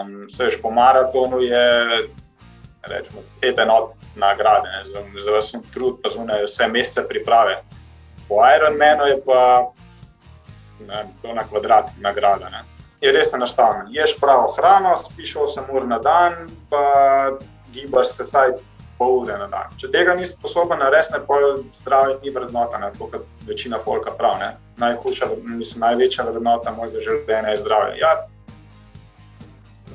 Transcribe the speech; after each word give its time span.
Um, 0.00 0.26
Sej 0.30 0.58
po 0.62 0.70
maratonu 0.70 1.40
je 1.40 1.64
rečemo, 2.82 3.20
pet 3.40 3.58
enot 3.58 3.92
nagrade, 4.16 4.68
za, 4.84 5.00
za 5.24 5.36
vse 5.36 5.58
trud, 5.72 6.00
pa 6.02 6.08
zunaj 6.08 6.44
vse 6.44 6.68
mesece 6.68 7.08
priprave. 7.08 7.62
Po 8.28 8.40
Ironmanu 8.56 9.06
je 9.06 9.20
pa 9.26 9.72
ne, 10.86 11.04
to 11.22 11.34
na 11.34 11.44
kvadrat 11.44 11.90
nagrada. 12.00 12.48
Ne. 12.48 12.64
Je 13.00 13.12
res 13.12 13.34
enostavno. 13.34 13.88
Ješ 13.90 14.16
pravo 14.20 14.52
hrano, 14.56 14.96
spiš 14.96 15.34
8 15.36 15.70
ur 15.72 15.86
na 15.88 15.98
dan, 15.98 16.48
pa 16.70 16.82
gibaš 17.72 18.16
se 18.16 18.24
vsaj 18.24 18.52
pol 18.98 19.22
ure 19.22 19.38
na 19.38 19.46
dan. 19.48 19.72
Če 19.80 19.88
tega 19.92 20.14
nisi 20.14 20.36
sposoben 20.36 20.78
narediti, 20.78 21.20
pa 21.28 21.38
zdravje 21.80 22.18
ni 22.22 22.32
vrednota, 22.34 22.78
ne, 22.78 22.92
kot 22.98 23.16
večina 23.48 23.78
folka 23.80 24.12
pravi. 24.12 24.52
Najhujša, 24.80 25.30
mislim, 25.44 25.80
največja 25.86 26.28
vrednota 26.28 26.72
mojega 26.76 27.00
življenja 27.04 27.54
je 27.54 27.62
zdravje. 27.62 27.96
Ja, 28.00 28.12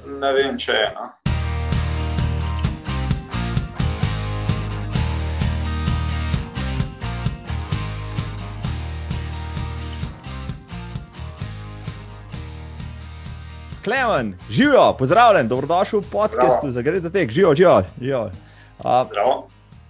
ne 0.05 0.33
vem, 0.33 0.57
če 0.57 0.73
je 0.73 0.87
eno. 0.87 1.11
Klemen, 13.85 14.31
živijo, 14.49 14.95
pozdravljen, 14.97 15.47
dobrodošel 15.47 16.01
v 16.01 16.09
podkastu 16.09 16.71
za 16.73 16.81
gre 16.81 16.99
za 16.99 17.09
tek, 17.09 17.29
živijo, 17.31 17.53
živijo. 17.55 17.83
živijo. 17.99 18.29
Zdravo. 18.81 19.35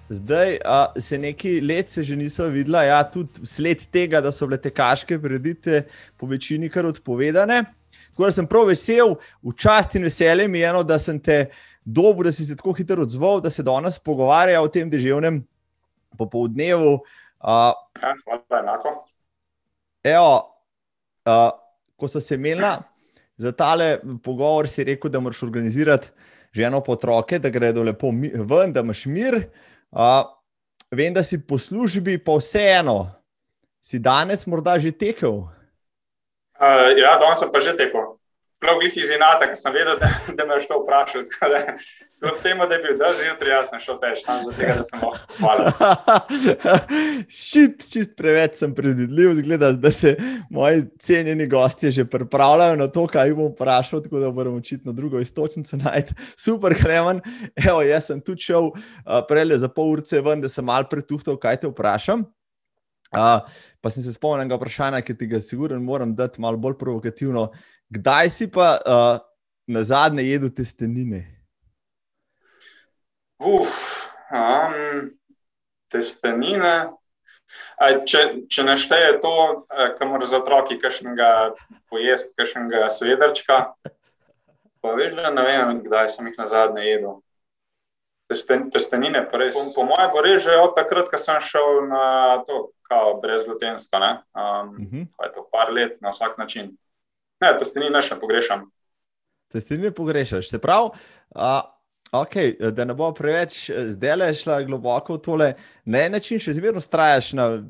Zdaj 0.09 0.57
a, 0.65 0.93
se 0.99 1.17
nekaj 1.17 1.61
let 1.61 1.91
se 1.91 2.03
že 2.03 2.15
niso 2.15 2.45
videla, 2.51 2.83
ja, 2.83 2.99
tudi 3.03 3.47
sled 3.47 3.87
tega, 3.91 4.21
da 4.21 4.31
so 4.31 4.45
bile 4.47 4.59
tekaške 4.61 5.17
predite 5.19 5.85
po 6.17 6.27
večini 6.27 6.69
kar 6.69 6.85
odpovedane. 6.85 7.63
Tako 8.15 8.29
da 8.29 8.31
sem 8.31 8.47
prav 8.47 8.69
vesel, 8.71 9.17
v 9.43 9.51
čast 9.59 9.95
in 9.99 10.07
veselje 10.07 10.47
mi 10.47 10.61
je 10.61 10.69
eno, 10.69 10.83
da 10.87 10.95
sem 10.99 11.19
te 11.19 11.49
dobil, 11.83 12.29
da 12.29 12.31
si 12.31 12.45
se 12.47 12.55
tako 12.55 12.71
hitro 12.73 13.03
odzval, 13.03 13.41
da 13.43 13.51
se 13.51 13.63
danes 13.63 13.99
pogovarja 13.99 14.61
o 14.63 14.71
tem 14.71 14.89
deževnem 14.89 15.41
popoldnevu. 16.17 17.01
Ja, 17.43 17.73
hvala, 17.99 18.61
enako. 18.61 18.93
Evo, 20.05 20.31
a, 21.27 21.51
ko 21.99 22.07
so 22.07 22.21
se 22.23 22.39
imela 22.39 22.77
za 23.37 23.51
tale 23.51 23.99
pogovor 24.23 24.69
si 24.71 24.83
rekel, 24.87 25.11
da 25.11 25.19
moraš 25.19 25.43
organizirati 25.43 26.07
ženo 26.55 26.79
po 26.81 26.95
otroke, 26.95 27.39
da 27.39 27.49
gredo 27.49 27.83
lepo 27.83 28.13
ven, 28.47 28.73
da 28.73 28.79
imaš 28.79 29.05
mir. 29.05 29.35
Uh, 29.91 30.23
vem, 30.91 31.13
da 31.13 31.23
si 31.23 31.41
po 31.41 31.59
službi, 31.59 32.17
pa 32.23 32.37
vseeno, 32.39 33.11
si 33.83 33.99
danes 33.99 34.45
morda 34.47 34.79
že 34.79 34.91
tekel. 34.91 35.43
Uh, 36.55 36.91
ja, 36.95 37.17
danes 37.19 37.39
sem 37.39 37.51
pa 37.51 37.59
že 37.59 37.75
tekel 37.75 38.15
prav 38.65 38.79
glih 38.79 38.97
iz 38.97 39.09
Inata, 39.13 39.47
ker 39.49 39.57
sem 39.59 39.73
vedel, 39.73 39.97
da, 39.99 40.09
da 40.37 40.45
me 40.47 40.57
je 40.57 40.67
to 40.69 40.79
vprašal. 40.81 41.25
Kljub 42.19 42.37
temu, 42.41 42.65
da 42.69 42.75
je 42.75 42.81
bil 42.81 42.97
dan 42.97 43.13
zjutraj, 43.13 43.51
jaz 43.51 43.69
sem 43.69 43.81
šel 43.83 43.97
tež, 44.01 44.21
samo 44.23 44.47
zato, 44.47 44.69
da 44.79 44.85
sem 44.87 45.03
lahko 45.03 45.35
hvala. 45.39 45.73
Šit, 47.45 47.83
čist 47.91 48.15
preveč 48.17 48.57
sem 48.61 48.73
predvidljiv, 48.75 49.33
zgleda, 49.41 49.71
da 49.77 49.91
se 49.93 50.15
moji 50.49 50.85
cenjeni 50.99 51.47
gostje 51.51 51.91
že 51.91 52.05
pripravljajo 52.09 52.79
na 52.79 52.87
to, 52.87 53.05
kaj 53.11 53.35
bom 53.37 53.51
vprašal, 53.51 54.01
tako 54.05 54.23
da 54.23 54.31
moram 54.31 54.55
očitno 54.57 54.95
drugo 54.95 55.19
istočnico 55.19 55.77
najti. 55.83 56.15
Super, 56.37 56.73
kremen. 56.79 57.21
Evo, 57.55 57.83
jaz 57.85 58.09
sem 58.09 58.23
tudi 58.23 58.47
šel 58.47 58.71
uh, 58.71 59.19
prej 59.27 59.59
za 59.61 59.69
pol 59.69 59.93
urce 59.99 60.23
ven, 60.25 60.41
da 60.41 60.49
sem 60.49 60.65
mal 60.65 60.87
pretuhtal, 60.89 61.37
kaj 61.37 61.61
te 61.61 61.69
vprašam. 61.69 62.25
Uh, 63.15 63.45
pa 63.81 63.91
sem 63.93 64.03
se 64.03 64.13
spomnil 64.13 64.43
enega 64.43 64.59
vprašanja, 64.59 64.99
ki 65.05 65.15
ti 65.15 65.29
ga 65.31 65.39
sigurno 65.41 65.79
moram 65.79 66.15
dati 66.15 66.41
malo 66.41 66.59
bolj 66.59 66.77
provokativno. 66.79 67.47
Kdaj 67.95 68.29
si 68.33 68.49
pa 68.51 68.75
uh, 68.81 69.23
na 69.67 69.83
zadnje 69.83 70.25
jedel 70.27 70.51
testenine? 70.51 71.23
Uf, 73.39 73.73
um, 74.31 75.09
testenine. 75.91 76.75
Če, 77.79 78.21
če 78.49 78.63
nešteje 78.65 79.19
to, 79.23 79.35
kamor 79.99 80.23
za 80.25 80.39
otroki, 80.41 80.79
kakšnega 80.81 81.29
pojesti, 81.91 82.33
kakšnega 82.39 82.87
svedrčka, 82.91 83.59
pa 84.81 84.93
veš, 84.97 85.13
da 85.19 85.29
ne 85.35 85.43
vem, 85.45 85.83
kdaj 85.85 86.09
sem 86.15 86.31
jih 86.31 86.39
na 86.41 86.47
zadnje 86.51 86.87
jedel. 86.87 87.19
Testen, 88.25 88.69
testenine, 88.73 89.21
pa 89.29 89.37
res. 89.37 89.53
Po, 89.53 89.81
po 89.81 89.83
mojem, 89.91 90.09
bo 90.13 90.21
res 90.25 90.41
že 90.43 90.55
od 90.57 90.73
takrat, 90.77 91.11
ko 91.11 91.17
sem 91.21 91.37
šel 91.45 91.85
na 91.91 92.05
to, 92.47 92.71
kao 92.89 93.19
brezglutensko, 93.21 93.99
ne? 94.01 94.11
Um, 94.33 94.69
uh 94.69 94.79
mhm. 94.79 95.03
-huh. 95.03 95.33
to, 95.33 95.47
par 95.51 95.73
let 95.73 96.01
na 96.01 96.09
vsak 96.09 96.37
način. 96.37 96.77
Ne, 97.41 97.57
testenine 97.57 98.01
še 98.01 98.15
pogrešam. 98.19 98.71
Testenine 99.51 99.91
pogrešaš. 99.91 100.49
Se 100.49 100.59
pravi, 100.59 100.89
uh, 101.35 101.61
okay, 102.11 102.71
da 102.71 102.85
ne 102.85 102.93
bo 102.93 103.13
preveč 103.13 103.71
zdaj 103.71 104.15
le 104.15 104.33
šla 104.33 104.61
globoko 104.61 105.13
v 105.13 105.21
tole, 105.21 105.53
na 105.85 106.05
en 106.05 106.11
način 106.11 106.39
še 106.39 106.53
zmerno 106.53 106.81
strajaš 106.81 107.33
na, 107.33 107.63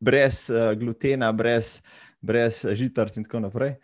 brez 0.00 0.50
uh, 0.50 0.72
glutena, 0.78 1.32
brez, 1.32 1.80
brez 2.20 2.64
žitarc 2.64 3.16
in 3.16 3.24
tako 3.24 3.40
naprej. 3.40 3.74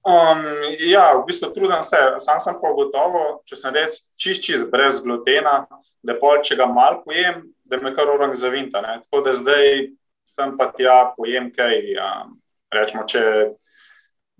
Um, 0.00 0.44
ja, 0.80 1.12
v 1.12 1.26
bistvu 1.28 1.50
trudim 1.52 1.82
se. 1.84 1.98
Sam 2.24 2.40
sem 2.40 2.56
pa 2.56 2.72
gotovo, 2.72 3.42
če 3.44 3.56
sem 3.58 3.74
res 3.76 3.98
čist, 4.16 4.44
čist 4.46 4.70
brez 4.72 5.02
glutena, 5.04 5.66
da 6.00 6.16
pol, 6.16 6.40
če 6.40 6.56
ga 6.56 6.66
mal 6.70 7.02
pojem, 7.04 7.42
da 7.68 7.76
me 7.82 7.92
kar 7.92 8.08
orang 8.08 8.32
zavinta. 8.32 8.80
Ne? 8.80 9.00
Tako 9.04 9.20
da 9.26 9.34
zdaj 9.36 9.90
sem 10.24 10.56
pa 10.56 10.70
tja 10.72 11.02
pojem 11.18 11.50
kaj. 11.52 11.76
Um, 12.00 12.38
rečemo, 12.72 13.04
če 13.04 13.22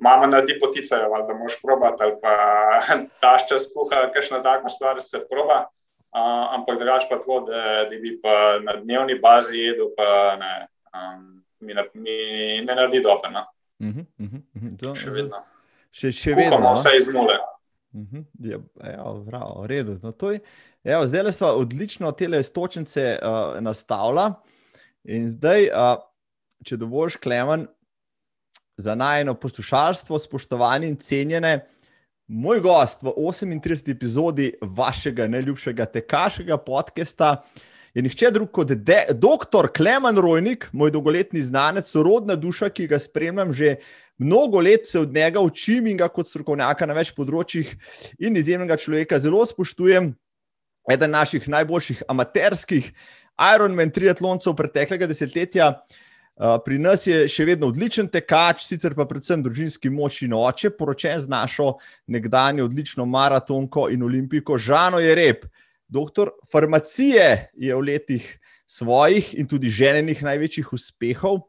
mama 0.01 0.31
naredi 0.31 0.57
potice, 0.63 0.97
da 0.97 1.37
moš 1.37 1.59
probati, 1.61 2.07
ali 2.07 2.17
pa 2.23 2.35
tašča 3.23 3.61
skuha, 3.61 4.07
kakšna 4.15 4.41
takšna 4.47 4.73
stvar 4.73 5.03
se 5.05 5.21
proba. 5.29 5.67
Uh, 6.11 6.57
ampak 6.57 6.81
drugač 6.81 7.05
pa 7.07 7.21
to, 7.23 7.45
da, 7.47 7.85
da 7.87 7.99
bi 8.01 8.17
pa 8.23 8.59
na 8.65 8.81
dnevni 8.81 9.15
bazi 9.23 9.61
jedel, 9.61 9.93
pa 9.95 10.35
ne, 10.41 10.55
um, 10.91 11.45
mi, 11.61 11.77
ne, 11.77 11.85
mi 11.95 12.17
ne 12.65 12.75
naredi 12.75 13.05
dobro. 13.05 13.31
No? 13.31 13.45
Uh 13.81 13.87
-huh, 13.87 14.07
uh 14.19 14.27
-huh. 14.27 14.43
Še 14.95 15.11
vedno. 15.11 15.43
Še, 15.91 16.13
še 16.13 16.35
vedno. 16.35 16.59
Kuhamo 16.59 16.75
vse 16.77 16.97
iz 16.99 17.09
nule. 17.15 17.39
Uh 17.93 18.07
-huh. 18.07 18.25
ja, 18.39 18.59
ja, 18.85 19.05
v 19.13 19.67
redu. 19.67 19.99
No, 20.03 20.13
Evo, 20.85 21.07
zdaj 21.07 21.33
so 21.33 21.47
odlično 21.57 22.13
te 22.13 22.43
stočnice 22.43 23.19
uh, 23.23 23.61
nastavila. 23.61 24.43
In 25.05 25.31
zdaj, 25.31 25.69
uh, 25.69 25.99
če 26.65 26.77
dovoljš, 26.77 27.17
Klemen, 27.17 27.67
za 28.77 28.95
najno 28.95 29.35
poslušalstvo, 29.35 30.19
spoštovani 30.19 30.89
in 30.89 30.97
cenjene. 30.97 31.67
Moj 32.27 32.61
gost 32.61 33.03
v 33.03 33.13
38. 33.17 33.91
epizodi 33.91 34.53
vašega 34.61 35.29
najljubšega 35.29 35.87
tekaškega 35.87 36.57
podcasta 36.57 37.43
je 37.95 38.03
nihče 38.03 38.31
drug 38.31 38.51
kot 38.55 38.73
dr. 38.73 39.69
Klemen 39.77 40.19
Rojnik, 40.19 40.69
moj 40.73 40.93
dolgoletni 40.95 41.43
znanec, 41.43 41.89
sorodna 41.89 42.37
duša, 42.37 42.71
ki 42.71 42.87
ga 42.91 42.99
spremljam 42.99 43.53
že 43.53 43.77
mnogo 44.19 44.61
let, 44.61 44.89
se 44.89 45.01
od 45.01 45.13
njega 45.15 45.41
učim 45.41 45.87
in 45.87 45.97
ga 45.97 46.09
kot 46.09 46.29
strokovnjaka 46.29 46.87
na 46.87 46.95
več 46.95 47.15
področjih 47.17 47.73
in 48.19 48.37
izjemnega 48.37 48.77
človeka 48.77 49.19
zelo 49.19 49.41
spoštujem. 49.47 50.13
Eden 50.91 51.11
naših 51.13 51.49
najboljših 51.49 52.05
amaterskih 52.09 52.93
Ironman 53.41 53.91
triatloncev 53.91 54.55
preteklega 54.57 55.09
desetletja. 55.09 55.71
Eh, 56.41 56.59
pri 56.65 56.79
nas 56.81 57.07
je 57.07 57.27
še 57.29 57.45
vedno 57.45 57.69
odličen 57.69 58.09
tekač, 58.09 58.65
sicer 58.65 58.95
pa 58.97 59.05
predvsem 59.09 59.43
družinski 59.45 59.91
moč 59.93 60.23
in 60.25 60.33
oče, 60.37 60.71
poročen 60.77 61.21
z 61.21 61.29
našo 61.29 61.75
nekdanjo 62.09 62.65
odlično 62.69 63.05
maratonko 63.05 63.89
in 63.93 64.03
olimpijko 64.03 64.57
Žano 64.57 65.03
Jereb. 65.05 65.45
Doktor 65.91 66.31
farmacije 66.53 67.51
je 67.55 67.75
v 67.75 67.81
letih 67.83 68.39
svojih 68.67 69.35
in 69.35 69.49
tudi 69.51 69.67
ženenih 69.67 70.23
največjih 70.23 70.73
uspehov 70.73 71.43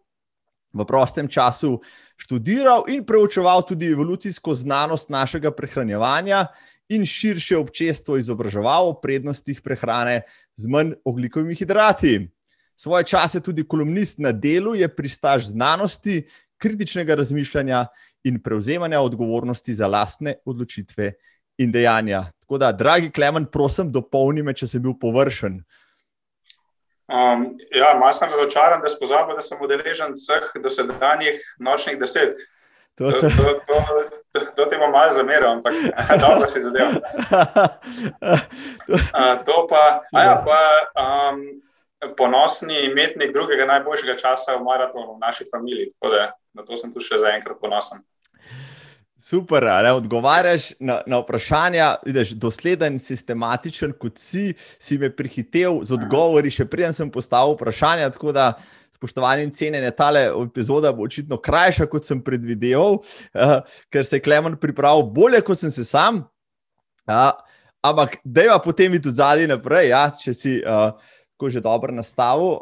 v 0.74 0.86
prostem 0.88 1.28
času 1.30 1.78
študiral 2.18 2.90
in 2.90 3.06
preučeval 3.06 3.62
tudi 3.62 3.92
evolucijsko 3.94 4.54
znanost 4.58 5.14
našega 5.14 5.52
prehranjevanja 5.54 6.48
in 6.90 7.06
širše 7.06 7.58
občestvo 7.58 8.18
izobraževal 8.18 8.90
o 8.90 8.98
prednostih 8.98 9.62
prehrane 9.62 10.24
z 10.58 10.68
manj 10.68 10.98
oglikovimi 11.06 11.56
hidrati. 11.56 12.26
Svoje 12.76 13.04
čase 13.14 13.44
tudi 13.46 13.62
kolumnist 13.62 14.18
na 14.20 14.32
delu, 14.32 14.74
je 14.76 14.88
pristaš 14.90 15.54
znanosti, 15.54 16.26
kritičnega 16.58 17.16
razmišljanja 17.16 17.86
in 18.24 18.42
prevzemanja 18.42 19.02
odgovornosti 19.02 19.74
za 19.74 19.88
lastne 19.88 20.36
odločitve 20.46 21.14
in 21.62 21.72
dejanja. 21.74 22.26
Tako 22.44 22.60
da, 22.62 22.72
dragi 22.76 23.12
Klemen, 23.16 23.46
prosim, 23.52 23.92
dopolni 23.94 24.44
me, 24.44 24.56
če 24.58 24.68
sem 24.68 24.84
bil 24.84 24.98
površen. 25.00 25.62
Um, 27.12 27.46
ja, 27.76 27.92
malo 28.00 28.14
sem 28.16 28.32
razočaran, 28.32 28.82
da 28.84 28.90
sem 28.92 29.00
pozabil, 29.02 29.36
da 29.36 29.44
sem 29.44 29.60
udeležen 29.62 30.16
vseh 30.16 30.52
dosedanjih 30.64 31.42
nočnih 31.60 32.00
deset. 32.00 32.40
To, 33.00 33.10
to, 33.12 33.30
to, 33.36 33.54
to, 33.68 33.78
to, 34.32 34.40
to 34.56 34.66
ti 34.70 34.78
bom 34.80 34.92
malo 34.92 35.12
zameril, 35.16 35.50
ampak 35.50 35.74
dobro 36.22 36.48
si 36.48 36.62
zadeval. 36.64 37.00
Uh, 38.92 39.36
to 39.48 39.56
pa, 39.72 39.84
ja, 40.12 40.36
pa 40.46 40.60
um, 41.04 41.42
ponosni 42.20 42.86
imetnik 42.92 43.34
drugega 43.34 43.66
najboljšega 43.66 44.16
časa 44.20 44.56
v 44.56 44.64
maratonu 44.68 45.16
v 45.16 45.24
naši 45.24 45.48
familiji. 45.52 45.90
Tako 45.96 46.14
da 46.14 46.32
na 46.54 46.68
to 46.68 46.78
sem 46.78 46.94
tu 46.94 47.04
še 47.04 47.20
zaenkrat 47.20 47.60
ponosen. 47.64 48.04
Super, 49.22 49.64
ne, 49.84 49.92
odgovarjaš 49.94 50.72
na, 50.80 51.02
na 51.08 51.20
vprašanja, 51.22 51.96
vidiš, 52.06 52.32
dosleden, 52.42 52.96
sistematičen, 53.00 53.92
kot 53.94 54.18
si, 54.18 54.56
si 54.82 54.98
me 54.98 55.12
prihitev 55.14 55.84
z 55.86 55.94
odgovori, 55.94 56.50
še 56.50 56.66
preden 56.66 56.96
sem 56.98 57.12
postavil 57.14 57.54
vprašanja. 57.54 58.10
Tako 58.16 58.34
da, 58.34 58.48
spoštovani 58.98 59.46
in 59.46 59.52
cenjeni, 59.54 59.92
ta 59.94 60.10
epizoda 60.16 60.90
bo 60.98 61.06
očitno 61.06 61.38
krajša, 61.38 61.86
kot 61.92 62.10
sem 62.10 62.24
predvideval, 62.26 62.98
uh, 62.98 63.54
ker 63.94 64.08
se 64.08 64.18
je 64.18 64.26
Klemen 64.26 64.58
pripravil 64.58 65.06
bolje, 65.14 65.44
kot 65.46 65.62
sem 65.62 65.70
se 65.70 65.86
sam. 65.86 66.24
Uh, 67.06 67.30
ampak, 67.86 68.18
da 68.26 68.48
je 68.48 68.54
pa 68.56 68.60
potem 68.66 68.98
tudi 68.98 69.22
zadnji 69.22 69.52
naprej, 69.54 69.92
ja, 69.94 70.08
če 70.18 70.34
si 70.34 70.56
uh, 70.66 70.98
že 71.50 71.62
dobro 71.62 71.94
nastavil. 71.94 72.58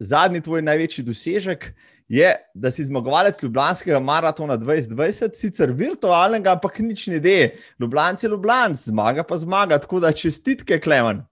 Zadnji 0.00 0.40
tvoj 0.40 0.62
največji 0.64 1.04
dosežek 1.04 1.72
je, 2.10 2.36
da 2.54 2.70
si 2.70 2.84
zmagovalec 2.84 3.42
Ljubljanskega 3.42 4.00
maratona 4.00 4.56
2020, 4.58 5.34
sicer 5.38 5.70
virtualnega, 5.70 6.56
ampak 6.56 6.80
nič 6.82 7.06
ne 7.06 7.20
de. 7.22 7.54
Ljubljanc 7.78 8.22
je 8.22 8.28
Ljubljanc, 8.28 8.82
zmaga 8.82 9.22
pa 9.22 9.36
zmaga, 9.38 9.78
tako 9.78 10.00
da 10.02 10.10
čestitke, 10.12 10.80
Klemen. 10.80 11.22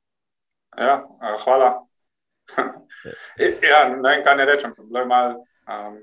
Ja, 0.79 1.03
hvala. 1.45 1.73
ja, 3.71 3.81
ne 3.89 4.05
vem, 4.07 4.23
kaj 4.23 4.37
ne 4.39 4.47
rečem, 4.47 4.75
bilo 4.79 5.03
je 5.03 5.07
malo 5.11 5.35
um, 5.67 5.99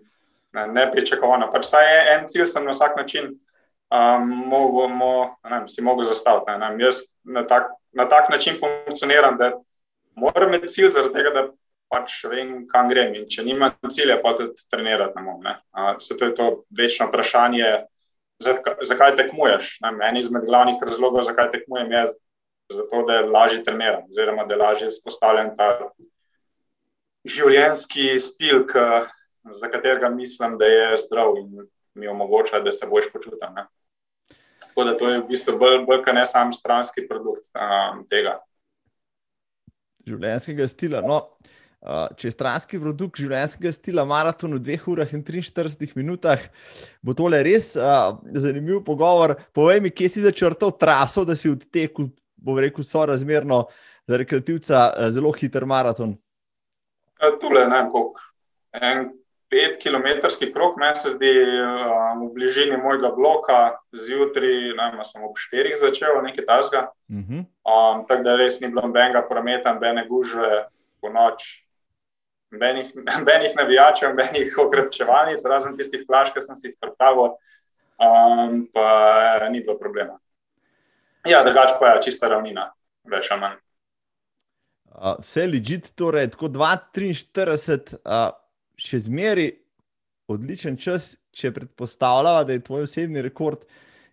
nepričakovano. 0.75 1.47
Pač 1.53 1.71
saj 1.71 1.87
en 2.17 2.27
cilj 2.27 2.49
sem 2.51 2.67
na 2.67 2.75
vsak 2.75 2.99
način 2.99 3.31
um, 3.31 4.27
mogo, 4.51 4.89
mo, 4.91 5.13
vem, 5.47 5.69
si 5.71 5.83
mogel 5.87 6.03
zastaviti. 6.03 6.51
Ne, 6.51 6.73
ne, 6.75 6.83
jaz 6.83 6.99
na 7.23 7.45
tak, 7.47 7.71
na 7.95 8.09
tak 8.11 8.27
način 8.29 8.59
funkcioniram, 8.59 9.39
da 9.39 9.53
moram 10.19 10.51
imeti 10.51 10.67
cilj 10.67 10.91
zaradi 10.91 11.15
tega, 11.15 11.31
da 11.31 11.47
pač 11.91 12.17
vem, 12.29 12.65
kam 12.71 12.89
grem. 12.89 13.13
In 13.15 13.27
če 13.31 13.45
nimam 13.45 13.73
cilja, 13.91 14.17
pa 14.23 14.33
tudi 14.37 14.67
trenirati 14.71 15.17
ne 15.17 15.25
morem. 15.25 15.59
Zato 16.01 16.29
je 16.29 16.35
to 16.37 16.47
večno 16.75 17.09
vprašanje, 17.09 17.85
zakaj 18.39 19.15
tekmuješ. 19.19 19.77
Ne? 19.85 19.93
En 20.09 20.19
izmed 20.19 20.47
glavnih 20.47 20.81
razlogov, 20.81 21.25
zakaj 21.27 21.51
tekmujem, 21.53 21.93
je 21.95 22.05
zato, 22.73 23.03
da 23.07 23.21
lažje 23.29 23.61
treniram, 23.63 24.07
oziroma 24.09 24.47
da 24.49 24.57
lažje 24.57 24.89
spostavljam 24.91 25.53
ta 25.57 25.69
življenjski 27.25 28.15
stil, 28.21 28.65
k, 28.69 29.05
za 29.53 29.69
katerega 29.69 30.09
mislim, 30.13 30.57
da 30.61 30.69
je 30.69 30.97
zdrav 31.05 31.37
in 31.41 31.67
mi 31.95 32.09
omogoča, 32.11 32.59
da 32.65 32.73
se 32.75 32.89
boš 32.89 33.11
počutil. 33.13 33.47
Ne? 33.55 33.67
Tako 34.65 34.83
da 34.89 34.97
to 34.97 35.09
je 35.09 35.21
v 35.21 35.27
bistvu 35.29 35.55
bolj, 35.61 35.83
bolj 35.87 36.03
kot 36.03 36.17
ne 36.17 36.25
sam 36.27 36.51
stranski 36.53 37.05
produkt 37.07 37.47
um, 37.53 38.03
tega. 38.11 38.39
Življenjskega 40.05 40.67
stila. 40.69 41.01
No, 41.05 41.21
Uh, 41.45 41.54
če 42.17 42.27
je 42.27 42.33
stranski 42.33 42.79
produkt 42.81 43.19
življenjskega 43.21 43.73
stila 43.73 44.05
maraton 44.09 44.55
v 44.57 44.61
2 44.65 44.77
urah 44.91 45.11
in 45.13 45.23
43 45.25 45.93
minutah, 45.97 46.41
bo 47.05 47.13
tole 47.17 47.41
res 47.45 47.73
uh, 47.77 48.17
zanimiv 48.33 48.81
pogovor. 48.87 49.35
Povej 49.53 49.83
mi, 49.85 49.93
kje 49.93 50.09
si 50.09 50.23
začrtal 50.25 50.73
traso, 50.79 51.25
da 51.27 51.37
si 51.37 51.51
odtekel, 51.51 52.09
bom 52.35 52.57
rekel, 52.61 52.85
so 52.85 53.05
razmerno 53.05 53.65
za 54.09 54.17
rekreativca 54.21 54.87
uh, 54.89 55.11
zelo 55.13 55.33
hiter 55.35 55.67
maraton. 55.69 56.15
Tule, 57.41 57.63
ne, 57.69 57.85
en 58.75 59.05
5 59.53 59.77
km 59.79 60.25
krok, 60.53 60.79
meni 60.81 60.97
se 60.99 61.13
zdi 61.13 61.31
um, 61.61 62.25
v 62.25 62.31
bližini 62.33 62.77
mojega 62.81 63.13
bloka, 63.15 63.59
zjutraj, 63.93 64.73
ne 64.75 64.87
vem, 64.91 65.03
sem 65.05 65.23
ob 65.23 65.37
4 65.37 65.77
začel, 65.79 66.17
nekaj 66.25 66.49
tasga. 66.49 66.89
Uh 67.09 67.21
mhm. 67.21 67.39
-huh. 67.39 67.45
um, 67.69 68.05
tako 68.09 68.23
da 68.23 68.35
res 68.35 68.59
ni 68.61 68.73
bilo 68.73 68.81
nobenega 68.81 69.21
prometa, 69.29 69.73
nobene 69.73 70.07
gužve 70.09 70.65
po 71.01 71.13
noč 71.13 71.64
benih 73.27 73.55
navijačev, 73.55 74.15
benih 74.15 74.57
okrepčevalnic, 74.65 75.43
razen 75.49 75.75
tistih 75.77 76.05
plaž, 76.07 76.31
ki 76.33 76.43
sem 76.43 76.55
si 76.59 76.69
jih 76.69 76.77
pripravil, 76.81 77.35
um, 77.97 78.63
pa 78.73 79.49
ni 79.51 79.63
bilo 79.63 79.77
problema. 79.79 80.19
Ja, 81.25 81.43
drugače 81.43 81.79
pa 81.79 81.95
je 81.95 82.01
čista 82.05 82.29
ravnina, 82.29 82.69
ali 83.05 83.39
manj. 83.39 83.61
Uh, 84.95 85.15
vse 85.19 85.47
ležite, 85.47 85.91
torej 85.97 86.29
tako 86.31 86.47
2-43, 86.53 87.97
uh, 87.99 88.29
še 88.79 88.99
zmeri 89.07 89.49
odličen 90.31 90.77
čas, 90.77 91.15
če 91.35 91.51
predpostavljamo, 91.53 92.45
da 92.47 92.55
je 92.55 92.63
tvoj 92.63 92.85
osebni 92.85 93.21
rekord 93.25 93.65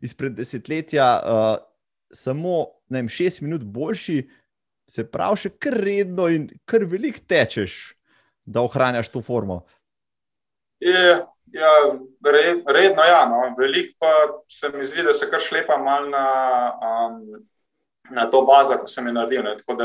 izpred 0.02 0.34
desetletja 0.34 1.06
uh, 1.20 1.52
samo 2.12 2.82
vem, 2.90 3.08
šest 3.08 3.40
minut 3.40 3.62
boljši, 3.62 4.22
se 4.90 5.04
pravi, 5.08 5.44
še 5.44 5.52
kar 5.62 5.78
redno 5.78 6.26
in 6.28 6.48
kar 6.68 6.84
veliko 6.88 7.22
tečeš 7.28 7.94
da 8.44 8.62
ohranjaš 8.62 9.08
to 9.08 9.22
formo? 9.22 9.62
Je, 10.80 11.18
ja, 11.52 11.72
red, 12.24 12.62
redno, 12.66 13.02
ja. 13.02 13.26
No. 13.28 13.54
Veliko 13.58 13.94
pa 13.98 14.42
se 14.48 14.70
mi 14.74 14.84
zdi, 14.84 15.02
da 15.02 15.12
se 15.12 15.30
kar 15.30 15.40
šlepa 15.40 15.76
malo 15.78 16.08
na, 16.08 16.26
um, 16.82 17.46
na 18.10 18.30
to 18.30 18.42
bazo, 18.42 18.78
ko 18.78 18.86
sem 18.86 19.06
jo 19.06 19.12
naredil. 19.12 19.44
Ne. 19.46 19.56
Tako 19.56 19.74
da 19.78 19.84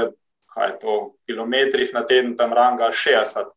je 0.65 0.79
to 0.81 0.95
v 0.97 1.29
kilometrih 1.29 1.93
na 1.93 2.05
teden 2.05 2.35
tam 2.37 2.53
ranga 2.53 2.89
60. 2.91 3.53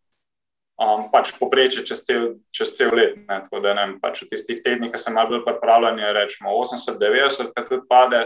Um, 0.80 1.08
pač 1.12 1.32
poprečje 1.36 1.84
čez 1.84 2.04
cel, 2.08 2.26
čez 2.56 2.74
cel 2.76 2.92
let. 2.96 3.16
Ne. 3.16 3.40
Tako 3.46 3.62
da 3.64 3.74
ne, 3.76 3.86
pač 4.02 4.24
v 4.24 4.30
tistih 4.34 4.60
tednih, 4.64 4.92
ki 4.92 5.00
sem 5.00 5.16
malo 5.16 5.36
bolj 5.36 5.46
pripravljen, 5.48 6.00
rečemo 6.16 6.52
80-90, 6.60 7.54
pa 7.56 7.64
tudi 7.64 7.88
pade, 7.88 8.22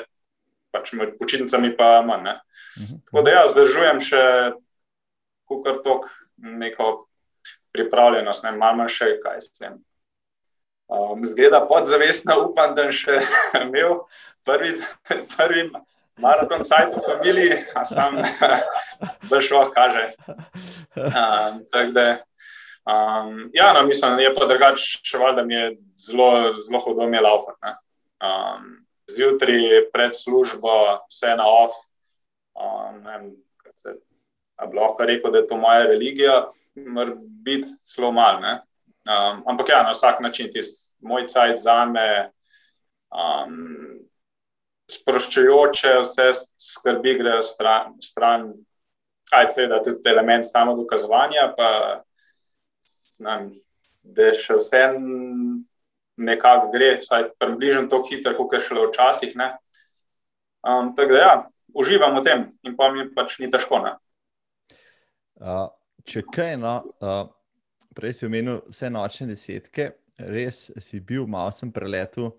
pač 0.75 0.93
med 0.99 1.15
počitnicami 1.23 1.75
pa 1.79 2.03
manj. 2.03 2.35
Uh 2.35 2.83
mhm. 2.83 3.01
Tako 3.07 3.23
da 3.23 3.39
ja, 3.39 3.47
zdržujem 3.47 4.03
še 4.03 4.23
kar 5.63 5.79
tok 5.85 6.09
neko 6.45 7.07
pripravljenost, 7.75 8.45
ne 8.45 8.53
malo 8.57 8.87
še 8.89 9.17
kaj 9.23 9.41
s 9.41 9.53
tem. 9.59 9.81
Um, 10.93 11.25
zgleda 11.27 11.63
podzavestno, 11.67 12.37
upam, 12.51 12.75
da 12.77 12.91
še 12.93 13.19
imel 13.65 14.03
prvi, 14.47 14.75
prvi 15.37 15.65
maraton, 16.21 16.63
sajt 16.67 16.95
v 16.95 17.03
familiji, 17.07 17.57
a 17.75 17.85
sam 17.89 18.21
brž 19.31 19.51
oh 19.57 19.73
kaže. 19.75 20.13
Um, 20.95 21.65
da, 21.97 22.07
um, 22.85 23.49
ja, 23.57 23.73
no, 23.75 23.87
mislim, 23.89 24.21
je 24.23 24.35
pa 24.37 24.47
drugače, 24.51 25.19
da 25.37 25.45
mi 25.45 25.57
je 25.57 25.73
zelo, 25.99 26.53
zelo 26.53 26.81
hudo 26.85 27.09
mi 27.09 27.17
je 27.17 27.25
laufati. 27.27 27.75
Um, 28.25 28.85
zjutraj 29.11 29.89
pred 29.93 30.15
službo, 30.15 31.01
vse 31.09 31.35
na 31.37 31.49
off. 31.49 31.75
Um, 32.55 33.35
bi 34.71 34.79
lahko 34.79 35.07
rekel, 35.07 35.33
da 35.33 35.39
je 35.43 35.47
to 35.51 35.57
moja 35.57 35.87
religija, 35.91 36.37
mora 36.75 37.17
biti 37.17 37.69
zelo 37.95 38.13
malo. 38.13 38.59
Um, 39.05 39.43
ampak 39.47 39.69
ja, 39.69 39.83
na 39.83 39.93
vsak 39.93 40.21
način 40.21 40.53
ti 40.53 40.63
moj 41.01 41.27
cajt 41.29 41.61
za 41.61 41.85
me. 41.85 42.31
Um, 43.13 44.01
Sproščujoče, 44.91 45.95
vse 46.05 46.27
skrbi 46.61 47.15
grejo 47.17 47.43
stran, 47.43 47.95
stran 48.05 48.51
kaj 49.31 49.47
se 49.51 49.67
da 49.67 49.83
tudi 49.83 50.11
element 50.11 50.45
samo 50.47 50.75
dokazovanja, 50.77 51.55
pa 51.57 51.69
znam, 53.17 53.49
da 54.03 54.33
še 54.37 54.59
vse 54.59 54.83
nekako 56.17 56.71
gre, 56.75 56.99
vsaj 57.01 57.31
približno 57.41 57.87
tako 57.89 58.09
hitro, 58.11 58.35
kot 58.37 58.53
je 58.53 58.61
šlo 58.69 58.89
včasih. 58.91 59.35
Um, 60.65 60.93
tako 60.97 61.13
da 61.13 61.19
ja, 61.19 61.35
uživam 61.75 62.19
v 62.19 62.25
tem 62.25 62.45
in 62.63 62.77
pa 62.77 62.91
mi 62.93 63.09
pač 63.15 63.39
ni 63.41 63.51
težko. 63.51 63.81
Ne? 63.85 63.97
Če 66.09 66.23
kaj, 66.33 66.55
no, 66.61 66.79
uh, 67.05 67.27
prej 67.97 68.19
si 68.19 68.27
omenil 68.29 68.63
vse 68.71 68.91
nočne 68.93 69.29
desetke, 69.31 69.91
res 70.19 70.69
si 70.83 71.01
bil, 71.01 71.27
malo 71.31 71.53
sem 71.55 71.73
preletel 71.73 72.33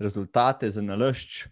rezultate 0.00 0.70
za 0.70 0.82
nalošč. 0.84 1.44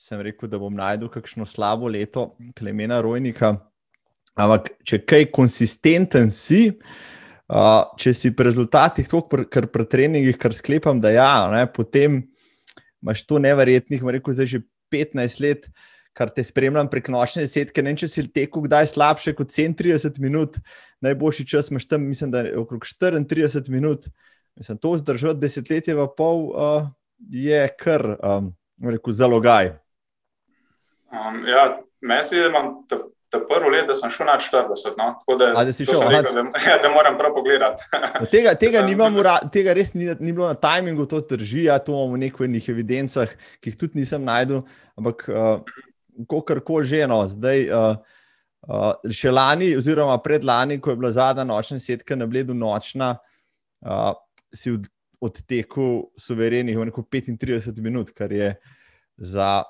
Sem 0.00 0.20
rekel, 0.20 0.50
da 0.50 0.58
bom 0.60 0.74
najdel 0.74 1.08
kakšno 1.08 1.46
slabo 1.48 1.88
leto, 1.88 2.32
klemena 2.58 2.98
Rojnika. 3.04 3.54
Ampak, 4.34 4.72
če 4.84 4.98
kaj 5.06 5.28
konsistenten 5.32 6.32
si, 6.34 6.66
uh, 7.46 7.84
če 8.00 8.12
si 8.16 8.32
pri 8.34 8.50
rezultatih, 8.50 9.08
kar 9.52 9.68
pri 9.70 9.86
treningih, 9.88 10.38
kar 10.40 10.56
sklepam, 10.56 11.00
da 11.00 11.14
ja, 11.14 11.30
ne, 11.54 11.64
potem 11.70 12.24
imaš 13.04 13.22
to 13.28 13.38
neverjetnih, 13.40 14.02
rekel, 14.16 14.34
zdaj 14.34 14.50
že 14.56 14.64
15 14.92 15.40
let 15.44 15.68
kar 16.14 16.30
te 16.30 16.44
spremljam 16.46 16.88
prek 16.90 17.10
nočne 17.12 17.44
desetke. 17.44 17.82
Ne 17.82 17.92
vem, 17.92 18.00
če 18.00 18.08
si 18.10 18.26
tekel 18.30 18.64
kdaj 18.68 18.92
slabše 18.94 19.34
kot 19.36 19.50
37 19.50 20.20
minut, 20.22 20.58
najboljši 21.04 21.46
čas 21.54 21.72
imaš 21.72 21.88
tam, 21.90 22.06
mislim, 22.06 22.30
da 22.34 22.44
je 22.46 22.58
okrog 22.58 22.86
34 22.86 23.68
minut. 23.74 24.06
Mislim, 24.54 24.78
to 24.78 24.96
zdržati 24.96 25.42
desetletje, 25.42 25.96
pa 25.98 26.06
pol 26.16 26.44
uh, 26.52 26.86
je 27.18 27.66
kar, 27.78 28.06
um, 28.22 28.52
rekel, 28.86 29.12
zalogaj. 29.12 29.72
Um, 31.10 31.42
ja, 31.50 31.64
meni 32.00 32.38
je, 32.38 32.50
da 33.34 33.40
je 33.40 33.46
prvo 33.50 33.70
let, 33.74 33.86
da 33.90 33.94
sem 33.98 34.12
šel 34.14 34.28
na 34.30 34.36
40. 34.38 34.94
No? 34.98 35.08
Da, 35.38 35.48
A, 35.58 35.64
da 35.66 35.72
šel 35.74 35.98
40. 36.06 36.30
Da, 36.34 36.44
ja, 36.70 36.76
da 36.82 36.90
moram 36.94 37.18
prav 37.18 37.34
pogledati. 37.34 37.82
tega 38.30 38.54
tega, 38.54 38.84
sem... 38.86 39.50
tega 39.52 39.74
res 39.74 39.94
ni, 39.94 40.06
ni 40.20 40.32
bilo 40.32 40.46
na 40.46 40.54
tajmingu, 40.54 41.06
to 41.10 41.20
drži. 41.20 41.64
Ja, 41.66 41.80
to 41.82 41.92
imamo 41.92 42.14
v 42.14 42.22
nekih 42.28 42.70
evidencah, 42.70 43.34
ki 43.58 43.72
jih 43.72 43.80
tudi 43.80 43.98
nisem 43.98 44.22
najdel. 44.22 44.62
Ampak 44.94 45.26
uh, 45.26 45.58
kako 46.30 46.60
koli 46.60 46.86
že 46.86 47.04
eno. 47.04 47.20
Zdaj, 47.28 47.68
uh, 47.70 47.96
uh, 48.68 49.12
še 49.12 49.32
lani, 49.32 49.74
oziroma 49.76 50.16
predlani, 50.22 50.80
ko 50.80 50.92
je 50.92 51.00
bila 51.00 51.12
zadnja 51.14 51.44
nočna 51.44 51.80
setka 51.80 52.16
na 52.16 52.26
bledu 52.26 52.54
nočna, 52.54 53.16
uh, 53.84 54.12
si 54.54 54.74
odteku 55.24 56.10
suverenih, 56.20 56.76
v 56.78 56.90
neko 56.90 57.04
35 57.08 57.80
minut, 57.82 58.12
kar 58.14 58.32
je 58.32 58.54
za 59.16 59.64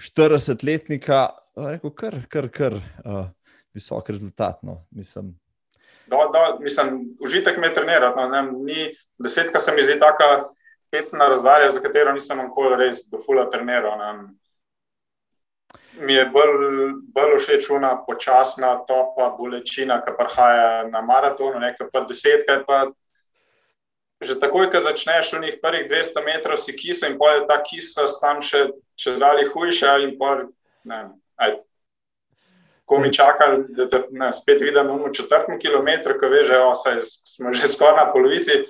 40-letnika, 0.00 1.26
rekel, 1.56 1.92
kar, 1.92 2.22
kar, 2.30 2.48
kar 2.48 2.78
uh, 2.78 3.26
visok 3.74 4.10
rezultat. 4.14 4.62
No. 4.62 4.86
Mislim, 4.90 5.34
do, 6.06 6.16
do, 6.32 6.58
mislim, 6.60 7.16
užitek 7.20 7.58
me 7.58 7.66
je 7.66 7.74
trenirati. 7.74 8.16
No, 8.16 8.28
ne, 8.28 8.42
ni, 8.52 8.90
desetka 9.18 9.58
se 9.58 9.74
mi 9.74 9.82
zdi 9.82 9.98
tako 10.00 10.54
pecna 10.90 11.28
razdalja, 11.28 11.70
za 11.70 11.80
katero 11.80 12.12
nisem 12.12 12.38
nikoli 12.38 12.76
res 12.76 13.04
do 13.10 13.20
fula 13.26 13.48
treniral. 13.50 13.98
Ne. 13.98 14.28
Mi 15.98 16.14
je 16.14 16.24
bolj, 16.30 16.92
bolj 17.14 17.38
všeč 17.42 17.70
una 17.74 17.96
počasna, 18.06 18.76
topa 18.86 19.32
bolečina, 19.38 19.98
ki 20.04 20.14
prihaja 20.18 20.88
na 20.92 21.02
maratonu, 21.02 21.58
nekaj 21.62 21.90
pa 21.92 22.04
desetkrat. 22.06 22.66
Pa 22.66 22.86
že 24.22 24.34
takoj, 24.38 24.66
ko 24.70 24.82
začneš 24.82 25.30
v 25.32 25.46
njih 25.46 25.56
prvih 25.62 25.86
200 25.90 26.24
metrov, 26.26 26.58
si 26.58 26.74
kisa 26.74 27.06
in 27.06 27.18
pol 27.18 27.38
je 27.38 27.46
ta 27.46 27.62
kisa 27.62 28.08
sam 28.10 28.42
še, 28.42 28.74
še 28.98 29.14
dalje 29.18 29.46
hujša 29.54 29.94
in 30.02 30.16
pol, 30.18 30.48
ne, 30.90 31.14
aj, 31.38 31.54
ko 32.88 32.98
mi 32.98 33.12
čakali, 33.14 33.62
da 33.78 33.86
te 33.86 34.02
ne, 34.10 34.32
spet 34.34 34.62
vidim 34.64 34.90
v 34.90 35.12
četrtem 35.14 35.60
kilometru, 35.62 36.18
ko 36.18 36.30
veš, 36.32 36.50
da 36.50 36.94
smo 37.06 37.54
že 37.54 37.70
skoraj 37.70 37.94
na 37.94 38.06
polovici, 38.10 38.64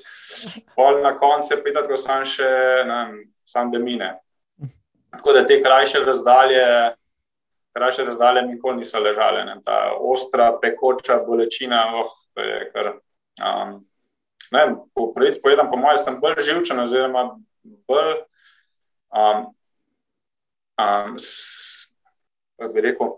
pol 0.76 1.00
na 1.00 1.16
koncu 1.16 1.54
je 1.54 1.62
pitati, 1.64 1.88
ko 1.88 1.96
sem 1.96 2.28
še, 2.28 2.48
ne, 2.84 3.00
sam 3.48 3.72
da 3.72 3.80
mine. 3.80 4.18
Tako 5.16 5.32
da 5.32 5.46
te 5.48 5.62
krajše 5.64 6.04
razdalje, 6.04 6.92
krajše 7.78 8.04
razdalje 8.04 8.42
nikoli 8.42 8.82
niso 8.82 9.00
ležale. 9.00 9.44
Ne. 9.44 9.58
Ta 9.64 9.92
ostra, 9.98 10.50
pekoča 10.62 11.20
bolečina, 11.26 11.84
oh, 12.00 12.10
to 12.34 12.42
je 12.42 12.70
kar. 12.72 12.90
Um, 13.38 13.78
ne, 14.50 14.64
po 14.94 15.12
pravici 15.14 15.40
povedam, 15.42 15.70
po 15.70 15.78
mojem, 15.78 15.98
sem 15.98 16.18
bolj 16.20 16.42
živčen, 16.42 16.80
oziroma 16.82 17.28
bolj, 17.88 18.16
um, 19.14 19.46
um, 20.82 21.14
s, 21.18 21.94
bi 22.74 22.82
rekel, 22.82 23.14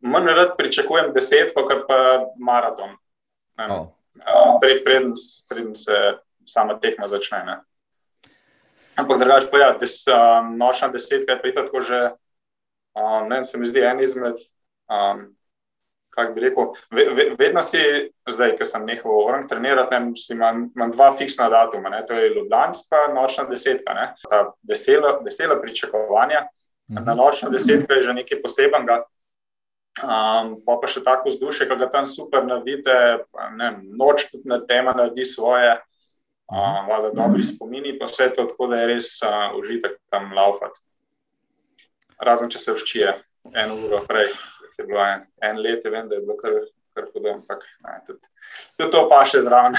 manj 0.00 0.32
rad 0.32 0.56
pričakujem 0.56 1.12
deset, 1.12 1.52
kot 1.54 1.84
pa 1.88 2.00
maraton. 2.40 2.96
Oh. 3.58 3.92
Um, 4.24 4.60
Preden 4.60 5.12
pred 5.48 5.76
se 5.76 5.96
sama 6.46 6.78
tekma 6.80 7.06
začne. 7.06 7.44
Ne. 7.44 7.58
Ampak 8.96 9.18
drugače, 9.20 9.50
pa 9.50 9.58
ja, 9.58 9.72
des, 9.78 10.00
um, 10.08 10.56
nočna 10.56 10.88
desetka 10.88 11.36
je 11.44 11.54
tako 11.54 11.80
že, 11.80 12.00
um, 12.98 13.28
ne, 13.30 13.44
se 13.44 13.58
mi 13.58 13.66
zdi 13.66 13.86
en 13.86 14.02
izmed. 14.02 14.42
Um, 14.90 15.28
kako 16.18 16.32
bi 16.32 16.40
rekel, 16.40 16.72
ve, 16.90 17.04
ve, 17.14 17.24
vedno 17.38 17.62
si, 17.62 17.78
zdaj, 18.30 18.56
ki 18.58 18.66
sem 18.66 18.86
nehal 18.88 19.20
orang 19.22 19.44
trenirati, 19.48 20.00
ne, 20.02 20.14
imam, 20.34 20.64
imam 20.74 20.90
dva 20.90 21.12
fiksna 21.14 21.46
datuma, 21.52 21.92
ne, 21.94 22.00
to 22.06 22.16
je 22.18 22.32
Ljubljanska, 22.34 23.04
nočna 23.14 23.44
desetka. 23.50 23.94
Ne, 23.94 24.08
ta 24.24 24.48
vesela, 24.68 25.18
vesela 25.24 25.60
pričakovanja. 25.62 26.48
Mhm. 26.90 27.04
Na 27.04 27.14
nočno 27.14 27.50
desetko 27.50 27.92
je 27.92 28.02
že 28.02 28.16
nekaj 28.16 28.42
posebenega. 28.42 29.02
Um, 29.98 30.52
pa 30.62 30.76
pa 30.78 30.86
še 30.86 31.02
tako 31.02 31.30
vzdušje, 31.30 31.66
ki 31.66 31.76
ga 31.78 31.88
tam 31.90 32.06
super 32.06 32.44
naredite, 32.46 32.94
ne, 33.58 33.70
noč 33.98 34.28
tudi 34.30 34.46
na 34.46 34.60
tema 34.66 34.94
naredi 34.94 35.26
svoje, 35.26 35.72
um, 36.46 36.90
da 37.02 37.10
dobri 37.14 37.42
spomini, 37.42 37.96
pa 37.98 38.06
vse 38.06 38.28
to, 38.34 38.46
tako 38.46 38.70
da 38.70 38.82
je 38.82 38.92
res 38.94 39.16
uh, 39.26 39.56
užitek 39.58 39.98
tam 40.10 40.30
laufati. 40.36 40.78
Razen 42.24 42.50
če 42.50 42.58
se 42.58 42.74
vščije 42.74 43.14
eno 43.54 43.78
uro 43.86 44.02
prej 44.08 44.32
je 44.78 44.86
bilo 44.86 45.00
en, 45.02 45.24
en 45.42 45.60
let, 45.62 45.84
vem, 45.84 46.08
da 46.08 46.14
je 46.14 46.20
bilo 46.20 46.36
kar, 46.38 46.52
kar 46.94 47.06
hudo, 47.12 47.32
ampak 47.34 47.64
ne, 47.84 47.96
tudi, 48.06 48.30
tudi 48.76 48.90
to 48.94 49.04
pa 49.10 49.22
še 49.26 49.42
zraven. 49.46 49.78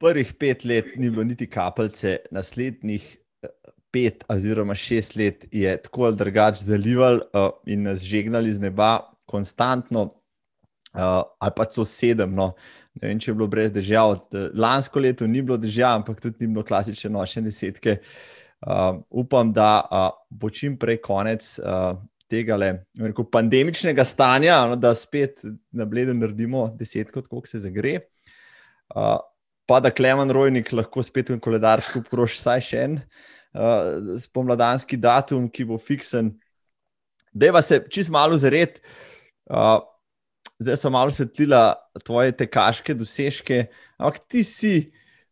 Prvih 0.00 0.32
pet 0.40 0.64
let 0.64 0.94
ni 0.96 1.10
bilo 1.10 1.26
niti 1.28 1.48
kapljice, 1.50 2.20
naslednjih 2.32 3.08
eh, 3.44 3.50
pet 3.92 4.24
oziroma 4.30 4.76
šest 4.78 5.18
let 5.18 5.44
je 5.52 5.74
tako 5.82 6.06
ali 6.08 6.20
drugače 6.22 6.64
zalival 6.64 7.20
uh, 7.20 7.50
in 7.66 7.82
nas 7.90 8.06
žegnali 8.06 8.52
z 8.54 8.62
neba, 8.62 8.94
konstantno, 9.26 10.06
uh, 10.94 11.22
ali 11.38 11.56
pa 11.56 11.66
so 11.70 11.84
sedem. 11.84 12.32
No. 12.34 12.52
Ne 13.00 13.10
vem, 13.10 13.18
če 13.22 13.30
je 13.30 13.34
bilo 13.34 13.46
brez 13.50 13.74
dežja. 13.74 14.02
Lansko 14.54 15.02
leto 15.02 15.26
ni 15.26 15.42
bilo 15.42 15.58
dežja, 15.58 15.92
ampak 15.98 16.22
tudi 16.22 16.46
ni 16.46 16.54
bilo 16.54 16.64
klasične 16.66 17.10
nočne 17.14 17.42
desetke. 17.46 17.98
Uh, 17.98 18.39
upam, 19.10 19.52
da 19.52 19.80
uh, 19.80 20.08
bo 20.30 20.50
čim 20.50 20.76
prej 20.78 21.00
konec 21.00 21.46
uh, 21.58 21.96
tega 22.30 22.58
rekel, 22.60 23.26
pandemičnega 23.32 24.04
stanja, 24.04 24.60
no, 24.70 24.76
da 24.76 24.92
spet 24.94 25.42
na 25.72 25.86
bledu 25.88 26.14
naredimo 26.14 26.68
deset, 26.78 27.10
kot 27.12 27.48
se 27.48 27.62
zagre. 27.64 27.98
Uh, 28.94 29.18
pa 29.66 29.80
da 29.80 29.90
Klemen 29.94 30.30
Rojnik 30.34 30.72
lahko 30.74 31.02
spet 31.06 31.30
v 31.30 31.38
koledar 31.42 31.82
skupaj 31.82 32.10
proši 32.10 32.40
vsaj 32.40 32.64
še 32.66 32.84
en 32.86 32.98
uh, 32.98 34.16
spomladanski 34.18 34.98
datum, 35.00 35.48
ki 35.50 35.66
bo 35.68 35.78
fiksen. 35.78 36.32
Deva 37.30 37.62
se 37.62 37.80
čist 37.90 38.10
malo 38.10 38.38
zared. 38.38 38.80
Uh, 39.50 39.78
zdaj 40.60 40.78
sem 40.78 40.92
malo 40.92 41.14
svetlila 41.14 41.78
tvoje 42.04 42.34
tekaške 42.36 42.94
dosežke, 42.94 43.64
ampak 43.98 44.20
ti 44.30 44.44
si, 44.46 44.74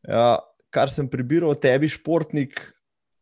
uh, 0.08 0.38
kar 0.74 0.90
sem 0.90 1.06
prebiral 1.10 1.52
o 1.52 1.58
tebi, 1.58 1.90
športnik 1.90 2.62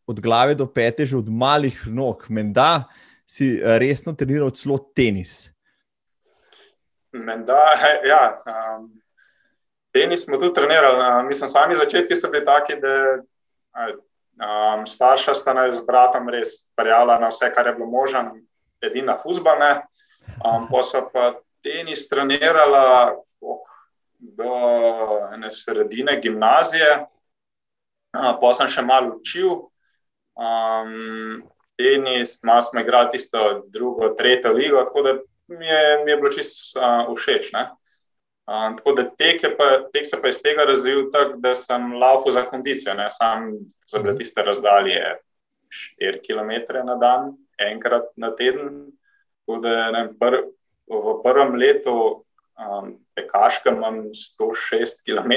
od 0.07 0.21
glave 0.21 0.55
do 0.55 0.67
pete, 0.67 1.07
že 1.07 1.17
od 1.17 1.29
malih 1.29 1.87
nog. 1.87 2.27
Menda, 2.29 2.87
si 3.27 3.59
eh, 3.59 3.79
resno 3.79 4.15
treniral 4.15 4.51
celo 4.55 4.79
tenis. 4.95 5.51
Menda, 7.13 7.59
ja, 8.05 8.39
um, 8.47 8.91
tenis 9.93 10.25
smo 10.25 10.37
tudi 10.37 10.55
trenirali. 10.55 11.27
Mislim, 11.27 11.49
sami 11.49 11.77
začetki 11.77 12.17
so 12.17 12.31
bili 12.31 12.45
taki, 12.45 12.77
da 12.77 13.19
um, 14.37 14.87
starša 14.87 15.35
sta 15.35 15.55
nas 15.55 15.77
z 15.77 15.87
bratom 15.87 16.29
res 16.29 16.71
prijala 16.77 17.19
na 17.19 17.29
vse, 17.33 17.51
kar 17.55 17.67
je 17.67 17.75
bilo 17.75 17.89
možno, 17.91 18.37
edina 18.81 19.17
fusbane. 19.17 19.87
Um, 20.45 20.69
pa 20.71 20.83
so 20.83 21.07
pa 21.13 21.33
tenis 21.65 22.09
trenirala 22.09 23.17
do 24.19 24.53
ene 25.35 25.51
sredine 25.51 26.21
gimnazije, 26.21 27.07
uh, 28.17 28.35
pa 28.41 28.53
sem 28.55 28.69
še 28.69 28.85
malo 28.85 29.17
učil. 29.17 29.67
Um, 30.37 31.43
tenis, 31.77 32.43
malo 32.43 32.63
smo 32.63 32.81
igrali 32.81 33.11
tisto 33.11 33.65
drugo, 33.67 34.09
tretjo 34.09 34.53
ligo, 34.53 34.83
tako 34.85 35.03
da 35.03 35.13
mi 35.47 35.67
je, 35.67 36.05
mi 36.05 36.11
je 36.11 36.17
bilo 36.17 36.31
čisto 36.31 36.81
uh, 36.81 37.17
všeč. 37.17 37.51
Uh, 37.55 38.77
tako 38.77 38.93
da 38.93 39.11
tek, 39.11 39.41
pa, 39.59 39.89
tek 39.93 40.07
se 40.07 40.23
pa 40.23 40.29
iz 40.29 40.43
tega 40.43 40.65
razvil 40.65 41.11
tako, 41.13 41.37
da 41.37 41.55
sem 41.55 41.93
laufal 41.93 42.33
za 42.33 42.43
kondicijo, 42.43 42.95
ne? 42.95 43.11
sam 43.11 43.53
za 43.87 43.99
bile 43.99 44.17
tiste 44.17 44.43
razdalje 44.43 45.01
4 46.03 46.21
km 46.27 46.77
na 46.87 46.95
dan, 46.95 47.33
enkrat 47.59 48.05
na 48.17 48.35
teden. 48.37 48.93
Da, 49.47 49.91
ne, 49.91 50.09
pr, 50.19 50.43
v 50.91 51.19
prvem 51.23 51.55
letu 51.55 52.27
um, 52.59 52.97
pekaška 53.15 53.71
imam 53.71 54.11
106 54.11 55.05
km, 55.07 55.33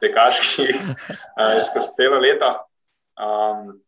pekaških 0.00 0.76
uh, 0.80 1.58
skozi 1.60 1.88
celo 1.96 2.18
leto. 2.18 2.54
Um, 3.20 3.83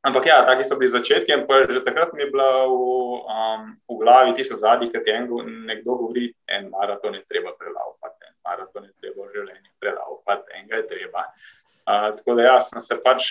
Ampak 0.00 0.26
ja, 0.26 0.40
taki 0.48 0.64
so 0.64 0.80
bili 0.80 0.88
začetki. 0.88 1.28
Že 1.68 1.84
takrat 1.84 2.12
mi 2.16 2.24
je 2.24 2.32
bila 2.32 2.64
v, 2.64 2.72
um, 3.20 3.62
v 3.84 3.94
glavi 4.00 4.32
tisto 4.32 4.56
zadnji, 4.56 4.88
ki 4.88 5.04
ti 5.04 5.12
nekdo 5.68 5.92
govori, 5.92 6.32
en 6.48 6.72
maraton 6.72 7.14
je 7.14 7.24
treba 7.28 7.52
prelaufati, 7.52 8.16
en 8.24 8.34
maraton 8.40 8.88
je 8.88 8.92
treba 8.96 9.28
v 9.28 9.32
življenju 9.36 9.70
prelaufati, 9.76 10.56
enega 10.56 10.80
je 10.80 10.86
treba. 10.88 11.26
Uh, 11.84 12.16
tako 12.16 12.38
da 12.38 12.48
jaz 12.48 12.72
sem 12.72 12.80
se 12.80 12.96
pač 12.96 13.28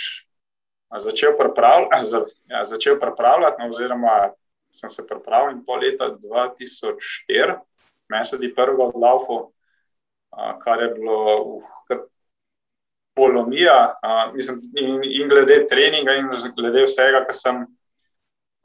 začel 0.94 1.34
pripravljati, 1.38 2.38
ja, 2.54 2.62
začel 2.66 3.00
pripravljati 3.02 3.62
no, 3.62 3.70
oziroma 3.74 4.14
sem 4.70 4.90
se 4.90 5.08
pripravil 5.10 5.58
in 5.58 5.66
po 5.66 5.78
leta 5.82 6.14
2004, 6.22 7.58
mesec 8.14 8.46
prvega 8.54 8.92
odlaufu, 8.94 9.42
uh, 9.50 10.54
kar 10.62 10.86
je 10.86 10.94
bilo 10.94 11.18
uh, 11.58 11.76
polomija, 13.16 13.94
uh, 14.04 14.34
mislim, 14.36 14.62
in, 14.76 15.04
in 15.04 15.30
glede 15.30 15.66
treninga, 15.68 16.16
in 16.20 16.30
glede 16.56 16.86
vsega, 16.86 17.24
kar 17.28 17.36
sem 17.36 17.66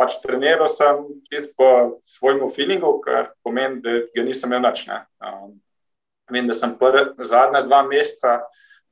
pač 0.01 0.19
treniral, 0.23 0.69
sem 0.71 1.05
čisto 1.31 1.55
po 1.59 1.71
svojemu 2.05 2.49
feelingu, 2.51 2.99
kar 3.05 3.33
pomeni, 3.47 3.81
da 3.83 4.01
ga 4.15 4.27
nisem 4.27 4.53
imel 4.53 4.65
noč. 4.67 4.85
Um, 4.89 5.57
vem, 6.31 6.47
da 6.51 6.57
sem 6.57 6.75
pr, 6.79 7.15
zadnja 7.23 7.65
dva 7.67 7.83
meseca 7.87 8.41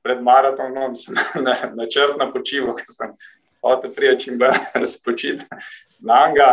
pred 0.02 0.22
maratonom 0.22 0.94
načrtno 1.78 2.28
počival, 2.34 2.76
ker 2.78 2.90
sem 2.90 3.16
hotel 3.62 3.94
priti 3.94 4.26
čim 4.26 4.38
bolj 4.42 4.86
spočiti 4.96 5.62
na 6.00 6.26
anga. 6.28 6.52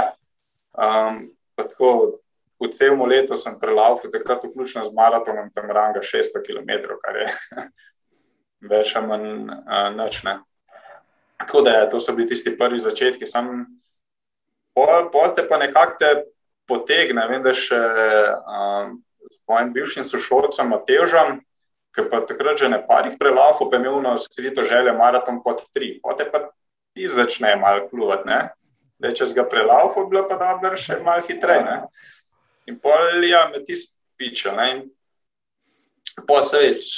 Um, 0.74 1.28
V 2.60 2.68
celem 2.76 3.00
letu 3.08 3.38
sem 3.40 3.56
prelaufal, 3.56 4.12
takrat 4.12 4.44
vključno 4.44 4.84
z 4.84 4.92
maratonom, 4.92 5.48
tam 5.56 5.72
ranga 5.72 6.02
600 6.04 6.42
km, 6.44 6.92
kar 7.00 7.16
je 7.16 7.28
več 8.62 8.96
ali 8.96 9.08
manj 9.08 9.28
uh, 9.56 9.90
noč. 9.96 10.22
Tako 11.40 11.62
da 11.62 11.78
je, 11.78 11.90
to 11.90 12.00
so 12.00 12.14
bili 12.16 12.28
tisti 12.28 12.58
prvi 12.58 12.80
začetki. 12.80 13.28
Sam 13.28 13.66
pol, 14.76 15.10
pol 15.14 15.32
te 15.36 15.46
pa 15.48 15.58
nekako 15.58 15.96
te 16.00 16.10
potegne. 16.68 17.28
Vem, 17.32 17.44
da 17.44 17.54
še 17.56 17.80
um, 17.80 18.98
s 19.30 19.40
mojim 19.48 19.72
bivšim 19.76 20.04
sošolcem 20.04 20.72
Matežom, 20.74 21.40
ker 21.96 22.10
pa 22.12 22.22
takrat 22.28 22.60
že 22.60 22.70
ne 22.70 22.82
parih 22.86 23.16
prelafov, 23.20 23.70
pa 23.70 23.78
je 23.78 23.84
imel 23.84 24.02
na 24.04 24.18
skrito 24.20 24.68
željo 24.68 24.94
maraton 25.00 25.42
pod 25.44 25.64
tri. 25.74 25.98
Potem 26.04 26.28
pa 26.32 26.50
ti 26.94 27.08
začne 27.08 27.56
malo 27.56 27.88
pluvati, 27.88 28.28
ne. 28.28 28.42
Zdaj, 29.00 29.16
če 29.16 29.26
si 29.26 29.36
ga 29.38 29.48
prelafov, 29.48 30.10
bilo 30.12 30.26
pa 30.28 30.36
dobro 30.36 30.76
še 30.78 31.00
malo 31.04 31.24
hitreje, 31.24 31.64
ne. 31.64 31.78
In 32.68 32.78
pol, 32.84 33.24
ja, 33.24 33.48
me 33.54 33.64
ti 33.64 33.80
spiča, 33.80 34.54
ne. 34.60 34.70
In 34.76 36.28
pol 36.28 36.44
se 36.44 36.60
več 36.60 36.92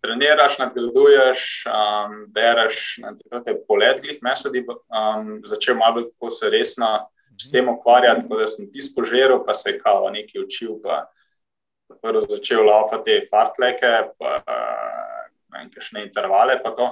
treniraš, 0.00 0.58
nadgraduješ, 0.58 1.64
um, 1.66 2.18
bereš, 2.32 2.98
na 3.02 3.14
takrat 3.18 3.46
je 3.46 3.56
poletklih 3.68 4.18
mesedi 4.22 4.64
um, 4.68 5.40
začel 5.44 5.76
malo 5.76 6.02
tako 6.02 6.30
se 6.30 6.50
resno 6.50 7.08
s 7.38 7.50
tem 7.50 7.68
ukvarjati, 7.68 8.22
tako 8.22 8.40
da 8.40 8.46
sem 8.46 8.72
ti 8.72 8.82
spožeril, 8.82 9.44
pa 9.46 9.54
se 9.54 9.70
je 9.70 9.78
kao 9.78 10.10
nekaj 10.10 10.42
učil, 10.42 10.78
pa 10.82 11.06
prvo 12.02 12.20
začel 12.20 12.66
laufati 12.66 13.20
fartleke, 13.30 13.92
pa 14.18 14.42
ne 15.48 15.58
vem, 15.58 15.70
kakšne 15.70 16.02
intervale 16.06 16.58
pa 16.62 16.70
to. 16.70 16.90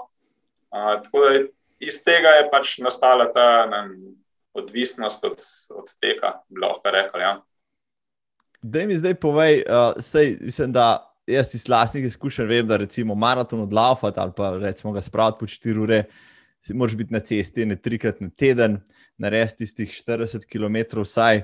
Uh, 0.70 0.96
tako 1.02 1.24
da 1.24 1.40
iz 1.78 2.02
tega 2.04 2.38
je 2.38 2.48
pač 2.50 2.78
nastala 2.78 3.28
ta 3.32 3.66
ne, 3.66 3.82
odvisnost 4.56 5.24
od, 5.24 5.42
od 5.70 5.92
teka, 6.00 6.40
bi 6.48 6.60
lahko 6.60 6.90
rekel, 6.90 7.20
ja. 7.20 7.34
Da 8.62 8.86
mi 8.86 8.96
zdaj 8.96 9.14
povej, 9.20 9.62
uh, 9.68 10.00
sej, 10.02 10.38
mislim, 10.40 10.72
da 10.72 11.15
jaz 11.26 11.54
iz 11.54 11.68
vlastnih 11.68 12.04
izkušenj 12.04 12.46
vem, 12.46 12.66
da 12.66 12.76
recimo 12.76 13.14
maraton 13.14 13.60
odlaufati 13.60 14.20
ali 14.20 14.32
pa 14.36 14.50
recimo 14.56 14.92
ga 14.92 15.02
spraviti 15.02 15.38
po 15.40 15.46
4 15.46 15.78
ure, 15.78 16.04
si 16.62 16.74
moraš 16.74 16.94
biti 16.96 17.12
na 17.12 17.20
cesti 17.20 17.66
ne 17.66 17.76
trikrat 17.76 18.20
na 18.20 18.30
teden, 18.30 18.80
narediti 19.18 19.58
tistih 19.58 19.90
40 19.90 20.46
km 20.46 21.00
vsaj. 21.00 21.42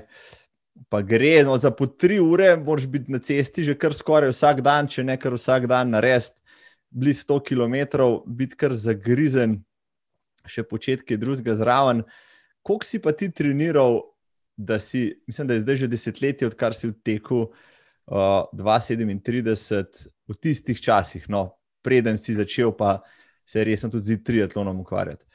Pa 0.89 1.01
gre, 1.01 1.43
no, 1.43 1.57
za 1.57 1.71
po 1.71 1.85
tri 1.87 2.19
ure, 2.19 2.55
moraš 2.57 2.87
biti 2.87 3.11
na 3.11 3.19
cesti 3.19 3.63
že 3.63 3.77
kar 3.77 3.93
skoraj 3.93 4.31
vsak 4.33 4.61
dan, 4.61 4.87
če 4.87 5.03
ne 5.03 5.17
kar 5.17 5.33
vsak 5.33 5.67
dan 5.67 5.93
narediti, 5.93 6.39
blizu 6.89 7.25
100 7.25 7.39
km, 7.49 8.07
biti 8.25 8.57
kar 8.57 8.73
zagrizen, 8.73 9.61
še 10.45 10.63
početki 10.63 11.17
drugega 11.17 11.55
zraven. 11.55 12.03
Koliko 12.61 12.85
si 12.85 12.99
pa 12.99 13.11
ti 13.11 13.31
treniral, 13.31 14.01
da 14.57 14.77
si, 14.79 15.15
mislim, 15.27 15.47
da 15.47 15.53
je 15.53 15.63
zdaj 15.63 15.75
že 15.75 15.87
desetletje, 15.87 16.47
odkar 16.47 16.75
si 16.77 16.87
v 16.87 16.93
teku 17.01 17.39
uh, 17.47 17.72
237 18.07 20.07
v 20.27 20.35
tistih 20.39 20.81
časih, 20.81 21.29
no, 21.29 21.59
preden 21.83 22.17
si 22.17 22.35
začel, 22.35 22.71
pa 22.75 23.03
se 23.45 23.63
resno 23.63 23.89
tudi 23.89 24.15
z 24.15 24.23
triatlonom 24.23 24.79
ukvarjati. 24.79 25.25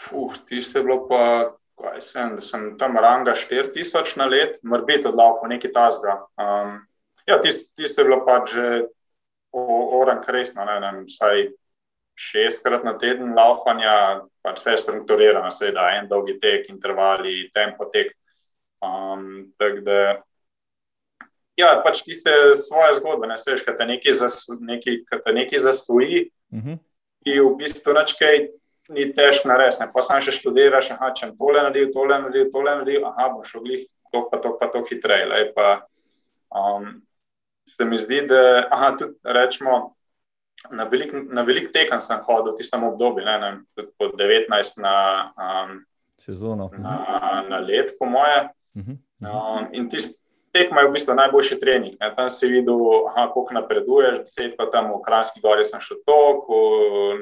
Fuh, 0.00 0.32
tiste 0.48 0.80
je 0.80 0.84
bilo 0.84 1.04
pa, 1.08 1.52
kaj 1.80 2.00
sem, 2.00 2.40
sem 2.40 2.76
tam 2.80 2.96
ranga 2.96 3.34
4000 3.36 4.16
na 4.16 4.26
let, 4.26 4.60
mora 4.64 4.84
biti 4.84 5.08
odlaufo 5.08 5.48
nekaj 5.48 5.72
tasga. 5.72 6.16
Um, 6.40 6.80
ja, 7.28 7.40
tiste 7.40 7.74
tis 7.76 7.98
je 7.98 8.04
bilo 8.04 8.24
pa 8.24 8.40
že 8.48 8.88
oran 9.52 10.22
kresno, 10.22 10.64
ne 10.64 10.78
vem, 10.80 11.04
vsaj 11.08 11.50
šestkrat 12.20 12.84
na 12.84 12.96
teden 12.98 13.34
laufanja, 13.36 14.24
pa 14.42 14.54
vse 14.56 14.76
strukturirano, 14.78 15.50
seveda, 15.52 15.88
en 15.98 16.08
dolgi 16.08 16.38
tek, 16.40 16.68
intervali, 16.72 17.50
tempo 17.54 17.88
tek. 17.92 18.12
Um, 18.80 19.52
tako 19.60 19.84
da, 19.84 20.00
ja, 21.60 21.74
pač 21.84 22.02
ti 22.06 22.14
se 22.16 22.32
svoje 22.58 22.96
zgodbe, 22.98 23.28
ne 23.30 23.36
veš, 23.38 23.64
kaj 23.66 23.76
te 23.78 23.86
nekaj, 23.86 24.16
zas, 24.22 24.40
nekaj, 24.60 25.02
nekaj 25.36 25.62
zastoji, 25.66 26.30
uh. 26.52 26.58
-huh. 26.58 26.78
ki 27.24 27.36
v 27.40 27.54
bistvu 27.60 27.94
načkaj 27.94 28.48
ni 28.90 29.06
težko 29.14 29.48
narediti. 29.48 29.86
Pa 29.94 30.02
sam 30.02 30.22
še 30.22 30.34
študiraš, 30.34 30.90
aha, 30.96 31.12
če 31.14 31.32
tole 31.38 31.62
naredil, 31.62 31.92
tole 31.94 32.18
naredil, 32.18 32.50
tole 32.50 32.74
naredil, 32.74 33.06
aha, 33.06 33.28
bo 33.36 33.44
šel 33.46 33.62
glih, 33.66 33.86
to 34.12 34.26
pa 34.30 34.40
to, 34.42 34.56
pa 34.58 34.66
to 34.66 34.82
hitreje. 34.88 35.52
Um, 36.50 37.02
se 37.68 37.84
mi 37.84 37.98
zdi, 37.98 38.24
da, 38.26 38.66
aha, 38.70 38.96
tudi 38.98 39.14
rečemo, 39.24 39.94
na 40.70 40.84
velik, 40.84 41.12
na 41.32 41.42
velik 41.42 41.70
tekem 41.72 42.00
sem 42.00 42.20
hodil 42.26 42.52
v 42.52 42.58
tistem 42.58 42.82
obdobju, 42.84 43.24
ne, 43.24 43.36
ne, 43.38 43.86
po 43.98 44.10
19 44.12 44.82
na, 44.82 44.96
um, 45.38 45.78
Sezono. 46.20 46.70
na, 46.76 47.44
na 47.48 47.58
let, 47.58 47.94
po 47.98 48.06
moje. 48.06 48.50
Uh 48.74 48.82
-huh. 48.82 48.96
um, 49.22 49.68
in 49.72 49.88
tisti 49.88 50.20
tekma 50.52 50.80
je 50.80 50.88
v 50.88 50.92
bistvu 50.92 51.14
najboljši 51.14 51.58
trening. 51.60 51.96
Ne. 52.00 52.10
Tam 52.16 52.30
si 52.30 52.48
videl, 52.50 52.78
kako 53.14 53.46
napreduješ, 53.54 54.18
deset 54.24 54.56
pa 54.58 54.66
tam 54.70 54.90
v 54.90 55.00
Kranjski 55.04 55.42
gori 55.44 55.64
sem 55.64 55.82
šel 55.84 56.00
tok, 56.06 56.48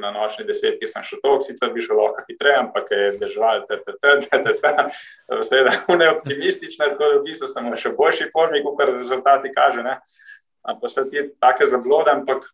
na 0.00 0.12
nočni 0.14 0.46
desetki 0.48 0.88
sem 0.88 1.04
šel 1.04 1.20
tok, 1.24 1.44
sicer 1.44 1.72
bi 1.74 1.84
šel 1.84 2.00
lahko 2.00 2.24
hitreje, 2.28 2.60
ampak 2.62 2.92
je 2.94 3.10
držal, 3.20 3.64
te, 3.68 3.80
te, 3.84 3.96
te, 4.00 4.14
te, 4.24 4.40
te, 4.44 4.54
te. 4.62 4.86
Seveda, 5.48 5.76
neoptimistične, 6.02 6.94
tako 6.94 7.04
da 7.04 7.18
v 7.18 7.26
bistvu 7.28 7.50
sem 7.52 7.68
v 7.68 7.80
še 7.80 7.92
boljši 7.98 8.30
formi, 8.32 8.64
kot 8.64 8.84
rezultati 8.92 9.52
kaže. 9.56 9.84
Ne. 9.84 9.98
Ampak 10.68 10.92
so 10.92 11.04
ti 11.08 11.28
take 11.40 11.68
zablode, 11.68 12.12
ampak 12.12 12.48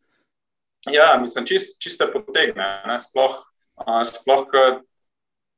ja, 0.91 1.15
mislim, 1.21 1.47
čist, 1.47 1.79
čiste 1.83 2.11
potegne. 2.11 2.67
Ne. 2.91 2.99
Sploh, 3.03 3.39
sploh, 4.11 4.51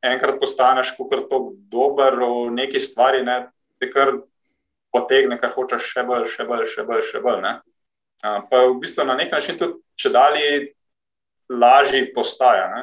enkrat 0.05 0.41
postaneš, 0.41 0.93
kot 0.97 1.13
je 1.13 1.25
to 1.31 1.41
dober 1.73 2.15
v 2.21 2.51
neki 2.55 2.81
stvari, 2.81 3.25
ne, 3.27 3.47
te 3.81 3.89
kar 3.91 4.13
potegne, 4.97 5.37
kar 5.39 5.53
hočeš 5.53 5.93
še 5.93 6.09
bolj, 6.09 6.31
še 6.33 6.49
bolj, 6.49 6.69
še 6.73 6.89
bolj. 6.89 7.09
Še 7.13 7.25
bolj 7.29 7.43
pa 8.23 8.67
v 8.67 8.79
bistvu 8.81 9.05
na 9.05 9.15
nek 9.15 9.33
način 9.33 9.59
tudi, 9.59 9.79
če 9.97 10.11
dalje 10.11 10.51
lažje 11.51 12.13
postaja. 12.15 12.69
Ne? 12.75 12.83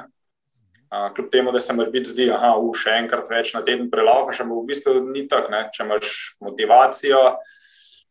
Kljub 1.16 1.30
temu, 1.34 1.52
da 1.52 1.60
se 1.60 1.74
mi 1.74 1.86
zdi, 2.06 2.28
da 2.30 2.54
je 2.54 2.74
še 2.78 2.98
enkrat 3.02 3.30
več 3.30 3.54
na 3.54 3.64
teden 3.66 3.90
prelaufaš, 3.90 4.44
ampak 4.44 4.62
v 4.62 4.70
bistvu 4.70 4.94
ni 5.10 5.26
tako. 5.28 5.50
Če 5.74 5.84
imaš 5.84 6.14
motivacijo, 6.42 7.22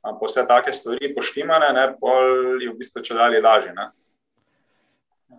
pa 0.02 0.18
vse 0.18 0.46
take 0.48 0.74
stvari 0.74 1.12
poštimane, 1.14 1.70
ne, 1.76 1.86
pol 2.00 2.58
je 2.62 2.70
v 2.70 2.78
bistvu 2.78 3.04
če 3.06 3.14
dalje 3.14 3.42
lažje. 3.42 3.74
Ne? 3.76 3.90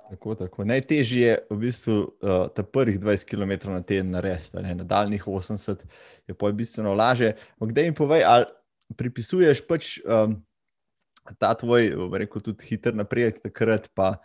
Tako, 0.10 0.36
tako. 0.36 0.66
Najtežje 0.66 1.28
je 1.28 1.38
v 1.50 1.58
bistvu 1.58 1.94
uh, 1.98 2.48
ta 2.54 2.64
prvih 2.64 3.00
20 3.00 3.26
km 3.26 3.72
na 3.72 3.82
teden 3.82 4.12
narediti, 4.12 4.58
na 4.58 4.84
daljnih 4.84 5.24
80 5.28 5.86
je 6.28 6.34
pa 6.34 6.52
bistveno 6.52 6.94
lažje. 6.94 7.36
Kdaj 7.60 7.84
jim 7.84 7.96
povej, 7.96 8.24
ali 8.26 8.46
pripisuješ 8.98 9.64
pač 9.68 9.98
um, 10.06 10.38
ta 11.40 11.54
tvoj, 11.54 11.94
rekel 12.14 12.42
bi, 12.42 12.46
tudi 12.46 12.68
hiter 12.68 12.96
napredek 12.96 13.42
takrat, 13.42 13.90
pa, 13.96 14.20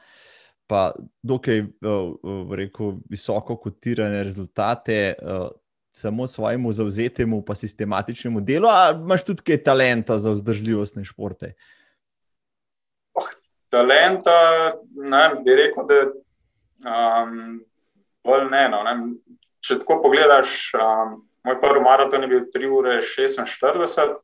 pa 0.66 0.92
dokaj 1.22 1.64
uh, 1.64 2.52
rekel, 2.52 2.98
visoko 3.10 3.56
kotirane 3.56 4.24
rezultate. 4.24 5.14
Uh, 5.22 5.48
Samo 5.98 6.26
svojemu 6.28 6.70
zauzetemu, 6.72 7.40
pa 7.42 7.54
sistematičnemu 7.58 8.40
delu, 8.44 8.68
ali 8.70 9.00
imaš 9.00 9.24
tudi 9.24 9.42
kaj 9.42 9.56
talenta 9.66 10.18
za 10.20 10.30
vzdržljivostne 10.36 11.02
športe? 11.04 11.46
Uh, 11.46 11.77
talenta, 13.70 14.38
ne, 14.94 15.22
bi 15.44 15.56
rekel, 15.58 15.86
da 15.88 15.98
um, 17.22 17.58
bolj 18.24 18.48
ne, 18.50 18.68
no, 18.72 18.82
ne. 18.86 18.94
Če 19.64 19.80
tako 19.82 19.98
pogledaš, 20.04 20.54
um, 20.78 21.18
moj 21.44 21.58
prvi 21.60 21.82
maraton 21.84 22.24
je 22.24 22.30
bil 22.30 22.46
3 22.54 22.70
ure 22.72 22.98
46, 23.04 24.22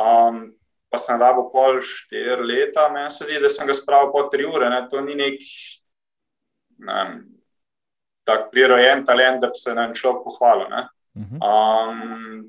um, 0.00 0.40
pa 0.90 1.00
sem 1.00 1.20
rabo 1.20 1.48
pol 1.52 1.80
4 1.82 2.44
leta, 2.46 2.88
meni 2.92 3.10
se 3.10 3.26
zdi, 3.28 3.40
da 3.42 3.50
sem 3.50 3.66
ga 3.70 3.76
spravil 3.76 4.12
po 4.12 4.26
3 4.32 4.50
ure. 4.50 4.68
Ne. 4.70 4.82
To 4.90 5.00
ni 5.02 5.16
nek 5.18 5.40
ne, 6.78 7.00
tak 8.24 8.50
prirojen 8.52 9.04
talent, 9.04 9.40
da 9.42 9.52
bi 9.52 9.58
se 9.58 9.74
nam 9.74 9.94
človek 9.94 10.24
pohvalil. 10.26 10.70
Um, 11.14 12.44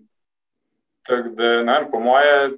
tako 1.05 1.33
da, 1.37 1.49
ne, 1.63 1.79
po 1.91 1.99
moje, 1.99 2.55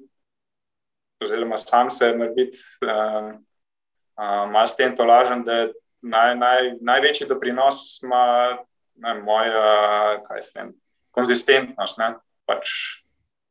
oziroma 1.23 1.57
sam 1.57 1.91
se 1.91 2.07
je 2.07 2.29
biti 2.35 2.57
uh, 2.85 3.33
uh, 3.33 4.51
malo 4.51 4.67
s 4.67 4.75
tem 4.75 4.95
tolažen, 4.95 5.43
da 5.43 5.67
naj, 6.01 6.35
naj, 6.35 6.71
največji 6.81 7.27
doprinos 7.27 8.03
ima 8.03 8.57
ne, 8.95 9.13
moja, 9.13 10.21
kaj 10.27 10.41
se 10.41 10.59
vem, 10.59 10.71
konzistentnost. 11.11 12.01
Pač, 12.47 12.69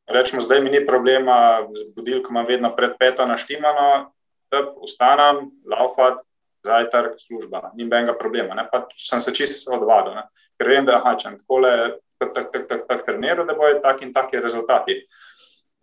rečemo, 0.09 0.41
zdaj 0.41 0.63
mi 0.63 0.73
ni 0.73 0.85
problema, 0.85 1.67
z 1.75 1.89
budilko 1.95 2.33
imam 2.33 2.47
vedno 2.47 2.73
pred 2.75 2.97
peto 2.99 3.25
naštimano, 3.25 4.11
da 4.51 4.63
ustanem, 4.81 5.51
laufat, 5.69 6.23
zajtrk, 6.65 7.19
služba, 7.21 7.71
ni 7.75 7.85
benga 7.85 8.15
problema. 8.17 8.65
Pač 8.71 8.95
sem 9.09 9.21
se 9.21 9.35
čisto 9.35 9.75
odvadil, 9.77 10.15
ne, 10.17 10.25
ker 10.57 10.71
vem, 10.71 10.87
da 10.87 10.99
aha, 10.99 11.15
če 11.19 11.37
takole. 11.37 11.73
Tak, 12.17 12.31
tak, 12.33 12.47
tak, 12.49 12.63
tak, 12.65 12.79
tak 12.89 13.01
treniral, 13.05 13.45
da 13.45 13.53
bojo 13.53 13.75
taki 13.77 14.07
in 14.07 14.13
taki 14.13 14.39
rezultati. 14.41 14.95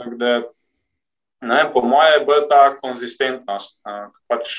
Tak, 0.03 0.17
da, 0.19 0.41
Ne, 1.41 1.71
po 1.73 1.83
mojem 1.83 2.21
je 2.21 2.27
bolj 2.27 2.45
ta 2.49 2.63
konzistentnost. 2.81 3.83
Pač 4.31 4.53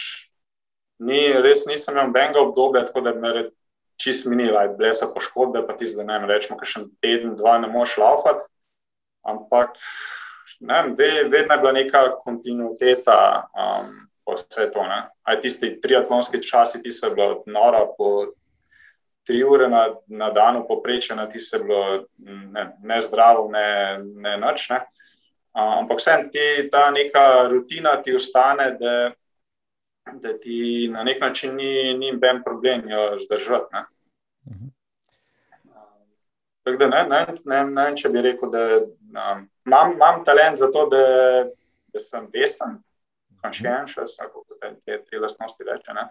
ni, 0.99 1.19
res 1.41 1.65
nisem 1.69 1.95
imel 1.95 2.11
benga 2.13 2.41
obdobja, 2.43 2.85
tako 2.87 3.01
da 3.07 3.13
me 3.13 3.31
je 3.33 3.45
čist 4.01 4.27
minila, 4.27 4.67
bile 4.77 4.93
so 4.93 5.07
poškodbe, 5.13 5.63
pa 5.67 5.75
ti 5.79 5.87
zdaj 5.87 6.05
ne 6.05 6.19
rečemo, 6.27 6.59
da 6.59 6.67
še 6.67 6.81
en 6.83 6.89
teden, 7.03 7.35
dva 7.39 7.57
ne 7.63 7.71
moš 7.71 7.97
laufati. 8.01 8.45
Ampak 9.25 9.79
ne, 10.59 10.81
vedno 10.95 11.55
je 11.55 11.61
bila 11.61 11.71
neka 11.73 12.01
kontinuiteta 12.21 13.19
um, 13.49 13.93
po. 14.25 14.35
Ne. 14.85 14.99
Aj 15.25 15.39
tisti 15.41 15.75
triatlonski 15.81 16.43
časi, 16.43 16.83
ti 16.83 16.91
so 16.91 17.11
bili 17.15 17.41
nora 17.49 17.85
po 17.97 18.35
tri 19.25 19.41
ure 19.41 19.67
na, 19.69 19.87
na 20.07 20.29
dan, 20.29 20.61
poprečena, 20.67 21.25
ti 21.29 21.41
so 21.41 21.63
bili 21.63 22.05
ne, 22.53 22.67
ne 22.83 23.01
zdravo, 23.01 23.47
ne, 23.49 23.65
ne 24.21 24.37
noč. 24.41 24.69
Ne. 24.69 24.83
Uh, 24.83 25.01
ampak 25.55 26.01
vsem 26.01 26.29
ti 26.31 26.69
ta 26.71 26.89
neka 26.91 27.47
rutina 27.51 28.01
ti 28.03 28.15
ostane, 28.15 28.73
da 28.79 29.13
da 30.13 30.37
ti 30.39 30.89
na 30.91 31.03
nek 31.03 31.21
način 31.21 31.55
ni, 31.55 31.93
ni 31.93 32.17
ben 32.17 32.43
problem 32.43 32.89
jo 32.89 33.17
zdržati. 33.17 33.65
Ne? 33.73 33.83
Mhm. 34.49 34.65
Tako 36.63 36.77
da 36.77 36.87
ne, 36.87 37.03
ne, 37.09 37.25
ne, 37.45 37.63
ne, 37.65 37.95
če 37.97 38.09
bi 38.09 38.21
rekel, 38.21 38.49
da 38.51 38.65
um, 38.81 39.49
imam, 39.65 39.91
imam 39.93 40.23
talent 40.25 40.57
za 40.57 40.71
to, 40.71 40.87
da, 40.89 41.01
da 41.93 41.99
sem 41.99 42.27
vesten, 42.33 42.79
konšenčen, 43.41 44.05
kako 44.19 44.45
te, 44.61 44.71
te, 44.85 45.01
te 45.05 45.19
lastnosti 45.21 45.63
reče. 45.63 45.93
Ne? 45.93 46.07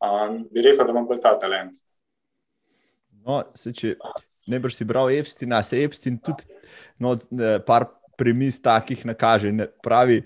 Um, 0.00 0.44
bi 0.50 0.62
rekel, 0.62 0.86
da 0.86 0.94
imam 0.94 1.08
bolj 1.10 1.22
ta 1.22 1.34
talent. 1.38 1.74
No, 3.26 3.42
se, 3.54 3.72
če 3.76 3.96
ne 4.46 4.58
bi 4.62 4.70
si 4.72 4.86
bral 4.86 5.10
Epstina, 5.12 5.62
se 5.66 5.82
Epstin 5.82 6.20
tudi 6.22 6.46
no, 6.98 7.16
par 7.66 7.90
premis 8.20 8.60
takih 8.62 9.06
nakaže. 9.08 9.52
Ne, 9.56 9.70
pravi, 9.84 10.20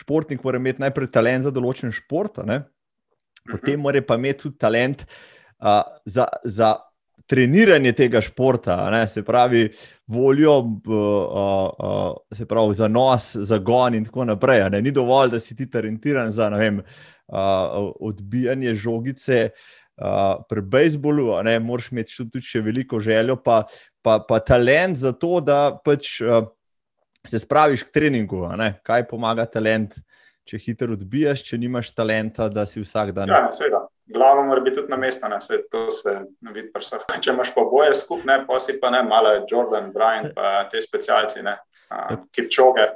športnik 0.00 0.44
mora 0.44 0.58
imeti 0.58 0.82
najprej 0.82 1.10
talent 1.14 1.46
za 1.46 1.54
določen 1.54 1.94
šport, 1.94 2.42
ne? 2.48 2.64
potem 3.50 3.78
mhm. 3.78 3.82
mora 3.86 4.02
pa 4.04 4.18
imeti 4.20 4.44
tudi 4.44 4.58
talent 4.60 5.06
uh, 5.06 5.82
za, 6.04 6.26
za 6.44 6.74
treniranje 7.30 7.92
tega 7.96 8.20
športa, 8.20 8.76
ne? 8.90 9.04
se 9.08 9.22
pravi, 9.22 9.68
voljo, 10.10 10.58
uh, 10.58 10.94
uh, 11.78 12.36
se 12.36 12.46
pravi, 12.46 12.74
za 12.74 12.88
nos, 12.88 13.32
za 13.36 13.58
gon 13.58 13.94
in 13.94 14.04
tako 14.04 14.26
naprej. 14.32 14.66
Ne? 14.74 14.82
Ni 14.82 14.90
dovolj, 14.90 15.36
da 15.36 15.40
si 15.40 15.56
ti 15.56 15.68
talentiran 15.70 16.30
za 16.30 16.48
vem, 16.48 16.80
uh, 16.80 17.92
odbijanje 18.00 18.74
žogice. 18.74 19.50
Uh, 20.00 20.40
pri 20.48 20.62
bejzbolu, 20.64 21.26
ne, 21.44 21.58
moraš 21.60 21.90
imeti 21.92 22.14
tudi 22.16 22.40
še 22.40 22.62
veliko 22.64 22.96
željo, 23.04 23.34
pa, 23.44 23.66
pa, 24.00 24.14
pa 24.24 24.38
talent 24.40 24.96
za 24.96 25.12
to, 25.12 25.42
da 25.44 25.74
pač 25.84 26.14
uh, 26.24 26.46
se 27.26 27.38
spraviš 27.38 27.82
k 27.82 27.92
treningu. 27.92 28.48
Kaj 28.82 29.06
pomaga 29.08 29.46
talent, 29.46 29.94
če 30.48 30.58
hitro 30.58 30.94
odbijaš, 30.96 31.44
če 31.50 31.58
nimaš 31.60 31.92
talenta, 31.94 32.48
da 32.48 32.66
si 32.66 32.82
vsak 32.82 33.12
dan. 33.16 33.30
Ja, 33.30 33.48
seveda. 33.54 33.86
Glava 34.10 34.42
mora 34.42 34.62
biti 34.64 34.80
tudi 34.80 34.90
na 34.90 34.96
mestu, 34.98 35.28
ne 35.30 35.38
se 35.40 35.60
to 35.70 35.84
vse 35.86 36.16
vidi. 36.50 36.72
Če 37.22 37.30
imaš 37.30 37.52
pa 37.54 37.62
boje 37.70 37.94
skupne, 37.94 38.40
pa 38.48 38.58
si 38.58 38.74
pa 38.80 38.90
ne 38.90 39.04
malo 39.06 39.36
Jordan, 39.46 39.92
Brian, 39.94 40.32
pa 40.34 40.64
te 40.70 40.82
specialci, 40.82 41.44
ki 42.34 42.48
čoge. 42.50 42.88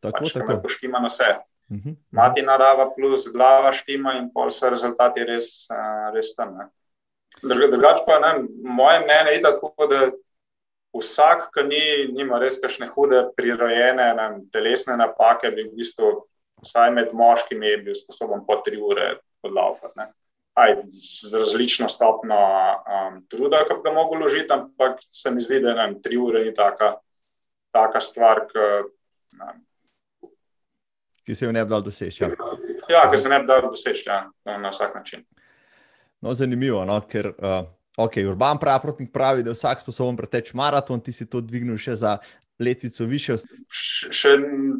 Tako, 0.00 0.20
pač, 0.20 0.34
tako. 0.36 0.60
Poštima 0.62 1.02
na 1.02 1.10
vse. 1.10 1.32
Uh 1.70 1.76
mhm. 1.76 1.88
-huh. 1.88 1.96
Mati 2.10 2.42
narava 2.42 2.90
plus 2.94 3.28
glava 3.32 3.72
štima 3.72 4.14
in 4.18 4.30
pol 4.34 4.50
so 4.50 4.70
rezultati 4.70 5.24
res, 5.24 5.66
res 6.14 6.34
tam. 6.36 6.56
Drugač 7.42 8.00
pa, 8.06 8.18
ne, 8.18 8.46
moje 8.64 9.00
mnenje 9.00 9.30
je 9.32 9.40
tako, 9.40 9.86
da 9.86 10.10
vsak, 10.96 11.50
ki 11.54 11.66
ni, 11.68 11.82
nima 12.16 12.40
res 12.42 12.58
kakšne 12.62 12.90
hude, 12.94 13.22
prirojene 13.36 14.08
ne, 14.18 14.28
telesne 14.54 14.96
napake, 14.98 15.52
bi 15.54 15.68
v 15.68 15.76
bistvu, 15.78 16.14
vsaj 16.64 16.90
med 16.96 17.12
moškimi, 17.16 17.76
bil 17.84 17.96
sposoben 17.96 18.42
po 18.46 18.58
tri 18.64 18.80
ure 18.80 19.14
odlaufati. 19.46 20.10
Z 20.90 21.38
različno 21.38 21.88
stopno 21.88 22.36
um, 22.36 23.20
truda, 23.30 23.62
ki 23.64 23.78
bi 23.78 23.86
ga 23.86 23.94
lahko 23.96 24.18
vložili, 24.18 24.44
ampak 24.52 24.98
se 25.00 25.30
mi 25.32 25.40
zdi, 25.40 25.62
da 25.64 25.76
ne, 25.78 25.86
tri 26.02 26.18
ure 26.20 26.44
ni 26.44 26.52
taka, 26.54 26.96
taka 27.72 28.02
stvar, 28.04 28.44
ki, 28.50 28.66
ne, 29.40 29.54
ki 31.24 31.34
se 31.34 31.46
jo 31.46 31.52
ne 31.52 31.64
bi 31.64 31.70
dal 31.70 31.82
doseči. 31.86 32.24
Ja, 32.24 32.30
ja 32.90 33.02
ki 33.10 33.18
se 33.18 33.30
ne 33.30 33.38
bi 33.40 33.46
dal 33.48 33.62
doseči 33.70 34.08
ja, 34.08 34.24
na 34.44 34.74
vsak 34.74 34.94
način. 34.98 35.24
No, 36.20 36.34
zanimivo, 36.34 36.84
no, 36.84 36.98
ker 37.08 37.30
uh, 37.30 37.62
Okay, 38.04 38.24
Urban 38.24 38.58
Pravotnik 38.58 39.12
pravi, 39.12 39.42
da 39.42 39.50
je 39.50 39.58
vsak 39.58 39.80
sposoben 39.80 40.16
preteči 40.16 40.56
maraton, 40.56 41.00
ti 41.00 41.12
si 41.12 41.26
to 41.28 41.40
dvignil 41.44 41.76
še 41.76 41.98
za 42.00 42.16
letvico 42.60 43.04
više. 43.04 43.36
Še 43.68 44.36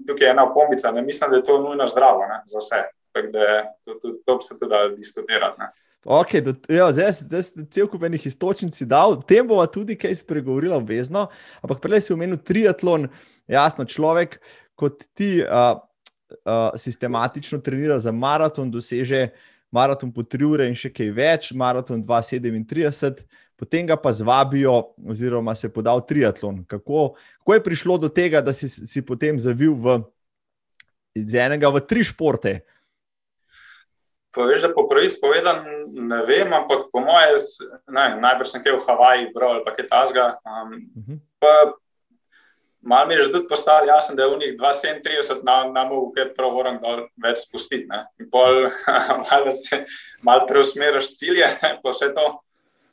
tukaj 0.08 0.26
je 0.26 0.30
ena 0.32 0.46
pombica, 0.54 0.92
ne 0.94 1.02
mislim, 1.04 1.30
da 1.32 1.40
je 1.40 1.44
to 1.48 1.58
nujno 1.60 1.86
zdravo 1.90 2.24
ne, 2.30 2.40
za 2.48 2.62
vse. 2.62 2.80
To, 3.12 3.94
to, 3.98 4.14
to 4.24 4.36
bi 4.38 4.46
se 4.46 4.56
tudi 4.56 4.70
dalo 4.70 4.94
diskutirati. 4.96 5.68
Okay, 6.04 6.40
do, 6.40 6.54
jo, 6.68 6.86
ja, 6.86 6.88
zdaj, 6.96 7.12
zdaj 7.26 7.42
ste 7.44 7.66
cel 7.76 7.88
kup 7.92 8.06
enih 8.08 8.24
istočnic 8.30 8.78
dal, 8.88 9.18
o 9.18 9.20
tem 9.20 9.44
bomo 9.44 9.66
tudi 9.68 9.98
kaj 10.00 10.16
spregovorili 10.22 10.72
obvezno. 10.72 11.26
Ampak 11.60 11.82
prej 11.84 12.06
si 12.06 12.14
omenil 12.16 12.40
triatlon, 12.40 13.10
jasno, 13.50 13.84
človek 13.84 14.38
kot 14.80 15.04
ti 15.12 15.42
uh, 15.44 15.74
uh, 15.76 16.72
sistematično 16.80 17.60
trenira 17.60 17.98
za 18.00 18.14
maraton, 18.16 18.72
doseže 18.72 19.26
uh, 19.28 19.48
maraton 19.70 20.12
po 20.12 20.22
3 20.22 20.46
ure 20.46 20.68
in 20.68 20.74
še 20.74 20.90
kaj 20.92 21.10
več, 21.14 21.50
maraton 21.56 22.02
237, 22.02 23.22
potem 23.60 23.86
ga 23.86 23.96
pa 24.00 24.12
zvabijo, 24.12 24.94
oziroma 25.08 25.54
se 25.54 25.70
podal 25.72 26.02
triatlon. 26.06 26.64
Kako, 26.68 27.14
kako 27.42 27.54
je 27.54 27.64
prišlo 27.64 27.98
do 27.98 28.08
tega, 28.08 28.40
da 28.40 28.52
si, 28.56 28.68
si 28.68 29.02
potem 29.06 29.38
zavil 29.38 29.76
v, 29.76 30.00
iz 31.18 31.34
enega 31.34 31.70
v 31.70 31.84
tri 31.84 32.04
športe? 32.06 32.60
Pa 34.30 34.46
veš, 34.46 34.62
da 34.62 34.70
po 34.74 34.86
pravici 34.86 35.18
povedan, 35.18 35.64
ne 35.90 36.20
vem, 36.26 36.52
ampak 36.54 36.86
po 36.94 37.02
moje, 37.02 37.34
najbrž 37.90 38.50
sem 38.52 38.62
kaj 38.62 38.76
v 38.78 38.84
Havaji, 38.86 39.30
bro, 39.34 39.56
ali 39.56 39.64
pa 39.66 39.74
kaj 39.74 39.90
tasga. 39.90 40.26
Um, 40.46 40.74
uh 40.94 41.02
mhm. 41.02 41.14
-huh. 41.18 41.78
Malo 42.82 43.06
mi 43.06 43.14
je 43.14 43.24
že 43.24 43.32
tudi 43.32 43.48
postalo 43.48 43.86
jasno, 43.86 44.14
da 44.16 44.22
je 44.22 44.30
v 44.30 44.38
njih 44.38 44.54
237 44.56 45.44
nam 45.44 45.88
mogel 45.88 46.12
kaj 46.16 46.34
pravoren 46.34 46.78
dol 46.80 47.02
več 47.20 47.44
spustiti. 47.44 47.86
Ne? 47.88 48.06
In 48.20 48.30
pol 48.32 48.70
malo 49.28 49.52
se 49.52 49.82
malo 50.22 50.46
preusmeriš 50.48 51.14
cilje, 51.18 51.48
pa 51.82 51.92
vse 51.92 52.12
to. 52.16 52.28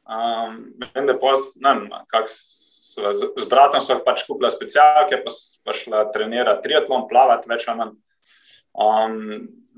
Um, 0.07 0.59
vem, 0.93 1.05
da 1.07 1.15
pol, 1.19 1.39
ne 1.63 1.73
vem, 1.73 1.87
kak 2.11 2.27
sva, 2.31 3.13
z, 3.15 3.31
z 3.35 3.47
bratom 3.51 3.83
sva 3.83 3.99
pač 4.03 4.25
kupila 4.27 4.51
specialke, 4.51 5.21
pa, 5.23 5.33
pa 5.63 5.75
šla 5.75 6.03
trenirati 6.15 6.67
triatlon, 6.67 7.07
plavati 7.07 7.51
več 7.51 7.67
ali 7.67 7.81
manj. 7.83 7.95
Um, 8.77 9.15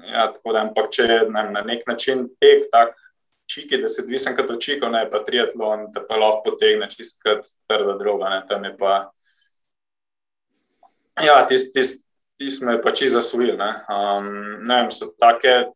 ja, 0.10 0.28
tako 0.34 0.56
da, 0.56 0.66
ampak 0.66 0.90
če 0.96 1.08
ne, 1.30 1.46
na 1.54 1.64
nek 1.66 1.86
način 1.88 2.28
tek 2.42 2.66
tak 2.74 2.98
čiki, 3.50 3.78
da 3.82 3.88
se 3.88 4.06
dvisen 4.06 4.36
kot 4.38 4.52
očiko, 4.54 4.90
ne 4.90 5.06
pa 5.10 5.22
triatlon, 5.26 5.90
te 5.94 6.04
pa 6.06 6.18
lahko 6.18 6.52
potegne 6.52 6.90
čist 6.92 7.22
kot 7.26 7.48
trda 7.70 7.98
droga, 8.02 8.34
ne, 8.34 8.42
tam 8.50 8.66
je 8.68 8.74
pa 8.78 8.98
Ja, 11.26 11.42
tisti 11.48 11.74
tis, 11.76 11.92
tis 12.40 12.62
me 12.64 12.78
pač 12.82 13.04
zasvojili. 13.12 13.58
Ne. 13.60 13.74
Um, 13.92 14.32
ne 14.68 14.82
vem, 14.82 14.94
so 14.94 15.12
take. 15.20 15.70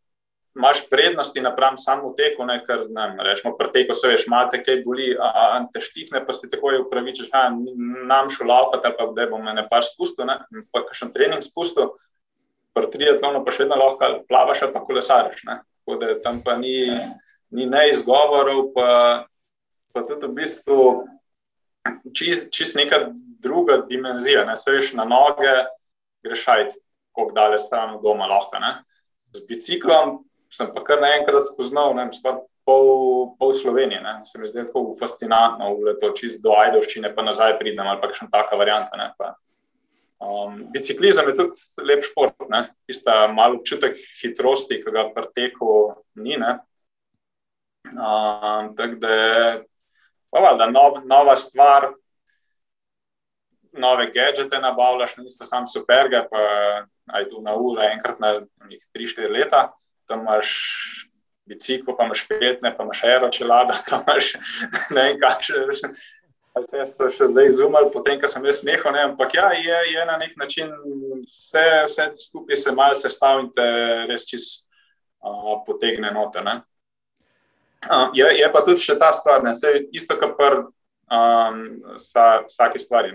Máš 0.54 0.84
prednosti 0.86 1.42
napram 1.42 1.80
samo 1.82 2.12
teku, 2.14 2.46
ne, 2.46 2.60
ker 2.62 2.84
ne, 2.94 3.08
rečemo, 3.26 3.56
preteko 3.58 3.96
se 3.98 4.12
veš, 4.12 4.28
malo 4.30 4.52
te 4.54 4.60
kaj 4.62 4.84
boli, 4.86 5.08
a, 5.18 5.30
a 5.34 5.46
te 5.74 5.82
štihne, 5.82 6.22
pa 6.28 6.36
si 6.38 6.46
takoj 6.52 6.78
upravičeš, 6.84 7.32
da 7.34 7.48
nam 7.50 8.30
šlo 8.30 8.52
laufati, 8.52 8.92
pa 8.94 9.08
da 9.18 9.26
bom 9.32 9.50
ne 9.50 9.64
par 9.72 9.82
spustil, 9.82 10.28
ne, 10.30 10.36
pa 10.70 10.84
kakšen 10.86 11.10
trening 11.16 11.42
spustil, 11.42 11.96
pri 12.78 12.90
triatlonu 12.94 13.42
pa 13.42 13.54
še 13.54 13.66
vedno 13.66 13.80
lahko 13.82 14.12
plavaš 14.30 14.62
ali 14.66 14.76
pa 14.78 14.84
kolesariš. 14.86 15.42
Ne. 15.50 15.58
Tako 15.82 15.98
da 16.02 16.14
tam 16.22 16.44
pa 16.46 16.54
ni, 16.62 16.86
ni 17.50 17.66
ne 17.70 17.88
izgovorov, 17.90 18.72
pa, 18.78 18.90
pa 19.90 20.06
tudi 20.06 20.30
v 20.30 20.38
bistvu 20.38 20.80
čist, 22.14 22.52
čist 22.52 22.76
neka 22.76 23.10
druga 23.44 23.78
dimenzija. 23.90 24.46
Ne 24.46 24.56
sveš 24.56 24.94
na 24.94 25.06
noge, 25.06 25.54
greš 26.24 26.48
ajti, 26.48 26.80
koliko 27.12 27.36
daleč 27.36 27.62
stran 27.68 27.96
od 27.98 28.04
doma 28.04 28.28
lahko. 28.28 28.60
Ne? 28.60 28.76
Z 29.34 29.46
biciklom 29.50 30.24
sem 30.54 30.70
pa 30.74 30.84
kar 30.86 31.02
naenkrat 31.02 31.48
spoznal, 31.48 31.96
ne 31.98 32.08
vem, 32.08 32.42
pol, 32.66 33.34
pol 33.40 33.52
Slovenije. 33.52 34.02
Ne? 34.02 34.20
Se 34.26 34.40
mi 34.40 34.50
zdi 34.50 34.66
tako 34.68 34.96
fascinantno, 35.00 35.74
da 35.86 35.98
to 36.00 36.14
čist 36.18 36.44
do 36.44 36.56
Ajdovščine 36.58 37.16
pa 37.16 37.26
nazaj 37.26 37.58
pridem 37.60 37.88
ali 37.88 38.02
pa 38.02 38.12
še 38.14 38.30
taka 38.32 38.60
varianta. 38.60 39.34
Um, 40.24 40.62
biciklizem 40.72 41.28
je 41.28 41.36
tudi 41.36 41.84
lep 41.84 42.06
šport, 42.06 42.46
tista 42.88 43.26
malo 43.28 43.60
občutek 43.60 43.98
hitrosti, 44.22 44.80
ki 44.84 44.94
ga 44.96 45.10
preteku 45.16 45.74
ni. 46.24 46.38
Um, 47.92 48.72
tako 48.78 49.02
da 49.02 49.10
je 49.12 49.42
nov, 50.72 51.04
nova 51.06 51.36
stvar, 51.36 51.92
nove 53.74 54.10
gadžete 54.14 54.60
nabavljaš, 54.60 55.18
niso 55.18 55.44
samo 55.44 55.68
superge, 55.68 56.22
pa 56.32 56.42
aj 57.14 57.28
tu 57.30 57.42
na 57.42 57.56
uro, 57.56 57.82
enkrat 57.82 58.20
na 58.20 58.42
3-4 58.96 59.32
leta, 59.32 59.72
tam 60.08 60.22
imaš 60.22 60.50
bicikl, 61.46 61.96
pa 61.98 62.06
imaš 62.06 62.28
petne, 62.28 62.74
pa 62.78 62.84
imaš 62.84 63.04
aeročelada, 63.04 63.78
tam 63.90 64.04
imaš 64.08 64.34
ne 64.92 65.02
vem, 65.02 65.20
kakšne. 65.22 65.94
Vse 66.54 66.84
so 66.86 67.08
še 67.10 67.32
zdaj 67.32 67.48
izumili, 67.50 67.90
potem, 67.90 68.20
ko 68.22 68.30
sem 68.30 68.44
jaz 68.46 68.60
nehal. 68.62 68.94
Ne, 68.94 69.08
ampak 69.10 69.32
ja, 69.34 69.48
je, 69.58 69.78
je 69.90 70.04
na 70.06 70.20
nek 70.22 70.36
način 70.38 70.70
vse, 71.26 71.64
vse 71.88 72.06
skupaj 72.28 72.60
se 72.62 72.74
malo 72.78 72.94
sestavlja 72.94 73.42
in 73.42 73.50
te 73.56 73.66
res 74.12 74.28
čist 74.30 74.68
uh, 75.26 75.56
potegne 75.66 76.14
noter. 76.14 76.46
Uh, 77.90 78.10
je, 78.14 78.26
je 78.40 78.48
pa 78.52 78.62
tudi 78.66 78.82
še 78.82 78.96
ta 79.00 79.12
stvar, 79.16 79.44
ne, 79.44 79.52
isto 79.96 80.16
kot 80.20 80.38
pri 80.40 80.64
um, 81.12 81.58
vsa, 81.98 82.44
vsake 82.48 82.80
stvari. 82.80 83.14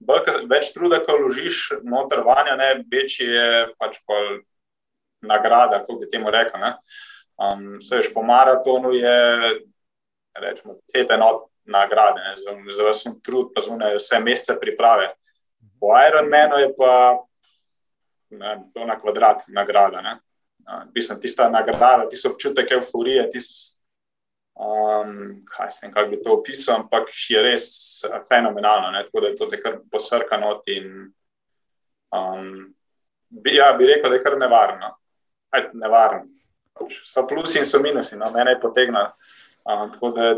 Bolj, 0.00 0.44
več 0.50 0.72
truda, 0.74 1.00
ko 1.04 1.18
vložiš 1.18 1.82
noter 1.84 2.24
vanja, 2.26 2.56
ne, 2.60 2.72
večji 2.90 3.28
je 3.28 3.48
pač 3.80 4.00
nagrada, 5.24 5.82
kot 5.84 6.00
bi 6.00 6.10
temu 6.10 6.32
rekel. 6.32 6.64
Um, 7.40 7.78
veš, 7.80 8.12
po 8.12 8.24
maratonu 8.26 8.92
je 8.96 9.16
rečemo, 10.40 10.78
cete 10.88 11.16
not 11.16 11.48
nagrade, 11.64 12.20
ne, 12.20 12.36
za, 12.36 12.56
za 12.76 12.88
vse 12.88 13.16
trud, 13.24 13.52
pa 13.54 13.64
zunaj 13.64 13.98
vse 13.98 14.20
mesece 14.20 14.56
priprave. 14.60 15.10
Po 15.80 15.92
Ironmanu 15.96 16.60
je 16.60 16.72
pa 16.76 16.94
ne, 18.30 18.56
to 18.74 18.86
na 18.86 18.98
kvadrat 19.00 19.48
nagrada. 19.48 20.00
Ne. 20.00 20.18
mislim, 20.94 21.20
tista 21.20 21.48
nagrada, 21.48 22.08
tisti 22.08 22.28
občutek 22.28 22.70
euforije, 22.70 23.30
tisti, 23.30 23.79
um, 24.60 25.44
kaj 25.48 25.70
se 25.70 25.86
jim, 25.86 25.94
kako 25.94 26.10
bi 26.10 26.22
to 26.22 26.34
opisal, 26.34 26.80
ampak 26.80 27.08
je 27.28 27.42
res 27.42 27.66
fenomenalno, 28.28 28.90
ne? 28.90 29.04
tako 29.06 29.20
da 29.20 29.28
je 29.28 29.36
to 29.36 29.46
te 29.46 29.62
kar 29.62 29.78
posrka 29.92 30.36
not 30.36 30.68
in 30.68 30.90
um, 32.12 32.74
bi, 33.28 33.56
ja, 33.56 33.72
bi 33.78 33.86
rekel, 33.86 34.10
da 34.10 34.18
je 34.18 34.22
kar 34.22 34.38
nevarno. 34.38 34.94
Aj, 35.50 35.70
nevarno. 35.72 36.28
So 37.04 37.26
plusi 37.28 37.58
in 37.58 37.64
so 37.64 37.80
minusi, 37.80 38.16
no, 38.16 38.30
mene 38.34 38.54
je 38.54 38.60
potegnilo. 38.60 39.10
Um, 39.64 39.90
tako 39.92 40.10
da 40.16 40.34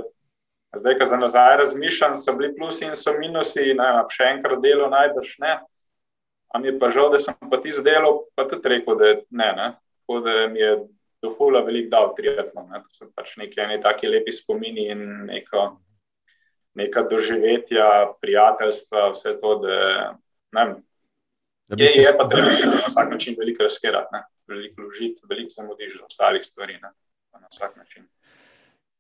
zdaj, 0.77 0.99
ko 0.99 1.05
za 1.05 1.17
nazaj 1.17 1.57
razmišljam, 1.57 2.17
so 2.17 2.35
bili 2.37 2.55
plusi 2.57 2.87
in 2.87 2.95
so 2.95 3.15
minusi, 3.19 3.75
ne 3.79 3.91
še 4.11 4.31
enkrat 4.37 4.63
delo 4.63 4.89
najbrž 4.91 5.37
ne. 5.43 5.59
Am 6.55 6.65
je 6.65 6.79
pa 6.79 6.91
žal, 6.93 7.11
da 7.13 7.19
sem 7.19 7.35
pa 7.51 7.61
ti 7.61 7.73
zdelo, 7.73 8.27
pa 8.37 8.47
tudi 8.49 8.77
rekel, 8.77 8.99
da 8.99 9.15
ne. 9.31 9.53
ne? 9.59 9.69
Tako 10.03 10.21
da 10.25 10.47
mi 10.49 10.61
je 10.61 10.77
dovolj 11.23 11.63
velik 11.67 11.91
dal 11.91 12.13
triatlon. 12.17 12.69
Ne? 12.71 12.83
To 12.83 12.97
so 12.97 13.11
pač 13.15 13.37
neki 13.41 13.63
ne, 13.71 13.81
taki 13.83 14.11
lepi 14.11 14.35
spomini 14.35 14.89
in 14.93 15.05
neko, 15.29 15.67
neka 16.79 17.05
doživetja, 17.11 17.87
prijateljstva, 18.21 19.11
vse 19.15 19.37
to, 19.41 19.59
da 19.65 19.77
ne. 20.59 20.67
Je, 21.79 21.89
je 22.03 22.11
pa 22.19 22.27
treba 22.29 22.53
se 22.53 22.67
na 22.67 22.83
vsak 22.87 23.11
način 23.11 23.37
veliko 23.39 23.65
razkerati, 23.65 24.21
veliko 24.49 24.83
vložiti, 24.83 25.23
veliko 25.31 25.55
zamudiš 25.55 25.99
za 25.99 26.05
ostalih 26.07 26.45
stvari. 26.45 26.79
Ne? 26.83 26.93
Na 27.41 27.49
vsak 27.51 27.77
način. 27.77 28.05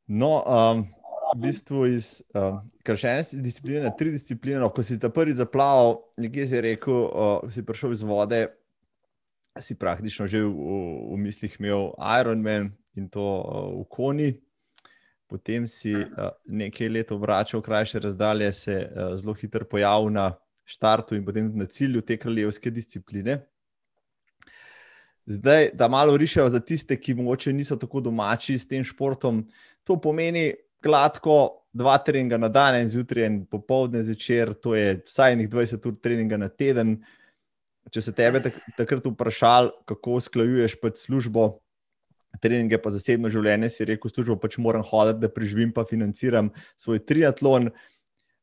No, 0.07 0.43
um, 0.47 0.87
v 1.35 1.41
bistvu 1.41 1.87
iz 1.87 2.23
uh, 2.35 2.61
kršene 2.85 3.25
discipline, 3.33 3.93
tri 3.99 4.11
discipline. 4.11 4.61
No, 4.61 4.71
ko 4.71 4.83
si 4.83 4.99
ta 5.01 5.09
prvi 5.09 5.35
zaplaval, 5.37 5.99
nekje 6.17 6.47
si 6.49 6.61
rekel, 6.61 6.95
uh, 6.95 7.53
si 7.53 7.65
prišel 7.65 7.93
iz 7.93 8.03
vode, 8.03 8.47
si 9.61 9.75
praktično 9.75 10.27
že 10.27 10.41
v, 10.45 10.53
v 11.13 11.19
mislih 11.21 11.57
imel 11.61 11.93
Ironman 12.21 12.73
in 12.97 13.09
to 13.09 13.21
uh, 13.21 13.83
v 13.83 13.85
Koni. 13.89 14.31
Potem 15.29 15.67
si 15.67 15.93
uh, 15.97 16.33
nekaj 16.47 16.89
let 16.89 17.13
obračal 17.13 17.63
krajše 17.63 18.01
razdalje, 18.01 18.53
se 18.53 18.77
uh, 18.77 19.17
zelo 19.17 19.35
hitro 19.35 19.65
pojavil 19.65 20.13
na 20.13 20.33
štartu 20.65 21.17
in 21.17 21.25
potem 21.25 21.53
na 21.57 21.67
cilju 21.67 22.03
te 22.03 22.17
kraljevske 22.17 22.71
discipline. 22.71 23.41
Zdaj, 25.27 25.71
da 25.75 25.89
malo 25.89 26.17
rišejo 26.17 26.49
za 26.49 26.61
tiste, 26.61 26.97
ki 27.01 27.15
morda 27.15 27.53
niso 27.53 27.77
tako 27.77 28.01
domači 28.01 28.59
s 28.59 28.67
tem 28.69 28.85
športom, 28.85 29.45
to 29.85 29.97
pomeni, 30.01 30.53
gladko, 30.83 31.63
dva 31.73 31.97
treninga 32.03 32.39
na 32.39 32.49
dan, 32.49 32.75
en 32.75 32.89
zjutraj, 32.89 33.27
en 33.27 33.37
popoldne 33.47 34.03
zvečer, 34.03 34.55
to 34.55 34.75
je 34.75 34.99
vsaj 35.07 35.37
20 35.37 35.87
ur 35.89 35.99
treninga 36.03 36.37
na 36.37 36.49
teden. 36.49 36.99
Če 37.91 38.05
se 38.07 38.13
tebe 38.15 38.39
tak, 38.45 38.55
takrat 38.79 39.07
vprašal, 39.09 39.73
kako 39.91 40.21
usklajuješ 40.21 40.77
pač 40.79 41.01
službo, 41.03 41.49
treninge 42.41 42.79
pa 42.81 42.93
zasebno 42.95 43.31
življenje, 43.33 43.73
si 43.75 43.87
rekel, 43.89 44.13
službo 44.13 44.39
pač 44.41 44.57
moram 44.63 44.85
hoditi, 44.87 45.21
da 45.25 45.33
preživim, 45.33 45.73
pa 45.75 45.85
financiram 45.89 46.53
svoj 46.81 47.03
triatlon. 47.05 47.73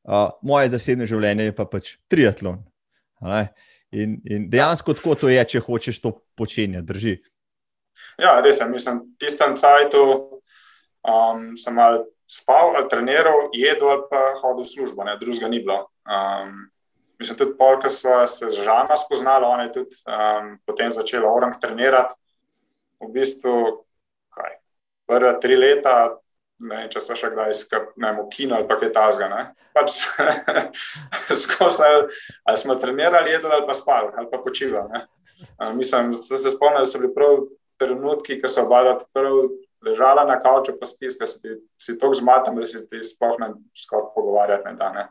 Uh, 0.10 0.30
moje 0.46 0.74
zasebno 0.76 1.08
življenje 1.10 1.50
je 1.50 1.56
pa 1.56 1.66
pač 1.70 1.96
triatlon. 2.12 2.62
In, 3.96 4.20
in 4.28 4.48
dejansko 4.52 4.94
tako 4.98 5.16
to 5.18 5.32
je, 5.32 5.42
če 5.54 5.64
hočeš 5.66 6.02
to 6.04 6.14
počenjati, 6.38 6.88
drži. 6.88 7.16
Ja, 8.22 8.38
res 8.44 8.60
je. 8.62 8.68
Mislim, 8.70 9.02
tistem 9.20 9.56
cajtu 9.60 10.04
um, 11.04 11.56
sem 11.60 11.76
mal 11.76 12.04
spal 12.30 12.76
ali 12.78 12.88
treniral, 12.92 13.50
jedel 13.58 14.06
pa 14.12 14.36
hodil 14.44 14.64
v 14.64 14.70
službo, 14.70 15.06
ne, 15.08 15.18
drugega 15.18 15.50
ni 15.50 15.64
bilo. 15.64 15.88
Um, 16.06 16.70
mislim, 17.20 17.38
tudi 17.38 17.58
pol, 17.58 17.80
ko 17.82 17.90
smo 17.90 18.28
se 18.28 18.52
z 18.52 18.64
Žana 18.64 18.98
spoznali, 18.98 19.46
on 19.46 19.62
je 19.62 19.72
tudi 19.74 20.02
um, 20.08 20.56
potem 20.66 20.92
začel 20.92 21.28
orang 21.28 21.56
trenirati. 21.62 22.16
V 23.00 23.12
bistvu, 23.16 23.54
kaj, 24.36 24.58
prve 25.08 25.36
tri 25.40 25.56
leta, 25.56 25.94
ne 26.60 26.76
vem, 26.76 26.90
če 26.92 27.02
smo 27.04 27.16
še 27.16 27.32
kdaj 27.32 27.56
skupaj 27.56 28.18
kino 28.34 28.58
ali 28.58 28.68
pa 28.68 28.76
kaj 28.80 28.92
tasga. 28.96 29.30
Pač, 29.76 30.02
skozi, 31.44 31.86
ali, 31.86 32.20
ali 32.44 32.60
smo 32.60 32.76
trenirali, 32.76 33.32
jedli 33.32 33.54
ali 33.54 33.68
pa 33.68 33.78
spali 33.78 34.12
ali 34.18 34.28
pa 34.32 34.42
počivali. 34.44 35.06
Um, 35.60 35.78
mislim, 35.78 36.12
da 36.12 36.38
se 36.38 36.52
spomnim, 36.52 36.84
da 36.84 36.90
so 36.90 37.00
bili 37.00 37.14
prav 37.16 37.46
trenutki, 37.80 38.42
ko 38.42 38.52
so 38.52 38.66
obadali 38.68 39.08
prav 39.16 39.38
ležala 39.88 40.26
na 40.28 40.36
kavču, 40.44 40.76
pa 40.80 40.88
spis, 40.88 41.16
da 41.20 41.28
si, 41.28 41.56
si 41.80 41.96
tako 42.00 42.18
zmaten, 42.20 42.60
da 42.60 42.68
si 42.68 42.82
ti 42.88 43.00
sploh 43.04 43.40
ne 43.40 43.54
skoraj 43.78 44.12
pogovarjati. 44.16 44.68
Ne, 44.68 44.74
da, 44.80 44.92
ne. 44.96 45.06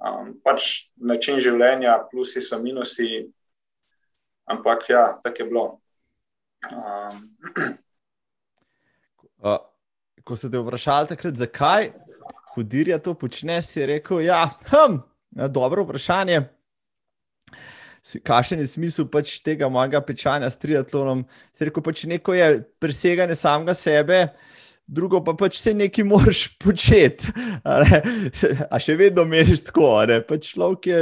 Um, 0.00 0.32
pač 0.44 0.90
način 0.96 1.40
življenja, 1.44 1.98
plusi 2.10 2.40
so 2.40 2.56
minusi, 2.62 3.26
ampak 4.48 4.86
ja, 4.88 5.02
tako 5.24 5.42
je 5.42 5.48
bilo. 5.48 5.64
Um. 6.70 7.18
Uh, 9.40 9.58
ko 10.24 10.36
so 10.36 10.48
te 10.52 10.60
vprašali 10.60 11.10
takrat, 11.12 11.36
zakaj 11.36 11.90
hudirja 12.54 12.98
to 13.02 13.14
počneš, 13.14 13.74
si 13.74 13.86
rekel, 13.86 14.24
ja, 14.24 14.46
hm, 14.72 15.00
dobro 15.52 15.84
vprašanje 15.84 16.42
kakšen 18.24 18.60
je 18.60 18.66
smisel 18.66 19.08
pač 19.12 19.38
tega 19.44 19.68
mojega 19.68 20.00
pečanja 20.00 20.50
s 20.50 20.58
triatlonom. 20.58 21.24
Se 21.52 21.68
rekel, 21.68 21.82
pač 21.84 22.04
neko 22.08 22.34
je 22.34 22.62
preseganje 22.80 23.36
samega 23.36 23.74
sebe. 23.74 24.28
Drugo 24.90 25.20
pa 25.24 25.36
pač 25.38 25.60
se 25.60 25.74
nekaj 25.74 26.04
moraš 26.04 26.42
početi, 26.64 27.30
a, 27.62 27.78
a 28.70 28.80
še 28.82 28.96
vedno 28.98 29.24
meriš 29.28 29.68
tako. 29.68 29.92
Pač 30.26 30.50
človek, 30.54 30.90
je, 30.90 31.00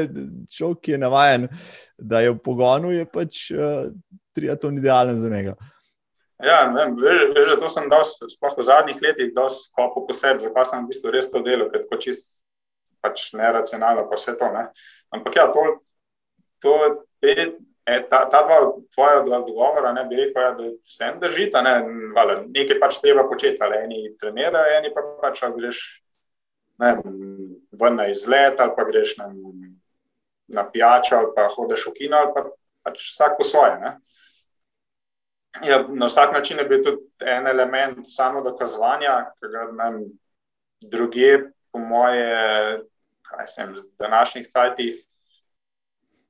človek 0.59 0.93
je 0.93 1.01
navaden, 1.01 1.49
da 1.97 2.21
je 2.25 2.35
v 2.35 2.39
pogonu, 2.45 2.93
je 2.93 3.09
pač 3.09 3.47
uh, 3.57 3.89
triatlon 4.37 4.77
idealen 4.83 5.21
za 5.21 5.33
njega. 5.33 5.57
Ja, 6.45 6.61
veš, 6.71 7.23
veš, 7.35 7.55
to 7.59 7.71
sem 7.73 7.89
dal, 7.91 8.05
sploh 8.07 8.55
v 8.55 8.67
zadnjih 8.67 9.01
letih, 9.03 9.33
da 9.35 9.49
sem 9.51 9.73
kopal 9.75 10.05
po 10.07 10.15
sebi, 10.15 10.45
zakaj 10.45 10.69
sem 10.71 10.85
v 10.85 10.93
bistvu 10.93 11.15
res 11.15 11.33
to 11.33 11.43
delal, 11.43 11.67
ker 11.73 11.83
je 11.83 11.99
čist 12.05 12.45
pač 13.03 13.33
neracionalno, 13.35 14.05
pa 14.11 14.19
vse 14.21 14.37
to. 14.39 14.51
Ne. 14.55 14.69
Ampak 15.17 15.41
ja, 15.41 15.49
to, 15.55 15.65
to 16.63 16.77
je 17.95 18.09
ta, 18.09 18.29
ta 18.31 18.43
dva 18.47 18.59
tvoja 18.95 19.23
odgovora, 19.39 19.93
ne 19.93 20.05
bi 20.05 20.17
rekel, 20.17 20.43
ja, 20.43 20.53
da 20.53 20.71
se 20.85 21.05
en 21.05 21.21
držita, 21.21 21.63
ne, 21.63 21.75
vale, 22.17 22.43
nekaj 22.49 22.81
pač 22.81 23.01
treba 23.03 23.25
početi, 23.29 23.63
ali 23.65 23.81
eni 23.85 24.17
trenirajo, 24.21 24.77
eni 24.79 24.93
pa 24.95 25.05
pač 25.23 25.43
greš 25.57 25.81
ne, 26.83 26.95
ven 27.81 27.99
na 27.99 28.09
izlet, 28.13 28.61
ali 28.61 28.77
pa 28.77 28.85
greš 28.89 29.17
na, 29.19 29.31
na 30.55 30.67
pijačo, 30.71 31.17
ali 31.17 31.33
pa 31.37 31.49
hodiš 31.55 31.89
v 31.89 31.95
kino, 31.97 32.23
ali 32.23 32.33
pa 32.37 32.47
pač 32.89 33.03
vsak 33.09 33.37
po 33.39 33.45
svoje. 33.45 33.77
Ne. 33.83 33.97
Ja, 35.65 35.83
na 35.89 36.07
vsak 36.07 36.33
način 36.33 36.59
je 36.59 36.69
bil 36.69 36.83
tudi 36.85 37.03
en 37.25 37.47
element 37.47 38.07
samo 38.07 38.45
dokazovanja, 38.45 39.33
ki 39.39 39.53
ga 39.53 39.69
nam 39.73 40.03
druge, 40.93 41.51
po 41.73 41.81
moje, 41.83 42.83
kaj 43.29 43.47
sem, 43.47 43.75
v 43.75 43.85
današnjih 43.99 44.47
cajtih 44.49 45.05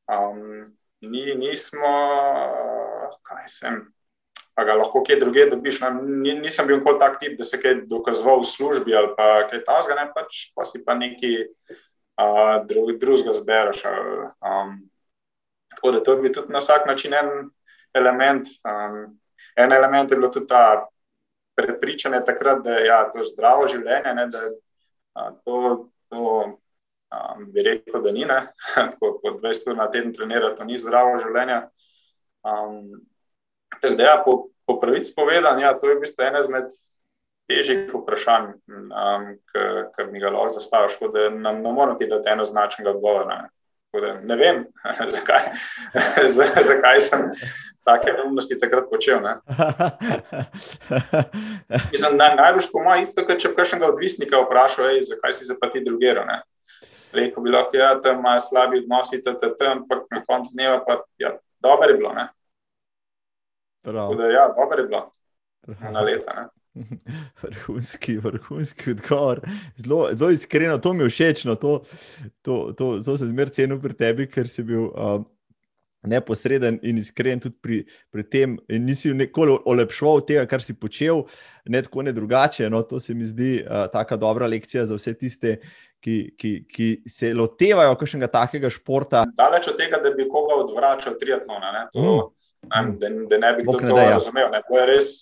Um, 0.08 0.77
ni, 1.00 1.34
nismo, 1.34 1.92
kaj 3.22 3.46
sem, 3.50 3.78
pa 4.54 4.64
ga 4.66 4.74
lahko 4.78 5.02
kje 5.06 5.18
druge 5.20 5.46
dobiš. 5.50 5.80
Ni, 6.02 6.34
nisem 6.40 6.66
bil 6.66 6.82
kot 6.84 7.00
tak 7.02 7.18
tip, 7.22 7.36
da 7.38 7.46
se 7.46 7.60
kaj 7.62 7.84
dokazoval 7.90 8.42
v 8.42 8.50
službi 8.50 8.96
ali 8.96 9.12
pa 9.16 9.46
kaj 9.50 9.64
tasga, 9.66 9.98
ne 9.98 10.08
pač, 10.14 10.48
pa 10.54 10.66
si 10.66 10.82
pa 10.84 10.98
neki 10.98 11.32
uh, 11.44 12.58
drug, 12.66 12.96
drugega 12.98 13.36
zberaš. 13.36 13.84
Um, 14.42 14.78
tako 15.74 15.94
da 15.94 16.04
to 16.04 16.16
bi 16.18 16.32
tudi 16.32 16.52
na 16.52 16.62
vsak 16.64 16.86
način 16.86 17.14
en 17.14 17.50
element. 17.94 18.50
Um, 18.66 19.18
en 19.56 19.72
element 19.72 20.10
je 20.10 20.16
bilo 20.16 20.30
tudi 20.34 20.46
ta 20.46 20.88
prepričanje 21.58 22.22
takrat, 22.26 22.62
da 22.62 22.78
ja, 22.78 23.02
to 23.10 23.22
je 23.22 23.30
zdravo 23.34 23.66
življenje, 23.66 24.14
ne, 24.14 24.26
da 24.32 24.48
uh, 24.48 25.36
to. 25.44 25.60
to 26.08 26.58
um, 27.12 27.46
bi 27.52 27.62
rekel, 27.62 28.02
da 28.02 28.12
ni, 28.12 28.26
tako 28.74 29.18
po 29.22 29.34
20 29.36 29.70
ur 29.70 29.76
na 29.76 29.90
teden 29.90 30.12
trenirati, 30.12 30.56
to 30.58 30.64
ni 30.64 30.78
zdravo 30.78 31.18
življenje. 31.22 31.62
Um, 32.46 33.00
tako 33.80 33.94
da, 33.94 34.04
ja, 34.04 34.22
po, 34.24 34.38
po 34.66 34.78
pravici 34.80 35.14
povedan, 35.16 35.60
ja, 35.60 35.74
to 35.78 35.88
je 35.88 35.98
v 35.98 36.04
bistvu 36.04 36.28
ena 36.28 36.42
izmed 36.44 36.72
težjih 37.48 37.88
vprašanj, 37.94 38.50
um, 38.68 39.30
ki 39.48 40.10
mi 40.12 40.20
ga 40.20 40.32
lahko 40.34 40.58
zastaviš, 40.58 40.98
da 41.14 41.30
nam 41.32 41.62
ne 41.62 41.72
moramo 41.72 41.96
ti 41.98 42.08
dati 42.10 42.28
enoznačnega 42.34 42.92
odgovora. 42.96 43.38
Ne. 43.42 43.48
Da, 43.88 44.12
ne 44.20 44.36
vem, 44.36 44.66
zakaj, 45.16 45.48
zakaj 46.68 47.00
sem 47.00 47.24
take 47.88 48.12
neumnosti 48.12 48.58
takrat 48.60 48.90
počel. 48.90 49.22
Ne. 49.24 49.38
Mislim, 51.88 52.20
najbolj 52.20 52.68
po 52.72 52.84
mojem, 52.84 53.06
isto, 53.06 53.24
če 53.24 53.48
bi 53.48 53.56
kakšnega 53.56 53.88
odvisnika 53.88 54.42
vprašal, 54.44 55.00
zakaj 55.08 55.38
si 55.38 55.48
se 55.48 55.56
pa 55.56 55.72
ti 55.72 55.80
drugiral 55.86 56.28
rekel 57.12 57.42
bi 57.42 57.50
lahko, 57.50 57.76
da 57.76 57.78
ja, 57.78 58.00
tam 58.02 58.18
imajo 58.18 58.40
slabi 58.40 58.82
odnosi, 58.82 59.22
ampak 59.70 60.06
na 60.10 60.24
koncu 60.24 60.50
dneva 60.54 60.82
pa 60.86 61.00
ja, 61.18 61.36
dobro 61.60 61.88
je 61.88 61.96
bilo. 61.96 62.14
Da, 63.82 64.24
ja, 64.32 64.52
dobro 64.56 64.82
je 64.82 64.86
bilo 64.88 65.10
na 65.92 66.00
leta. 66.00 66.48
Vrhunski, 67.42 68.16
vrhunski 68.16 68.90
odgovor. 68.90 69.40
Zelo, 69.76 70.08
zelo 70.12 70.30
iskreno, 70.30 70.78
to 70.78 70.92
mi 70.92 71.04
je 71.04 71.10
všeč. 71.10 71.44
No, 71.44 71.54
to, 71.54 71.82
to, 72.42 72.72
to, 72.78 73.00
to 73.04 73.18
sem 73.18 73.28
zmeraj 73.28 73.56
cenil 73.56 73.80
pri 73.82 73.96
tebi, 73.98 74.28
ker 74.30 74.48
si 74.48 74.62
bil 74.62 74.86
uh, 74.92 75.18
neposreden 76.06 76.78
in 76.86 77.00
iskren 77.02 77.42
tudi 77.42 77.56
pri, 77.62 77.80
pri 78.14 78.24
tem, 78.30 78.54
in 78.70 78.86
nisi 78.86 79.10
nikoli 79.14 79.56
olepšal 79.66 80.22
tega, 80.28 80.46
kar 80.46 80.62
si 80.62 80.76
počel, 80.78 81.24
ne 81.66 81.82
tako 81.82 82.06
ne 82.06 82.14
drugače. 82.14 82.70
No, 82.70 82.84
to 82.86 83.00
se 83.00 83.14
mi 83.14 83.26
zdi 83.26 83.64
uh, 83.64 83.88
taka 83.92 84.16
dobra 84.16 84.46
lekcija 84.46 84.86
za 84.86 84.98
vse 84.98 85.16
tiste, 85.18 85.58
ki, 86.00 86.16
ki, 86.38 86.52
ki 86.70 86.88
se 87.10 87.32
lotevajo 87.34 87.96
kakšnega 87.98 88.28
takega 88.32 88.70
športa. 88.70 89.24
Daleč 89.36 89.68
od 89.72 89.78
tega, 89.80 90.00
da 90.02 90.12
bi 90.14 90.28
koga 90.30 90.60
odvračal 90.62 91.18
triatlona, 91.20 91.72
ne? 91.74 91.82
To, 91.94 92.04
mm. 92.66 92.70
ne, 92.70 92.94
da, 93.00 93.10
da 93.32 93.40
ne 93.46 93.52
bi 93.58 93.66
to, 93.66 93.78
to 93.82 93.98
ja. 93.98 94.14
razumel. 94.14 94.50
Ne? 94.54 94.62
To 94.68 94.78
je 94.78 94.86
res 94.92 95.12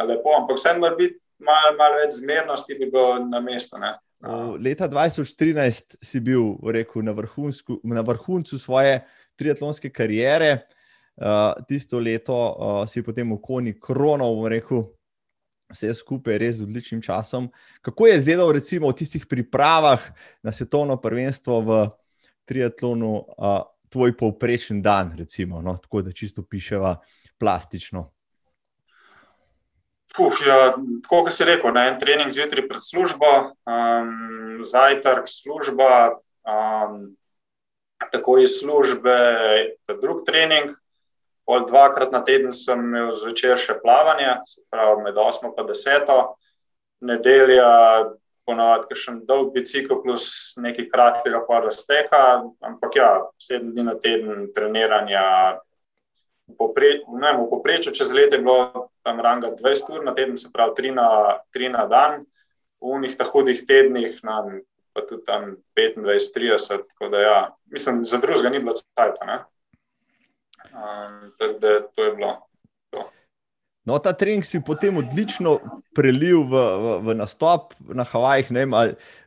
lepo, 0.00 0.36
ampak 0.38 0.60
vseeno 0.60 0.84
mora 0.84 0.96
biti 0.98 1.18
malo 1.44 1.76
mal 1.78 1.96
več 2.00 2.20
zmernosti, 2.20 2.76
bi 2.78 2.90
bilo 2.90 3.18
na 3.24 3.40
mestu. 3.40 3.80
Leta 4.60 4.88
2013 4.88 5.96
si 6.04 6.20
bil 6.20 6.58
rekel, 6.72 7.04
na, 7.06 7.14
na 7.94 8.04
vrhuncu 8.04 8.58
svoje 8.60 9.00
triatlonske 9.40 9.88
kariere, 9.88 10.66
uh, 11.16 11.56
tisto 11.68 11.98
leto 11.98 12.36
uh, 12.36 12.82
si 12.88 13.00
potem 13.02 13.32
v 13.32 13.40
Koni 13.40 13.74
kronov, 13.80 14.44
rekel, 14.52 14.84
vse 15.70 15.94
skupaj 15.94 16.38
res 16.38 16.58
z 16.58 16.66
odličnim 16.66 17.02
časom. 17.02 17.50
Kako 17.82 18.06
je 18.06 18.20
zdelo, 18.20 18.50
recimo, 18.52 18.90
v 18.90 18.98
tistih 19.02 19.26
pripravah 19.26 20.02
na 20.42 20.52
svetovno 20.52 20.96
prvenstvo 21.00 21.60
v 21.60 21.80
triatlonu, 22.44 23.12
uh, 23.38 23.62
tvoj 23.90 24.16
povprečen 24.16 24.82
dan, 24.82 25.14
recimo, 25.18 25.62
no? 25.62 25.76
tako 25.82 26.02
da 26.02 26.12
čisto 26.12 26.42
piševa 26.42 26.98
plastično. 27.38 28.10
Puf, 30.16 30.40
ja, 30.46 30.74
tako 31.04 31.24
kot 31.26 31.34
si 31.34 31.46
rekel, 31.46 31.70
na 31.74 31.86
en 31.86 31.98
trening 32.00 32.34
zjutraj 32.34 32.66
pred 32.66 32.82
službo, 32.82 33.30
um, 33.62 34.62
zajtrk, 34.66 35.30
služba, 35.30 36.18
um, 36.42 37.12
tako 38.10 38.38
iz 38.42 38.58
službe, 38.58 39.14
ta 39.86 39.94
drug 40.02 40.24
trening. 40.26 40.74
Pol 41.50 41.64
dvakrat 41.66 42.12
na 42.14 42.20
teden 42.22 42.52
sem 42.54 42.78
imel 42.78 43.08
zvečer 43.18 43.58
še 43.58 43.80
plavanje, 43.82 44.36
se 44.46 44.60
pravi 44.70 45.02
med 45.02 45.16
8 45.18 45.48
in 45.50 45.54
10. 45.66 46.12
Nedelja, 47.10 47.70
ponovadi, 48.46 48.94
še 48.94 49.16
en 49.16 49.18
dolg 49.26 49.50
bicikl, 49.56 49.98
plus 50.04 50.28
nekaj 50.62 50.86
kratkega 50.92 51.42
para 51.48 51.72
steha, 51.74 52.22
ampak 52.70 53.00
ja, 53.00 53.10
sedem 53.42 53.74
dni 53.74 53.88
na 53.88 53.96
teden 53.98 54.46
treniranja. 54.54 55.24
Popre, 56.58 57.00
ne, 57.18 57.34
v 57.34 57.50
poprečju 57.50 57.94
čez 57.98 58.14
leto 58.14 58.38
je 58.38 58.44
bilo 58.46 58.86
tam 59.02 59.18
ranga 59.18 59.50
20 59.58 59.90
ur 59.94 60.06
na 60.06 60.14
teden, 60.14 60.38
se 60.38 60.54
pravi 60.54 60.78
3 60.78 60.96
na, 61.02 61.08
3 61.50 61.74
na 61.74 61.86
dan, 61.90 62.20
v 62.78 62.94
unih 62.94 63.18
ta 63.18 63.26
hudih 63.26 63.66
tednih, 63.66 64.22
na 64.22 64.42
pa 64.94 65.02
tudi 65.02 65.26
tam 65.26 65.56
25-30. 65.74 66.86
Tako 66.94 67.10
da, 67.10 67.18
ja, 67.26 67.38
mislim, 67.74 68.04
za 68.06 68.22
drugega 68.22 68.54
ni 68.54 68.62
bilo 68.62 68.78
cajta. 68.78 69.50
Um, 70.70 71.32
tako 71.38 71.58
da 71.58 71.80
to 71.94 72.04
je 72.04 72.14
bilo. 72.16 72.36
No, 73.88 73.96
ta 73.98 74.12
trening 74.12 74.44
si 74.44 74.60
potem 74.60 74.96
odlično 75.00 75.56
prelil 75.96 76.44
v, 76.46 76.52
v, 76.54 76.92
v 77.08 77.14
nastop 77.16 77.72
na 77.80 78.04
Havajih. 78.04 78.52
Ne 78.52 78.66
vem, 78.66 78.76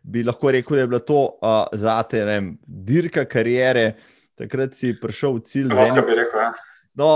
bi 0.04 0.24
lahko 0.24 0.54
rekel, 0.54 0.78
da 0.78 0.84
je 0.84 0.92
bila 0.92 1.02
to 1.04 1.22
uh, 1.42 1.66
za 1.74 1.98
te 2.08 2.22
dirka 2.64 3.26
karijere, 3.26 3.96
takrat 4.40 4.78
si 4.78 4.94
prišel 4.94 5.40
v 5.40 5.44
cilj. 5.50 5.74
Lahko 5.74 6.06
bi 6.06 6.20
rekel. 6.22 6.46
Ja. 6.46 6.54
No, 6.94 7.10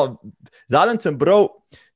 Zadnjič 0.74 1.06
sem 1.06 1.18
bral, 1.18 1.52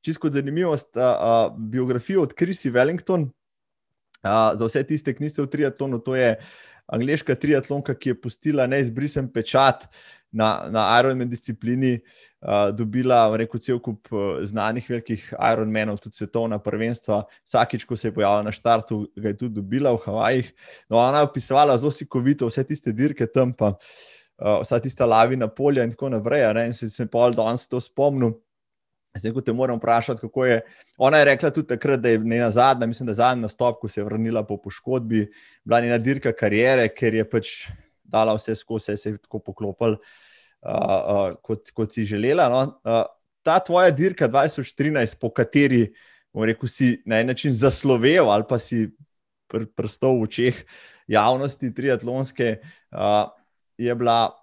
čisto 0.06 0.30
zanimivost, 0.30 0.94
uh, 0.96 1.04
uh, 1.04 1.58
biografijo 1.58 2.24
od 2.30 2.38
Krisi 2.38 2.72
Wellington, 2.72 3.32
za 4.22 4.66
vse 4.68 4.84
tiste, 4.86 5.14
ki 5.18 5.24
niste 5.24 5.42
v 5.42 5.50
triatlonu, 5.50 5.98
to 6.06 6.14
je 6.14 6.36
angliška 6.92 7.36
triatlonka, 7.36 7.96
ki 7.98 8.14
je 8.14 8.20
pustila 8.22 8.68
neizbrisen 8.70 9.32
pečat 9.34 9.88
na, 10.32 10.68
na 10.72 11.00
Ironman 11.00 11.30
disciplini, 11.30 12.00
uh, 12.42 12.70
dobila 12.76 13.26
rekel, 13.38 13.60
cel 13.60 13.80
kup 13.84 14.08
znanih 14.48 14.88
velikih 14.90 15.26
Ironmanov, 15.36 16.00
tudi 16.04 16.16
svetovna 16.16 16.60
prvenstva. 16.60 17.24
Vsakič, 17.44 17.86
ko 17.86 17.98
se 18.00 18.08
je 18.08 18.16
pojavila 18.16 18.48
na 18.48 18.56
štartu, 18.56 19.04
ga 19.16 19.34
je 19.34 19.38
tudi 19.38 19.60
dobila 19.60 19.94
v 19.96 20.04
Havajih. 20.06 20.54
No, 20.90 20.98
ona 20.98 21.24
je 21.24 21.30
opisovala 21.30 21.78
zelo 21.78 21.92
sikovito 21.92 22.48
vse 22.48 22.64
tiste 22.68 22.96
dirke 22.96 23.28
tam, 23.28 23.54
pa 23.54 23.76
uh, 23.76 24.62
vsa 24.64 24.80
tista 24.80 25.06
lavina 25.06 25.52
polja 25.52 25.84
in 25.84 25.92
tako 25.92 26.14
naprej. 26.16 26.48
In 26.66 26.74
se 26.74 26.90
sem 26.90 27.12
pa 27.12 27.30
danes 27.36 27.68
to 27.68 27.82
spomnil. 27.84 28.40
Zdaj, 29.12 29.34
ko 29.36 29.42
te 29.44 29.52
moram 29.52 29.76
vprašati, 29.76 30.22
kako 30.22 30.46
je. 30.46 30.62
Ona 30.98 31.18
je 31.20 31.26
rekla 31.26 31.50
tudi 31.52 31.68
takrat, 31.68 32.00
da 32.00 32.10
je 32.10 32.18
njena 32.18 32.50
zadnja, 32.50 32.88
mislim, 32.88 33.08
da 33.08 33.14
zadnji 33.14 33.42
nastop, 33.42 33.82
ko 33.82 33.90
se 33.92 34.00
je 34.00 34.06
vrnila 34.08 34.46
po 34.48 34.56
poškodbi, 34.58 35.26
bila 35.64 35.82
njena 35.82 35.98
dirka 35.98 36.32
karijere, 36.32 36.88
ker 36.96 37.16
je 37.20 37.26
pač 37.30 37.50
dala 38.12 38.36
vse 38.36 38.56
skozi, 38.56 38.98
se 38.98 39.10
je 39.10 39.18
tako 39.18 39.40
poklopil, 39.40 39.96
uh, 39.96 40.72
uh, 40.72 41.36
kot, 41.44 41.72
kot 41.74 41.94
si 41.94 42.06
želela. 42.06 42.50
No? 42.52 42.64
Uh, 42.84 43.04
ta 43.46 43.60
tvoja 43.60 43.92
dirka 43.92 44.30
2013, 44.30 45.18
po 45.22 45.32
kateri 45.34 45.88
rekel, 46.34 46.70
si 46.70 46.92
na 47.06 47.20
en 47.20 47.32
način 47.32 47.54
zaslovel 47.54 48.30
ali 48.32 48.46
pa 48.50 48.60
si 48.60 48.90
pr 49.52 49.66
prstal 49.76 50.16
v 50.20 50.28
očeh 50.30 50.62
javnosti 51.12 51.74
triatlonske, 51.76 52.60
uh, 52.92 53.32
je 53.78 53.96
bila. 53.96 54.38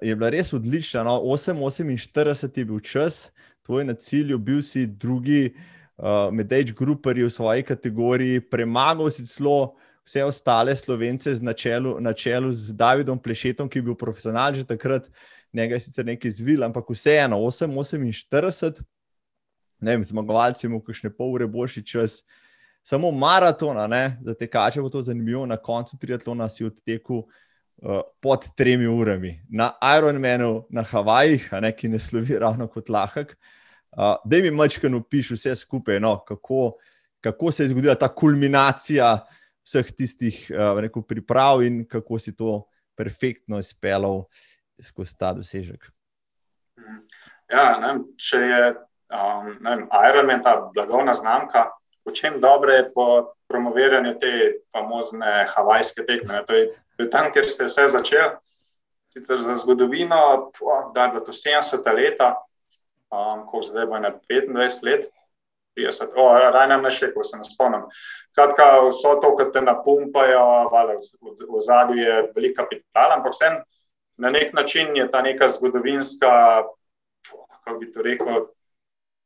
Je 0.00 0.14
bila 0.16 0.30
res 0.32 0.54
odlična. 0.56 1.02
No? 1.04 1.18
8-48 1.20 2.48
je 2.56 2.64
bil 2.64 2.78
čas, 2.80 3.26
tvoj 3.60 3.84
na 3.84 3.92
cilju, 3.92 4.38
bil 4.38 4.62
si 4.64 4.86
drugi 4.86 5.50
uh, 5.52 6.32
med 6.32 6.52
age 6.52 6.72
grouperji 6.72 7.26
v 7.26 7.30
svoji 7.30 7.62
kategoriji, 7.62 8.40
premagal 8.40 9.10
si 9.10 9.26
celo 9.28 9.76
vse 10.06 10.24
ostale 10.24 10.76
slovence 10.76 11.34
na 11.42 11.52
čelu, 11.52 12.00
na 12.00 12.12
čelu 12.12 12.52
z 12.52 12.72
Davidom 12.72 13.18
Plešetom, 13.18 13.68
ki 13.68 13.78
je 13.78 13.82
bil 13.82 13.94
profesionalen 13.98 14.54
že 14.54 14.64
takrat, 14.64 15.10
njega 15.52 15.74
je 15.74 15.80
sicer 15.80 16.06
nekaj 16.06 16.30
zvil, 16.30 16.64
ampak 16.64 16.86
vseeno 16.90 17.40
8-48, 17.42 18.82
ne 19.80 19.96
vem, 19.96 20.04
zmagovalci 20.04 20.68
mu 20.68 20.80
kakšne 20.80 21.10
pol 21.10 21.34
ure 21.34 21.46
boljši 21.46 21.82
čas. 21.82 22.22
Samo 22.86 23.10
maratona, 23.10 23.86
ne, 23.90 24.18
za 24.22 24.34
te 24.34 24.46
kače 24.46 24.80
bo 24.80 24.88
to 24.88 25.02
zanimivo, 25.02 25.46
na 25.46 25.56
koncu 25.56 25.98
triatlona 25.98 26.46
si 26.48 26.64
odtekel 26.64 27.24
uh, 27.26 28.00
pod 28.22 28.46
tremi 28.56 28.86
urami. 28.86 29.40
Na 29.50 29.72
Ironmanu 29.82 30.68
na 30.70 30.86
Havajih, 30.86 31.50
ki 31.76 31.88
ne 31.88 31.98
slovi 31.98 32.38
ravno 32.44 32.70
kot 32.70 32.88
lahek, 32.88 33.34
uh, 33.90 34.14
da 34.24 34.38
mi 34.38 34.54
mačka 34.54 34.86
opiši 34.86 35.34
vse 35.34 35.56
skupaj, 35.58 35.98
no, 36.00 36.20
kako, 36.24 36.76
kako 37.20 37.50
se 37.52 37.64
je 37.64 37.74
zgodila 37.74 37.98
ta 37.98 38.08
kulminacija 38.08 39.26
vseh 39.66 39.90
tistih 39.98 40.38
uh, 40.50 40.78
rekel, 40.80 41.02
priprav 41.02 41.64
in 41.66 41.82
kako 41.88 42.18
si 42.22 42.36
to 42.36 42.62
perfektno 42.96 43.58
izpeljal 43.58 44.24
skozi 44.82 45.16
ta 45.18 45.32
dosežek. 45.36 45.90
Ja, 47.50 47.76
ne, 47.80 47.92
če 48.20 48.38
je 48.42 48.62
um, 49.10 49.50
Ironman 50.10 50.42
ta 50.42 50.58
blagovna 50.74 51.14
znamka, 51.14 51.70
v 52.06 52.14
čem 52.14 52.40
dobro 52.40 52.72
je 52.72 52.86
po 52.94 53.06
promoviranju 53.50 54.14
te 54.18 54.32
famozne 54.74 55.46
havajske 55.50 56.06
tekme. 56.06 56.42
To 56.46 56.54
je, 56.54 56.68
to 56.96 57.06
je 57.06 57.10
tam, 57.10 57.30
kjer 57.32 57.48
se 57.48 57.64
je 57.64 57.70
vse 57.70 57.88
začelo. 57.94 58.36
Sicer 59.12 59.38
za 59.40 59.54
zgodovino, 59.54 60.50
da 60.94 61.06
je 61.06 61.10
bilo 61.14 61.22
to 61.24 61.32
70 61.32 61.86
let, 61.94 62.20
um, 62.20 63.46
ko 63.46 63.62
zdaj 63.62 63.86
bo 63.86 63.98
na 64.02 64.12
25 64.30 64.84
let. 64.84 65.06
Raj 65.76 66.68
nam 66.68 66.82
ne 66.82 66.90
še, 66.90 67.12
ko 67.14 67.24
se 67.24 67.36
ne 67.36 67.44
spomnim. 67.44 67.84
Kratka, 68.36 68.80
vso 68.88 69.16
to, 69.20 69.34
kar 69.36 69.50
te 69.52 69.60
napumpajo, 69.60 70.44
vale, 70.72 70.96
v, 71.20 71.34
v 71.44 71.60
zadju 71.60 72.00
je 72.00 72.16
veliko 72.36 72.62
kapitala, 72.62 73.18
ampak 73.18 73.36
vsem 73.36 73.60
na 74.16 74.30
nek 74.30 74.52
način 74.56 74.96
je 74.96 75.10
ta 75.10 75.22
neka 75.22 75.48
zgodovinska, 75.48 76.64
kako 77.64 77.78
bi 77.78 77.92
to 77.92 78.02
rekel, 78.02 78.46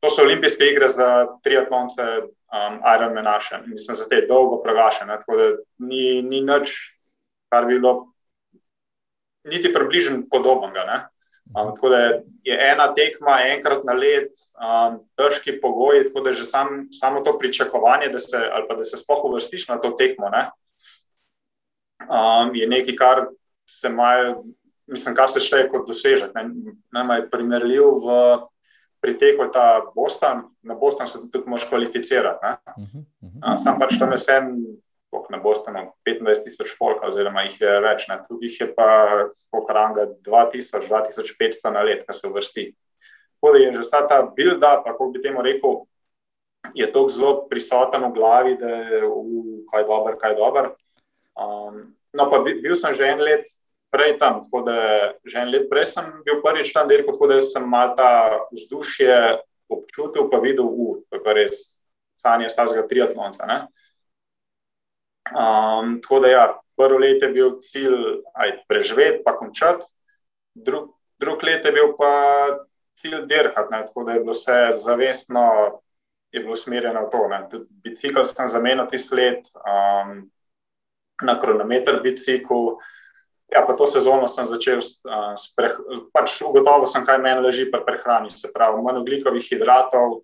to 0.00 0.10
so 0.10 0.22
olimpijske 0.22 0.64
igre 0.64 0.88
za 0.88 1.26
triatlonce, 1.44 2.02
um, 2.50 2.80
Ironman 2.94 3.24
naše, 3.24 3.60
mislim, 3.66 3.96
za 3.96 4.08
te 4.08 4.24
dolgo 4.28 4.60
pregašene, 4.62 5.16
tako 5.22 5.36
da 5.36 5.50
ni, 5.78 6.22
ni 6.22 6.40
nič, 6.40 6.72
kar 7.48 7.66
bi 7.66 7.78
bilo 7.78 8.12
niti 9.44 9.72
približno 9.72 10.22
podobnega. 10.30 11.08
Um, 11.50 11.72
tako 11.74 11.88
da 11.88 11.96
je 12.46 12.56
ena 12.72 12.92
tekma, 12.94 13.40
enkrat 13.54 13.82
na 13.84 13.96
let, 13.98 14.30
um, 14.54 15.00
težki 15.18 15.56
pogoji, 15.60 16.04
tako 16.06 16.20
da 16.20 16.30
je 16.30 16.42
že 16.42 16.44
sam, 16.44 16.86
samo 16.94 17.20
to 17.26 17.38
pričakovanje, 17.38 18.08
da 18.08 18.18
se, 18.18 18.38
da 18.68 18.84
se 18.84 18.96
sploh 18.96 19.24
uvrstiš 19.24 19.68
na 19.68 19.80
to 19.80 19.90
tekmo, 19.98 20.28
ne, 20.30 20.44
um, 22.06 22.54
je 22.54 22.68
nekaj, 22.68 22.96
kar 22.96 23.24
se 23.66 23.88
imajo, 23.88 24.44
mislim, 24.86 25.14
kar 25.14 25.30
se 25.30 25.40
šteje 25.40 25.68
kot 25.70 25.88
dosežek. 25.88 26.30
Nama 26.92 27.18
je 27.18 27.30
primerljiv 27.30 27.82
v 27.82 28.20
priteku 29.00 29.48
ta 29.52 29.80
Boston, 29.94 30.44
na 30.62 30.74
Boston 30.74 31.06
se 31.06 31.18
tudi 31.32 31.50
moš 31.50 31.64
kvalificirati. 31.68 32.46
Uh 32.46 32.82
-huh, 32.82 33.04
uh 33.22 33.28
-huh. 33.30 33.52
um, 33.52 33.58
sam 33.58 33.78
pač 33.78 33.98
tam 33.98 34.12
je 34.12 34.18
sem 35.10 35.30
na 35.30 35.38
Bostonu 35.38 35.92
25 36.06 36.44
tisoč 36.44 36.74
folka, 36.78 37.08
oziroma 37.10 37.44
jih 37.46 37.60
je 37.60 37.74
več, 37.82 38.06
na 38.08 38.20
drugih 38.22 38.60
je 38.60 38.66
pa 38.74 39.28
pokrajanga 39.50 40.06
2000, 40.26 40.86
2500 40.88 41.72
na 41.74 41.82
let, 41.82 42.06
kar 42.06 42.14
se 42.14 42.28
vrsti. 42.28 42.66
Tako 43.40 43.52
da 43.52 43.58
je 43.58 43.72
že 43.72 43.78
vsa 43.80 44.06
ta 44.06 44.22
bilda, 44.22 44.82
kako 44.84 45.10
bi 45.10 45.22
temu 45.22 45.42
rekel, 45.42 45.86
je 46.74 46.86
tako 46.92 47.08
zelo 47.08 47.32
prisoten 47.48 48.04
v 48.04 48.12
glavi, 48.14 48.56
da 48.56 48.68
je 48.68 49.02
v 49.06 49.64
kaj 49.70 49.86
dober, 49.88 50.18
kaj 50.20 50.36
dober. 50.36 50.70
Um, 51.34 51.96
no, 52.12 52.30
pa 52.30 52.42
bil 52.44 52.74
sem 52.74 52.94
že 52.94 53.08
en 53.08 53.22
let 53.24 53.46
prej 53.90 54.18
tam, 54.18 54.44
tako 54.44 54.62
da 54.66 54.76
že 55.24 55.38
en 55.40 55.50
let 55.50 55.70
prej 55.70 55.84
sem 55.84 56.06
bil 56.24 56.42
prvič 56.44 56.72
tam 56.72 56.86
dirkal, 56.86 57.14
tako 57.14 57.30
da 57.32 57.40
sem 57.40 57.64
mal 57.66 57.96
ta 57.96 58.46
vzdušje 58.52 59.40
občutil, 59.70 60.28
pa 60.30 60.38
videl 60.38 60.66
ur, 60.66 61.02
to 61.10 61.18
je 61.18 61.34
res 61.34 61.82
sanje 62.18 62.50
starega 62.50 62.86
triatlonca. 62.86 63.66
Um, 65.30 66.00
tako 66.02 66.20
da 66.24 66.28
ja, 66.28 66.44
prvo 66.76 66.98
leto 66.98 67.28
je 67.28 67.32
bil 67.32 67.52
cilj 67.62 68.24
aj, 68.34 68.56
preživeti, 68.68 69.22
pa 69.24 69.36
končati, 69.36 69.86
drug, 70.54 70.90
drug 71.20 71.44
let 71.44 71.64
je 71.64 71.72
bil 71.72 71.92
pa 71.98 72.10
cilj 72.98 73.26
dirkati, 73.28 73.70
tako 73.70 74.04
da 74.04 74.12
je 74.12 74.20
bilo 74.20 74.32
vse 74.32 74.58
zavestno, 74.76 75.44
je 76.32 76.40
bilo 76.40 76.52
usmerjeno 76.52 77.06
v 77.06 77.10
to. 77.10 77.64
Bicikl 77.84 78.24
sem 78.24 78.48
zamenil 78.48 78.88
tisti 78.90 79.14
let, 79.14 79.46
um, 79.60 80.30
na 81.22 81.38
kronometer 81.38 82.00
bicikl. 82.02 82.78
Ja, 83.50 83.64
pa 83.66 83.74
to 83.74 83.86
sezono 83.86 84.28
sem 84.30 84.46
začel 84.46 84.78
uh. 84.78 85.34
Pač 86.14 86.38
ugotovil 86.46 86.86
sem, 86.86 87.02
kaj 87.06 87.18
meni 87.18 87.42
leži 87.42 87.66
pri 87.70 87.82
prehrani. 87.86 88.30
Se 88.30 88.52
pravi, 88.54 88.82
manj 88.82 89.00
ugljikovih 89.02 89.42
hidratov, 89.42 90.20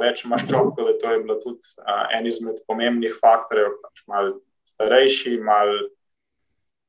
več 0.00 0.24
maščob, 0.28 0.74
da 0.78 0.94
to 1.00 1.12
je 1.12 1.20
bilo 1.22 1.36
tudi 1.42 1.74
uh, 1.82 2.06
en 2.16 2.26
izmed 2.26 2.58
pomembnih 2.68 3.14
faktorjev. 3.20 3.76
Pač 3.82 4.02
mal 4.10 4.32
starejši, 4.74 5.36
mal 5.44 5.72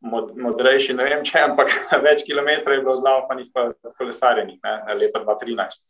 mod, 0.05 0.33
modrejši, 0.38 0.95
ne 0.97 1.07
vem 1.07 1.23
če, 1.25 1.43
ampak 1.49 1.73
več 2.07 2.25
kilometrov 2.27 2.77
je 2.77 2.83
bilo 2.85 2.97
zlaufanih, 2.99 3.51
pa 3.53 3.69
kolesarjenih, 3.99 4.59
leta 4.99 5.23
2013. 5.25 5.88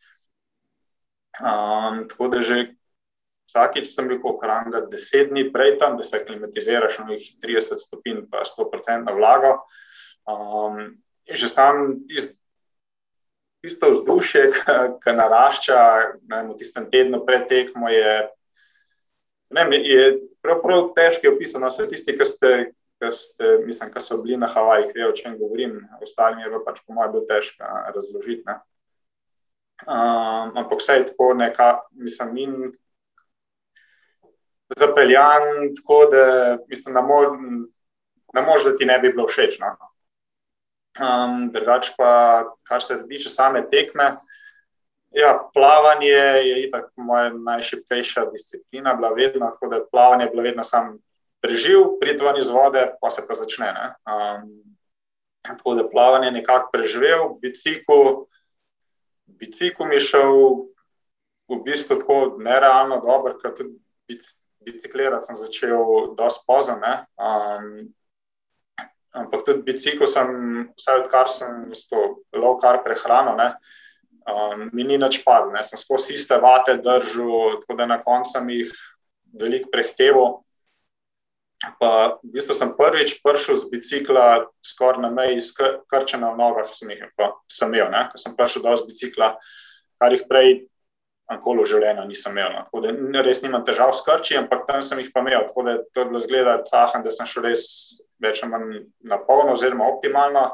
Um, 1.37 2.07
tako 2.09 2.31
da 2.33 2.41
že 2.41 2.63
vsakeč 3.47 3.87
sem 3.91 4.07
bil 4.09 4.17
pohranga 4.21 4.81
deset 4.91 5.29
dni 5.31 5.47
prej 5.53 5.77
tam, 5.81 5.97
da 5.97 6.03
se 6.03 6.23
klimatiziraš 6.25 6.99
na 7.03 7.17
30 7.45 7.83
stopinj, 7.83 8.25
pa 8.31 8.43
100% 8.47 9.13
vlago. 9.15 9.59
Um, 10.27 10.97
že 11.27 11.47
sam 11.47 12.01
tisto 13.61 13.89
vzdušje, 13.91 14.43
ki 15.03 15.13
narašča 15.17 15.79
ne, 16.29 16.41
v 16.49 16.57
tistem 16.59 16.89
tednu 16.91 17.23
pred 17.25 17.47
tekmo, 17.49 17.89
je, 17.89 18.15
ne, 19.55 19.67
je 19.81 20.07
prav, 20.41 20.61
prav 20.63 20.89
težko 20.97 21.33
opisano. 21.35 21.71
Vse 21.71 21.89
tisti, 21.89 22.15
ki 22.17 22.27
ste, 22.27 22.53
ki 23.01 23.11
ste, 23.11 23.53
mislim, 23.65 23.91
ki 23.93 24.03
so 24.03 24.21
bili 24.23 24.39
na 24.39 24.49
Havajih, 24.51 24.93
vejo, 24.95 25.11
o 25.11 25.17
čem 25.17 25.37
govorim, 25.39 25.79
ostalim 26.01 26.45
je 26.45 26.63
pač 26.65 26.81
po 26.85 26.97
mojem 26.97 27.15
bilo 27.15 27.27
težko 27.29 27.69
razložiti. 27.95 28.43
Ne. 28.47 28.59
Um, 29.85 30.55
ampak 30.57 30.79
vse 30.81 31.01
je 31.01 31.09
tako, 31.11 31.33
neka, 31.37 31.69
mislim, 32.01 32.37
in 32.37 32.55
zapeljan, 34.77 35.75
tako 35.75 36.05
da 36.11 36.23
mislim, 36.67 36.95
ne 38.33 38.41
moreš, 38.41 38.63
da 38.65 38.75
ti 38.75 38.85
ne 38.85 38.99
bi 38.99 39.13
bilo 39.13 39.27
všeč. 39.27 39.59
No? 39.59 39.75
Um, 40.97 41.49
drugač 41.53 41.91
pa, 41.97 42.45
kar 42.65 42.81
se 42.81 42.97
tiče 43.07 43.29
same 43.29 43.63
tekme. 43.69 44.15
Ja, 45.15 45.49
plavanje 45.53 46.07
je 46.09 46.63
itak 46.67 46.91
moja 46.95 47.29
najšipkejša 47.33 48.25
disciplina, 48.31 48.93
bila 48.93 49.09
vedno 49.13 49.49
tako, 49.53 49.67
da 49.67 49.85
plavanje 49.91 50.25
je 50.25 50.29
bilo 50.29 50.43
vedno 50.43 50.63
sam 50.63 50.97
preživ, 51.41 51.79
pridvan 52.01 52.37
iz 52.39 52.49
vode, 52.49 52.87
pa 53.01 53.09
se 53.09 53.23
pa 53.27 53.33
začne. 53.33 53.73
Um, 54.05 54.51
tako 55.41 55.75
da 55.75 55.89
plavanje 55.89 56.31
nekako 56.31 56.69
preživel, 56.73 57.29
bicikl, 57.41 58.27
bicikl 59.25 59.85
mi 59.85 59.99
šel 59.99 60.33
v 61.47 61.61
bistvu 61.63 61.99
tako 61.99 62.37
nerealno 62.43 62.99
dobro, 62.99 63.37
ker 63.39 63.53
tudi 63.55 63.77
biciklirati 64.65 65.29
sem 65.29 65.35
začel 65.39 66.13
dosti 66.17 66.43
pozno. 66.47 66.75
Um, 67.15 67.93
ampak 69.17 69.45
tudi 69.45 69.65
bicikl 69.65 70.07
sem, 70.09 70.29
vse 70.77 70.95
odkar 71.01 71.29
sem 71.31 71.67
s 71.75 71.87
to 71.89 72.23
low 72.37 72.57
carb 72.61 72.83
prehrano, 72.85 73.35
ne, 73.37 73.49
um, 74.29 74.67
mi 74.73 74.83
ni 74.83 74.97
nič 74.97 75.21
padlo, 75.25 75.55
sem 75.63 75.79
skozi 75.79 76.17
iste 76.17 76.37
vate 76.41 76.77
držal, 76.83 77.61
tako 77.63 77.79
da 77.79 77.89
na 77.89 77.99
koncu 78.03 78.37
sem 78.37 78.49
jih 78.53 78.73
veliko 79.37 79.71
prehteval. 79.73 80.37
Pa, 81.81 82.21
v 82.21 82.35
bistvu 82.37 82.53
sem 82.53 82.69
prvič 82.77 83.17
prišel 83.25 83.57
z 83.57 83.69
bicikla, 83.73 84.45
skoraj 84.61 85.01
na 85.01 85.09
meji, 85.09 85.41
skrčena 85.41 86.29
v 86.35 86.37
nogah, 86.37 86.69
sem 86.69 86.93
jih 86.93 87.01
sem 87.49 87.73
imel, 87.73 87.95
ko 88.13 88.21
sem 88.21 88.35
prišel 88.37 88.61
do 88.61 88.75
bicikla, 88.85 89.31
kar 89.97 90.13
jih 90.13 90.25
prej 90.29 90.49
nikoli 91.31 91.63
v 91.63 91.69
življenju 91.71 92.05
nisem 92.07 92.35
imel. 92.35 92.53
No. 92.55 92.63
Tako 92.67 92.81
da 92.85 93.23
res 93.25 93.41
nimam 93.43 93.63
težav 93.67 93.93
s 93.95 94.03
krči, 94.05 94.37
ampak 94.39 94.65
tam 94.67 94.81
sem 94.85 95.01
jih 95.01 95.11
pa 95.13 95.23
imel. 95.23 95.47
Tako 95.49 95.65
da 95.67 95.77
to 95.83 96.03
je 96.03 96.09
bilo 96.11 96.21
zgleda 96.23 96.57
cahen, 96.69 97.03
da 97.03 97.13
sem 97.13 97.29
šel 97.29 97.47
res 97.49 97.63
več 98.23 98.43
ali 98.43 98.53
manj 98.53 98.83
na 99.11 99.19
polno 99.27 99.55
oziroma 99.57 99.89
optimalno. 99.91 100.45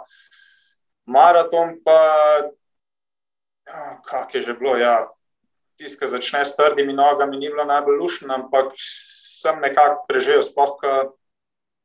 Maraton 1.14 1.78
pa, 1.84 2.00
ja, 3.68 3.84
kak 4.08 4.34
je 4.36 4.42
že 4.48 4.56
bilo, 4.60 4.78
ja, 4.80 5.04
tisti, 5.80 6.00
ki 6.00 6.12
začne 6.14 6.44
s 6.46 6.56
trdimi 6.56 6.96
nogami, 6.96 7.38
ni 7.38 7.52
bilo 7.52 7.66
najbolj 7.68 8.00
lušen, 8.00 8.32
ampak 8.32 8.74
sem 8.80 9.60
nekako 9.62 10.06
preživel 10.10 10.42
spohka. 10.46 11.12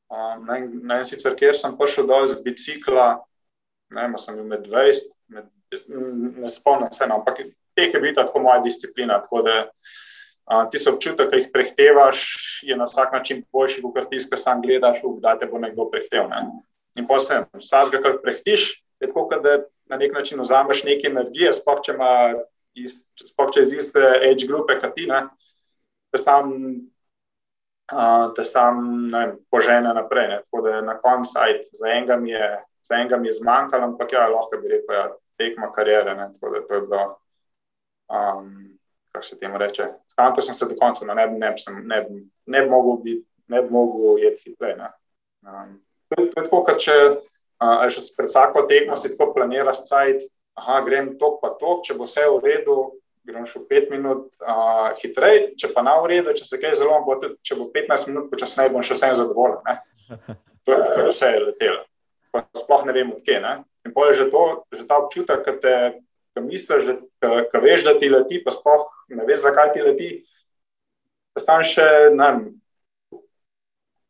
Um, 0.09 0.47
ne 0.49 0.95
vem 0.97 1.05
sicer, 1.05 1.35
kjer 1.37 1.53
sem 1.53 1.75
prišel 1.77 2.07
dol 2.09 2.25
z 2.25 2.41
bicikla, 2.41 3.19
ne 3.93 4.05
vem, 4.07 4.15
sem 4.17 4.39
bil 4.39 4.47
med 4.49 4.65
20, 4.65 5.11
med, 5.35 5.51
ne 6.41 6.49
spomnim 6.49 6.95
se, 6.97 7.05
no, 7.11 7.19
ampak 7.21 7.43
tek 7.79 7.95
je 7.95 8.01
bil 8.03 8.15
tako 8.15 8.43
moja 8.43 8.59
disciplina. 8.65 9.21
Tako 9.23 9.43
da 9.47 9.57
uh, 9.65 10.67
ti 10.71 10.81
so 10.83 10.95
občutek, 10.97 11.31
ki 11.31 11.43
jih 11.43 11.49
prehtevaš, 11.55 12.19
je 12.67 12.77
na 12.77 12.89
vsak 12.89 13.15
način 13.15 13.45
boljši, 13.53 13.85
kot 13.87 14.11
tisti, 14.11 14.35
ki 14.35 14.41
sam 14.41 14.63
gledaš, 14.65 15.01
da 15.23 15.37
te 15.39 15.47
bo 15.47 15.63
nekdo 15.63 15.89
prehteval. 15.93 16.31
Ne? 16.33 16.43
In 16.99 17.07
posebej, 17.07 17.63
vsak, 17.63 17.93
ki 17.95 18.03
jih 18.03 18.21
prehtiš, 18.25 18.69
je 18.99 19.11
tako, 19.11 19.41
da 19.45 19.61
na 19.89 19.97
nek 20.01 20.15
način 20.15 20.41
vzameš 20.43 20.85
nekaj 20.85 21.11
energije, 21.13 21.55
sploh 21.61 21.83
če, 21.87 21.97
iz, 22.83 23.05
sploh 23.31 23.53
če 23.55 23.67
iz 23.67 23.75
iste 23.79 24.03
age 24.03 24.49
grupe, 24.51 24.81
kot 24.83 24.97
ti, 24.99 25.07
ne? 25.11 25.27
da 26.13 26.23
sam. 26.23 26.55
Uh, 27.89 28.35
da 28.37 28.45
sam 28.45 28.83
ne, 29.09 29.21
požene 29.49 29.95
naprej. 29.97 30.27
Ne. 30.29 30.43
Tako 30.45 30.61
da 30.67 30.83
na 30.85 30.99
koncu, 31.01 31.41
za 31.73 31.87
enega 31.89 32.19
mi 32.21 32.35
je, 32.35 32.49
je 33.25 33.33
zmanjkalo, 33.39 33.85
ampak 33.85 34.13
ja, 34.13 34.27
lahko 34.29 34.59
bi 34.61 34.69
rekel, 34.69 34.93
ja, 34.93 35.07
tekma 35.41 35.71
karijere. 35.73 36.13
Tako 36.35 36.51
da 36.53 36.61
to 36.67 36.75
je 36.75 36.81
bilo 36.81 37.07
um, 38.09 38.79
kaj 39.13 39.23
se 39.23 39.39
temu 39.39 39.59
reče. 39.59 39.87
Skratka, 40.11 40.43
sem 40.43 40.55
se 40.55 40.67
do 40.67 40.77
konca, 40.81 41.07
no, 41.07 41.15
ne, 41.15 41.27
ne, 41.27 41.55
ne, 41.83 42.07
ne 42.47 42.63
bi 42.63 42.71
mogel 42.71 43.03
biti, 43.03 43.25
ne 43.49 43.63
bi 43.63 43.71
mogel 43.73 44.19
jeti 44.19 44.51
hitreje. 44.51 44.91
Um, 45.43 45.79
to 46.09 46.23
je 46.23 46.31
tako, 46.35 46.63
kot 46.67 46.81
če 46.83 46.97
uh, 47.15 47.99
pred 48.17 48.31
vsako 48.31 48.67
tekmo 48.71 48.97
si 48.97 49.13
tako 49.15 49.33
planiraš, 49.35 49.85
da 49.89 50.81
grem 50.87 51.15
tok 51.19 51.39
pa 51.43 51.53
tok, 51.61 51.85
če 51.87 51.95
bo 51.95 52.09
vse 52.09 52.27
v 52.27 52.41
redu. 52.45 52.79
Gremo 53.29 53.45
še 53.45 53.61
5 53.69 53.91
minut 53.93 54.31
uh, 54.41 54.95
hitreje, 54.97 55.51
če 55.61 55.69
pa 55.75 55.83
na 55.85 55.99
uredu, 56.01 56.33
če 56.33 56.47
se 56.49 56.57
kaj 56.63 56.79
zelo, 56.81 56.97
bo 57.05 57.19
tudi, 57.21 57.37
če 57.45 57.59
bo 57.59 57.67
15 57.75 58.09
minut 58.09 58.31
počasneje, 58.33 58.73
bom 58.73 58.81
še 58.81 58.97
vsem 58.97 59.13
zadovoljen. 59.19 59.61
To 60.65 60.73
je 60.73 60.87
kar 60.95 61.11
vse 61.11 61.29
je 61.35 61.43
letelo. 61.43 61.83
Sploh 62.57 62.87
ne 62.89 62.95
vem, 62.97 63.13
odkje. 63.13 63.37
In 63.85 63.93
pa 63.93 64.07
je 64.09 64.17
že, 64.23 64.27
to, 64.33 64.43
že 64.73 64.87
ta 64.89 64.97
občutek, 65.01 65.45
ki 65.45 65.55
te 65.61 65.75
ki 66.39 66.47
misliš, 66.47 66.85
da 67.21 67.61
veš, 67.61 67.85
da 67.85 67.99
ti 67.99 68.09
leti, 68.09 68.43
pa 68.45 68.55
sploh 68.55 68.87
ne 69.09 69.27
veš, 69.27 69.43
zakaj 69.47 69.73
ti 69.75 69.83
leti. 69.83 70.09
Postanem 71.35 71.67
še 71.67 71.87
ne 72.15 72.29
vem, 72.31 72.45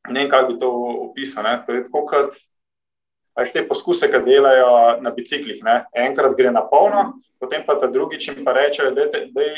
ne 0.08 0.20
vem, 0.20 0.30
kako 0.30 0.52
bi 0.52 0.58
to 0.60 0.70
opisal. 1.08 1.44
Ne? 1.44 1.58
To 1.66 1.76
je 1.76 1.84
tako, 1.86 2.04
kot 2.08 2.36
veš, 3.38 3.54
te 3.54 3.64
poskuse, 3.68 4.10
ki 4.10 4.22
delajo 4.26 4.98
na 5.04 5.12
biciklih. 5.14 5.62
Ne? 5.64 5.82
Enkrat 6.06 6.36
gre 6.38 6.52
na 6.54 6.64
polno, 6.68 7.18
potem 7.40 7.64
pa 7.66 7.76
ta 7.78 7.90
drugič 7.92 8.30
jim 8.30 8.42
pa 8.46 8.56
rečejo, 8.56 8.90
da 8.96 9.06
je 9.06 9.52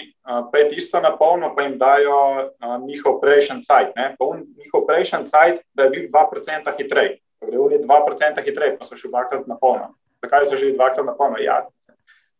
pet 0.52 0.74
isto 0.76 1.00
na 1.00 1.14
polno, 1.16 1.54
pa 1.56 1.64
jim 1.66 1.78
dajo 1.80 2.18
uh, 2.50 2.76
njihov 2.84 3.20
prejšnji 3.22 3.64
cajt. 3.66 3.96
Njihov 3.96 4.86
prejšnji 4.86 5.26
cajt, 5.30 5.64
da 5.74 5.88
je 5.88 5.94
bil 5.96 6.10
2% 6.12 6.76
hitrej. 6.76 7.18
Gre 7.40 7.56
v 7.56 7.80
2% 7.80 8.44
hitreje, 8.44 8.76
pa 8.76 8.84
so 8.84 8.98
še 9.00 9.08
dvakrat 9.08 9.48
na 9.48 9.56
polno. 9.56 9.94
Zakaj 10.20 10.44
so 10.44 10.56
že 10.60 10.74
dvakrat 10.76 11.06
na 11.08 11.16
polno? 11.16 11.40
Ja, 11.40 11.64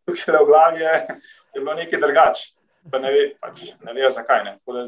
tukaj 0.06 0.40
v 0.40 0.46
glavi 0.46 0.80
je, 0.80 0.94
je 1.54 1.60
bilo 1.60 1.74
nekaj 1.74 2.00
drugače. 2.00 2.48
Ne, 2.92 3.12
ve, 3.12 3.24
pač, 3.40 3.64
ne 3.84 3.94
vejo, 3.96 4.10
zakaj. 4.14 4.44
Ne. 4.44 4.56
Da, 4.66 4.84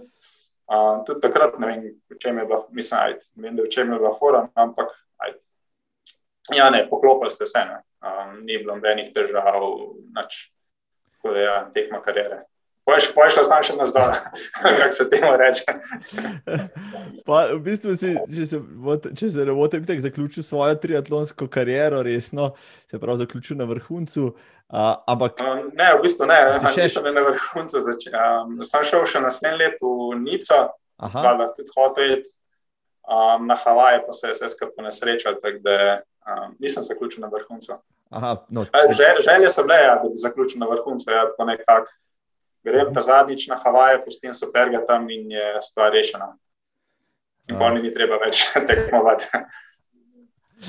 uh, 0.72 1.02
tudi 1.06 1.20
takrat 1.20 1.58
ne 1.60 1.68
vem, 1.68 1.82
v 2.10 2.18
čem 2.22 2.38
je 2.40 2.46
bila, 2.48 2.62
mislim, 2.72 3.00
ajt, 3.00 3.26
vem, 3.36 3.56
da 3.56 3.66
v 3.66 3.72
čem 3.72 3.92
je 3.92 3.98
bila 4.00 4.12
fora, 4.16 4.46
ampak 4.54 4.94
ajt. 5.26 5.40
ja, 6.56 6.70
ne, 6.70 6.86
poklopili 6.90 7.30
ste 7.30 7.46
se, 7.46 7.62
um, 8.00 8.40
ni 8.46 8.58
bilo 8.58 8.78
nobenih 8.78 9.12
težav, 9.12 9.60
nič. 10.16 10.40
Tako 11.12 11.34
da, 11.36 11.40
ja, 11.40 11.56
tekma 11.74 12.02
karijere. 12.02 12.42
Pojšla 12.82 13.44
sem 13.46 13.62
še 13.62 13.74
na 13.78 13.86
zdaj, 13.86 14.16
kako 14.62 14.94
se 14.96 15.04
temu 15.10 15.30
reče. 15.38 15.74
Pa, 17.28 17.44
v 17.54 17.60
bistvu 17.62 17.94
si, 17.94 18.16
če, 18.34 18.46
se, 18.50 18.58
če 19.18 19.30
se 19.30 19.46
ne 19.46 19.54
bote, 19.54 19.78
bi 19.78 19.98
zaključil 20.02 20.42
svojo 20.42 20.74
triatlonsko 20.82 21.46
kariero, 21.46 22.02
resno, 22.02 22.52
se 22.90 22.98
pravi, 22.98 23.22
zaključil 23.22 23.60
na 23.60 23.68
vrhuncu. 23.70 24.32
Uh, 24.72 24.96
ampak, 25.06 25.38
um, 25.44 25.68
ne, 25.78 25.92
v 25.94 26.02
bistvu 26.02 26.26
ne, 26.26 26.40
še... 26.64 26.88
nisem 26.88 27.06
na 27.14 27.22
vrhuncu. 27.28 27.84
Um, 28.10 28.58
sem 28.66 28.86
šel 28.88 29.06
še 29.06 29.22
naslednje 29.22 29.58
leto 29.60 29.94
v 30.10 30.18
Nico, 30.24 30.60
da 30.98 31.48
tudi 31.54 31.70
hotel 31.76 32.18
iti 32.18 32.34
um, 33.06 33.46
na 33.46 33.58
Havaje, 33.62 34.02
pa 34.06 34.16
se 34.16 34.32
je 34.32 34.36
vse 34.38 34.50
skupaj 34.56 34.90
nesrečal. 34.90 35.38
Um, 35.38 36.54
nisem 36.58 36.82
zaključil 36.82 37.22
na 37.22 37.30
vrhuncu. 37.30 37.78
Aha, 38.12 38.36
no. 38.50 38.66
Želje 39.22 39.48
so 39.48 39.62
bile, 39.62 39.78
ja, 39.86 39.94
da 40.02 40.08
bi 40.10 40.18
zaključil 40.18 40.60
na 40.60 40.66
vrhuncu. 40.66 41.10
Ja, 41.10 41.28
Grem 42.62 42.92
ta 42.94 43.02
zadnjič 43.02 43.48
na 43.50 43.58
Havaje, 43.58 44.04
pustim 44.04 44.34
superga 44.34 44.84
tam 44.86 45.10
in 45.10 45.30
je 45.30 45.46
stvar 45.60 45.92
rešena. 45.92 46.32
In 47.50 47.58
pa 47.58 47.72
ni 47.74 47.90
treba 47.94 48.20
več 48.22 48.44
tekmovati. 48.70 49.42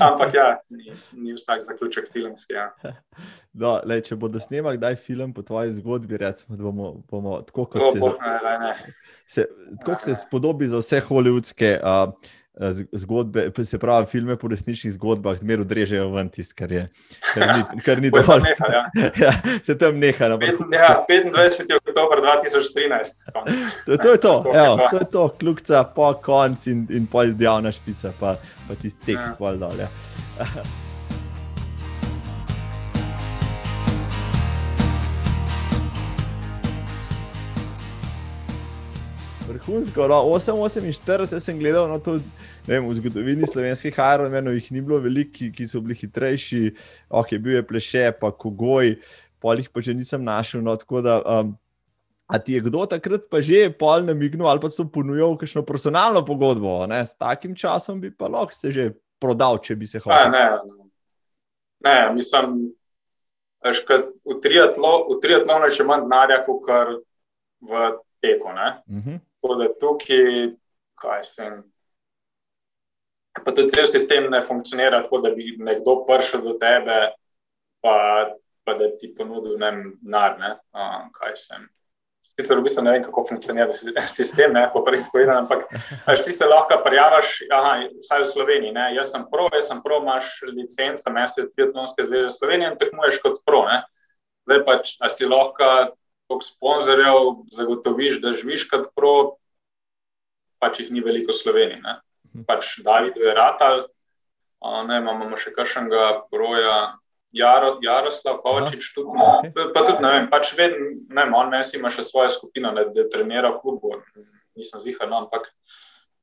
Ampak 0.02 0.34
ja, 0.34 0.48
ni, 0.70 0.90
ni 1.14 1.34
vsak 1.34 1.62
zaključek 1.62 2.08
filmski. 2.12 2.54
Ja. 2.54 2.72
Do, 3.62 3.76
lej, 3.86 4.02
če 4.10 4.18
bodo 4.18 4.42
snemali 4.42 4.80
kdaj 4.80 4.98
film 4.98 5.34
po 5.34 5.44
tvoji 5.46 5.76
zgodbi, 5.78 6.18
recimo, 6.18 6.58
da 6.58 6.66
bomo, 6.66 6.94
bomo 7.10 7.36
tako 7.46 7.68
kot 7.76 7.94
se, 7.94 8.00
bo, 8.02 8.10
ne, 8.18 8.54
ne. 8.64 8.94
se, 9.30 9.46
tako 9.84 10.00
se 10.02 10.16
spodobi 10.18 10.72
za 10.72 10.82
vse 10.82 11.04
holivudske. 11.06 11.76
Uh, 11.78 12.32
zgodbe, 12.92 13.52
se 13.66 13.80
pravi, 13.80 14.06
filme 14.06 14.38
po 14.38 14.48
resničnih 14.48 14.94
zgodbah, 14.94 15.38
zmeraj 15.38 15.62
odrežejo 15.62 16.10
ven 16.14 16.30
tisto, 16.30 16.54
kar 16.58 16.72
je. 16.72 16.84
Kar 17.34 17.48
ni, 17.58 17.82
kar 17.86 18.02
ni 18.02 18.12
dovolj. 18.14 18.44
Neha, 18.46 18.70
ja. 18.74 18.84
ja, 19.26 19.34
se 19.64 19.78
tam 19.78 19.98
neha. 20.00 20.28
Na 20.28 20.38
ja, 20.78 21.06
25. 21.10 21.74
oktober 21.88 22.22
2013. 22.22 23.16
To, 23.86 23.98
to 23.98 24.12
je 24.12 24.18
to, 24.18 24.36
evo, 24.66 24.78
to 24.92 24.98
je 24.98 25.10
to, 25.12 25.28
kljukca, 25.40 25.84
po 25.96 26.14
konc 26.14 26.68
in, 26.68 26.88
in 26.90 27.10
pol 27.10 27.34
dejavna 27.34 27.72
špica, 27.72 28.14
pa, 28.20 28.38
pa 28.68 28.76
tisti 28.76 29.14
tekst 29.14 29.34
ja. 29.34 29.36
pol 29.40 29.58
dol. 29.58 29.86
Ja. 29.88 29.90
Vrhunsko, 39.64 40.08
no, 40.12 40.20
8-48 40.36 41.40
sem 41.40 41.60
gledal, 41.60 41.88
no, 41.88 42.00
to, 42.04 42.18
vem, 42.68 42.84
v 42.84 42.96
zgodovini 43.00 43.48
slovenskih 43.48 43.96
aeromenov 44.00 44.58
jih 44.58 44.72
ni 44.76 44.82
bilo 44.84 45.00
veliko, 45.00 45.32
ki, 45.38 45.52
ki 45.56 45.68
so 45.72 45.80
bili 45.80 45.96
hitrejši, 45.96 46.64
ok, 47.08 47.38
bil 47.40 47.56
je 47.56 47.64
pleše, 47.68 48.04
pa 48.20 48.32
kogoj, 48.32 48.98
polih 49.40 49.70
pa 49.72 49.84
že 49.84 49.96
nisem 49.96 50.24
našel. 50.24 50.64
No, 50.64 50.76
da, 51.00 51.20
um, 51.24 51.56
a 52.28 52.40
ti 52.40 52.54
je 52.54 52.62
kdo 52.64 52.86
takrat 52.88 53.28
pa 53.30 53.42
že 53.44 53.68
pol 53.72 54.04
namignil 54.08 54.48
ali 54.48 54.60
pa 54.60 54.72
so 54.72 54.88
ponujal 54.88 55.36
kakšno 55.38 55.64
personalno 55.68 56.24
pogodbo? 56.26 56.84
Ne? 56.88 57.04
S 57.06 57.16
takim 57.16 57.56
časom 57.56 58.00
bi 58.02 58.12
pa 58.12 58.28
lahko 58.28 58.56
se 58.56 58.72
že 58.72 58.92
prodal, 59.20 59.60
če 59.64 59.76
bi 59.76 59.88
se 59.88 60.00
hotel. 60.00 60.32
Ne, 60.32 60.46
ne, 60.60 60.88
ne, 61.88 61.98
mislim. 62.16 62.72
V 63.64 64.40
triatlonu 64.44 65.68
je 65.70 65.76
še 65.78 65.84
manj 65.88 66.04
denarja, 66.04 66.42
kot 66.44 66.68
v 67.64 67.84
teku. 68.20 68.52
Uh 68.52 69.00
-huh. 69.00 69.20
Tako 69.44 69.56
da 69.60 69.66
tukaj, 69.80 70.54
kaj 70.96 71.24
se 71.24 71.44
jim. 71.44 71.64
Pa 73.46 73.52
tudi 73.52 73.74
cel 73.74 73.88
sistem 73.92 74.30
ne 74.32 74.40
funkcionira 74.42 75.02
tako, 75.04 75.20
da 75.20 75.34
bi 75.36 75.56
nekdo 75.60 75.98
prišel 76.08 76.46
do 76.46 76.54
tebe, 76.62 76.96
pa, 77.84 77.96
pa 78.64 78.74
da 78.80 78.88
ti 78.98 79.10
ponudil 79.18 79.58
denar. 79.60 80.38
Uh, 80.72 81.10
kaj 81.18 81.36
se 81.36 81.58
jim. 81.58 81.66
Sicer 82.40 82.58
v 82.58 82.64
bistvu 82.66 82.86
ne 82.86 82.94
vem, 82.96 83.04
kako 83.04 83.26
funkcionira 83.30 83.76
sistem, 84.08 84.54
ne, 84.56 84.64
po 84.74 84.82
prvih 84.86 85.04
povedanjih, 85.12 85.44
ampak 85.44 85.68
ti 86.26 86.32
se 86.32 86.48
lahko 86.48 86.80
prijaviš, 86.86 87.34
vsaj 88.00 88.24
v 88.24 88.30
Sloveniji. 88.32 88.72
Ne. 88.74 88.88
Jaz 88.96 89.12
sem 89.12 89.26
pro, 89.28 89.50
jaz 89.54 89.68
sem 89.68 89.82
pro, 89.84 90.00
imaš 90.02 90.40
licenco, 90.56 91.12
mesec 91.12 91.52
Triatlonske 91.52 92.08
zveze 92.08 92.32
Slovenije 92.38 92.72
in 92.72 92.80
tekmuješ 92.80 93.20
kot 93.26 93.44
pro. 93.44 93.66
Ne. 93.68 93.84
Zdaj 94.48 94.64
pač, 94.72 94.96
a 95.04 95.12
si 95.12 95.28
lahko 95.28 95.68
koliko 96.34 96.46
sponzorjev 96.46 97.46
zagotoviš, 97.52 98.20
da 98.22 98.34
živiš 98.34 98.68
kot 98.70 98.90
pro, 98.96 99.38
pač 100.60 100.80
jih 100.80 100.92
ni 100.92 101.04
veliko 101.06 101.32
v 101.32 101.38
Sloveniji. 101.38 101.82
Ne? 101.84 102.00
Mhm. 102.34 102.44
Pač 102.50 102.80
David 102.84 103.18
je 103.18 103.34
ratal, 103.34 103.88
ne, 104.88 104.98
imamo 104.98 105.38
še 105.38 105.54
kakšnega 105.54 106.28
broja. 106.32 106.98
Jaro, 107.34 107.80
Jaroslav 107.82 108.44
Kovačič, 108.44 108.92
tudi, 108.94 109.10
okay. 109.10 109.50
pa 109.74 109.82
tudi 109.82 110.04
ne 110.06 110.10
vem, 110.14 110.26
pač 110.30 110.52
vedno, 110.54 110.92
ne 111.10 111.24
vem, 111.24 111.32
on 111.34 111.48
mes 111.50 111.72
ima 111.74 111.90
še 111.90 112.04
svojo 112.06 112.30
skupino, 112.30 112.70
ne, 112.78 112.84
da 112.94 113.08
trenira 113.10 113.50
v 113.56 113.58
klubu, 113.64 113.96
nisem 114.54 114.78
zihar, 114.84 115.10
no, 115.10 115.24
ampak 115.24 115.48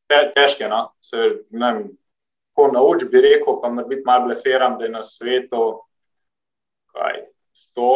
te, 0.06 0.20
težke, 0.36 0.68
no, 0.70 0.92
se, 1.02 1.42
ne 1.50 1.72
vem, 1.72 1.80
ko 2.54 2.68
nauč 2.70 3.08
bi 3.10 3.24
rekel, 3.26 3.58
pa 3.58 3.72
mora 3.74 3.90
biti 3.90 4.06
malo 4.06 4.28
bleferam, 4.28 4.78
da 4.78 4.86
je 4.86 4.92
na 4.94 5.02
svetu, 5.02 5.64
kaj, 6.94 7.24
sto 7.58 7.90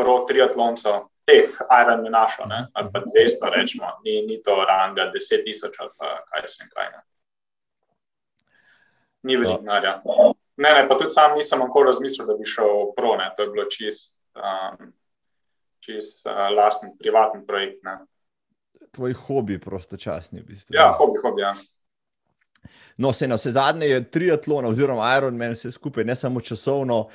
pro 0.00 0.22
triatloncev, 0.24 1.04
teh 1.26 1.50
Iron 1.82 2.02
Manašo, 2.02 2.46
ali 2.72 2.88
pa 2.92 3.00
200, 3.00 3.50
rečemo, 3.54 3.86
ni, 4.04 4.22
ni 4.26 4.42
to 4.42 4.54
ranga 4.64 5.10
10 5.14 5.44
tisoč 5.44 5.80
ali 5.80 5.90
pa 5.98 6.22
kaj 6.30 6.48
se 6.48 6.62
jim 6.62 6.70
kaj. 6.74 6.90
Ne. 6.94 7.00
Ni 9.22 9.36
veliko 9.36 9.60
denarja. 9.62 10.00
Ne, 10.56 10.70
ne, 10.74 10.88
pa 10.88 10.94
tudi 10.96 11.10
sam 11.10 11.34
nisem 11.34 11.60
nikoli 11.60 11.90
razmislil, 11.90 12.26
da 12.26 12.36
bi 12.38 12.46
šel 12.48 12.92
pro, 12.96 13.16
ne. 13.16 13.30
to 13.36 13.42
je 13.42 13.50
bilo 13.50 13.64
čist, 13.70 14.18
um, 14.38 14.92
čist 15.84 16.26
uh, 16.26 16.46
lasten, 16.56 16.94
privaten 16.98 17.46
projekt. 17.46 17.82
Ne. 17.84 17.98
Tvoj 18.94 19.12
hobi, 19.26 19.58
prostočasni, 19.60 20.40
v 20.40 20.46
bistvu. 20.54 20.76
Ja, 20.78 20.88
hobi, 20.94 21.20
hobi. 21.22 21.42
Ja. 21.42 21.52
No, 22.96 23.12
se 23.12 23.28
na 23.28 23.36
vse 23.36 23.52
zadnje 23.52 23.86
je 23.86 24.02
triatlon, 24.10 24.66
oziroma 24.70 25.08
Iron 25.16 25.36
Man, 25.36 25.54
vse 25.56 25.70
skupaj, 25.72 26.04
ne 26.04 26.16
samo 26.16 26.40
časovno, 26.40 27.06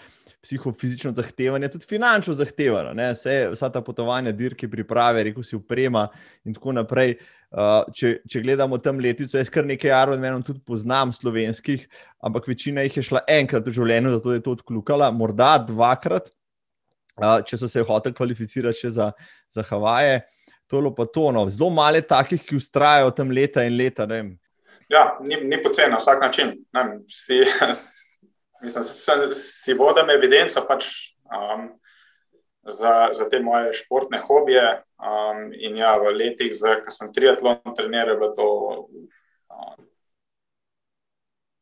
psihofizično 0.41 1.11
zahtevanje, 1.13 1.69
tudi 1.69 1.85
finančno 1.89 2.33
zahtevano. 2.33 2.93
Vse, 3.13 3.35
vsa 3.53 3.69
ta 3.69 3.81
potovanja, 3.85 4.31
dirke, 4.31 4.69
priprave, 4.69 5.23
reko 5.23 5.43
si 5.43 5.55
uprema 5.55 6.07
in 6.45 6.57
tako 6.57 6.75
naprej. 6.77 7.15
Uh, 7.51 7.83
če, 7.91 8.13
če 8.31 8.39
gledamo 8.45 8.77
tam 8.79 9.01
letico, 9.03 9.35
jaz 9.35 9.49
kar 9.51 9.65
nekaj 9.67 9.91
Iron 9.91 10.21
Manov 10.23 10.45
tudi 10.47 10.61
poznam, 10.63 11.11
slovenskih, 11.11 11.83
ampak 12.23 12.45
večina 12.47 12.85
jih 12.85 13.01
je 13.01 13.03
šla 13.09 13.25
enkrat 13.27 13.67
v 13.67 13.73
življenju, 13.75 14.13
zato 14.13 14.31
je 14.31 14.43
to 14.45 14.53
odkljukala, 14.55 15.09
morda 15.11 15.57
dvakrat, 15.67 16.29
uh, 17.19 17.41
če 17.43 17.59
so 17.59 17.67
se 17.67 17.83
hoteli 17.83 18.15
kvalificirati 18.15 18.85
še 18.85 18.93
za, 18.95 19.09
za 19.51 19.65
Havaje. 19.67 20.21
To 20.71 20.79
je 20.79 20.93
pa 20.95 21.05
to, 21.05 21.25
no. 21.35 21.43
zelo 21.51 21.67
malo 21.69 21.99
takih, 21.99 22.39
ki 22.47 22.55
ustrajajo 22.55 23.11
tam 23.11 23.35
leta 23.35 23.65
in 23.67 23.75
leta. 23.75 24.07
Ja, 24.91 25.17
ni, 25.23 25.35
ni 25.35 25.61
poceni 25.63 25.89
na 25.89 25.97
vsak 25.97 26.21
način. 26.21 26.65
Ne, 26.73 26.99
si, 27.07 27.39
mislim, 28.63 28.83
si, 28.83 29.11
si 29.31 29.73
vodem 29.73 30.09
evidenco 30.09 30.65
pač, 30.67 30.87
um, 31.31 31.69
za, 32.63 33.09
za 33.13 33.29
te 33.29 33.39
moje 33.39 33.73
športne 33.73 34.19
hobije. 34.19 34.83
Um, 35.01 35.53
in 35.53 35.77
ja, 35.77 35.95
v 35.97 36.11
letih, 36.13 36.51
ko 36.85 36.91
sem 36.91 37.13
triatlon 37.13 37.75
treniral, 37.77 38.19
je 38.21 38.33
to 38.35 38.47
um, 39.49 39.87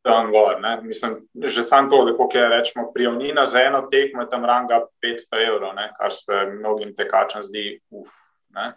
dan 0.04 0.32
gor. 0.34 0.58
Mislim, 0.82 1.20
že 1.44 1.62
sam 1.62 1.90
to, 1.90 2.02
da 2.04 2.40
je 2.40 2.48
rečemo, 2.48 2.90
prijavnina 2.92 3.44
za 3.44 3.62
eno 3.62 3.86
tekmo, 3.90 4.24
tam 4.24 4.44
ranga 4.44 4.86
500 5.02 5.46
evrov, 5.46 5.74
ne, 5.74 5.92
kar 6.00 6.12
se 6.12 6.46
mnogim 6.58 6.94
tekačem 6.94 7.46
zdi 7.46 7.80
uf. 7.90 8.08
Ne. 8.50 8.72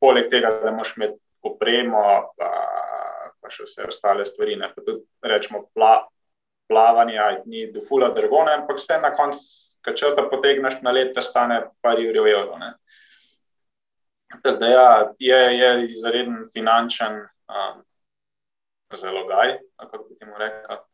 Poleg 0.00 0.28
tega, 0.30 0.60
da 0.62 0.70
moš 0.70 0.96
imeti 0.96 1.18
opremo. 1.42 2.02
Pa, 2.36 2.52
pa 3.40 3.50
še 3.52 3.66
vse 3.66 3.86
ostale 3.88 4.26
stvari. 4.26 4.56
Ne. 4.60 4.70
Pa 4.74 4.84
tudi 4.84 5.04
rečemo, 5.24 5.64
pla, 5.74 5.94
plavanje 6.68 7.20
ni 7.46 7.66
do 7.72 7.82
fula 7.84 8.10
drgone, 8.14 8.54
ampak 8.60 8.80
vse 8.80 9.00
na 9.02 9.12
koncu, 9.16 9.42
če 9.86 9.94
če 9.96 10.12
to 10.16 10.26
potegneš 10.32 10.80
na 10.84 10.92
let, 10.94 11.14
te 11.16 11.24
stane 11.24 11.62
par 11.84 12.00
jurjev 12.02 12.28
evrov. 12.28 12.58
Da 14.44 14.68
ja, 14.68 14.88
je, 15.18 15.38
je 15.56 15.70
izreden 15.94 16.42
finančen 16.52 17.22
um, 17.48 17.80
zalogaj, 18.92 19.56
kako 19.80 20.04
bi 20.04 20.18
temu 20.20 20.36
rekel. 20.40 20.84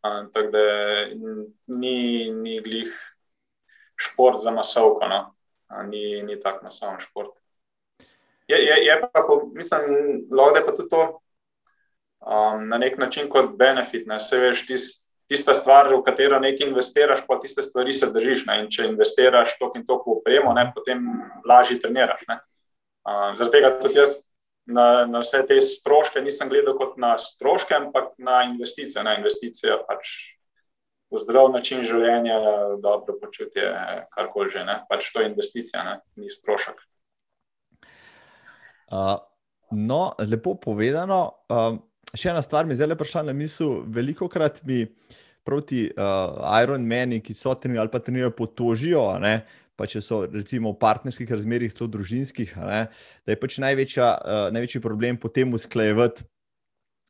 Um, 0.00 0.30
tako 0.32 0.48
da 0.54 0.64
ni, 1.76 2.30
ni 2.32 2.60
glih 2.64 2.94
šport 4.00 4.40
za 4.40 4.50
masovko, 4.50 5.08
no? 5.08 5.20
ni, 5.86 6.22
ni 6.22 6.40
tak 6.40 6.62
masoven 6.62 6.98
šport. 7.00 7.36
Je, 8.48 8.56
je, 8.58 8.76
je 8.84 9.00
pa, 9.00 9.22
mislim, 9.54 9.82
lahko 10.32 10.56
je 10.56 10.64
pa 10.66 10.72
tudi 10.74 10.88
to 10.88 11.02
um, 12.20 12.68
na 12.68 12.78
nek 12.78 12.98
način 12.98 13.28
kot 13.28 13.56
benefit. 13.58 14.06
Ne? 14.06 14.20
Se 14.20 14.38
veš, 14.38 14.66
tist, 14.66 15.08
tista 15.28 15.54
stvar, 15.54 15.88
v 15.94 16.02
katero 16.06 16.40
nekaj 16.40 16.68
investiraš, 16.68 17.26
pa 17.28 17.38
tiste 17.40 17.62
stvari 17.62 17.92
se 17.92 18.10
držiš. 18.12 18.46
Ne? 18.46 18.60
In 18.64 18.70
če 18.70 18.88
investiraš 18.90 19.56
to 19.58 19.72
in 19.76 19.86
to 19.86 20.00
v 20.00 20.16
opremo, 20.18 20.54
ne? 20.56 20.70
potem 20.74 21.06
lažje 21.48 21.80
treniraš. 21.80 22.26
Um, 22.28 23.36
zaradi 23.36 23.56
tega 23.56 23.76
tudi 23.80 24.00
jaz 24.00 24.20
na, 24.66 25.06
na 25.06 25.22
vse 25.24 25.42
te 25.48 25.56
stroške 25.62 26.20
nisem 26.22 26.50
gledal 26.50 26.76
kot 26.78 26.98
na 27.00 27.16
stroške, 27.18 27.74
ampak 27.74 28.12
na 28.18 28.42
investicije. 28.50 29.04
Na 29.04 29.16
investicije 29.18 29.78
pač 29.88 30.12
v 31.10 31.18
zdrav 31.18 31.50
način 31.50 31.82
življenja, 31.82 32.36
dobro 32.82 33.16
počutje, 33.18 33.66
karkoli 34.14 34.52
že. 34.52 34.64
Ne? 34.64 34.80
Pač 34.90 35.10
to 35.12 35.22
je 35.22 35.32
investicija, 35.32 35.82
ne? 35.84 35.98
ni 36.20 36.30
strošek. 36.30 36.78
Uh, 38.90 39.18
no, 39.70 40.14
lepo 40.18 40.56
povedano. 40.58 41.46
Um, 41.50 41.82
še 42.14 42.32
ena 42.32 42.42
stvar 42.42 42.66
mi 42.66 42.74
je 42.74 42.82
zelo 42.82 42.96
prišla 42.98 43.24
na 43.28 43.34
misel. 43.36 43.80
Veliko 43.86 44.28
krat 44.28 44.62
mi 44.66 44.84
proti 45.46 45.86
uh, 45.90 46.40
Iron 46.62 46.84
Mani, 46.86 47.20
ki 47.24 47.34
so 47.34 47.54
trenirali 47.54 47.86
ali 47.86 47.92
pa 47.92 48.02
trenirajo, 48.02 48.34
potožijo. 48.36 49.06
Pa 49.80 49.86
če 49.88 50.02
so 50.04 50.26
recimo 50.28 50.74
v 50.74 50.80
partnerskih 50.82 51.30
razmerah, 51.30 51.72
zelo 51.72 51.88
družinskih, 51.88 52.52
ne, 52.68 52.82
da 53.24 53.32
je 53.32 53.38
pač 53.40 53.56
največja, 53.64 54.08
uh, 54.20 54.48
največji 54.52 54.82
problem 54.84 55.16
potem 55.16 55.54
usklajevati 55.56 56.26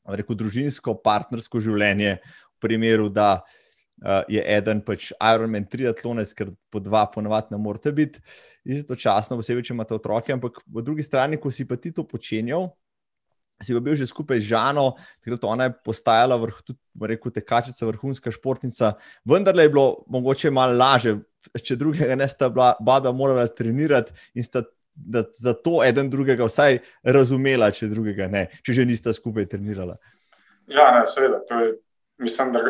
rekel, 0.09 0.39
družinsko, 0.39 0.95
partnersko 1.03 1.61
življenje, 1.63 2.21
v 2.23 2.63
primeru, 2.63 3.09
da 3.11 3.41
uh, 3.43 4.23
je 4.31 4.43
eden 4.43 4.85
pač 4.87 5.11
Ironman 5.19 5.67
triatlonec, 5.71 6.33
ker 6.37 6.55
po 6.71 6.83
dva 6.83 7.05
ponovadi 7.11 7.57
ne 7.57 7.61
morete 7.61 7.93
biti 7.97 8.23
istočasno, 8.65 9.41
posebej, 9.41 9.67
če 9.67 9.75
imate 9.75 9.99
otroke, 9.99 10.33
ampak 10.35 10.63
po 10.63 10.85
drugi 10.87 11.03
strani, 11.07 11.41
ko 11.43 11.51
si 11.51 11.67
pa 11.67 11.79
ti 11.81 11.93
to 11.97 12.07
počenjal, 12.07 12.71
si 13.63 13.77
bil 13.77 13.95
že 13.95 14.09
skupaj 14.09 14.41
z 14.41 14.51
Žano, 14.53 14.97
takrat 15.25 15.45
ona 15.45 15.69
je 15.69 15.77
postajala 15.85 16.37
vrh, 16.41 16.61
tudi, 16.65 16.79
rekel, 17.01 17.33
tekačica, 17.33 17.87
vrhunska 17.87 18.33
športnica, 18.33 18.95
vendar 19.25 19.57
je 19.57 19.69
bilo 19.69 20.05
mogoče 20.09 20.51
malo 20.51 20.77
laže, 20.77 21.19
če 21.57 21.77
drugega 21.77 22.17
ne 22.17 22.29
sta 22.29 22.49
bila, 22.53 22.75
bada 22.81 23.13
morala 23.13 23.47
trenirati 23.49 24.13
in 24.35 24.45
sta 24.45 24.65
za 25.33 25.53
to 25.55 25.81
eden 25.85 26.11
drugega 26.11 26.45
vsaj 26.45 26.81
razumela, 27.05 27.71
če 27.73 27.89
drugega 27.89 28.29
ne, 28.29 28.49
če 28.67 28.81
že 28.81 28.85
nista 28.85 29.15
skupaj 29.17 29.47
trenirala. 29.49 29.97
Ja, 30.71 30.91
ne, 30.95 31.07
seveda. 31.09 31.41
Je, 31.49 31.75
mislim, 32.21 32.53
da 32.53 32.61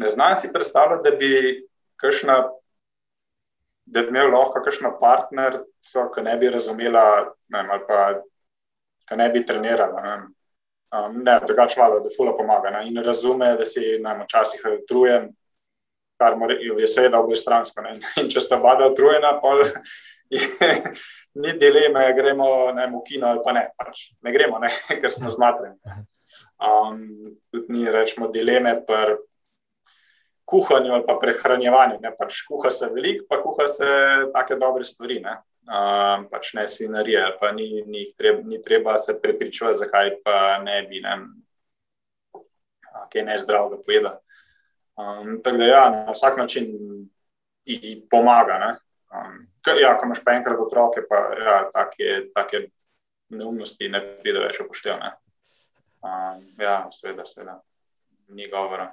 ne 0.00 0.08
znam 0.08 0.34
si 0.36 0.52
predstavljati, 0.52 1.04
da 1.10 1.16
bi, 1.16 1.30
kakšna, 2.00 2.36
da 3.86 4.02
bi 4.02 4.12
imel 4.12 4.30
lahko 4.34 4.62
kakšno 4.64 4.92
partnerico, 5.00 6.06
ki 6.14 6.26
ne 6.26 6.36
bi 6.36 6.52
razumela, 6.52 7.04
ne, 7.48 7.64
ali 7.64 7.86
pa 7.88 8.00
ki 9.10 9.18
ne 9.18 9.28
bi 9.34 9.42
trenirala. 9.46 10.02
Ne. 10.04 10.16
Um, 10.90 11.20
ne, 11.22 11.36
drugače 11.46 11.78
vlada, 11.78 12.00
da 12.02 12.10
fula 12.16 12.34
pomaga 12.36 12.70
ne, 12.74 12.86
in 12.88 13.02
razume, 13.04 13.52
da 13.58 13.66
si 13.66 13.98
včasih 14.22 14.64
utrujen, 14.82 15.28
kar 16.18 16.34
je 16.78 16.86
seveda 16.86 17.20
oboje 17.20 17.38
stransko. 17.42 17.82
Ne. 17.82 17.98
In 18.22 18.30
če 18.30 18.42
sta 18.42 18.58
oba 18.58 18.76
utrujena, 18.88 19.36
pa 19.42 19.54
ni 21.42 21.54
dileme, 21.58 22.04
gremo 22.14 22.46
ne, 22.74 22.86
v 22.90 23.02
kino 23.06 23.30
ali 23.30 23.42
pa 23.44 23.54
ne. 23.54 23.66
Pač 23.78 24.10
ne 24.22 24.34
gremo, 24.34 24.58
ne, 24.62 24.70
ker 25.02 25.14
smo 25.14 25.30
zmatreni. 25.30 25.78
Um, 26.62 27.02
tudi 27.50 27.74
ni 27.74 27.90
rečemo 27.90 28.28
dileme 28.30 28.76
pri 28.86 29.18
kuhanju 30.50 30.94
ali 30.94 31.06
pa 31.06 31.18
prehranjevanju. 31.22 32.00
Ne, 32.02 32.14
pač 32.18 32.42
kuha 32.50 32.70
se 32.74 32.90
veliko, 32.94 33.26
pa 33.30 33.38
kuha 33.42 33.66
se 33.70 33.90
take 34.34 34.58
dobre 34.58 34.86
stvari. 34.86 35.20
Ne. 35.22 35.38
Um, 35.68 36.24
pač 36.32 36.54
ne 36.56 36.64
si 36.68 36.88
narije, 36.88 37.20
pa 37.40 37.52
ni, 37.52 37.82
ni, 37.86 38.06
treba, 38.16 38.40
ni 38.48 38.62
treba 38.64 38.96
se 38.98 39.18
prepričati, 39.22 39.78
zakaj 39.78 40.14
pa 40.24 40.58
ne 40.64 40.80
bi 40.88 41.02
ne, 41.04 41.16
kaj 43.12 43.24
ne 43.28 43.36
zdravega 43.38 43.82
pojeda. 43.86 44.14
Um, 44.96 45.36
tako 45.44 45.60
da, 45.60 45.64
ja, 45.68 45.82
na 45.90 46.10
vsak 46.16 46.38
način 46.38 46.72
ti 47.64 48.06
pomaga. 48.10 48.76
Um, 49.12 49.46
ja, 49.80 49.92
ko 49.98 50.08
imaš 50.08 50.24
pa 50.24 50.32
enkrat 50.32 50.58
otroke, 50.58 51.04
pa 51.08 51.20
ja, 51.44 51.58
take, 51.74 52.32
take 52.34 52.64
neumnosti 53.28 53.88
ne 53.88 54.00
pride 54.22 54.40
več 54.40 54.60
upoštevati. 54.64 55.12
Um, 56.00 56.42
ja, 56.58 56.88
seveda, 56.96 57.28
seveda, 57.28 57.60
ni 58.32 58.48
govora. 58.50 58.88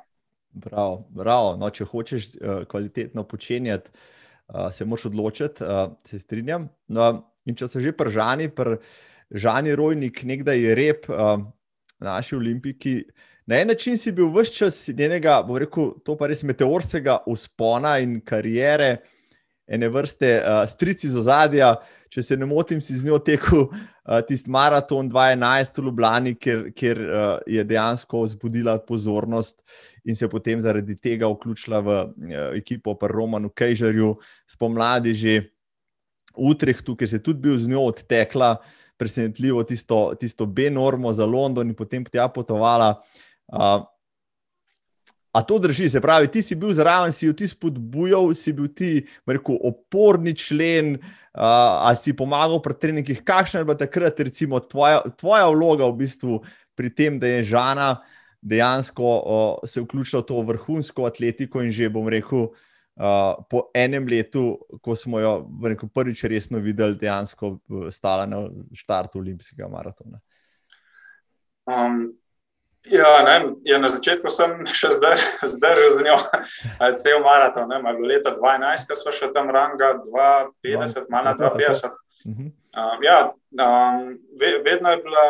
Bravo, 0.51 1.05
bravo. 1.09 1.55
No, 1.55 1.69
če 1.71 1.87
hočeš 1.87 2.29
uh, 2.35 2.61
kvalitetno 2.69 3.23
počenjati, 3.23 3.89
uh, 4.53 4.71
se 4.71 4.85
moraš 4.85 5.05
odločiti, 5.05 5.63
uh, 5.63 5.91
se 6.05 6.19
strinjam. 6.19 6.69
No, 6.87 7.11
in 7.45 7.55
če 7.55 7.69
so 7.71 7.81
že 7.83 7.93
pržani, 7.95 8.49
pržani 8.49 9.75
rojnik, 9.75 10.23
nekdaj 10.23 10.61
je 10.63 10.75
rep, 10.75 11.09
uh, 11.09 11.39
naši 12.03 12.35
olimpiki. 12.35 13.01
Na 13.47 13.61
en 13.61 13.71
način 13.71 13.97
si 13.97 14.11
bil 14.11 14.27
vse 14.35 14.53
čas 14.53 14.81
njenega, 14.87 15.39
bom 15.47 15.57
rekel, 15.57 15.93
to 16.05 16.17
pa 16.19 16.27
res 16.27 16.43
meteorskega 16.43 17.21
uspona 17.31 17.97
in 18.03 18.19
karijere, 18.21 18.97
ene 19.67 19.89
vrste 19.89 20.33
uh, 20.41 20.63
strici 20.67 21.07
iz 21.07 21.15
ozadja. 21.15 21.75
Če 22.09 22.23
se 22.23 22.37
ne 22.39 22.47
motim, 22.47 22.81
si 22.81 22.95
z 22.95 23.07
njo 23.07 23.17
tekel 23.19 23.65
uh, 23.67 24.19
tisti 24.27 24.51
maraton 24.53 25.09
2011 25.11 25.79
v 25.79 25.85
Ljubljani, 25.87 26.33
ker, 26.39 26.63
ker 26.75 27.01
uh, 27.03 27.25
je 27.47 27.65
dejansko 27.67 28.23
vzbudila 28.25 28.77
pozornost 28.87 29.59
in 30.07 30.15
se 30.15 30.29
potem 30.31 30.61
zaradi 30.63 30.95
tega 30.95 31.27
vključila 31.31 31.81
v 31.83 31.97
uh, 31.97 32.37
ekipo 32.55 32.95
pri 32.99 33.11
Romanu 33.11 33.51
Kejžerju, 33.51 34.15
spomladi 34.47 35.13
že 35.13 35.35
v 35.41 35.49
Utrehtu, 36.37 36.95
ker 36.95 37.09
se 37.09 37.17
je 37.17 37.25
tudi 37.25 37.41
bil 37.47 37.57
z 37.57 37.67
njo 37.71 37.87
odtekla, 37.89 38.55
presenetljivo 38.97 39.63
tisto, 39.65 40.13
tisto 40.19 40.45
B-normo 40.45 41.13
za 41.13 41.25
London 41.25 41.69
in 41.69 41.75
potem 41.75 42.05
tja 42.05 42.29
potovala. 42.29 42.95
Uh, 43.47 43.83
A 45.31 45.43
to 45.43 45.59
drži, 45.59 45.89
se 45.89 46.01
pravi, 46.01 46.27
ti 46.31 46.41
si 46.41 46.55
bil 46.55 46.73
zraven, 46.73 47.11
si 47.11 47.27
jo 47.27 47.33
ti 47.33 47.47
spodbujal, 47.47 48.31
si 48.33 48.53
bil 48.55 48.69
ti, 48.73 49.05
rekel, 49.27 49.57
oporni 49.69 50.33
člen, 50.33 50.95
uh, 50.97 51.87
a 51.87 51.93
si 51.99 52.15
pomagal 52.15 52.61
pri 52.63 52.77
treningih. 52.79 53.21
Kakšna 53.27 53.61
je 53.61 53.67
bila 53.67 53.77
takrat, 53.77 54.19
recimo, 54.19 54.59
tvoja, 54.59 55.03
tvoja 55.19 55.49
vloga 55.51 55.85
v 55.91 55.97
bistvu 55.99 56.39
pri 56.77 56.89
tem, 56.89 57.19
da 57.19 57.27
je 57.37 57.49
Žana 57.51 57.97
dejansko 58.41 59.03
uh, 59.03 59.67
se 59.67 59.81
vključila 59.81 60.21
v 60.21 60.25
to 60.25 60.41
vrhunsko 60.47 61.05
atletiko 61.05 61.61
in 61.61 61.71
že, 61.75 61.89
bom 61.89 62.07
rekel, 62.07 62.47
uh, 62.97 63.37
po 63.49 63.67
enem 63.75 64.07
letu, 64.07 64.57
ko 64.81 64.95
smo 64.95 65.19
jo 65.19 65.33
rekel, 65.63 65.89
prvič 65.89 66.23
resno 66.23 66.61
videli, 66.63 66.97
dejansko 66.97 67.57
stala 67.91 68.25
na 68.25 68.47
štartu 68.73 69.19
olimpijskega 69.19 69.69
maratona. 69.69 70.23
Um. 71.67 72.15
Ja, 72.89 73.23
ne, 73.23 73.49
ja, 73.63 73.77
na 73.79 73.89
začetku 73.91 74.29
sem 74.31 74.63
še 74.71 74.91
zdržal 75.53 75.89
z 75.97 76.05
njo, 76.07 76.17
cel 77.03 77.19
maraton. 77.25 77.69
Ne, 77.71 77.81
leta 78.03 78.35
2012, 78.35 78.87
ko 78.89 78.99
smo 78.99 79.15
še 79.15 79.31
tam 79.35 79.51
ranga 79.53 79.97
250, 80.05 81.09
malo 81.11 81.31
na 81.31 81.35
250. 81.35 81.97
Um, 82.77 83.03
ja, 83.03 83.31
um, 83.57 84.17
vedno 84.39 84.91
je 84.91 84.97
bila 85.03 85.25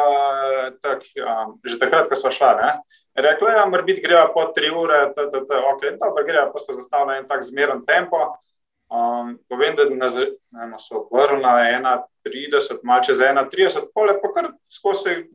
tak, 0.84 1.05
um, 1.16 1.58
že 1.64 1.80
takrat, 1.80 2.10
ko 2.10 2.16
smo 2.20 2.32
šla. 2.34 2.51
Ne, 2.60 2.72
rekla 3.24 3.53
je, 3.53 3.60
da 3.60 3.70
mora 3.70 3.86
biti 3.88 4.03
greva 4.03 4.28
po 4.34 4.49
tri 4.55 4.70
ure, 4.70 5.08
da 5.16 5.28
je 5.30 5.62
ok, 5.74 5.88
dobro, 6.01 6.26
greva 6.28 6.51
pa 6.51 6.60
so 6.60 6.76
zastavljena 6.76 7.22
en 7.22 7.30
tak 7.30 7.45
zmeren 7.47 7.86
tempo. 7.88 8.36
Um, 8.88 9.36
povem, 9.51 9.76
da 9.76 9.89
nas 9.91 10.16
je 10.16 10.95
obrnila 10.95 11.60
1,30, 12.28 12.84
malo 12.84 13.03
čez 13.03 13.20
1,30, 13.20 13.89
pole 13.93 14.16
pa 14.22 14.32
kar 14.36 14.51
skozi 14.64 15.26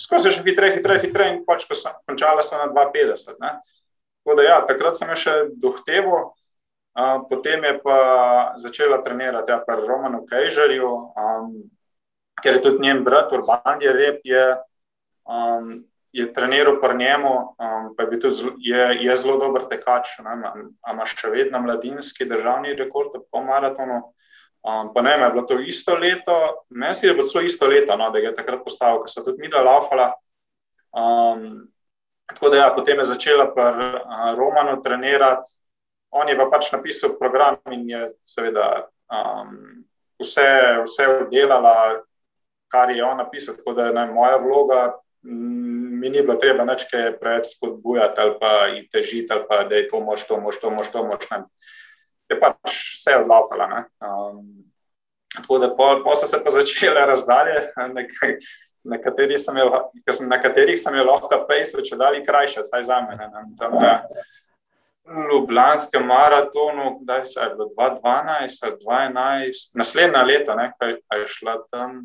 skozi 0.00 0.32
še 0.34 0.44
hitreje, 0.46 0.78
hitreje, 0.78 1.04
hitreje, 1.06 1.36
in 1.36 1.42
pač, 1.46 1.66
ko 1.68 1.76
sem 1.76 1.94
končala, 2.08 2.44
sem 2.44 2.60
na 2.60 2.70
2,50. 2.72 3.36
Da, 3.40 4.42
ja, 4.44 4.60
takrat 4.68 4.96
sem 4.98 5.10
še 5.18 5.34
dohteval, 5.60 6.30
uh, 6.30 7.18
potem 7.28 7.64
je 7.66 7.74
pa 7.84 7.98
začela 8.60 9.00
trenirati 9.04 9.52
ja, 9.52 9.60
pri 9.64 9.84
Romanu 9.84 10.24
Kejžerju, 10.28 10.90
um, 11.16 11.52
ker 12.40 12.58
je 12.58 12.64
tudi 12.68 12.84
njen 12.86 13.04
brat, 13.04 13.32
Urban 13.36 13.80
je 13.84 13.92
rep, 13.92 14.20
je, 14.24 14.44
um, 15.28 15.80
je 16.12 16.26
treniral 16.34 16.80
pri 16.82 16.96
njemu, 17.00 17.34
um, 17.56 17.90
pa 17.96 18.06
je, 18.08 18.20
tudi, 18.20 18.54
je, 18.70 18.86
je 19.04 19.16
zelo 19.16 19.38
dober 19.42 19.68
tekač, 19.72 20.16
ima 20.20 21.06
še 21.06 21.32
vedno 21.32 21.60
mladinski 21.64 22.28
državni 22.28 22.76
rekord 22.78 23.16
po 23.30 23.44
maratonu. 23.44 24.02
Um, 24.60 24.92
pa 24.94 25.02
ne, 25.02 25.10
je 25.10 25.30
bilo 25.30 25.42
to 25.42 25.58
isto 25.58 25.94
leto, 25.94 26.64
meni 26.68 26.94
se 26.94 27.06
je 27.06 27.14
bilo 27.14 27.24
celo 27.24 27.44
isto 27.44 27.66
leto, 27.66 27.96
no, 27.96 28.10
da 28.10 28.18
je 28.18 28.34
takrat 28.34 28.60
postavil, 28.64 29.00
ker 29.00 29.08
so 29.08 29.24
tudi 29.24 29.40
mi 29.40 29.48
da 29.48 29.62
laufala. 29.64 30.12
Um, 30.92 31.64
tako 32.28 32.50
da, 32.52 32.56
ja, 32.56 32.74
potem 32.76 32.98
je 32.98 33.08
začela 33.08 33.48
pri 33.54 33.88
uh, 33.88 34.36
Romanu 34.36 34.82
trenirati, 34.82 35.48
on 36.10 36.28
je 36.28 36.36
pa 36.36 36.48
pač 36.52 36.72
napisal 36.72 37.16
program 37.18 37.56
in 37.72 37.88
je 37.88 38.02
seveda 38.20 38.84
um, 39.08 39.56
vse, 40.20 40.48
vse 40.84 41.08
oddelala, 41.08 42.02
kar 42.68 42.90
je 42.90 43.04
on 43.04 43.16
napisal. 43.16 43.56
Tako 43.56 43.72
da 43.72 43.86
je 43.86 44.06
moja 44.12 44.36
vloga, 44.36 44.82
mi 45.22 46.10
ni 46.10 46.20
bilo 46.22 46.36
treba 46.36 46.64
nekaj 46.64 47.16
preveč 47.20 47.54
spodbujati 47.56 48.20
ali 48.20 48.36
pa 48.40 48.52
jih 48.66 48.88
težiti, 48.92 49.32
ali 49.32 49.44
pa 49.48 49.64
da 49.64 49.76
je 49.76 49.88
to 49.88 50.00
moč, 50.00 50.28
to 50.28 50.40
moč, 50.40 50.60
to 50.60 50.70
moč, 50.70 50.90
to. 50.92 51.06
Ne 51.30 51.44
je 52.30 52.40
pač 52.40 52.74
vse 52.96 53.16
odlaupala. 53.22 53.84
Um, 54.00 54.44
tako 55.36 55.58
da 55.62 55.70
po, 55.76 55.92
po 56.04 56.16
so 56.16 56.26
se 56.26 56.42
pa 56.44 56.50
začele 56.50 57.06
razdalje, 57.06 57.70
nekaj, 57.94 58.36
na, 58.84 58.98
katerih 58.98 59.38
sem 59.38 59.56
jo, 59.56 59.70
na 60.28 60.42
katerih 60.42 60.78
sem 60.80 60.96
jo 60.96 61.06
lahko 61.06 61.44
pejsel, 61.48 61.84
če 61.86 61.98
dali 62.00 62.24
krajše, 62.26 62.64
saj 62.66 62.86
za 62.88 63.00
mene. 63.06 63.30
Tam 63.58 63.76
na 63.78 63.98
Ljubljanskem 65.10 66.06
maratonu, 66.06 67.00
kdaj 67.02 67.24
se 67.24 67.40
je 67.40 67.50
bilo 67.54 67.68
2012, 67.76 68.66
2011, 68.86 69.70
naslednja 69.74 70.22
leta, 70.22 70.54
ne, 70.54 70.72
kaj, 70.78 70.96
je 71.20 71.28
šla 71.28 71.56
tam, 71.70 72.02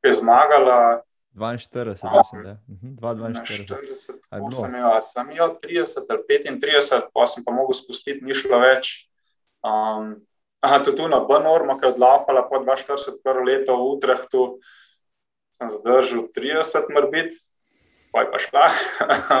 ki 0.00 0.10
je 0.10 0.18
zmagala. 0.20 1.02
42, 1.36 1.92
mislim, 2.20 2.42
da 2.42 2.50
je 2.50 3.34
42. 3.34 5.00
Sem 5.00 5.30
jo 5.36 5.48
30 5.64 5.98
ali 6.08 6.22
35, 6.28 7.00
pa 7.14 7.26
sem 7.26 7.44
pa 7.44 7.52
mogel 7.52 7.76
spustiti, 7.76 8.24
ni 8.24 8.34
šlo 8.34 8.60
več. 8.60 9.08
Um, 9.64 10.16
aha, 10.60 10.80
tudi 10.84 11.00
tu 11.02 11.08
na 11.08 11.20
B-normu, 11.20 11.78
ki 11.78 11.86
je 11.86 11.92
odlafala 11.94 12.44
po 12.48 12.60
42 12.60 13.22
prvo 13.22 13.44
leto 13.44 13.76
v 13.76 13.84
Utrehtu, 13.96 14.42
sem 15.56 15.68
zdržal 15.72 16.28
30 16.32 16.90
mrbit, 16.92 17.32
pa 18.12 18.24
je 18.24 18.30
pa 18.32 18.38
šla. 18.40 18.66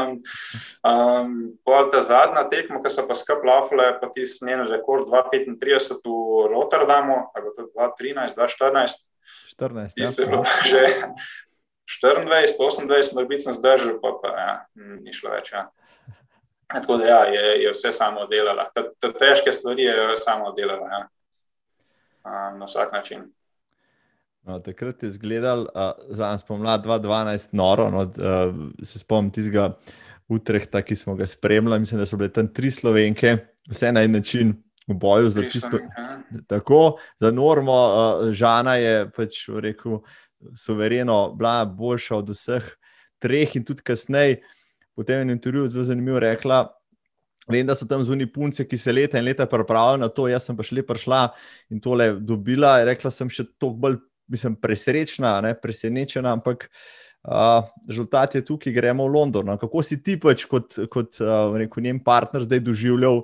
um, 0.84 1.28
Pol 1.64 1.90
ta 1.92 2.00
zadnja 2.00 2.44
tekma, 2.48 2.80
ki 2.84 2.92
so 2.92 3.04
pa 3.08 3.16
skup 3.16 3.44
lafale, 3.44 3.96
pa 4.00 4.08
ti 4.12 4.26
snjen 4.28 4.66
rekord 4.68 5.08
2,35 5.08 6.04
v 6.04 6.48
Rotterdamu, 6.52 7.32
ali 7.36 7.52
to 7.56 7.68
2,13, 7.72 8.36
2,14. 8.36 9.08
14, 9.56 9.96
ja. 9.96 10.06
Že 10.70 10.82
24, 12.02 12.26
28 12.58 13.14
mrbit 13.14 13.40
sem 13.46 13.54
zdržal, 13.54 13.98
pa, 14.02 14.18
pa 14.18 14.28
ja, 14.34 14.54
ni 14.74 15.14
šlo 15.14 15.30
več. 15.30 15.54
Ja. 15.54 15.70
Tako 16.66 16.96
da 16.96 17.04
ja, 17.04 17.24
je, 17.24 17.62
je 17.62 17.70
vse 17.70 17.92
samo 17.92 18.26
delala. 18.26 18.68
Te, 18.74 18.82
te 19.00 19.12
težke 19.12 19.52
stvari 19.52 19.82
je 19.82 20.16
samo 20.16 20.52
delala 20.52 20.88
ja. 20.90 21.02
na 22.58 22.64
vsak 22.64 22.92
način. 22.92 23.26
No, 24.46 24.58
takrat 24.62 25.02
je 25.02 25.08
izgledal, 25.08 25.60
uh, 25.60 25.92
za 26.08 26.26
nas 26.26 26.44
pomlad 26.44 26.84
2012, 26.84 27.48
noro. 27.52 27.90
No, 27.90 28.02
uh, 28.02 28.54
se 28.82 28.98
spomnim 28.98 29.30
tistega 29.30 29.72
Utrehta, 30.28 30.82
ki 30.82 30.96
smo 30.96 31.14
ga 31.14 31.26
spremljali. 31.26 31.80
Mislim, 31.80 32.00
da 32.00 32.06
so 32.06 32.16
bile 32.16 32.32
tam 32.32 32.48
tri 32.54 32.70
slovenke, 32.70 33.36
vse 33.70 33.92
na 33.92 34.02
en 34.02 34.12
način 34.12 34.54
v 34.86 34.94
boju 34.94 35.30
za 35.30 35.42
tisto. 35.42 35.78
Ja. 35.78 36.18
Tako, 36.46 36.98
za 37.18 37.30
normo, 37.30 37.74
uh, 37.74 38.32
Žana 38.32 38.74
je 38.76 39.10
pač 39.16 39.44
rekel, 39.62 40.00
suvereno, 40.56 41.34
bila 41.38 41.64
boljša 41.64 42.16
od 42.16 42.30
vseh 42.34 42.70
treh 43.18 43.56
in 43.56 43.64
tudi 43.64 43.82
kasneje. 43.82 44.42
Potem 44.96 45.20
je 45.20 45.28
v 45.28 45.36
intervjuju 45.36 45.70
zelo 45.74 45.84
zanimivo 45.84 46.20
rekla. 46.24 46.64
Vem, 47.46 47.66
da 47.66 47.76
so 47.78 47.86
tam 47.86 48.02
zunaj 48.02 48.30
punce, 48.34 48.64
ki 48.66 48.78
se 48.78 48.92
leta 48.92 49.20
in 49.20 49.26
leta 49.28 49.46
pripravljajo 49.46 50.00
na 50.02 50.08
to, 50.10 50.26
jaz 50.26 50.48
sem 50.48 50.56
pa 50.58 50.64
šele 50.66 50.82
prišla 50.86 51.22
in 51.70 51.80
tole 51.80 52.10
dobila. 52.18 52.80
Rekla 52.88 53.12
sem 53.14 53.30
še 53.30 53.46
toliko 53.54 53.82
bolj, 53.84 53.98
mislim, 54.32 54.56
presrečna, 54.58 55.36
ne, 55.44 55.52
presenečena, 55.54 56.32
ampak 56.34 56.66
uh, 56.66 57.68
rezultat 57.86 58.34
je 58.34 58.42
tukaj, 58.48 58.74
gremo 58.74 59.06
v 59.06 59.14
London. 59.14 59.46
No. 59.52 59.60
Kako 59.60 59.84
si 59.86 60.00
ti 60.02 60.16
pač 60.18 60.48
kot, 60.50 60.80
kot 60.90 61.20
uh, 61.22 61.54
rekel, 61.54 61.86
njen 61.86 62.02
partner 62.02 62.48
zdaj 62.48 62.64
doživljal? 62.66 63.22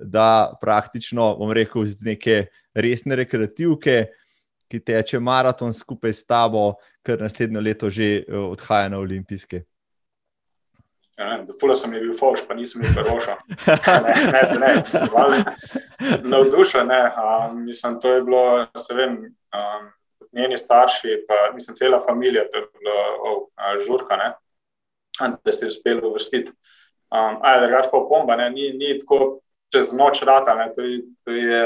da 0.00 0.52
praktično, 0.60 1.36
bom 1.36 1.52
rekel, 1.52 1.84
z 1.84 2.00
neke 2.00 2.36
resne 2.74 3.16
rekreativke, 3.20 4.06
ki 4.70 4.80
teče 4.86 5.20
maraton 5.20 5.72
skupaj 5.74 6.12
s 6.14 6.26
tabo, 6.26 6.74
kar 7.02 7.20
naslednjo 7.20 7.60
leto 7.60 7.90
že 7.90 8.24
odhaja 8.30 8.88
na 8.88 8.98
olimpijske. 8.98 9.64
Ja, 11.18 11.44
Fula 11.60 11.74
sem 11.76 11.92
bil 11.92 12.12
foš, 12.16 12.44
pa 12.48 12.54
nisem 12.54 12.82
bil 12.82 13.02
roša. 13.04 13.36
Ne, 13.66 14.12
ne, 14.32 14.42
se 14.46 14.58
ne, 14.58 14.70
sem 14.88 15.08
navdušen. 16.30 16.86
Ne. 16.88 17.00
Um, 17.12 17.64
mislim, 17.66 17.98
to 18.00 18.14
je 18.14 18.22
bilo, 18.22 18.66
se 18.78 18.94
vem, 18.94 19.18
um, 19.56 19.90
njeni 20.32 20.58
starši, 20.58 21.24
pa 21.28 21.54
mislim, 21.54 21.76
cela 21.76 22.00
familija, 22.06 22.46
to 22.50 22.58
je 22.58 22.66
bilo 22.78 22.96
oh, 23.26 23.42
žurka, 23.86 24.16
ne, 24.16 24.32
da 25.44 25.52
se 25.52 25.64
je 25.64 25.68
uspelo 25.68 26.08
uvrstiti. 26.08 26.52
Um, 27.10 27.40
Ajde, 27.42 27.66
drugač 27.66 27.90
pa 27.90 27.98
opomba, 27.98 28.36
ne, 28.36 28.50
ni, 28.50 28.70
ni 28.72 28.98
tako 28.98 29.40
čez 29.72 29.92
noč 29.92 30.22
rata. 30.22 30.54
Ne, 30.54 30.70
to 30.74 30.86
je, 30.86 31.00
to 31.24 31.34
je, 31.34 31.62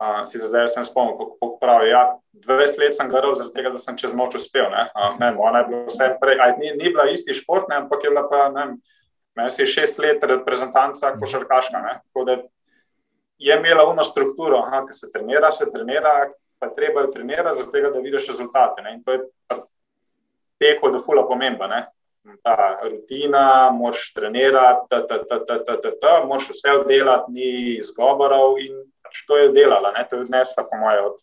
uh, 0.00 0.22
si 0.26 0.40
zdaj 0.40 0.68
sem 0.72 0.84
spomnil, 0.84 1.16
kako 1.18 1.56
pravi. 1.60 1.90
Ja, 1.92 2.16
20 2.46 2.80
let 2.80 2.96
sem 2.96 3.10
gledal, 3.12 3.34
zaradi 3.38 3.54
tega, 3.58 3.74
da 3.74 3.80
sem 3.80 3.98
čez 4.00 4.14
noč 4.16 4.38
uspel. 4.40 4.68
Ne, 4.72 4.88
uh, 4.94 5.18
ne, 5.20 5.32
ona 5.38 5.62
je 5.62 5.68
bila 5.68 5.82
vse 5.88 6.08
prej, 6.22 6.40
aj, 6.40 6.56
ni, 6.60 6.72
ni 6.78 6.92
bila 6.92 7.08
isti 7.12 7.36
šport, 7.36 7.68
ne, 7.70 7.82
ampak 7.84 8.04
je 8.04 8.12
bila 8.12 8.24
pa, 8.30 8.48
ne, 8.54 8.66
meni 9.38 9.52
si 9.54 9.68
šest 9.68 10.00
let 10.02 10.24
reprezentanca 10.24 11.14
košarkaška. 11.20 11.84
Ne, 11.84 11.94
tako 12.08 12.26
da 12.28 12.38
je 13.40 13.56
imela 13.56 13.86
uno 13.88 14.04
strukturo, 14.04 14.64
ki 14.88 14.96
se 14.96 15.12
trenira, 15.12 15.52
se 15.52 15.70
trenira, 15.72 16.30
pa 16.60 16.68
treba 16.76 17.06
jo 17.06 17.12
trenirati, 17.14 17.62
zato 17.62 17.92
da 17.92 18.00
vidiš 18.00 18.28
rezultate. 18.32 18.82
Ne, 18.82 18.98
in 18.98 19.02
to 19.04 19.16
je 19.16 19.24
teko, 20.60 20.90
da 20.92 21.00
fula 21.00 21.24
pomemba 21.28 21.68
ta 22.42 22.78
rutina, 22.84 23.70
moraš 23.72 24.12
trenirati, 24.14 24.88
ta, 24.90 25.06
ta, 25.06 25.24
ta, 25.24 25.44
ta, 25.44 25.58
ta, 25.64 25.76
ta, 25.80 25.90
ta, 26.00 26.24
moraš 26.28 26.50
vse 26.50 26.72
oddelati, 26.80 27.32
ni 27.32 27.50
izgovorov 27.80 28.58
in 28.60 28.76
pač 29.10 29.24
to 29.26 29.36
je 29.36 29.50
delala, 29.56 29.90
ne? 29.96 30.06
to 30.06 30.16
je 30.16 30.26
odnesla, 30.28 30.64
po 30.70 30.78
mojem, 30.78 31.10
od 31.10 31.18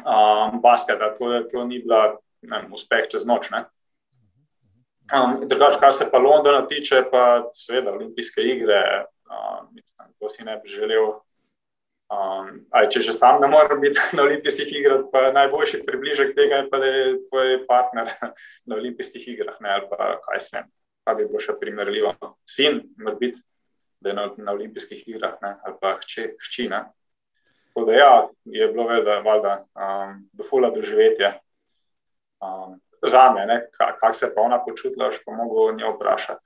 um, 0.00 0.60
basketa. 0.64 1.12
To, 1.20 1.44
to 1.52 1.64
ni 1.68 1.82
bila 1.84 2.16
vem, 2.42 2.72
uspeh 2.72 3.08
čez 3.12 3.28
noč. 3.28 3.52
Um, 5.12 5.38
drugač, 5.44 5.78
kar 5.80 5.92
se 5.92 6.08
pa 6.10 6.18
Londona 6.20 6.64
tiče, 6.68 7.04
pa 7.12 7.48
seveda 7.56 7.92
olimpijske 7.92 8.44
igre, 8.44 9.06
um, 9.28 9.72
to 10.18 10.28
si 10.32 10.44
ne 10.44 10.56
bi 10.62 10.72
želel. 10.72 11.20
Um, 12.08 12.64
aj, 12.72 12.86
če 12.88 13.02
že 13.04 13.12
sam 13.12 13.36
ne 13.42 13.50
morem 13.52 13.82
biti 13.84 14.00
na 14.16 14.24
olimpijskih 14.24 14.72
igrah, 14.80 15.04
pa 15.12 15.28
najboljši 15.36 15.82
približek 15.84 16.32
tega 16.32 16.62
je, 16.62 16.68
pa, 16.72 16.80
da 16.80 16.88
je 16.88 17.18
tvoj 17.28 17.58
partner 17.68 18.08
na 18.68 18.80
olimpijskih 18.80 19.28
igrah. 19.36 19.60
Ne, 19.60 19.76
ali 19.76 19.90
pa 19.92 20.16
kaj 20.24 20.40
se 20.40 20.64
pa 21.04 21.14
bi 21.16 21.24
bilo 21.28 21.40
še 21.40 21.56
primerljivo. 21.60 22.14
Sin, 22.48 22.82
mora 23.00 23.16
biti, 23.20 23.40
da 24.00 24.10
je 24.10 24.14
na, 24.14 24.30
na 24.36 24.52
olimpijskih 24.52 25.08
igrah, 25.08 25.36
ne, 25.42 25.56
ali 25.62 25.74
pa 25.80 25.98
hči. 26.02 26.34
hči 26.40 26.68
Tako 26.68 27.86
da 27.86 27.92
ja, 27.92 28.28
je 28.44 28.68
bilo 28.68 28.86
vedno, 28.88 29.22
valjda, 29.22 29.64
um, 29.74 30.28
dofula 30.32 30.70
doživetje. 30.70 31.32
Um, 32.40 32.80
za 33.06 33.32
me, 33.32 33.70
kako 33.78 34.14
se 34.14 34.32
pa 34.34 34.42
ona 34.42 34.58
počutila, 34.64 35.12
še 35.12 35.22
pa 35.26 35.32
mogo 35.32 35.72
njo 35.72 35.92
vprašati. 35.94 36.44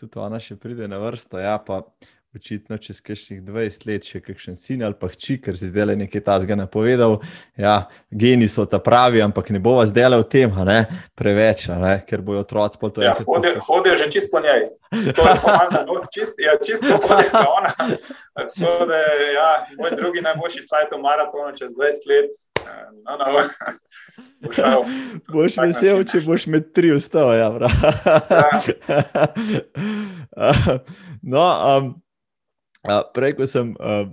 Tudi 0.00 0.18
ona 0.18 0.40
še 0.40 0.56
pride 0.56 0.88
na 0.88 0.98
vrsto. 0.98 1.38
Ja, 1.38 1.58
pa 1.58 1.82
očitno 2.36 2.78
čez 2.78 3.00
kakšnih 3.04 3.42
20 3.42 3.86
let 3.88 4.06
še 4.08 4.20
kakšen 4.24 4.56
sin 4.58 4.82
ali 4.82 4.96
pa 4.98 5.08
hči, 5.12 5.36
ker 5.42 5.58
si 5.58 5.68
zdaj 5.70 5.90
le 5.90 5.96
nekaj 6.04 6.24
tasga 6.26 6.56
napovedal. 6.58 7.20
Ja, 7.60 7.88
geni 8.10 8.48
so 8.50 8.66
ta 8.66 8.80
pravi, 8.82 9.22
ampak 9.22 9.50
ne 9.54 9.60
bo 9.62 9.76
vas 9.78 9.92
delal 9.94 10.24
v 10.24 10.30
tem, 10.30 10.54
ne? 10.66 10.84
preveč, 11.14 11.68
ne? 11.68 11.96
ker 12.08 12.24
bojo 12.26 12.42
otroci 12.44 12.80
po 12.80 12.90
to. 12.90 13.04
Ja, 13.04 13.14
hodijo 13.14 13.62
hodi 13.66 13.96
že 13.98 14.10
čisto 14.10 14.36
po 14.36 14.42
njej. 14.44 14.68
To 14.90 15.22
je 15.26 15.34
pomembno, 15.42 15.80
no, 15.88 16.02
čist, 16.10 16.34
ja, 16.38 16.58
čisto 16.58 16.98
hodijo 16.98 17.30
po 17.30 17.46
ona. 17.58 17.72
Tako 18.34 18.86
da, 18.90 18.98
ja, 19.34 19.50
moj 19.78 19.94
drugi 19.96 20.20
najboljši 20.20 20.66
cajt 20.66 20.94
v 20.94 21.00
maratonu 21.02 21.56
čez 21.56 21.70
20 21.72 22.10
let. 22.10 22.30
No, 23.04 23.16
no, 23.20 23.26
boš 25.32 25.58
vesel, 25.60 26.02
če 26.08 26.22
boš 26.26 26.46
med 26.50 26.72
tri 26.74 26.92
ustav. 26.94 27.30
Ja, 27.36 27.50
ja. 27.54 27.68
no, 31.34 31.44
um, 31.44 31.92
prej, 33.14 33.34
ko 33.38 33.46
sem 33.48 33.72
uh, 33.78 34.06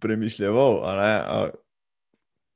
premišljal, 0.00 0.56
uh, 0.56 1.52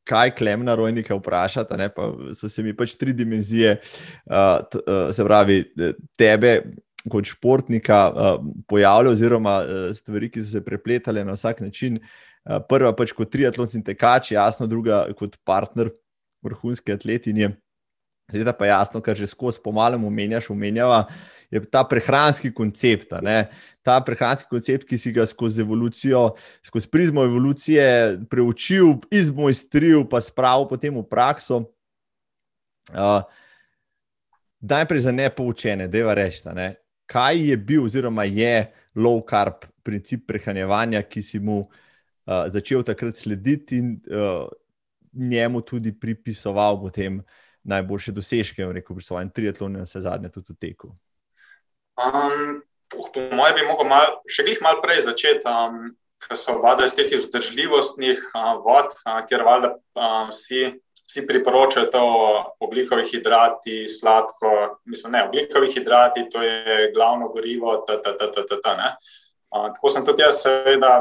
kaj 0.09 0.33
klemna 0.39 0.75
rojnika 0.79 1.17
vprašati, 1.19 1.77
ne, 1.77 1.89
pa 1.93 2.11
so 2.37 2.49
se 2.49 2.65
mi 2.65 2.73
pač 2.77 2.97
tri 2.97 3.13
dimenzije, 3.17 3.77
uh, 3.79 4.65
t, 4.71 4.81
uh, 4.85 5.09
se 5.15 5.25
pravi, 5.25 5.63
tebe. 6.19 6.61
Kot 7.09 7.29
športnika 7.31 7.99
uh, 8.11 8.41
pojavljajo, 8.69 9.15
oziroma 9.15 9.53
uh, 9.63 9.85
stvari, 9.97 10.29
ki 10.33 10.43
so 10.43 10.51
se 10.57 10.61
prepletale 10.65 11.23
na 11.25 11.37
vsak 11.39 11.63
način. 11.65 12.01
Uh, 12.43 12.59
prva, 12.69 12.91
pač 12.93 13.15
kot 13.17 13.31
triatlonci 13.33 13.79
in 13.79 13.85
tekači, 13.87 14.35
jasno, 14.35 14.67
druga, 14.69 15.05
kot 15.17 15.39
partner 15.47 15.93
vrhunske 16.45 16.93
atletinje. 16.93 17.53
Tretja, 18.29 18.53
pa 18.53 18.67
jasno, 18.69 19.01
kar 19.01 19.17
že 19.17 19.31
skozi 19.31 19.63
pomalem 19.65 20.05
omenjaš, 20.05 20.51
omenjava, 20.53 21.05
uh, 21.07 21.38
je 21.51 21.65
ta 21.71 21.85
prehranski 21.85 22.53
koncept. 22.55 23.13
Ta 23.83 24.01
prehranski 24.05 24.49
koncept, 24.51 24.87
ki 24.89 24.99
si 24.99 25.13
ga 25.13 25.27
skozi 25.27 25.63
evolucijo, 25.65 26.35
skozi 26.67 26.91
prizmo 26.93 27.25
evolucije 27.25 28.19
preučil, 28.31 28.99
izmojstril, 29.11 30.05
pa 30.09 30.21
spravil 30.21 30.69
potem 30.69 30.95
v 30.97 31.05
prakso. 31.09 31.65
Uh, 32.89 33.21
najprej 34.61 35.01
za 35.01 35.13
nepoučene, 35.13 35.89
da 35.89 35.99
je 35.99 36.15
rečta. 36.15 36.55
Ne? 36.57 36.75
Kaj 37.07 37.51
je 37.51 37.57
bil, 37.57 37.85
oziroma 37.85 38.25
je 38.25 38.71
low 38.97 39.21
carb 39.29 39.65
princip 39.83 40.27
prehranevanja, 40.29 41.03
ki 41.09 41.23
si 41.23 41.41
mu 41.41 41.61
uh, 41.65 42.49
začel 42.53 42.85
takrat 42.85 43.17
slediti 43.17 43.81
in 43.81 43.97
uh, 44.13 44.49
njemu 45.13 45.61
tudi 45.61 45.93
pripisoval 45.93 46.81
potem 46.81 47.23
najboljše 47.69 48.13
dosežke, 48.13 48.65
rekel 48.65 48.95
bi, 48.95 49.01
pri 49.01 49.05
svojem 49.05 49.31
triatlonu 49.31 49.79
in 49.79 49.85
vse 49.85 50.01
zadnje 50.01 50.29
tudi 50.33 50.53
v 50.53 50.57
teku. 50.57 50.93
Um, 51.99 52.63
po 52.89 53.21
mojem, 53.37 53.55
bi 53.57 53.65
lahko 53.67 53.87
mal, 53.89 54.21
še 54.31 54.45
jih 54.47 54.61
malo 54.63 54.79
prej 54.85 55.03
začeti, 55.09 55.43
um, 55.51 55.91
ker 56.23 56.39
so 56.39 56.55
oba 56.59 56.77
iz 56.87 56.95
teh 56.95 57.11
vzdržljivostnih 57.11 58.21
uh, 58.39 58.53
vod, 58.63 58.95
uh, 59.03 59.19
kjer 59.27 59.43
valjda 59.47 59.73
um, 59.99 60.31
vsi, 60.31 60.63
vsi 61.03 61.25
priporočajo 61.27 61.91
to 61.91 62.05
oglikovi 62.63 63.03
hidrati, 63.11 63.83
sladko. 63.91 64.81
Mislim, 64.87 65.17
ne, 65.17 65.25
oglikovi 65.27 65.73
hidrati, 65.75 66.29
to 66.31 66.43
je 66.47 66.91
glavno 66.95 67.33
gorivo. 67.35 67.81
Ta, 67.87 67.99
ta, 68.03 68.15
ta, 68.17 68.31
ta, 68.31 68.47
ta, 68.47 68.61
ta, 68.63 68.77
uh, 69.51 69.69
tako 69.75 69.93
sem 69.93 70.07
tudi 70.07 70.23
jaz, 70.23 70.45
seveda, 70.47 71.01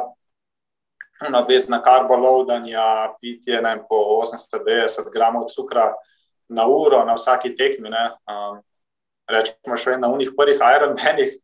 navezan 1.30 1.78
na 1.78 1.82
karbolovdanje, 1.86 2.78
pitje 3.22 3.62
ne, 3.62 3.78
po 3.90 4.02
890 4.26 5.14
gramov 5.14 5.46
cukra 5.54 5.92
na 6.50 6.66
uro 6.66 7.06
na 7.06 7.14
vsaki 7.18 7.54
tekmi. 7.56 7.94
Ne, 7.94 8.10
um, 8.26 8.64
rečemo 9.28 9.78
še 9.78 9.98
na 10.02 10.10
unih 10.14 10.34
prvih 10.38 10.62
Ironmanih, 10.62 11.38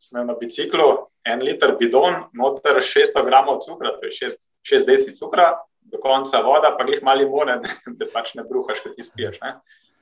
smo 0.00 0.24
na 0.24 0.36
biciklu, 0.38 1.10
en 1.24 1.42
liter 1.44 1.74
bidon, 1.80 2.30
noter 2.36 2.80
600 2.80 3.24
gramov 3.26 3.60
cukra, 3.64 3.92
to 3.98 4.08
je 4.08 4.30
6, 4.30 4.48
6 4.64 4.88
deci 4.88 5.12
cukra, 5.16 5.52
do 5.90 5.98
konca 6.00 6.40
voda, 6.44 6.72
pa 6.78 6.86
jih 6.88 7.02
mali 7.02 7.28
more, 7.28 7.58
da, 7.62 7.76
da 7.86 8.08
pač 8.12 8.34
ne 8.38 8.46
bruhaš, 8.48 8.82
ko 8.84 8.94
ti 8.94 9.04
spiješ. 9.04 9.40
Ne? 9.44 9.56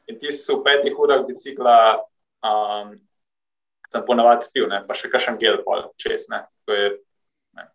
In 0.08 0.18
ti 0.20 0.32
si 0.32 0.54
v 0.54 0.62
petih 0.64 0.98
urah 0.98 1.24
bicikla, 1.26 1.76
um, 2.46 2.94
sem 3.88 4.04
ponavadi 4.06 4.48
spil, 4.48 4.68
ne? 4.70 4.82
pa 4.86 4.96
še 4.98 5.10
kakšen 5.12 5.38
gel 5.40 5.62
pol 5.66 5.88
čez, 6.00 6.28
ne? 6.32 6.44
to 6.68 6.76
je 6.76 6.90
ne, 7.58 7.68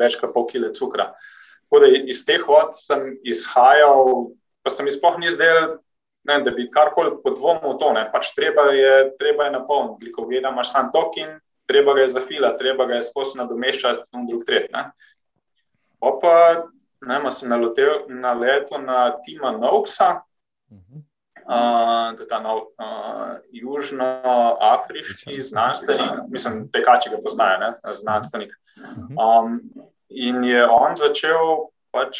več 0.00 0.18
kot 0.20 0.34
pol 0.34 0.48
kile 0.50 0.72
cukra. 0.76 1.12
Tako 1.66 1.82
da 1.82 1.90
iz 1.90 2.22
teh 2.26 2.42
vod 2.46 2.76
sem 2.78 3.16
izhajal, 3.26 4.30
pa 4.62 4.70
sem 4.70 4.86
izpoh 4.86 5.18
ni 5.18 5.30
zdel 5.30 5.76
ne, 6.26 6.38
da 6.44 6.50
bi 6.50 6.68
karkoli 6.70 7.16
podvomil 7.24 7.74
v 7.74 7.78
to. 7.80 7.90
Pač 8.12 8.32
treba 8.36 8.68
je, 8.74 8.94
je 9.20 9.50
napolniti, 9.50 10.04
glikogena 10.04 10.52
imaš 10.52 10.72
sam 10.72 10.90
tok 10.92 11.16
in 11.22 11.36
treba 11.66 11.94
ga 11.94 12.06
je 12.06 12.14
zafilati, 12.14 12.58
treba 12.58 12.86
ga 12.86 12.98
je 12.98 13.08
skozi 13.08 13.38
nadomeščati 13.38 14.06
in 14.14 14.26
drug 14.28 14.46
tret. 14.46 14.70
Ne. 14.72 14.90
Pa, 16.00 16.34
ne, 17.06 17.18
sem 17.30 17.50
naletel 17.50 18.06
na 18.08 18.32
leto 18.34 18.78
na 18.78 19.10
Tima 19.24 19.50
Noxa, 19.56 20.22
uh, 21.46 22.26
ta 22.28 22.40
nov, 22.42 22.70
uh, 22.78 23.38
južnoafriški 23.52 25.42
znanstvenik, 25.42 26.26
mislim, 26.30 26.66
tekači 26.72 27.10
ga 27.10 27.22
poznajo, 27.22 27.58
ne, 27.64 27.72
znanstvenik. 27.92 28.54
Um, 29.16 29.60
in 30.08 30.44
je 30.44 30.66
on 30.68 30.96
začel 30.96 31.66
pač 31.90 32.18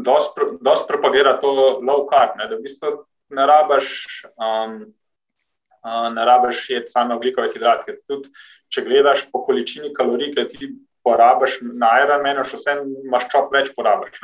dosti 0.00 0.88
propagirati 0.88 1.40
to 1.40 1.80
low 1.82 2.06
carb, 2.10 2.36
ne, 2.38 2.48
da 2.48 2.56
v 2.56 2.64
bistvu 2.64 2.96
ne 3.36 3.46
rabiš. 3.46 4.26
Um, 4.36 4.82
Ne 6.14 6.22
rabiš 6.24 6.70
jedeti 6.70 6.92
samo 6.94 7.16
oglikove 7.18 7.48
hidratke. 7.50 7.96
Tudi, 8.06 8.28
če 8.70 8.84
gledaš 8.86 9.24
po 9.32 9.40
količini 9.42 9.88
kalorij, 9.96 10.28
ki 10.30 10.44
ti 10.52 10.68
porabiš 11.02 11.56
na 11.66 11.88
Ironmanu, 12.04 12.44
še 12.46 12.60
vse 12.60 12.76
maščob 13.10 13.50
več 13.50 13.72
porabiš. 13.74 14.20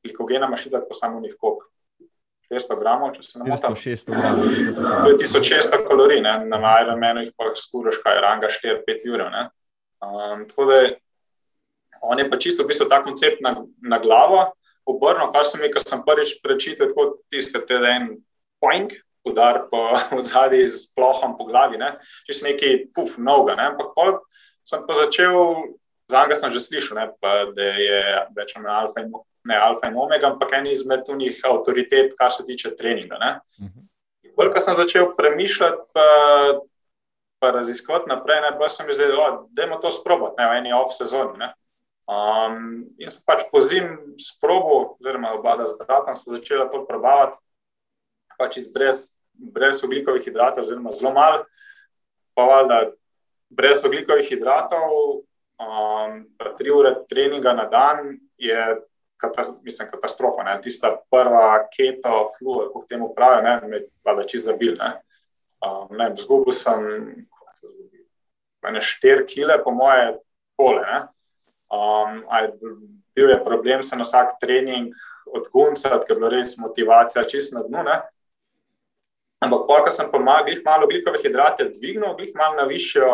Glikogena 0.00 0.48
imaš 0.48 0.64
tako 0.72 0.96
samo 0.96 1.20
njih 1.20 1.36
koliko. 1.36 1.68
600 2.48 2.78
gramov, 2.80 3.12
če 3.18 3.22
se 3.26 3.42
ne 3.42 3.50
motim. 3.50 3.76
600 3.82 4.16
gramov. 4.16 4.48
To 5.04 5.12
je 5.12 5.20
1600 5.20 5.84
kalorij, 5.84 6.24
ne? 6.24 6.34
na 6.48 6.74
Ironmanu 6.80 7.26
jih 7.26 7.36
pa 7.36 7.52
skuraš 7.52 8.00
kaj, 8.00 8.20
ranga 8.24 8.48
4-5 8.52 9.04
ur. 9.12 9.28
Um, 9.28 10.48
tako 10.48 10.70
da 10.72 10.82
on 12.04 12.20
je 12.20 12.28
pa 12.28 12.40
čisto 12.40 12.64
v 12.64 12.72
bistvu 12.72 12.88
ta 12.88 13.00
koncept 13.04 13.40
na, 13.44 13.56
na 13.80 14.00
glavo 14.00 14.44
obrnil, 14.90 15.32
kar 15.32 15.46
sem 15.48 15.62
rekel, 15.64 15.82
sem 15.84 16.02
prvič 16.06 16.36
prečital, 16.44 16.90
tako 16.92 17.18
tiskate 17.32 17.80
en 17.90 18.14
poing. 18.62 18.92
Udar 19.24 19.62
po 19.70 19.96
zadnji 20.28 20.68
z 20.68 20.92
plohom 20.92 21.38
po 21.38 21.46
glavi, 21.48 21.80
če 22.28 22.34
si 22.36 22.44
neki 22.44 22.72
puf, 22.92 23.16
noga. 23.16 23.56
Ne? 23.56 23.70
Ampak 23.72 24.20
sem 24.60 24.84
pa 24.84 24.96
začel 24.98 25.32
Za 26.08 26.22
njega 26.22 26.34
sem 26.34 26.52
že 26.52 26.60
slišal, 26.60 26.98
ne, 27.00 27.06
pa, 27.20 27.30
da 27.56 27.70
je 27.80 28.00
več 28.36 28.52
ali 28.56 28.64
manj 28.64 28.76
alfa, 28.76 29.04
ne 29.48 29.56
alfa 29.56 29.88
in 29.88 29.96
omega, 29.96 30.28
ampak 30.28 30.52
en 30.52 30.68
izmed 30.68 31.08
njih 31.08 31.40
avtoritet, 31.48 32.12
kar 32.18 32.32
se 32.32 32.44
tiče 32.44 32.74
treninga. 32.76 33.16
Bolj, 34.36 34.50
ko 34.52 34.60
sem 34.60 34.76
začel 34.76 35.14
premišljati, 35.16 35.80
pa, 35.96 36.06
pa 37.40 37.52
raziskovati 37.56 38.10
naprej, 38.12 38.42
ne, 38.44 38.52
pa 38.60 38.68
sem 38.68 38.90
izvedel, 38.90 39.46
da 39.48 39.64
je 39.64 39.80
to 39.80 39.90
sprobati, 39.90 40.36
ne 40.42 40.48
v 40.50 40.58
eni 40.60 40.76
off 40.76 40.92
sezoni. 40.92 41.48
Um, 42.04 42.84
in 43.00 43.08
sem 43.08 43.24
pač 43.24 43.46
po 43.48 43.62
zim 43.64 44.16
sprobil, 44.20 44.92
oziroma 45.00 45.32
oba 45.38 45.56
z 45.64 45.72
bratom, 45.80 46.12
so 46.12 46.36
začela 46.36 46.68
to 46.68 46.84
probavati, 46.84 47.40
pač 48.36 48.60
brez, 48.74 49.14
brez 49.32 49.80
oglikovih 49.84 50.20
hidratov, 50.24 50.66
oziroma 50.66 50.92
zelo 50.92 51.14
malo, 51.16 51.44
pa 52.36 52.44
valjda 52.44 52.92
brez 53.48 53.84
oglikovih 53.88 54.28
hidratov 54.28 55.24
um, 55.56 56.26
tri 56.58 56.70
ure 56.70 56.94
treninga 57.08 57.54
na 57.56 57.64
dan 57.72 58.18
je 58.36 58.76
katas, 59.16 59.50
mislim, 59.62 59.88
katastrofa. 59.90 60.42
Ne? 60.42 60.58
Tista 60.60 60.92
prva 61.10 61.68
keto, 61.72 62.26
flu, 62.38 62.58
kako 62.58 62.86
temu 62.88 63.14
pravijo, 63.16 63.42
ne 63.42 63.68
me 63.68 63.76
je 64.22 64.28
čisto 64.28 64.52
zabil. 64.52 64.76
Um, 65.64 66.16
zgubil 66.16 66.52
sem 66.52 66.84
ne, 68.72 68.80
štiri 68.80 69.26
kile, 69.26 69.58
po 69.64 69.70
moje, 69.70 70.18
pole. 70.56 70.84
Um, 71.72 72.22
bil 73.14 73.30
je 73.30 73.44
problem, 73.44 73.82
se 73.82 73.96
na 73.96 74.04
vsak 74.04 74.36
trening 74.40 74.92
odguncati, 75.26 76.06
ker 76.06 76.16
je 76.16 76.20
bila 76.20 76.32
res 76.34 76.56
motivacija 76.58 77.24
čist 77.28 77.54
na 77.54 77.62
dnu. 77.66 77.84
Ne? 77.86 78.00
Ampak, 79.44 79.66
ko 79.68 79.92
sem 79.92 80.08
pomagal, 80.12 80.54
jih 80.54 80.62
malo 80.64 80.86
oglikove 80.88 81.20
hidrate 81.20 81.66
dvignil, 81.68 82.16
jih 82.20 82.32
malo 82.38 82.56
na 82.56 82.64
višjo 82.68 83.08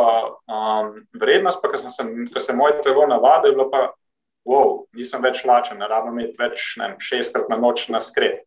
um, 0.46 0.92
vrednost, 1.18 1.62
pa 1.62 1.72
ko 1.72 1.80
sem, 1.80 2.28
se 2.38 2.55
moj 2.55 2.78
telo 2.84 3.07
navadil, 3.11 3.51
je 3.51 3.57
bilo 3.57 3.66
pa, 3.72 3.80
wow, 4.46 4.84
nisem 4.96 5.24
več 5.24 5.42
lačen, 5.48 5.80
ne 5.80 5.88
rabim 5.90 6.18
imeti 6.18 6.38
več 6.38 6.76
ne, 6.78 6.92
šestkrat 7.03 7.51
na 7.51 7.59
noč 7.59 7.88
na 7.90 8.03
skret, 8.05 8.44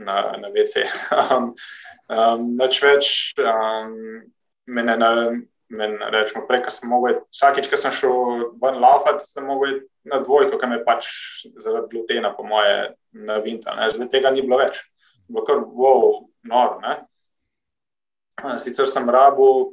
na, 0.00 0.38
na 0.40 0.52
WC. 0.54 0.86
um, 1.36 1.52
um, 2.08 2.48
več 2.56 3.34
um, 3.42 3.94
mene, 4.68 4.96
na, 4.96 5.12
mene 5.68 6.10
rečemo, 6.10 6.46
prej, 6.48 6.62
ko 6.64 6.72
sem 6.72 6.90
mogel, 6.90 7.20
vsakič, 7.32 7.68
ko 7.70 7.78
sem 7.80 7.94
šel 7.94 8.12
ven 8.62 8.80
laufati, 8.82 9.24
sem 9.24 9.46
mogel 9.46 9.80
na 10.08 10.20
dvojko, 10.24 10.58
ker 10.60 10.70
me 10.70 10.80
pač 10.84 11.08
zaradi 11.60 11.92
glutena, 11.92 12.32
po 12.36 12.46
moje, 12.48 12.92
navinta. 13.12 13.76
Zdaj 13.92 14.10
tega 14.12 14.32
ni 14.32 14.44
bilo 14.44 14.60
več. 14.62 14.80
Bilo 15.28 15.44
kar, 15.44 15.60
wow, 15.60 16.22
noro. 16.48 16.80
Ne? 16.84 16.96
Sicer 18.62 18.88
sem 18.88 19.08
rabil 19.10 19.68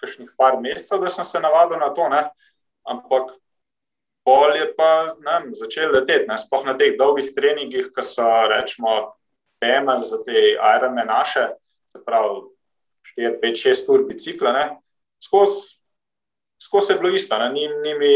kakšnih 0.00 0.32
par 0.38 0.60
mesecev, 0.60 1.02
da 1.04 1.12
sem 1.12 1.24
se 1.24 1.40
navadil 1.40 1.80
na 1.80 1.90
to, 1.96 2.08
ne? 2.12 2.22
ampak 2.86 3.32
pol 4.26 4.56
je 4.56 4.66
pa 4.78 4.90
ne, 5.24 5.52
začel 5.58 5.92
leteti. 5.94 6.30
Sploh 6.42 6.66
na 6.66 6.76
teh 6.78 6.96
dolgih 6.98 7.32
treningih, 7.34 7.92
ki 7.94 8.04
so 8.04 8.26
rečemo 8.52 9.16
temelj 9.62 10.04
za 10.06 10.22
te 10.24 10.56
aerome 10.60 11.04
naše, 11.04 11.48
se 11.92 12.02
pravi 12.04 12.44
4, 13.16 13.38
5, 13.42 13.62
6 13.72 13.92
ur 13.94 14.04
bicikla, 14.08 14.52
skozi. 15.22 15.76
Skozi 16.62 16.92
je 16.92 16.98
bilo 16.98 17.10
isto, 17.14 17.38
ni, 17.52 17.68
ni 17.68 17.92
mi, 17.94 18.14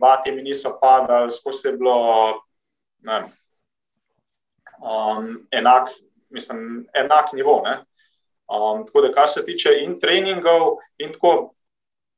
vati 0.00 0.32
mi 0.32 0.42
niso 0.42 0.78
padali, 0.80 1.30
skozi 1.30 1.68
je 1.68 1.72
bilo 1.76 1.98
ne, 3.04 3.22
um, 4.80 5.46
enak, 5.50 5.88
mislim, 6.30 6.88
enak 6.94 7.32
nivo. 7.32 7.62
Um, 8.48 8.86
tako 8.86 9.00
da, 9.00 9.12
kar 9.12 9.28
se 9.28 9.44
tiče 9.44 9.70
in 9.80 9.98
treningov, 10.00 10.76
in 10.98 11.12
tako 11.12 11.34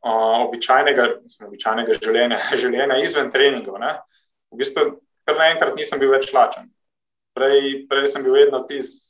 uh, 0.04 0.46
običajnega, 0.46 1.06
mislim, 1.22 1.48
običajnega 1.48 1.98
življenja, 2.02 2.40
življenja 2.62 2.98
izven 3.02 3.30
treningov, 3.30 3.80
ne? 3.80 3.94
v 4.50 4.58
bistvu, 4.58 4.86
kar 5.26 5.38
naenkrat 5.38 5.76
nisem 5.78 6.00
bil 6.02 6.10
več 6.14 6.32
lačen. 6.34 6.70
Prej, 7.38 7.86
prej 7.90 8.08
sem 8.10 8.26
bil 8.26 8.38
vedno 8.38 8.64
tisti. 8.66 9.08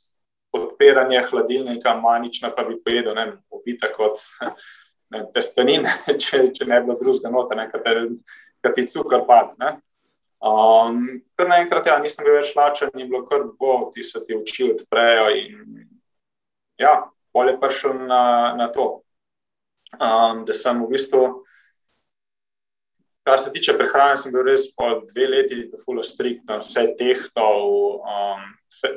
Odpiranje 0.51 1.21
hladilnika, 1.29 1.93
manično 1.95 2.49
pa 2.51 2.65
bi 2.67 2.73
pojedel, 2.83 3.13
ne 3.15 3.23
vem, 3.23 3.35
kot 3.95 4.19
ne, 5.11 5.23
testenin, 5.35 5.85
če, 6.23 6.47
če 6.55 6.67
ne 6.67 6.81
bi 6.81 6.89
bilo 6.89 6.97
drugega 6.99 7.31
nota, 7.33 7.67
kaj 8.61 8.75
ti 8.77 8.87
cukor 8.89 9.25
pade. 9.29 9.75
Um, 10.41 11.21
kar 11.37 11.51
naenkrat, 11.51 11.85
ja, 11.85 11.99
nisem 12.01 12.25
bil 12.25 12.39
več 12.39 12.55
lačen, 12.57 12.89
ni 12.97 13.05
bilo 13.05 13.21
kar 13.29 13.45
bo, 13.59 13.91
ti 13.93 14.01
so 14.05 14.23
ti 14.25 14.33
oči 14.33 14.71
odprejo. 14.73 15.27
In, 15.37 15.85
ja, 16.81 16.95
bolje 17.35 17.59
prišel 17.61 18.07
na, 18.09 18.23
na 18.57 18.67
to, 18.73 18.87
um, 19.99 20.41
da 20.47 20.57
sem 20.57 20.81
v 20.81 20.89
bistvu, 20.95 21.21
kar 23.31 23.39
se 23.39 23.53
tiče 23.55 23.77
prehrane, 23.79 24.19
sem 24.19 24.33
bil 24.35 24.43
res 24.49 24.67
po 24.75 24.89
dve 25.07 25.29
leti, 25.31 25.61
da 25.71 25.79
fulo 25.79 26.03
strikt, 26.03 26.51
vse 26.59 26.89
tehtal. 26.99 27.67
Um, 28.03 28.47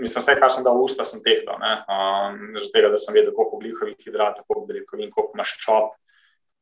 mislim, 0.03 0.25
vse, 0.25 0.37
kar 0.43 0.51
sem 0.51 0.67
dal 0.67 0.79
v 0.79 0.89
usta, 0.89 1.07
sem 1.07 1.23
tehtal. 1.23 1.63
Um, 1.63 2.41
Zaradi 2.59 2.73
tega, 2.75 2.91
da 2.91 2.99
sem 2.99 3.15
vedel, 3.15 3.35
koliko 3.37 3.63
glihovih 3.63 3.99
hidratov, 4.03 4.49
koliko 4.49 4.67
beljakovin, 4.73 5.13
koliko 5.15 5.39
maščob. 5.39 5.93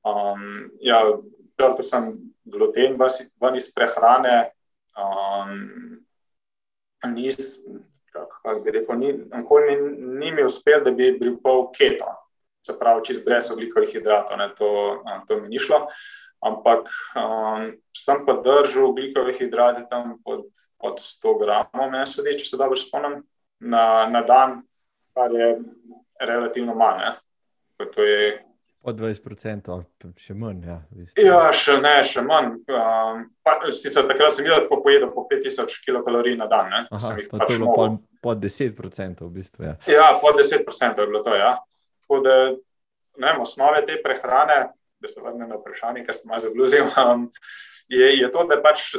Um, 0.04 0.50
ja, 0.84 1.04
Črtal 1.56 1.84
sem 1.86 2.12
gluten 2.50 2.96
ven 2.98 3.56
iz 3.56 3.68
prehrane, 3.72 4.50
Um, 4.92 6.04
nis, 7.14 7.56
kako 8.12 8.60
bi 8.60 8.70
rekel, 8.70 8.98
ni, 8.98 9.12
ni, 9.12 9.76
ni 10.18 10.32
mi 10.32 10.44
uspel, 10.44 10.82
da 10.84 10.90
bi 10.90 11.12
bil 11.20 11.38
pol 11.42 11.70
keto, 11.72 12.10
se 12.60 12.76
pravi, 12.78 13.04
čez 13.08 13.22
brez 13.24 13.48
oglikovih 13.50 13.88
hidratov, 13.94 14.36
ne, 14.38 14.50
to, 14.58 14.68
to 15.28 15.40
mi 15.40 15.48
ni 15.48 15.62
šlo. 15.62 15.86
Ampak 16.42 16.88
um, 17.14 17.68
sem 17.94 18.24
pa 18.26 18.34
držal 18.42 18.88
oglikove 18.90 19.34
hidrate 19.38 19.84
tam 19.90 20.16
pod, 20.26 20.48
pod 20.82 20.98
100 20.98 21.34
gramov, 21.38 21.90
meni 21.92 22.06
se 22.10 22.24
di, 22.26 22.34
če 22.40 22.48
se 22.48 22.58
dobro 22.58 22.78
spomnim, 22.80 23.20
na, 23.62 24.08
na 24.10 24.24
dan, 24.26 24.56
kar 25.14 25.30
je 25.30 25.52
relativno 26.18 26.74
manj. 26.74 27.12
Je 27.78 28.40
Od 28.82 28.96
20%, 28.98 29.74
še 30.18 30.34
manj. 30.34 30.64
Ja, 30.66 30.76
ja 31.22 31.42
še 31.54 31.76
ne, 31.78 31.92
še 32.02 32.24
manj. 32.26 32.56
Um, 32.66 33.20
pa, 33.46 33.54
sicer 33.70 34.08
takrat 34.10 34.34
sem 34.34 34.48
videl, 34.48 34.64
da 34.64 34.78
pojedem 34.82 35.12
po 35.14 35.22
5000 35.30 35.76
kilokalorij 35.84 36.34
na 36.40 36.48
dan. 36.50 36.74
Aha, 36.82 37.12
pa 37.30 37.44
pač 37.44 37.54
to 37.62 37.68
pod, 37.68 38.00
pod 38.26 38.42
10%. 38.42 39.22
V 39.22 39.30
bistvu, 39.36 39.68
ja. 39.68 39.76
ja, 39.86 40.08
pod 40.18 40.40
10% 40.42 40.98
je 40.98 41.06
bilo 41.06 41.22
to. 41.22 41.36
Ja. 41.38 41.54
Tako 42.02 42.18
da 42.26 42.34
ne, 43.22 43.36
osnove 43.44 43.84
te 43.86 44.00
prehrane, 44.02 44.58
da 45.02 45.10
se 45.10 45.22
vrnem 45.22 45.50
na 45.50 45.58
vprašanje, 45.58 46.04
ki 46.06 46.14
sem 46.16 46.32
ga 46.32 46.40
zabluzil, 46.42 46.88
um, 47.02 47.26
je, 47.92 48.12
je 48.18 48.30
to, 48.32 48.44
da 48.50 48.60
pač 48.62 48.94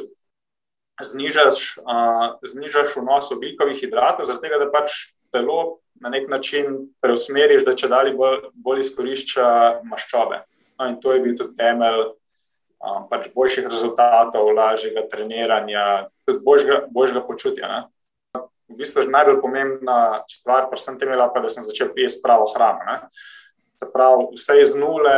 znižaš, 1.04 1.62
uh, 1.82 2.26
znižaš 2.46 2.98
vnos 3.00 3.32
oglikovih 3.34 3.80
hidratov, 3.80 4.30
zato 4.30 4.60
da 4.60 4.70
pač 4.72 5.14
telo 5.34 5.80
na 6.04 6.12
nek 6.14 6.28
način 6.30 6.90
preusmeriš, 7.02 7.64
da 7.66 7.74
če 7.78 7.90
dalje 7.90 8.14
bolj, 8.18 8.50
bolj 8.54 8.84
izkorišča 8.84 9.48
maščobe. 9.88 10.44
No, 10.78 10.90
in 10.90 11.00
to 11.02 11.14
je 11.16 11.24
bil 11.24 11.38
tudi 11.40 11.56
temelj 11.58 12.04
um, 12.04 13.08
pač 13.10 13.32
boljših 13.34 13.70
rezultatov, 13.72 14.52
lažjega 14.54 15.08
treniranja, 15.10 16.10
tudi 16.28 16.44
boljšega, 16.46 16.80
boljšega 16.94 17.26
počutja. 17.30 17.72
Ne? 17.72 17.82
v 18.74 18.82
bistvu 18.82 19.06
najbolj 19.08 19.40
pomembna 19.42 20.24
stvar, 20.30 20.68
pa 20.72 20.78
sem 20.80 20.98
temela, 21.00 21.30
pa 21.30 21.44
da 21.44 21.50
sem 21.54 21.64
začel 21.66 21.94
jesti 21.98 22.24
pravo 22.26 22.50
hrano. 22.54 22.82
Ne? 22.88 22.98
Se 23.78 23.90
pravi, 23.94 24.34
vse 24.34 24.60
iz 24.62 24.76
nule, 24.80 25.18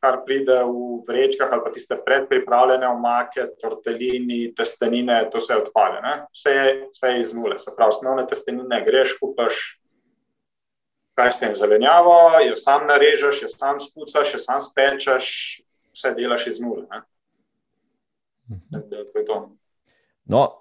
kar 0.00 0.20
pride 0.26 0.60
v 0.64 1.02
vrečkah, 1.08 1.50
ali 1.52 1.64
pa 1.64 1.72
tiste 1.74 1.96
predpripravljene 2.04 2.86
omake, 2.88 3.48
tortelini, 3.60 4.54
testenine, 4.54 5.24
to 5.32 5.42
vse 5.42 5.56
odpade. 5.58 6.02
Vse, 6.34 6.54
vse 6.92 7.12
iz 7.20 7.34
nule. 7.34 7.58
Se 7.58 7.74
pravi, 7.76 7.96
osnovne 7.96 8.26
testenine 8.26 8.82
greš, 8.86 9.16
kupaš, 9.18 9.80
kaj 11.18 11.32
se 11.32 11.46
jim 11.46 11.54
zelenjavo, 11.54 12.14
jo 12.46 12.56
sam 12.56 12.86
narežeš, 12.86 13.42
jo 13.42 13.48
sam 13.48 13.80
spucaš, 13.80 14.34
jo 14.34 14.38
sam 14.38 14.60
spečeš, 14.62 15.26
vse 15.92 16.14
delaš 16.14 16.46
iz 16.46 16.60
nule. 16.60 16.86
Da, 18.46 18.80
to 19.12 19.18
je 19.18 19.24
to. 19.24 19.40
No, 20.24 20.57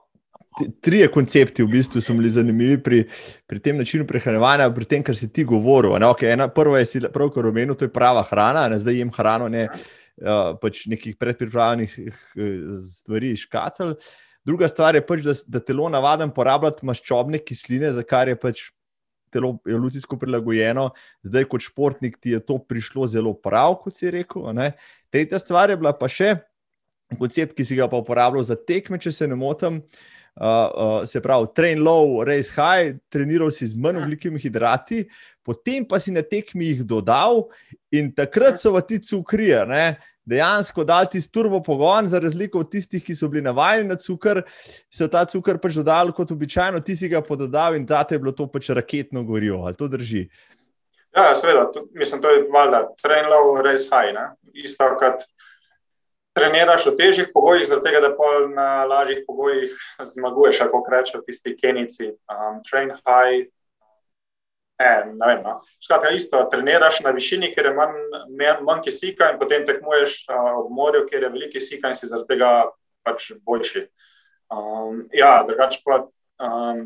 Trije 0.82 1.08
koncepti 1.12 1.64
v 1.64 1.70
bistvu 1.72 2.02
so 2.02 2.14
bili 2.18 2.30
zanimivi 2.30 2.78
pri, 2.84 3.04
pri 3.48 3.60
tem 3.62 3.78
načinu 3.78 4.08
prehranevanja, 4.08 4.70
pri 4.74 4.86
tem, 4.90 5.04
kar 5.06 5.18
si 5.18 5.30
ti 5.34 5.46
govoril. 5.46 5.94
Okay, 6.10 6.32
ena, 6.34 6.48
prva 6.50 6.82
je, 6.82 7.02
pravkar 7.14 7.46
omenil, 7.46 7.76
to 7.78 7.86
je 7.86 7.94
prava 7.94 8.24
hrana, 8.26 8.68
ne 8.72 8.80
zdaj 8.82 8.98
jem 9.02 9.12
hrano, 9.14 9.50
ne 9.54 9.68
uh, 9.70 10.56
pač 10.62 10.86
nekih 10.90 11.18
predpripravljenih 11.20 12.00
eh, 12.00 12.56
stvari 12.90 13.36
iz 13.36 13.46
škatl. 13.46 13.94
Druga 14.48 14.70
stvar 14.72 14.96
je 14.96 15.04
pač, 15.06 15.22
da, 15.28 15.36
da 15.58 15.62
telo 15.62 15.90
navaden 15.94 16.32
porabljati 16.34 16.86
maščobne 16.88 17.44
kisline, 17.44 17.92
za 17.94 18.06
kar 18.08 18.32
je 18.32 18.40
pač 18.40 18.66
telo 19.34 19.58
evolucijsko 19.68 20.18
prilagojeno. 20.18 20.90
Zdaj, 21.28 21.50
kot 21.52 21.66
športnik, 21.68 22.18
ti 22.24 22.34
je 22.34 22.42
to 22.42 22.58
prišlo 22.64 23.08
zelo 23.12 23.36
prav, 23.36 23.76
kot 23.84 24.00
si 24.00 24.10
rekel. 24.14 24.48
Ne. 24.56 24.72
Tretja 25.14 25.40
stvar 25.44 25.70
je 25.70 25.78
bila 25.78 25.94
pa 25.94 26.08
še 26.10 26.38
koncept, 27.20 27.54
ki 27.56 27.64
si 27.68 27.76
ga 27.76 27.86
pa 27.92 28.00
uporabljal 28.00 28.44
za 28.48 28.56
tekme, 28.56 29.00
če 29.00 29.12
se 29.16 29.28
ne 29.28 29.36
motim. 29.36 29.84
Uh, 29.84 30.16
uh, 30.40 31.06
se 31.06 31.22
pravi, 31.22 31.48
train 31.56 31.82
low, 31.84 32.24
race 32.24 32.54
high, 32.56 32.98
treniral 33.10 33.52
si 33.52 33.68
z 33.68 33.78
manj 33.78 34.04
ugljikimi 34.04 34.40
hidrati, 34.40 35.06
potem 35.46 35.86
pa 35.88 36.00
si 36.00 36.12
na 36.12 36.22
tekmi 36.22 36.74
jih 36.74 36.86
dodal 36.86 37.48
in 37.92 38.12
takrat 38.14 38.62
so 38.62 38.74
v 38.76 38.84
ti 38.86 39.02
cukri. 39.02 39.52
Dejansko 40.28 40.84
dal 40.84 41.06
ti 41.08 41.22
turbo 41.32 41.62
pogon, 41.64 42.10
za 42.12 42.20
razliko 42.20 42.60
od 42.60 42.72
tistih, 42.72 43.00
ki 43.04 43.16
so 43.16 43.30
bili 43.32 43.46
navajeni 43.46 43.88
na 43.88 43.96
cukor, 43.96 44.42
so 44.92 45.08
ta 45.08 45.24
cukor 45.24 45.56
pač 45.64 45.78
dodali 45.80 46.12
kot 46.12 46.34
običajno, 46.36 46.82
ti 46.84 46.98
si 47.00 47.08
ga 47.08 47.22
pododal 47.24 47.78
in 47.80 47.86
da 47.88 48.04
te 48.04 48.16
je 48.16 48.20
bilo 48.20 48.34
to 48.36 48.50
pač 48.52 48.68
raketno 48.76 49.24
gorivo. 49.24 49.64
Ali 49.64 49.80
to 49.80 49.88
drži? 49.88 50.26
Ja, 51.16 51.32
seveda, 51.32 51.70
to, 51.72 51.86
mislim, 51.96 52.22
to 52.22 52.30
je 52.30 52.44
valjda, 52.52 52.84
train 53.02 53.32
low, 53.32 53.56
race 53.64 53.88
high. 53.88 54.12
Ne? 54.12 54.28
Isto 54.54 54.90
kot 55.00 55.24
treniraš 56.38 56.86
v 56.92 56.96
težjih 57.00 57.30
pogojih, 57.34 57.66
zato 57.68 57.82
da 57.82 58.12
na 58.54 58.86
lažjih 58.86 59.24
pogojih 59.28 59.74
zmaguješ, 60.14 60.58
kako 60.58 60.84
rečejo 60.92 61.22
tisti 61.26 61.58
kenici. 61.58 62.14
Um, 62.30 62.62
train 62.70 62.92
high. 62.92 63.50
E, 64.78 65.06
ne 65.06 65.28
vem. 65.28 65.42
No. 65.44 65.58
Skratka, 65.82 66.12
isto, 66.14 66.44
treniraš 66.52 67.02
na 67.02 67.12
višini, 67.12 67.50
ker 67.54 67.66
je 67.66 67.74
manj, 67.74 67.96
manj 68.62 68.84
kisika, 68.86 69.32
in 69.34 69.40
potem 69.42 69.66
tekmuješ 69.66 70.28
uh, 70.30 70.60
ob 70.62 70.70
morju, 70.72 71.08
kjer 71.10 71.26
je 71.26 71.32
veliko 71.34 71.56
kisika 71.58 71.90
in 71.90 71.98
si 71.98 72.10
zaradi 72.10 72.36
tega 72.36 72.52
pač 73.08 73.32
boljši. 73.42 73.88
Um, 74.54 75.08
ja, 75.14 75.42
drugače 75.48 75.82
pa 75.86 76.04
um, 76.46 76.86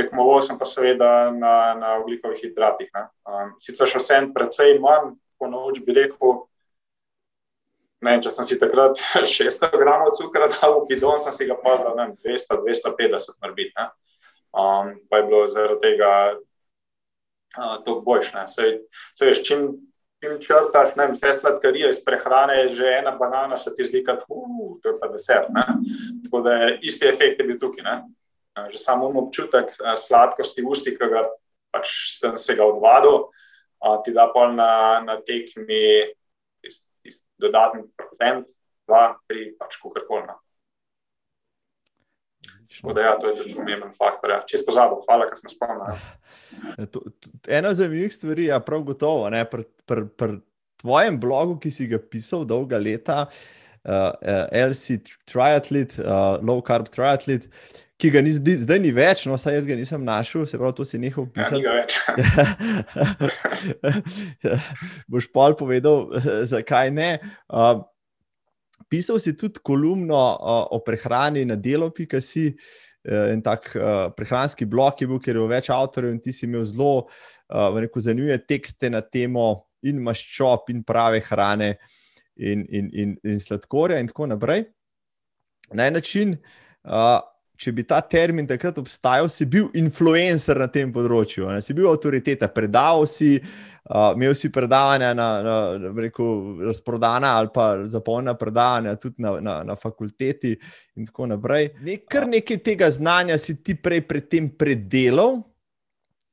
tekmoval 0.00 0.40
sem 0.42 0.58
pa 0.58 0.64
seveda 0.64 1.30
na, 1.30 1.74
na 1.76 1.94
oglikovih 2.00 2.40
hidratih. 2.40 2.88
Um, 3.28 3.52
sicer 3.60 3.92
še 3.92 4.00
vsem 4.00 4.32
precej 4.32 4.78
manj, 4.80 5.14
po 5.36 5.50
noč 5.52 5.82
bi 5.84 5.92
rekel, 5.96 6.46
Ne, 8.06 8.16
če 8.22 8.30
sem 8.30 8.46
si 8.46 8.58
takrat 8.60 9.00
600 9.36 9.70
gramov 9.80 10.14
cukra 10.18 10.48
dal 10.52 10.80
v 10.80 10.90
bidon, 10.92 11.18
sem 11.22 11.34
si 11.34 11.48
ga 11.48 11.56
pa 11.58 11.76
dal 11.82 11.98
200-250 12.14 13.40
mrbit. 13.42 13.74
Um, 14.56 14.94
pa 15.10 15.20
je 15.20 15.26
bilo 15.26 15.42
zaradi 15.50 15.82
tega 15.82 16.10
uh, 16.36 17.76
to 17.84 18.00
boljš. 18.06 18.32
Se, 18.52 18.68
se 19.18 19.28
veš, 19.28 19.42
čim, 19.44 19.66
čim 20.22 20.38
črtaš 20.40 20.94
ne, 20.96 21.10
vse 21.12 21.32
sladkarije 21.40 21.90
iz 21.92 21.98
prehrane, 22.04 22.68
že 22.72 22.94
ena 23.00 23.12
banana 23.18 23.58
se 23.60 23.74
ti 23.76 23.84
zdi, 23.84 24.04
da 24.06 24.16
uh, 24.28 24.76
je 24.84 24.94
pa 25.00 25.10
desert. 25.12 25.50
Ne? 25.52 25.66
Tako 26.24 26.44
da 26.46 26.60
je 26.60 26.78
isti 26.88 27.10
efekt 27.10 27.42
je 27.42 27.48
bil 27.48 27.58
tukaj. 27.60 27.84
Ne? 27.84 27.96
Že 28.70 28.78
samo 28.80 29.10
občutek 29.26 29.74
sladkosti 30.00 30.64
v 30.64 30.70
ustih, 30.72 30.94
ki 30.96 31.10
ga 31.12 31.26
pač 31.74 31.90
sem 32.14 32.38
se 32.40 32.54
ga 32.56 32.64
odvadil, 32.64 33.26
uh, 33.26 33.98
ti 34.04 34.14
da 34.16 34.30
pol 34.32 34.54
na, 34.56 35.02
na 35.04 35.18
tekmi 35.20 36.06
dodatni 37.42 37.84
procent, 37.98 38.58
dva, 38.88 39.16
tri, 39.28 39.50
pač 39.58 39.78
kako 39.82 40.04
koli. 40.08 40.26
No. 40.28 40.40
Ja, 42.96 43.14
to 43.20 43.30
je 43.30 43.36
tudi 43.38 43.54
pomemben 43.56 43.92
faktor. 43.94 44.34
Ja. 44.34 44.40
Če 44.48 44.60
si 44.60 44.66
pozabil, 44.66 44.98
hvala, 45.06 45.28
da 45.30 45.38
smo 45.38 45.52
spomnili. 45.52 46.00
Ena 47.58 47.72
zanimivih 47.74 48.12
stvari 48.12 48.50
ja, 48.50 48.60
prav 48.60 48.84
gotovo. 48.88 49.30
Pri 49.50 49.64
pr, 49.86 50.04
pr 50.18 50.38
tvojem 50.82 51.16
blogu, 51.20 51.56
ki 51.62 51.70
si 51.72 51.86
ga 51.88 51.98
pisal 52.02 52.44
dolga 52.48 52.78
leta, 52.78 53.24
uh, 53.24 53.65
uh, 53.86 54.46
LC 54.52 55.00
Triathlete, 55.24 56.02
uh, 56.02 56.36
Low 56.42 56.60
Carb 56.62 56.90
Triathlete, 56.92 57.48
ki 57.96 58.10
ga 58.12 58.20
ni, 58.20 58.32
zdaj 58.34 58.80
ni 58.82 58.92
več, 58.92 59.24
no, 59.28 59.38
saj 59.40 59.56
jaz 59.56 59.68
ga 59.68 59.76
nisem 59.78 60.02
našel, 60.04 60.44
se 60.48 60.58
pravi, 60.60 60.76
to 60.76 60.84
si 60.84 61.00
nehal 61.00 61.28
pisati. 61.32 61.62
Ja, 61.64 61.86
boš 65.12 65.30
pa 65.32 65.48
povedal, 65.56 66.10
zakaj 66.52 66.92
ne. 66.92 67.10
Uh, 67.48 67.80
pisal 68.92 69.20
si 69.22 69.32
tudi 69.38 69.62
kolumno 69.64 70.18
uh, 70.18 70.66
o 70.76 70.82
prehrani 70.84 71.46
na 71.48 71.56
delo.si. 71.56 72.50
Uh, 73.06 73.30
en 73.32 73.40
tak 73.40 73.70
uh, 73.78 74.10
prehranski 74.12 74.66
blok 74.68 75.00
je 75.00 75.08
bil, 75.08 75.22
ker 75.22 75.32
je 75.32 75.38
bilo 75.38 75.48
več 75.48 75.70
avtorjev, 75.72 76.12
in 76.12 76.20
ti 76.20 76.34
si 76.36 76.44
imel 76.44 76.66
zelo 76.68 77.06
uh, 77.06 78.00
zanimive 78.02 78.42
tekste 78.44 78.90
na 78.90 79.00
temo 79.00 79.70
in 79.86 80.02
maščob, 80.02 80.68
in 80.74 80.82
prave 80.84 81.22
hrane, 81.30 81.76
in, 82.36 82.66
in, 82.68 82.90
in, 82.92 83.16
in 83.24 83.40
sladkorja, 83.40 84.00
in 84.00 84.10
tako 84.10 84.26
naprej. 84.26 84.66
Na 85.72 85.86
en 85.86 85.96
način, 85.98 86.36
uh, 86.84 87.20
če 87.56 87.72
bi 87.72 87.84
ta 87.88 88.02
termin 88.04 88.46
takrat 88.46 88.78
obstajal, 88.78 89.28
si 89.32 89.46
bil 89.48 89.70
influencer 89.78 90.58
na 90.60 90.68
tem 90.72 90.92
področju, 90.92 91.48
ne? 91.50 91.62
si 91.64 91.74
bil 91.76 91.88
avtoriteta, 91.90 92.50
predaval 92.52 93.06
si, 93.10 93.32
uh, 93.40 94.12
imel 94.12 94.36
si 94.36 94.50
predavanja 94.52 95.14
na, 95.16 95.28
na, 95.42 95.56
na 95.80 95.92
rekel, 96.04 96.60
razprodana 96.68 97.32
ali 97.40 97.50
pa 97.54 97.70
zapolnjena 97.90 98.36
predavanja 98.38 98.96
tudi 99.00 99.24
na, 99.24 99.36
na, 99.40 99.56
na 99.72 99.78
fakulteti 99.80 100.52
in 100.96 101.08
tako 101.08 101.30
naprej. 101.32 101.72
Ne, 101.86 101.98
kar 102.04 102.28
nekaj 102.28 102.60
tega 102.66 102.90
znanja 102.92 103.40
si 103.40 103.58
ti 103.64 103.78
prej 103.80 104.04
predtem 104.08 104.52
predelal. 104.58 105.40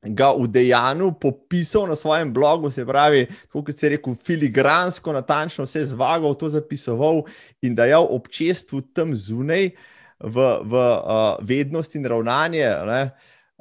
Ga 0.04 0.34
v 0.36 0.50
dejanju 0.52 1.14
popisal 1.16 1.88
na 1.88 1.96
svojem 1.96 2.34
blogu, 2.34 2.72
se 2.72 2.86
pravi, 2.86 3.28
kot 3.52 3.72
se 3.72 3.86
je 3.86 3.96
rekel, 3.96 4.16
filigransko, 4.16 5.14
natančno 5.16 5.64
vse 5.64 5.86
zvagal, 5.94 6.36
to 6.36 6.50
zapisoval 6.52 7.24
in 7.62 7.76
dajal 7.76 8.08
občestvu 8.12 8.82
tam 8.94 9.16
zunaj, 9.16 9.72
v, 10.24 10.36
v 10.64 10.74
uh, 10.74 11.36
vednost 11.44 11.96
in 11.96 12.06
ravnanje. 12.08 12.68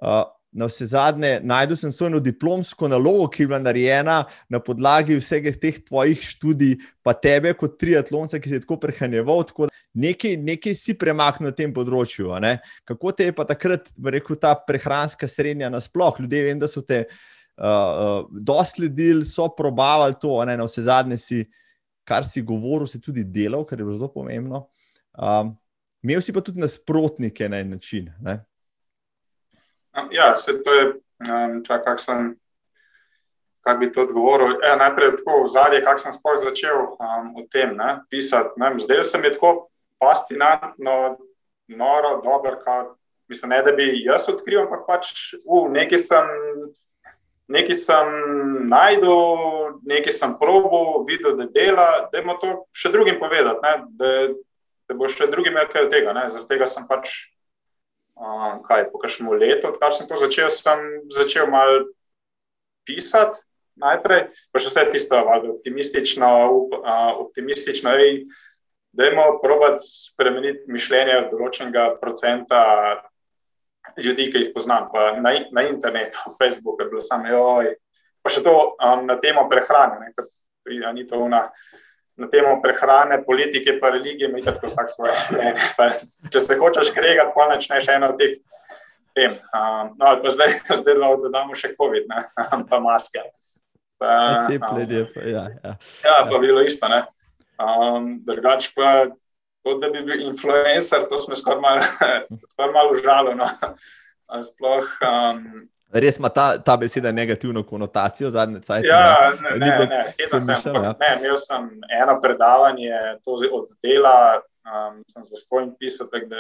Uh, 0.02 0.26
na 0.52 0.68
vse 0.68 0.86
zadnje, 0.86 1.40
najdel 1.42 1.76
sem 1.76 1.92
svojo 1.92 2.20
diplomsko 2.20 2.88
nalogo, 2.88 3.26
ki 3.32 3.42
je 3.42 3.48
bila 3.48 3.58
narejena 3.58 4.18
na 4.52 4.60
podlagi 4.60 5.16
vseh 5.16 5.48
teh 5.60 5.78
tvojih 5.80 6.20
študij, 6.20 6.76
pa 7.02 7.14
tebe, 7.16 7.54
kot 7.56 7.78
triatlonca, 7.80 8.40
ki 8.40 8.50
si 8.50 8.60
tako 8.60 8.76
prehranjeval. 8.82 9.46
Tako 9.48 9.70
nekaj, 9.96 10.36
nekaj 10.36 10.76
si 10.76 10.94
premaknil 10.98 11.48
na 11.48 11.56
tem 11.56 11.72
področju. 11.72 12.36
Kako 12.88 13.14
te 13.16 13.30
je 13.30 13.36
pa 13.36 13.48
takrat, 13.48 13.88
rekel, 13.96 14.36
ta 14.36 14.52
prehranska 14.54 15.28
srednja 15.28 15.72
nasplošno? 15.72 16.26
Ljudje 16.26 16.44
vem, 16.44 16.60
da 16.60 16.68
so 16.68 16.84
te 16.84 17.06
uh, 17.08 17.64
uh, 17.64 18.28
dosledili, 18.28 19.24
so 19.24 19.48
probavali 19.56 20.20
to, 20.20 20.36
ne? 20.44 20.60
na 20.60 20.68
vse 20.68 20.84
zadnje 20.84 21.16
si, 21.16 21.42
kar 22.04 22.28
si 22.28 22.44
govoril, 22.44 22.90
si 22.90 23.00
tudi 23.00 23.24
delal, 23.24 23.64
kar 23.64 23.80
je 23.80 23.88
bilo 23.88 23.96
zelo 23.96 24.12
pomembno. 24.12 24.66
Um, 25.16 25.56
imel 26.04 26.20
si 26.20 26.32
pa 26.36 26.44
tudi 26.44 26.60
nasprotnike 26.60 27.48
na 27.48 27.64
en 27.64 27.78
način. 27.78 28.12
Ne? 28.20 28.42
Ja, 30.10 30.34
se 30.36 30.62
to 30.62 30.74
je, 30.74 30.92
čak, 31.66 31.84
kak 31.84 32.00
sem, 32.00 32.32
kak 33.60 33.80
bi 33.80 33.90
to 33.92 34.06
odgovoril. 34.06 34.56
E, 34.64 34.76
najprej 34.76 35.16
tako 35.20 35.44
v 35.44 35.52
zadnje, 35.52 35.82
kak 35.84 36.00
sem 36.00 36.14
sploh 36.14 36.40
začel 36.40 36.96
um, 36.96 37.34
o 37.36 37.44
tem 37.52 37.76
ne, 37.76 38.00
pisati. 38.08 38.56
Ne, 38.56 38.72
zdaj 38.80 39.04
se 39.04 39.20
mi 39.20 39.28
je 39.28 39.36
tako 39.36 39.68
fascinantno, 40.00 41.18
noro, 41.68 42.20
dobro, 42.24 42.56
kot 42.64 42.96
mislim, 43.28 43.50
ne, 43.50 43.62
da 43.62 43.72
bi 43.72 44.04
jaz 44.04 44.28
odkril, 44.28 44.64
ampak 44.64 44.86
pač 44.86 45.12
v 45.44 45.66
neki 45.72 45.98
sem. 45.98 46.32
Nekaj 47.52 47.74
sem 47.76 48.06
najdel, 48.70 49.74
nekaj 49.84 50.14
sem 50.14 50.30
probil, 50.40 51.02
videl, 51.04 51.34
da 51.36 51.44
dela, 51.52 51.88
da 52.08 52.20
je 52.22 52.36
to 52.40 52.52
še 52.72 52.92
drugim 52.94 53.18
povedati, 53.20 53.60
ne, 53.60 53.72
da, 53.98 54.12
da 54.88 54.96
bo 54.96 55.10
še 55.10 55.26
drugi 55.28 55.50
imel 55.50 55.66
kaj 55.68 55.84
od 55.84 55.92
tega. 55.92 56.14
Ne? 56.16 56.22
Zaradi 56.32 56.48
tega 56.54 56.68
sem 56.70 56.86
pač, 56.88 57.10
uh, 58.18 58.60
kaj, 58.66 58.88
po 58.92 59.00
kakšnem 59.02 59.32
letu, 59.38 59.70
odkar 59.70 59.94
sem 59.96 60.08
to 60.08 60.18
začel, 60.20 60.50
sem 60.52 60.78
začel 61.12 61.50
malo 61.50 61.88
pisati 62.88 63.44
najprej, 63.80 64.26
pa 64.52 64.60
še 64.60 64.72
vse 64.72 64.86
tisto, 64.92 65.16
ali 65.16 65.52
optimistično, 65.52 66.28
uh, 66.80 67.12
optimistično, 67.24 67.94
ej, 67.96 68.24
da 68.92 69.08
imamo 69.08 69.38
probat 69.40 69.80
spremeniti 69.80 70.68
mišljenje 70.68 71.16
določenega 71.32 71.86
procenta 72.00 72.60
ljudi, 73.96 74.28
ki 74.30 74.44
jih 74.44 74.50
poznam, 74.54 74.90
pa 74.92 75.12
na, 75.18 75.34
na 75.52 75.64
internetu, 75.68 76.20
Facebooku, 76.38 76.82
je 76.82 76.90
bilo 76.90 77.04
samo, 77.04 77.30
joj, 77.32 77.72
pa 78.22 78.32
še 78.32 78.44
to 78.44 78.52
um, 78.54 79.06
na 79.08 79.18
temo 79.22 79.46
prehrane, 79.50 80.12
ne, 80.12 80.92
ni 80.94 81.06
to 81.08 81.18
una. 81.24 81.48
Na 82.20 82.28
temo 82.28 82.58
prehrane, 82.60 83.22
politike, 83.24 83.78
pa 83.80 83.90
religije, 83.90 84.28
mi 84.28 84.42
tako 84.44 84.68
vsak 84.68 84.90
svoje 84.92 85.14
mnenje. 85.30 85.54
Če 86.32 86.40
se 86.40 86.56
hočeš 86.60 86.90
kregati, 86.92 87.32
pa 87.34 87.46
nečeš 87.48 87.88
eno 87.88 88.10
od 88.12 88.18
teh 88.20 88.36
tem. 89.14 89.32
Um, 89.52 89.94
no, 89.96 90.06
ali 90.06 90.22
pa 90.22 90.30
zdaj, 90.30 90.52
zdaj 90.80 90.98
da 91.00 91.14
dodamo 91.22 91.56
še 91.56 91.72
COVID, 91.76 92.08
ne? 92.10 92.24
pa 92.70 92.80
maske. 92.82 93.24
Cepljenje. 94.48 95.06
Um, 95.08 95.26
ja, 95.30 95.44
ja. 95.62 95.74
ja, 96.04 96.16
pa 96.28 96.38
bilo 96.42 96.62
isto. 96.66 96.88
Um, 97.62 98.16
Drugač 98.26 98.72
pa, 98.74 99.12
kot 99.62 99.82
da 99.82 99.92
bi 99.94 100.02
bil 100.06 100.24
influencer, 100.26 101.06
to 101.08 101.20
smo 101.20 101.38
skoraj 101.38 101.62
malo 101.62 101.84
skor 102.54 102.74
mal 102.74 102.90
užalili. 102.92 103.38
No? 103.38 103.48
Sploh. 104.42 104.88
Um, 105.06 105.68
Res 105.92 106.18
ima 106.18 106.28
ta, 106.32 106.58
ta 106.58 106.76
beseda 106.80 107.12
negativno 107.12 107.62
konotacijo 107.68 108.30
zadnje 108.30 108.62
cajtke? 108.64 108.88
Ja, 108.88 109.32
ne, 109.40 109.56
ne, 109.58 109.66
ne, 109.66 109.86
ne, 109.86 110.28
sem, 110.28 110.40
sem, 110.40 110.74
ja. 110.74 110.94
ne, 111.00 111.10
imel 111.18 111.36
sem 111.36 111.68
eno 112.02 112.14
predavanje 112.20 112.92
od 113.52 113.74
dela, 113.84 114.40
um, 114.64 115.02
sem 115.08 115.24
za 115.24 115.36
svojim 115.36 115.74
pisal, 115.78 116.08
da 116.12 116.36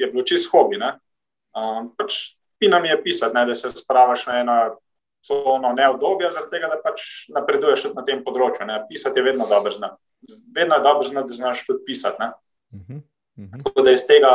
je 0.00 0.06
bilo 0.12 0.22
čisto 0.22 0.54
hobi. 0.58 0.78
Um, 0.82 1.90
pač 1.98 2.36
Pina 2.62 2.78
mi 2.78 2.88
je 2.88 3.02
pisati, 3.02 3.34
ne, 3.34 3.46
da 3.46 3.54
se 3.54 3.70
spravaš 3.70 4.26
na 4.26 4.38
eno 4.40 4.56
cono 5.26 5.72
neodobja, 5.72 6.32
zaradi 6.32 6.50
tega, 6.50 6.68
da 6.70 6.78
pač 6.82 7.02
napreduješ 7.34 7.88
tudi 7.88 7.98
na 7.98 8.04
tem 8.06 8.22
področju. 8.26 8.66
Ne. 8.68 8.80
Pisati 8.90 9.18
je 9.18 9.24
vedno 9.26 9.46
dobro 9.50 9.72
znati. 9.74 9.98
Vedno 10.54 10.78
je 10.78 10.84
dobro 10.86 11.08
znati, 11.08 11.28
da 11.28 11.38
znaš 11.38 11.64
tudi 11.66 11.84
pisati. 11.86 12.22
Uh 12.22 12.78
-huh, 12.78 13.00
uh 13.00 13.44
-huh. 13.44 13.64
Tako 13.64 13.82
da 13.82 13.90
iz 13.90 14.06
tega, 14.06 14.32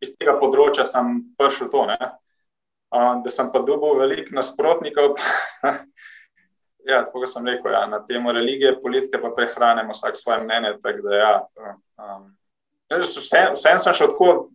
iz 0.00 0.14
tega 0.18 0.38
področja 0.38 0.84
sem 0.84 1.34
prišel 1.38 1.70
to. 1.70 1.86
Ne. 1.86 1.98
Um, 2.94 3.22
da 3.24 3.30
sem 3.34 3.48
pa 3.52 3.60
dobil 3.66 3.98
veliko 3.98 4.34
nasprotnikov. 4.36 5.16
ja, 6.90 7.02
tako 7.04 7.26
sem 7.26 7.46
rekel, 7.46 7.74
ja, 7.74 7.86
na 7.90 7.98
temo 8.06 8.32
religije, 8.32 8.76
politike, 8.82 9.18
pa 9.22 9.32
prehrane, 9.34 9.82
vsak 9.90 10.16
svoje 10.16 10.44
mnenje. 10.44 10.76
Da, 10.82 11.16
ja, 11.16 11.32
um, 11.98 12.30
Vsem 12.86 13.56
vse 13.56 13.72
sem 13.82 13.94
šel 13.98 14.12
tako 14.14 14.50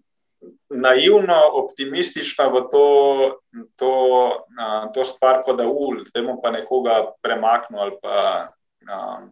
naivno, 0.69 1.36
optimistična 1.59 2.47
v 2.47 2.61
to, 2.71 2.86
to, 3.75 3.91
uh, 4.55 4.86
to 4.95 5.03
stvar, 5.05 5.43
kot 5.43 5.59
da 5.59 5.67
ul, 5.67 5.99
zdaj 6.07 6.23
bom 6.25 6.39
pa 6.41 6.53
nekoga 6.55 7.11
premaknil 7.21 7.82
ali 7.84 7.97
pa 8.01 8.47
um, 8.88 9.27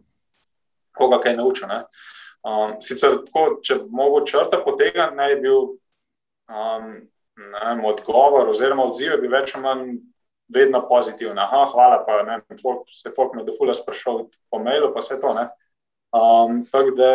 koga 0.92 1.20
kaj 1.24 1.36
naučil. 1.36 1.68
Ne? 1.68 1.80
Um, 2.44 2.76
sicer, 2.84 3.22
tako, 3.24 3.60
če 3.64 3.80
mogo 3.88 4.20
črta 4.28 4.60
potega, 4.64 5.08
naj 5.16 5.38
bi 5.40 5.48
bil 5.48 5.58
um, 6.52 6.92
ne, 7.40 7.88
odgovor 7.88 8.48
oziroma 8.50 8.84
odziv, 8.88 9.16
bi 9.20 9.28
več 9.28 9.54
ali 9.54 9.64
manj 9.64 9.86
vedno 10.54 10.82
pozitiven. 10.88 11.38
Aha, 11.38 11.64
hvala, 11.72 12.02
pa 12.06 12.22
ne, 12.26 12.40
folk, 12.62 12.88
se 12.90 13.12
folk 13.16 13.34
me 13.34 13.44
dofula 13.46 13.74
sprašal 13.74 14.24
po 14.50 14.58
mailu, 14.62 14.92
pa 14.94 15.02
vse 15.04 15.20
to. 15.20 15.34
Um, 16.10 16.64
tako 16.72 16.94
da 16.98 17.10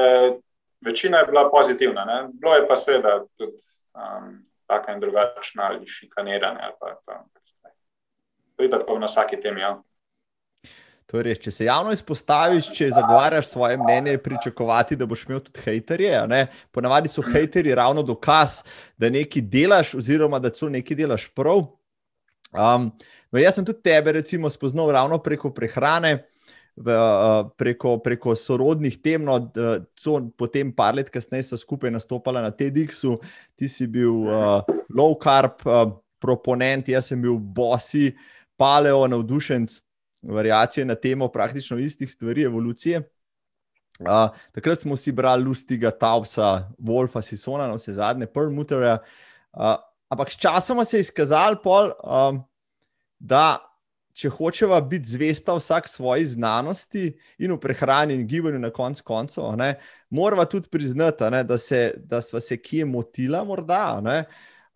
večina 0.85 1.17
je 1.17 1.25
bila 1.25 1.49
pozitivna. 1.51 2.05
Ne? 2.05 2.19
Bilo 2.33 2.55
je 2.55 2.67
pa 2.67 2.75
seveda 2.75 3.25
tudi 3.37 3.57
um, 3.93 4.45
tako 4.67 4.91
in 4.91 4.99
drugačno 4.99 5.63
ali 5.63 5.87
šikaniranje. 5.87 6.59
Ali 6.61 6.73
to 8.55 8.63
je 8.63 8.69
tako 8.69 8.99
na 8.99 9.05
vsaki 9.05 9.41
temi. 9.41 9.61
Ja. 9.61 9.81
To 11.11 11.19
je 11.19 11.23
res. 11.27 11.39
Če 11.41 11.51
se 11.53 11.67
javno 11.67 11.93
izpostaviš, 11.93 12.71
če 12.73 12.89
zagovarjaš 12.95 13.51
svoje 13.51 13.77
mnenje, 13.77 14.17
pričakovati, 14.23 14.97
da 14.97 15.05
boš 15.05 15.27
imel 15.27 15.41
tudi 15.45 15.61
hejterje. 15.65 16.21
Ponavadi 16.73 17.11
so 17.11 17.23
hejterji 17.25 17.75
ravno 17.77 18.03
dokaz, 18.03 18.61
da 18.97 19.11
nekaj 19.13 19.45
delaš, 19.53 19.93
oziroma 20.01 20.41
da 20.41 20.53
so 20.53 20.69
nekaj 20.69 20.97
delaš 20.97 21.27
prav. 21.37 21.67
Um, 22.55 22.89
no, 23.31 23.41
jaz 23.41 23.59
sem 23.59 23.67
tudi 23.67 23.83
tebe, 23.85 24.15
recimo, 24.17 24.49
spoznal 24.49 24.89
ravno 24.95 25.19
preko 25.21 25.53
prehrane 25.53 26.23
preko, 27.57 27.97
preko 28.03 28.35
sorodnih 28.35 29.01
tem. 29.01 29.23
No, 29.23 29.39
so 29.99 30.19
potem 30.37 30.71
par 30.71 30.95
let 30.95 31.09
kasneje 31.09 31.43
so 31.49 31.57
skupaj 31.57 31.91
nastopali 31.91 32.41
na 32.43 32.51
TEDxu, 32.51 33.19
ti 33.55 33.69
si 33.69 33.87
bil 33.87 34.27
uh, 34.27 34.61
low 34.91 35.15
carb 35.21 35.63
uh, 35.65 35.95
proponent, 36.19 36.89
jaz 36.89 37.11
sem 37.11 37.21
bil 37.21 37.39
bosi, 37.39 38.15
paleo, 38.57 39.05
navdušenc, 39.07 39.79
variacije 40.27 40.85
na 40.85 40.95
temo 40.95 41.27
praktično 41.27 41.77
istih 41.77 42.11
stvari, 42.11 42.43
evolucije. 42.43 43.09
Uh, 43.99 44.35
takrat 44.51 44.81
smo 44.81 44.97
si 44.97 45.11
brali 45.11 45.43
Lustiga, 45.43 45.91
Taubsa, 45.91 46.71
Wolfa, 46.79 47.21
Sisona, 47.21 47.67
no, 47.67 47.75
vse 47.75 47.93
zadnje, 47.93 48.27
Permuterja. 48.27 48.97
Uh, 49.53 49.75
ampak 50.09 50.31
sčasoma 50.31 50.85
se 50.85 50.97
je 50.97 51.01
izkazalo, 51.01 51.93
um, 52.03 52.43
da 53.19 53.75
če 54.15 54.29
hočeva 54.31 54.79
biti 54.81 55.11
zvesta 55.11 55.53
vsak 55.57 55.89
svoji 55.91 56.25
znanosti 56.25 57.09
in 57.37 57.51
v 57.51 57.59
prehrani 57.59 58.15
in 58.15 58.27
gibanju 58.27 58.59
na 58.63 58.71
koncu 58.71 59.03
koncev, 59.03 59.43
moramo 60.09 60.45
tudi 60.45 60.69
priznati, 60.71 61.23
ne, 61.31 61.43
da, 61.43 61.57
se, 61.57 61.93
da 61.97 62.21
smo 62.21 62.39
se 62.39 62.57
kje 62.57 62.85
motila, 62.85 63.43
morda, 63.43 63.99
ne, 64.01 64.23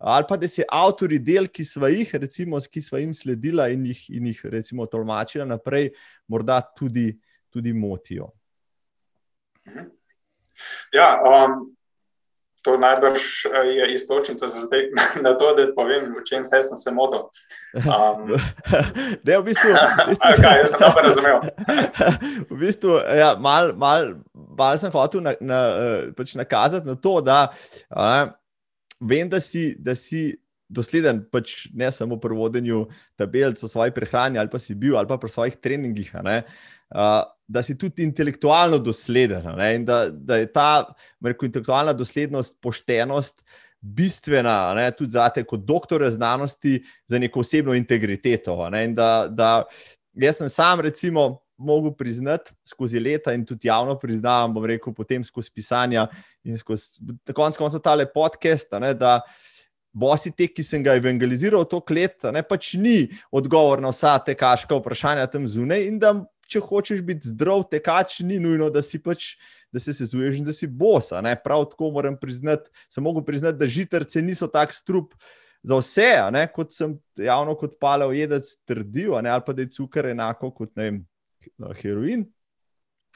ali 0.00 0.24
pa 0.28 0.36
da 0.36 0.48
se 0.48 0.64
avtori 0.68 1.18
del, 1.18 1.48
ki 1.52 1.64
smo 1.64 1.88
jih, 1.92 2.14
recimo, 2.22 2.60
ki 2.60 2.82
smo 2.82 2.98
jim 2.98 3.14
sledila 3.14 3.68
in 3.68 3.84
jih, 3.86 4.04
in 4.16 4.30
jih 4.32 4.40
recimo, 4.52 4.86
tolmačila 4.86 5.44
naprej, 5.44 5.90
morda 6.28 6.60
tudi, 6.76 7.12
tudi 7.52 7.72
motijo. 7.72 8.30
Mhm. 9.68 9.90
Ja, 10.92 11.14
um, 11.24 11.70
To 12.62 12.76
najbrž 12.76 13.20
eh, 13.44 13.66
je 13.66 13.94
istočnica 13.94 14.48
za 14.48 14.60
to, 15.38 15.54
da 15.56 15.74
povem, 15.74 16.12
v 16.12 16.24
čem 16.28 16.44
se 16.44 16.62
sem 16.62 16.78
se 16.78 16.90
motil. 16.90 17.18
Um, 17.74 18.36
ne, 19.24 19.38
v 19.38 19.42
bistvu. 19.42 19.70
V 19.72 20.08
bistvu 20.08 20.30
kaj, 20.44 20.58
jaz 20.60 20.70
sem 20.70 20.80
dobro 20.80 21.02
razumel. 21.02 21.40
v 22.50 22.58
bistvu, 22.60 23.00
ja, 23.16 23.32
mal, 23.40 23.72
mal, 23.76 24.12
mal 24.34 24.78
sem 24.78 24.92
hotel 24.92 25.24
na, 25.24 25.32
na, 25.40 25.60
eh, 25.64 26.12
pač 26.16 26.34
nakazati 26.36 26.86
na 26.86 26.94
to, 27.00 27.20
da 27.24 27.48
a, 27.88 28.28
vem, 29.00 29.28
da 29.28 29.40
si. 29.40 29.74
Da 29.78 29.94
si 29.94 30.38
Dosleden, 30.70 31.24
pač 31.34 31.64
ne 31.74 31.88
samo 31.90 32.14
pri 32.22 32.36
vodenju 32.38 32.84
tabelic 33.18 33.58
o 33.58 33.66
svoji 33.66 33.90
prehrani, 33.90 34.38
ali 34.38 34.46
pa 34.46 34.58
si 34.62 34.76
bil, 34.78 34.94
ali 34.94 35.08
pa 35.10 35.16
pri 35.18 35.26
svojih 35.26 35.56
treningih. 35.58 36.12
Uh, 36.14 37.24
da 37.50 37.62
si 37.66 37.74
tudi 37.78 38.04
intelektualno 38.06 38.78
dosleden 38.78 39.48
ne, 39.58 39.72
in 39.74 39.84
da, 39.84 40.04
da 40.10 40.38
je 40.38 40.46
ta 40.52 40.94
rekel, 41.26 41.48
intelektualna 41.48 41.92
doslednost, 41.92 42.60
poštenost 42.62 43.42
bistvena 43.80 44.74
ne, 44.74 44.90
tudi 44.92 45.10
za 45.10 45.28
te, 45.34 45.44
kot 45.44 45.64
doktor 45.66 46.04
znanosti, 46.10 46.78
za 47.08 47.18
neko 47.18 47.40
osebno 47.40 47.74
integriteto. 47.74 48.68
Ne, 48.70 48.86
da, 48.94 49.26
da 49.30 49.64
jaz 50.14 50.38
sem 50.38 50.48
sam, 50.48 50.80
recimo, 50.86 51.40
mogel 51.60 51.92
priznati 51.96 52.54
skozi 52.64 53.00
leta 53.00 53.34
in 53.36 53.44
tudi 53.46 53.68
javno 53.68 53.98
priznavam, 54.00 54.54
bom 54.54 54.64
rekel, 54.66 54.94
potem 54.96 55.24
skozi 55.24 55.52
pisanja 55.54 56.08
in 56.44 56.58
skozi 56.58 57.14
konec 57.36 57.58
koncev 57.60 57.82
tale 57.84 58.08
podcast. 58.08 58.72
Ne, 58.80 58.94
da, 58.94 59.20
Bosi 59.90 60.30
te, 60.30 60.46
ki 60.46 60.62
sem 60.62 60.84
ga 60.86 60.94
evangeliziral 60.94 61.64
toliko 61.66 61.94
let, 61.96 62.28
ne, 62.30 62.44
pač 62.46 62.76
ni 62.78 63.08
odgovor 63.34 63.80
na 63.82 63.90
vsa 63.90 64.12
te 64.22 64.36
kaška 64.38 64.78
vprašanja 64.78 65.24
tam 65.32 65.48
zunaj, 65.50 65.82
in 65.82 65.96
da 65.98 66.12
če 66.50 66.62
hočeš 66.62 67.02
biti 67.06 67.32
zdrav, 67.32 67.64
tekač, 67.70 68.20
ni 68.26 68.38
nujno, 68.42 68.70
da 68.70 68.82
si 68.84 69.02
pač. 69.02 69.34
Da 69.70 69.78
se 69.78 69.92
sezuješ 69.94 70.40
in 70.40 70.46
da 70.48 70.50
si 70.50 70.66
bosa. 70.66 71.20
Ne? 71.22 71.36
Prav 71.38 71.60
tako 71.70 71.92
moram 71.94 72.16
priznati, 72.18 72.66
sem 72.90 73.04
mogel 73.06 73.22
priznati, 73.22 73.54
da 73.54 73.68
žitarce 73.70 74.18
niso 74.18 74.48
tako 74.50 74.74
strup 74.74 75.12
za 75.62 75.76
vse, 75.78 76.08
ne? 76.34 76.42
kot 76.50 76.72
sem 76.74 76.96
javno 77.14 77.54
kot 77.54 77.76
paleo 77.78 78.10
jedec 78.10 78.50
trdil, 78.66 79.14
ali 79.14 79.44
pa 79.46 79.54
da 79.54 79.62
je 79.62 79.70
cukor 79.76 80.08
enako 80.10 80.50
kot 80.50 80.72
vem, 80.74 81.04
heroin. 81.82 82.26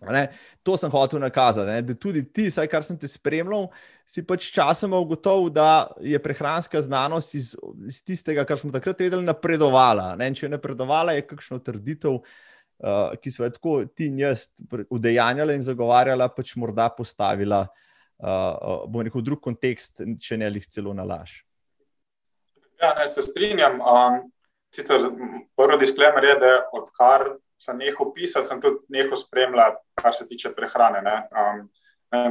Ne? 0.03 0.25
To 0.67 0.77
sem 0.77 0.91
hotel 0.91 1.21
nakazati, 1.23 1.71
ne? 1.71 1.83
da 1.83 1.95
tudi 1.95 2.25
ti, 2.27 2.49
saj 2.51 2.67
kar 2.69 2.83
sem 2.85 2.99
te 2.99 3.09
spremljal, 3.09 3.69
si 4.07 4.25
pač 4.27 4.49
časoma 4.53 4.99
ugotovil, 5.01 5.53
da 5.55 5.93
je 6.03 6.19
prehranska 6.23 6.83
znanost 6.83 7.37
iz, 7.39 7.53
iz 7.87 8.01
tistega, 8.03 8.45
kar 8.45 8.59
smo 8.59 8.73
takrat 8.75 9.05
vedeli, 9.07 9.25
napredovala. 9.25 10.13
Ne? 10.19 10.33
Če 10.35 10.49
je 10.49 10.57
napredovala, 10.57 11.15
je 11.15 11.29
kakšno 11.29 11.63
trditev. 11.65 12.21
Eh, 12.83 13.17
ki 13.23 13.31
so 13.31 13.45
jo 13.45 13.51
tako 13.55 13.73
ti 13.87 14.09
in 14.11 14.19
jaz 14.19 14.49
udejanjali 14.91 15.55
in 15.55 15.63
zagovarjali, 15.63 16.27
pač 16.37 16.57
morda 16.59 16.89
postavila, 16.91 17.63
uh, 18.19 18.83
bom 18.91 19.05
rekel, 19.07 19.23
drug 19.23 19.41
kontekst, 19.45 20.03
če 20.03 20.37
ne 20.41 20.51
jih 20.57 20.67
celo 20.67 20.93
nalaž. 20.97 21.39
Ja, 22.83 22.91
ne, 22.99 23.07
se 23.09 23.23
strinjam. 23.23 23.79
Um, 23.79 24.19
sicer 24.75 25.07
prvi 25.55 25.79
disklemer 25.85 26.27
je, 26.27 26.35
da 26.43 26.53
odkar 26.75 27.29
sem 27.61 27.79
nehal 27.79 28.13
pisati, 28.15 28.49
sem 28.49 28.61
tudi 28.61 28.83
nehal 28.93 29.17
spremljati, 29.17 29.81
kar 30.01 30.15
se 30.15 30.27
tiče 30.29 30.53
prehrane. 30.57 31.03
Ne. 31.03 31.17
Um, 31.33 31.65
ne, 32.13 32.25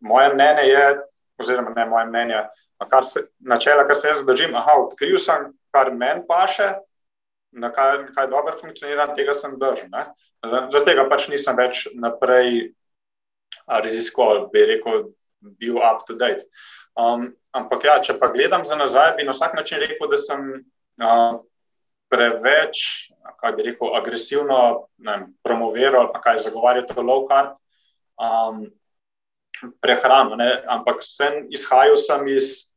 moje 0.00 0.34
mnenje 0.34 0.68
je, 0.68 0.86
oziroma 1.40 1.70
ne 1.76 1.86
moje 1.86 2.06
mnenje, 2.06 2.42
se, 3.02 3.26
načela, 3.38 3.86
kar 3.86 3.96
se 3.96 4.08
jaz 4.08 4.24
držim, 4.26 4.54
aha, 4.54 4.76
odkril 4.86 5.18
sem, 5.18 5.50
kar 5.74 5.92
meni 5.94 6.22
paše, 6.28 6.74
na 7.54 7.72
kaj, 7.72 8.06
kaj 8.14 8.30
dobro 8.30 8.54
funkcionira, 8.60 9.12
tega 9.14 9.34
sem 9.34 9.58
držal. 9.58 9.90
Zaradi 10.44 10.84
tega 10.90 11.06
pač 11.10 11.28
nisem 11.30 11.56
več 11.56 11.86
naprej 11.94 12.74
raziskoval. 13.66 14.48
Bi 14.52 14.64
rekel, 14.74 15.08
bil 15.60 15.78
up 15.78 16.02
to 16.06 16.16
date. 16.18 16.46
Um, 16.98 17.30
ampak 17.54 17.86
ja, 17.86 17.98
če 18.02 18.18
pa 18.18 18.30
gledam 18.34 18.64
za 18.66 18.78
nazaj, 18.78 19.14
bi 19.18 19.26
na 19.26 19.34
vsak 19.34 19.54
način 19.58 19.82
rekel, 19.82 20.08
da 20.10 20.18
sem 20.20 20.44
uh, 21.02 21.38
preveč, 22.14 23.10
kaj 23.42 23.52
bi 23.58 23.66
rekel, 23.70 23.90
agresivno 23.98 24.60
vem, 25.02 25.26
promoviral 25.42 26.12
ali 26.12 26.22
kaj 26.22 26.42
zagovarjal 26.46 26.86
to 26.86 27.02
low 27.02 27.26
carb 27.26 27.56
um, 28.16 28.64
prehrano. 29.82 30.38
Ne? 30.38 30.62
Ampak 30.70 31.02
sem 31.02 31.48
izhajal 31.50 31.98
sem 31.98 32.28
iz 32.36 32.70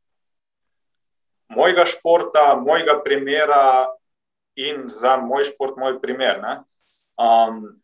mojega 1.48 1.86
športa, 1.86 2.56
mojega 2.58 2.98
primera 3.04 3.88
in 4.58 4.88
za 4.90 5.16
moj 5.16 5.46
šport, 5.48 5.78
moj 5.78 6.00
primer. 6.02 6.42
Um, 7.18 7.78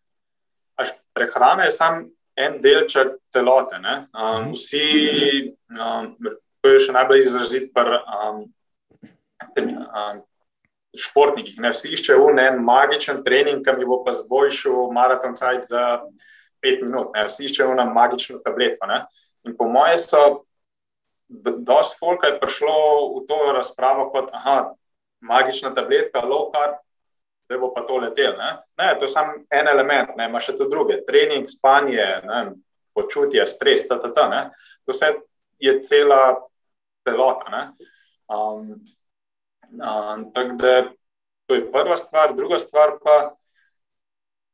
prehrana 1.14 1.64
je 1.64 1.70
samo 1.70 2.04
en 2.36 2.58
delček 2.62 3.14
celote. 3.32 3.78
Um, 3.78 4.52
vsi, 4.52 5.54
um, 5.70 6.12
to 6.60 6.74
je 6.74 6.84
še 6.88 6.94
najbolj 6.96 7.22
izrazit 7.22 7.70
pri 7.74 8.00
um, 8.02 8.44
um, 9.62 10.22
športnikih. 10.98 11.58
Ne? 11.62 11.72
Vsi 11.74 11.92
iščejo 11.96 12.30
en 12.40 12.62
magičen 12.64 13.22
trening, 13.24 13.64
ki 13.64 13.76
mi 13.78 13.88
bo 13.88 14.02
pa 14.04 14.14
zboljšal 14.14 14.92
maraton 14.94 15.36
cajt 15.36 15.68
za 15.70 15.84
pet 16.62 16.82
minut. 16.82 17.12
Ne? 17.14 17.26
Vsi 17.28 17.48
iščejo 17.48 17.72
eno 17.74 17.86
magično 17.92 18.40
tabletko. 18.44 18.86
Ne? 18.90 19.04
In 19.44 19.56
po 19.56 19.68
mojem, 19.68 19.98
so 19.98 20.22
dosti 21.28 21.98
folka 21.98 22.28
je 22.28 22.40
prišlo 22.40 22.74
v 23.16 23.26
to 23.28 23.38
razpravo 23.56 24.10
kot 24.12 24.30
aha, 24.32 24.74
magična 25.24 25.74
tabletka, 25.74 26.20
low 26.20 26.50
carb, 26.52 26.78
da 27.48 27.58
bo 27.58 27.72
pa 27.74 27.84
to 27.86 27.98
letel. 27.98 28.36
Ne? 28.38 28.56
ne, 28.78 28.94
to 28.98 29.04
je 29.04 29.08
samo 29.08 29.34
en 29.50 29.68
element, 29.68 30.16
ne, 30.16 30.28
ima 30.28 30.40
še 30.40 30.56
to 30.56 30.68
druge, 30.68 31.02
trening, 31.08 31.48
spanje, 31.48 32.04
ne, 32.24 32.40
počutje, 32.96 33.44
stres, 33.46 33.86
ta, 33.88 33.98
ta, 34.00 34.12
ta, 34.14 34.28
ne. 34.28 34.42
to 34.86 34.94
vse 34.94 35.14
je 35.60 35.78
cela 35.82 36.36
celota. 37.04 37.72
Um, 38.28 38.80
um, 39.78 40.32
tako 40.32 40.54
da 40.60 40.82
to 41.46 41.54
je 41.54 41.72
prva 41.72 41.96
stvar, 41.96 42.34
druga 42.34 42.58
stvar 42.58 42.98
pa 43.04 43.34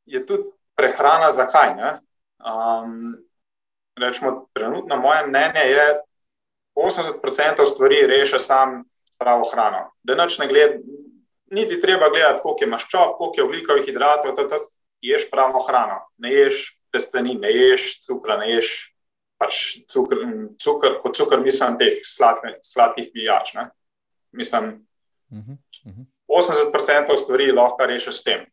je 0.04 0.26
tudi 0.26 0.50
prehrana, 0.74 1.30
zakaj. 1.30 1.74
Um, 2.40 3.16
rečemo, 3.96 4.48
trenutno 4.52 4.96
moje 4.96 5.26
mnenje 5.26 5.60
je, 5.60 6.00
80% 6.74 7.66
stvari 7.66 8.06
reši 8.06 8.38
sam 8.38 8.84
pravo 9.18 9.44
hrano. 9.52 9.90
Da 10.02 10.14
noč 10.14 10.38
ne 10.38 10.46
gled, 10.48 10.80
niti 11.50 11.80
treba 11.80 12.08
gledati, 12.08 12.42
koliko 12.42 12.64
je 12.64 12.70
maščob, 12.70 13.16
koliko 13.18 13.40
je 13.40 13.44
oglikovih 13.44 13.84
hidratov, 13.84 14.34
da 14.34 14.58
ješ 15.00 15.30
pravo 15.30 15.60
hrano. 15.68 16.00
Ne 16.18 16.32
ješ 16.32 16.78
testenin, 16.92 17.40
ne 17.40 17.52
ješ 17.52 18.00
cukra, 18.06 18.36
ne 18.36 18.50
ješ 18.54 18.70
pač 19.40 19.58
cukr, 19.88 20.24
cukr, 20.60 20.96
kot 21.02 21.16
cukr, 21.16 21.40
mislim, 21.40 21.78
teh 21.80 22.00
sladkih 22.04 23.10
pijač. 23.12 23.54
Ne? 23.54 23.68
Mislim, 24.36 24.72
uh 25.30 25.38
-huh. 25.38 26.06
80% 26.28 27.16
stvari 27.16 27.52
lahko 27.52 27.86
reši 27.86 28.12
s 28.12 28.22
tem. 28.22 28.46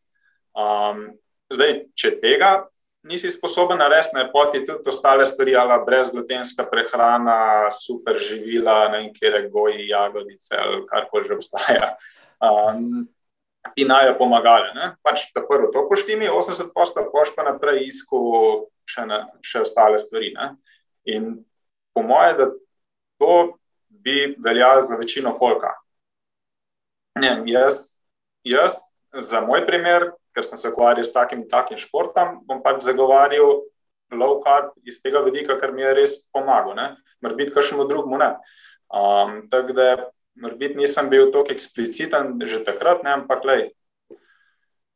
Um, 0.57 1.17
zdaj, 1.53 1.85
če 1.95 2.19
tega 2.19 2.67
nisi 3.03 3.31
sposoben 3.31 3.77
narediti, 3.77 4.17
ne 4.17 4.31
poti 4.31 4.65
tudi 4.65 4.89
ostale 4.89 5.25
stvari, 5.25 5.55
ali 5.55 5.85
brezglutenska 5.85 6.65
prehrana, 6.71 7.71
super 7.71 8.19
živila, 8.19 8.87
ne 8.87 8.97
vem, 8.97 9.13
kje 9.13 9.27
je 9.27 9.49
goji, 9.49 9.87
jagodice 9.87 10.57
ali 10.57 10.85
karkoli 10.87 11.27
že 11.27 11.33
obstaja. 11.33 11.95
Um, 12.41 13.07
In 13.75 13.87
naj 13.91 14.07
jo 14.07 14.13
pomagali. 14.17 14.69
Pač, 15.03 15.27
da 15.35 15.43
prvo 15.43 15.67
to 15.73 15.83
poštimi, 15.89 16.29
80 16.31 16.71
posto 16.73 17.03
pošt 17.11 17.35
pa 17.35 17.43
naprej 17.43 17.87
isku 17.87 18.19
še, 18.87 19.05
ne, 19.09 19.19
še 19.43 19.65
ostale 19.65 19.99
stvari. 19.99 20.31
Ne? 20.37 20.53
In 21.11 21.33
po 21.91 22.03
moje, 22.05 22.37
da 22.39 22.47
to 23.19 23.33
bi 23.89 24.35
veljalo 24.43 24.81
za 24.81 24.95
večino 24.95 25.33
folka. 25.35 25.73
Ne, 27.21 27.31
jaz, 27.45 27.97
jaz, 28.43 28.77
za 29.13 29.41
moj 29.41 29.65
primer, 29.67 30.11
ker 30.35 30.45
sem 30.45 30.59
se 30.61 30.69
ukvarjal 30.69 31.05
s 31.05 31.13
takim, 31.13 31.47
takim 31.49 31.79
športom, 31.81 32.41
bom 32.47 32.61
pač 32.63 32.83
zagovarjal 32.85 33.63
low 34.13 34.37
carb 34.43 34.71
iz 34.87 35.01
tega 35.03 35.23
vidika, 35.25 35.57
ker 35.59 35.73
mi 35.75 35.83
je 35.83 35.95
res 35.97 36.15
pomagal. 36.31 36.77
Mora 37.21 37.35
biti 37.35 37.53
kakšnemu 37.55 37.87
drugemu. 37.89 38.19
Um, 38.87 39.41
tako 39.51 39.75
da, 39.75 39.87
mora 40.39 40.55
biti, 40.55 40.77
nisem 40.79 41.09
bil 41.09 41.31
tako 41.33 41.51
ekspliciten 41.55 42.37
že 42.45 42.63
takrat, 42.63 43.03
ne? 43.03 43.17
ampak 43.19 43.43
le, 43.43 43.57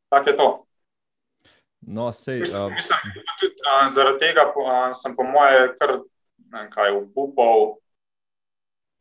tako 0.08 0.30
je 0.30 0.36
to. 0.36 0.48
No, 1.82 2.12
sej, 2.14 2.40
mislim, 2.46 2.62
uh... 2.62 2.72
mislim, 2.72 2.98
tudi, 3.40 3.54
uh, 3.66 3.86
zaradi 3.90 4.18
tega 4.22 4.46
uh, 4.54 4.94
sem, 4.94 5.16
po 5.18 5.26
moje, 5.26 5.72
kar 5.80 5.98
nekaj 6.52 6.94
upal 7.18 7.82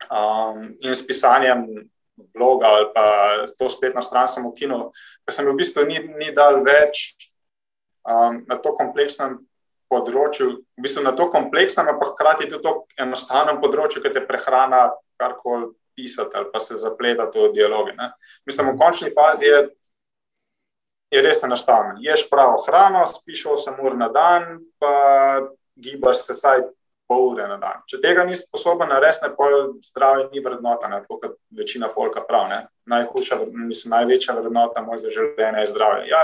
um, 0.09 0.71
in 0.81 0.95
s 0.95 1.05
pisanjem 1.07 1.67
bloga 2.35 2.67
ali 2.67 2.87
pa 2.95 3.05
to 3.59 3.69
spletno 3.69 4.01
stran 4.01 4.27
sem 4.27 4.45
ukinil, 4.45 4.89
ker 5.25 5.35
sem 5.35 5.47
v 5.47 5.55
bistvu 5.57 5.85
ni, 5.87 5.99
ni 6.19 6.31
dal 6.35 6.61
več 6.65 7.15
um, 8.07 8.41
na 8.47 8.57
to 8.61 8.73
kompleksnem 8.77 9.39
področju, 9.91 10.47
v 10.77 10.85
bistvu 10.85 11.03
na 11.03 11.11
to 11.17 11.27
kompleksnem, 11.33 11.91
pa 11.99 12.09
hkrati 12.13 12.47
tudi 12.47 12.63
to 12.63 12.73
enostavnem 13.01 13.59
področju, 13.63 14.03
ki 14.03 14.13
te 14.15 14.23
prehrana 14.23 14.87
karkoli 15.19 15.73
pisati 15.95 16.37
ali 16.39 16.47
pa 16.53 16.59
se 16.63 16.79
zapletati 16.79 17.39
v 17.39 17.51
dialoge. 17.53 17.93
Ne. 17.97 18.11
Mislim, 18.47 18.71
v 18.71 18.79
končni 18.79 19.11
fazi 19.11 19.49
je, 19.49 19.59
je 21.11 21.23
res 21.25 21.43
enostavno. 21.43 21.99
Ješ 21.99 22.29
pravo 22.31 22.61
hrano, 22.63 23.03
spiš 23.05 23.45
8 23.51 23.81
ur 23.83 23.97
na 23.99 24.07
dan, 24.09 24.61
pa 24.79 24.93
gibaš 25.75 26.25
se 26.25 26.37
vsaj 26.39 26.63
pol 27.11 27.25
ure 27.33 27.47
na 27.49 27.57
dan. 27.59 27.81
Če 27.91 27.99
tega 28.03 28.23
nisi 28.27 28.45
sposoben 28.45 28.87
narediti, 28.91 29.27
pol 29.35 29.73
zdravje 29.83 30.29
ni 30.31 30.43
vrednota, 30.43 30.87
ne, 30.91 31.01
tako 31.03 31.17
kot 31.25 31.35
večina 31.57 31.89
folka 31.91 32.23
pravi. 32.27 32.61
Najhujša, 32.91 33.39
mislim, 33.51 33.97
največja 33.97 34.37
vrednota 34.39 34.83
mojega 34.85 35.11
življenja 35.11 35.65
je 35.65 35.73
zdravje. 35.73 36.07
Ja, 36.11 36.23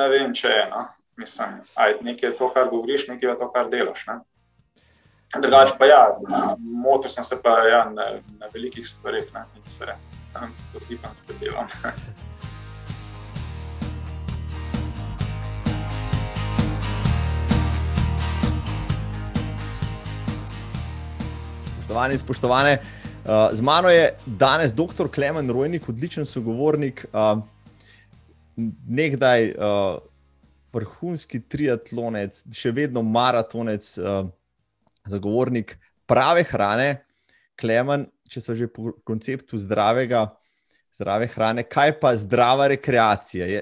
ne 0.00 0.08
vem, 0.10 0.34
če 0.34 0.50
je. 0.50 0.66
No. 0.72 0.82
Mislim, 1.20 1.60
aj, 1.78 2.00
nekaj 2.02 2.30
je 2.30 2.36
to, 2.40 2.48
kar 2.50 2.70
govoriš, 2.72 3.06
nekaj 3.12 3.30
je 3.30 3.38
to, 3.38 3.50
kar 3.54 3.70
delaš. 3.70 4.06
Ne. 4.10 4.18
Drugač 5.32 5.76
pa 5.78 5.86
ja, 5.88 6.02
motil 6.58 7.12
sem 7.12 7.24
se 7.24 7.38
pa 7.40 7.54
ja, 7.68 7.84
na, 7.92 8.10
na 8.40 8.50
velikih 8.52 8.88
stvareh 8.88 9.30
in 9.30 9.70
se 9.70 9.94
tam 10.34 10.52
posipam 10.74 11.14
s 11.16 11.24
petelom. 11.28 11.70
Spoštovane, 21.92 22.78
uh, 22.80 23.52
z 23.52 23.60
mano 23.60 23.88
je 23.88 24.14
danes 24.26 24.72
dr. 24.72 25.08
Klemen 25.14 25.50
Rojnik, 25.50 25.88
odličen 25.88 26.24
sogovornik, 26.24 27.04
uh, 27.12 27.42
nekdaj 28.88 29.50
uh, 29.52 30.00
vrhunski 30.72 31.42
triatlonec, 31.44 32.38
še 32.56 32.70
vedno 32.72 33.02
maratonec, 33.04 33.84
zagovornik 35.04 35.74
prave 36.08 36.46
hrane. 36.48 37.02
Klemen, 37.60 38.06
če 38.24 38.40
so 38.40 38.56
že 38.56 38.70
po 38.72 38.94
konceptu 39.04 39.60
zdravega, 39.60 40.30
zdrave 40.96 41.28
hrane, 41.34 41.66
kaj 41.68 41.98
pa 42.00 42.14
zdrava 42.16 42.70
rekreacija? 42.72 43.50
Je, 43.52 43.60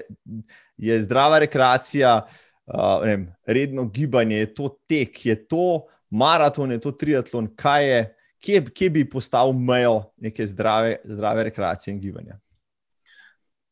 je 0.79 1.01
zdrava 1.03 1.41
rekreacija, 1.43 2.15
uh, 2.23 3.03
vem, 3.03 3.27
redno 3.43 3.89
gibanje, 3.91 4.39
je 4.45 4.53
to 4.55 4.71
tek, 4.87 5.19
je 5.25 5.35
to 5.35 5.83
maraton, 6.07 6.71
je 6.71 6.79
to 6.79 6.95
triatlon, 6.95 7.51
kaj 7.59 7.89
je? 7.91 8.01
Kje, 8.41 8.65
kje 8.73 8.89
bi 8.89 9.09
postavil 9.09 9.53
mejo 9.53 10.01
neke 10.17 10.45
zdrave, 10.45 10.97
zdrave 11.03 11.43
rekreacije 11.43 11.93
in 11.93 11.99
gibanja? 12.01 12.39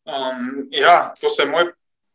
Um, 0.06 0.68
ja, 0.72 1.14
to 1.22 1.30
se 1.30 1.44
je 1.44 1.50
moj 1.50 1.72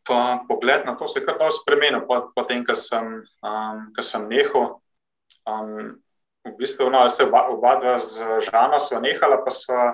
pa, 0.07 0.45
pogled 0.47 0.85
na 0.85 0.95
to, 0.97 1.07
se 1.07 1.19
je 1.19 1.25
kar 1.25 1.37
dosti 1.39 1.61
spremenil, 1.63 2.05
potem, 2.35 2.65
ko 2.65 2.75
sem, 2.75 3.21
um, 3.43 3.85
sem 4.01 4.27
nehal. 4.29 4.79
Um, 5.45 6.01
v 6.45 6.53
bistvu, 6.59 6.89
no, 6.93 7.07
se 7.09 7.25
oba, 7.25 7.47
oba 7.49 7.75
dva 7.81 7.97
z 7.99 8.21
Žana 8.49 8.79
sva 8.79 9.01
nehala, 9.01 9.41
pa 9.41 9.51
sva, 9.51 9.85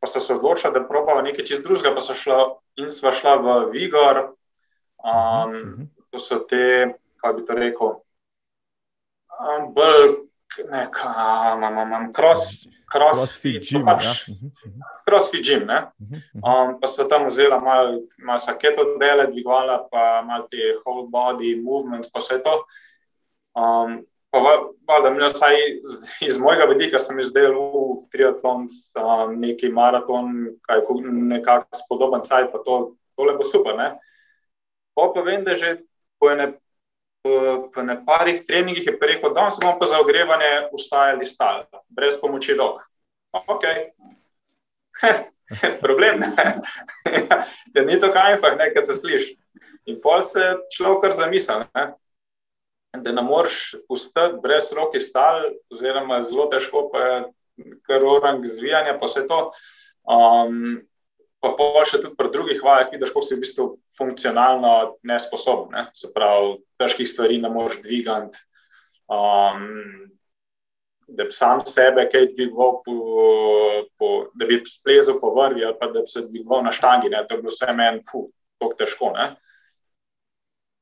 pa 0.00 0.08
sva 0.08 0.20
se 0.20 0.34
odločila, 0.34 0.72
da 0.72 0.84
probava 0.88 1.22
nekaj 1.22 1.44
čist 1.44 1.66
drugega, 1.66 1.92
pa 1.94 2.00
sva 2.00 2.16
šla 2.16 2.38
in 2.80 2.88
sva 2.90 3.12
šla 3.12 3.36
v 3.36 3.58
Vigor. 3.72 4.32
Um, 5.02 5.10
uh 5.10 5.50
-huh. 5.52 5.88
To 6.12 6.18
so 6.18 6.38
te, 6.44 6.94
kaj 7.16 7.32
bi 7.32 7.44
to 7.44 7.54
rekel, 7.54 7.88
um, 9.40 9.72
bolj 9.74 10.31
nek 10.70 10.96
um, 11.04 12.12
cross, 12.12 12.68
crossfit 12.92 13.62
gym. 13.64 13.84
Pač, 13.86 14.04
ja. 14.04 14.14
Mhm, 14.28 14.52
mhm. 14.66 14.86
Crossfit 15.06 15.44
gym. 15.46 15.66
Mhm, 15.66 16.22
um, 16.44 16.78
pa 16.80 16.86
so 16.86 17.08
tam 17.08 17.26
vzela 17.26 17.60
malo 17.60 18.02
mal 18.18 18.38
saketo 18.38 18.96
dele, 18.98 19.26
dvigovala 19.32 19.88
pa 19.90 20.22
malo 20.22 20.48
te 20.50 20.76
whole 20.84 21.08
body 21.08 21.56
movements, 21.60 22.10
pa 22.12 22.20
vse 22.20 22.42
to. 22.44 22.62
Um, 23.56 24.02
pa 24.32 24.40
valjda, 24.88 25.26
vsaj 25.28 25.56
iz 26.24 26.38
mojega 26.40 26.64
vidika 26.70 26.98
sem 26.98 27.20
izdelal 27.20 28.00
triatlon, 28.12 28.66
um, 28.96 29.36
neki 29.40 29.68
maraton, 29.68 30.56
kaj 30.64 30.80
nekako 31.04 31.82
spodoben 31.84 32.24
cajt, 32.24 32.52
pa 32.52 32.62
to, 32.64 32.94
tole 33.16 33.36
bo 33.36 33.44
super. 33.44 33.76
Ne? 33.76 33.92
Pa 34.96 35.12
pa 35.14 35.20
vem, 35.20 35.44
da 35.44 35.54
že 35.54 35.80
po 36.20 36.30
ene 36.30 36.52
po 37.74 37.82
neparih 37.82 38.42
treningih 38.46 38.86
je 38.86 38.98
rekel, 39.00 39.32
da 39.34 39.50
smo 39.50 39.76
pa 39.78 39.86
za 39.86 40.00
ogrevanje 40.00 40.68
ustajali 40.72 41.26
stali, 41.26 41.64
brez 41.88 42.20
pomoči 42.20 42.54
rok. 42.54 42.82
Ok. 43.32 43.62
Problem 45.80 46.22
je, 46.22 46.60
da 47.66 47.80
ni 47.86 48.00
to 48.00 48.12
kajfah, 48.12 48.56
nekaj 48.58 48.86
se 48.86 48.94
sliši. 48.94 49.36
In 49.86 50.00
pol 50.02 50.22
se 50.22 50.54
človek 50.76 51.02
kar 51.02 51.12
zamisel, 51.12 51.64
ne? 51.74 51.92
da 52.92 53.12
ne 53.12 53.22
moreš 53.22 53.74
ustati 53.88 54.40
brez 54.42 54.72
roke 54.76 55.00
stal, 55.00 55.46
oziroma 55.72 56.22
zelo 56.22 56.46
težko 56.52 56.88
pa 56.92 56.98
je 56.98 57.22
kar 57.88 58.04
orang 58.04 58.46
zvijanja, 58.46 58.98
pa 59.00 59.06
vse 59.06 59.26
to. 59.26 59.50
Um, 60.02 60.82
pa 61.42 61.50
pa 61.58 61.82
še 61.88 61.98
tudi 61.98 62.14
pri 62.18 62.30
drugih 62.30 62.62
vajah 62.62 62.92
vidiš, 62.94 63.10
kako 63.10 63.24
si 63.26 63.34
v 63.34 63.42
bistvu 63.42 63.66
funkcionalno 63.98 64.72
nesposoben. 65.08 65.74
Ne? 65.74 65.84
Se 65.96 66.12
pravi, 66.14 66.60
težkih 66.78 67.08
stvari 67.08 67.40
ne 67.42 67.50
moreš 67.50 67.80
dvigati. 67.82 68.38
Um, 69.10 70.12
da 71.12 71.26
bi 71.28 71.34
sam 71.34 71.60
sebe 71.66 72.06
kaj 72.12 72.30
dvigoval, 72.32 72.78
po, 72.86 72.94
po, 73.98 74.10
da 74.38 74.46
bi 74.46 74.62
splezel 74.64 75.18
po 75.20 75.34
vrvi 75.34 75.64
ali 75.66 75.76
pa 75.80 75.90
da 75.92 76.00
bi 76.00 76.08
se 76.08 76.22
dvigoval 76.28 76.62
na 76.64 76.72
štangi. 76.72 77.10
Ne? 77.10 77.24
To 77.26 77.34
je 77.34 77.42
bilo 77.42 77.52
vse 77.52 77.74
meni, 77.76 78.04
fu, 78.06 78.28
tako 78.60 78.78
težko. 78.78 79.10
Ne? 79.18 79.26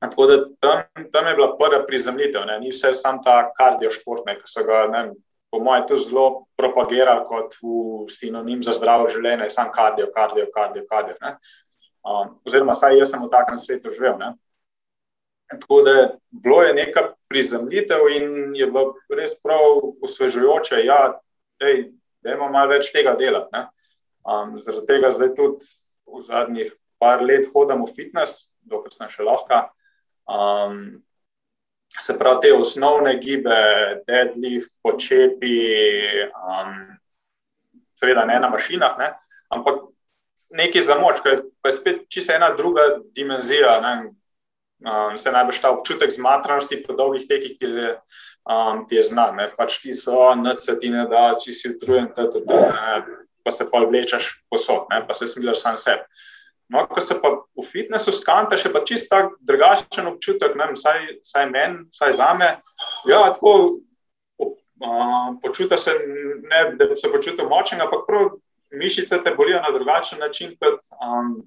Tako 0.01 0.27
da 0.29 0.37
tam, 0.59 1.09
tam 1.11 1.27
je 1.27 1.35
bila 1.35 1.55
prva 1.57 1.81
prizemljitev, 1.87 2.45
ne? 2.45 2.59
ni 2.61 2.71
vse 2.71 2.93
samo 2.93 3.25
ta 3.25 3.51
kardiošport, 3.57 4.29
ki 4.29 4.49
so 4.49 4.63
ga 4.69 4.85
ne, 4.93 5.03
po 5.51 5.59
mojem, 5.59 5.83
to 5.87 5.97
zelo 5.99 6.45
propagira 6.57 7.17
kot 7.27 7.57
sinonim 8.09 8.63
za 8.63 8.73
zdravo 8.77 9.09
življenje, 9.11 9.49
samo 9.51 9.73
kardio, 9.75 10.07
kardio, 10.15 10.47
kardio. 10.55 10.85
kardio 10.89 11.35
um, 12.03 12.39
oziroma, 12.45 12.73
saj 12.73 12.97
jaz 12.97 13.13
sem 13.13 13.21
v 13.21 13.29
takem 13.31 13.59
svetu 13.59 13.91
živel. 13.93 14.17
Ne? 14.19 14.33
Tako 15.51 15.81
da 15.85 15.95
bilo 16.31 16.61
je 16.63 16.73
neka 16.73 17.03
prizemljitev 17.29 18.07
in 18.15 18.55
je 18.55 18.67
bilo 18.67 18.95
res 19.11 19.35
prav 19.43 19.83
osvežujoče, 20.03 20.79
ja, 20.85 21.19
da 21.59 22.33
imamo 22.33 22.51
malo 22.51 22.71
več 22.71 22.91
tega 22.95 23.15
delati. 23.19 23.65
Um, 24.21 24.55
zaradi 24.61 24.87
tega 24.87 25.11
zdaj 25.11 25.33
tudi 25.35 25.67
v 26.07 26.21
zadnjih 26.23 26.73
par 27.01 27.23
let 27.25 27.47
hodim 27.53 27.83
v 27.83 27.91
fitness, 27.91 28.53
dokler 28.61 28.93
sem 28.93 29.09
še 29.09 29.25
lahko. 29.25 29.65
Um, 30.29 31.01
se 31.99 32.17
pravi, 32.19 32.39
te 32.41 32.53
osnovne 32.53 33.17
gibe, 33.19 33.59
deadlift, 34.07 34.73
počepi, 34.83 35.57
um, 36.31 36.75
seveda 37.99 38.25
ne 38.25 38.39
na 38.39 38.49
mašinah, 38.49 38.97
ne, 38.99 39.11
ampak 39.53 39.81
neki 40.57 40.81
za 40.81 40.97
moč, 40.99 41.21
ker 41.23 41.41
je 41.65 41.71
spet 41.71 42.07
čisto 42.09 42.35
ena 42.35 42.51
druga 42.57 42.87
dimenzija. 43.15 43.79
Ne, 43.83 43.93
um, 44.85 45.17
se 45.17 45.31
najbolj 45.31 45.61
ta 45.61 45.71
občutek 45.71 46.11
zmatranosti 46.11 46.81
po 46.87 46.95
dolgih 46.97 47.27
tekih, 47.27 47.57
ki 47.59 47.71
je, 47.77 47.93
um, 48.49 48.85
ti 48.87 48.99
je 48.99 49.05
znan. 49.11 49.35
Ne, 49.39 49.49
pač 49.57 49.79
ti 49.83 49.95
so, 49.97 50.33
noč 50.35 50.67
ti 50.81 50.91
ne 50.91 51.07
da, 51.11 51.31
če 51.39 51.55
si 51.55 51.73
utrujen, 51.75 52.11
pa 53.41 53.51
se 53.51 53.65
pa 53.71 53.83
vlečeš 53.85 54.33
posod, 54.49 54.87
ne, 54.91 55.01
pa 55.07 55.17
se 55.17 55.27
smilaš 55.27 55.63
sam 55.63 55.77
sebi. 55.77 56.27
No, 56.71 56.85
ko 56.87 57.01
se 57.03 57.17
pa 57.19 57.33
v 57.35 57.63
fitnessu 57.67 58.13
skanta, 58.15 58.55
še 58.55 58.71
pa 58.71 58.79
čisto 58.87 59.11
tak 59.11 59.33
drugačen 59.43 60.07
občutek, 60.07 60.55
ne, 60.55 60.69
vsaj, 60.71 61.01
vsaj 61.19 61.49
meni, 61.51 61.81
vsaj 61.91 62.13
za 62.15 62.29
me. 62.39 62.47
Ja, 63.09 63.25
tako 63.35 63.81
uh, 64.39 65.27
počutim 65.43 65.77
se, 65.77 65.97
ne, 66.47 66.61
da 66.79 66.87
bi 66.87 66.95
se 66.95 67.11
počutil 67.11 67.49
močen, 67.51 67.83
ampak 67.83 68.07
prav 68.07 68.31
mišice 68.71 69.19
te 69.23 69.35
bolijo 69.35 69.59
na 69.59 69.73
drugačen 69.75 70.23
način 70.23 70.55
kot 70.63 70.79
um, 70.95 71.41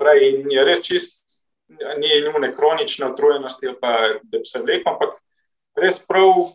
prej. 0.00 0.30
In 0.30 0.50
je 0.56 0.64
res 0.64 0.80
čist, 0.88 1.44
ni 2.00 2.22
nujne 2.24 2.52
kronične 2.56 3.12
utrujenosti, 3.12 3.76
pa, 3.80 3.92
da 4.24 4.40
bi 4.40 4.44
se 4.48 4.64
vlekel, 4.64 4.88
ampak 4.94 5.20
res 5.76 6.00
prav, 6.08 6.48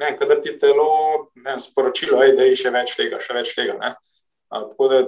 ne, 0.00 0.14
kadar 0.16 0.40
ti 0.40 0.56
telo 0.56 1.28
ne, 1.44 1.58
sporočilo, 1.60 2.24
ej, 2.24 2.38
da 2.40 2.48
je 2.48 2.56
še 2.64 2.72
več 2.72 2.96
tega, 2.96 3.20
še 3.20 3.36
več 3.36 3.52
tega. 3.52 3.76
Ne. 3.84 3.96
Uh, 4.48 4.64
tako 4.72 4.88
da 4.88 5.06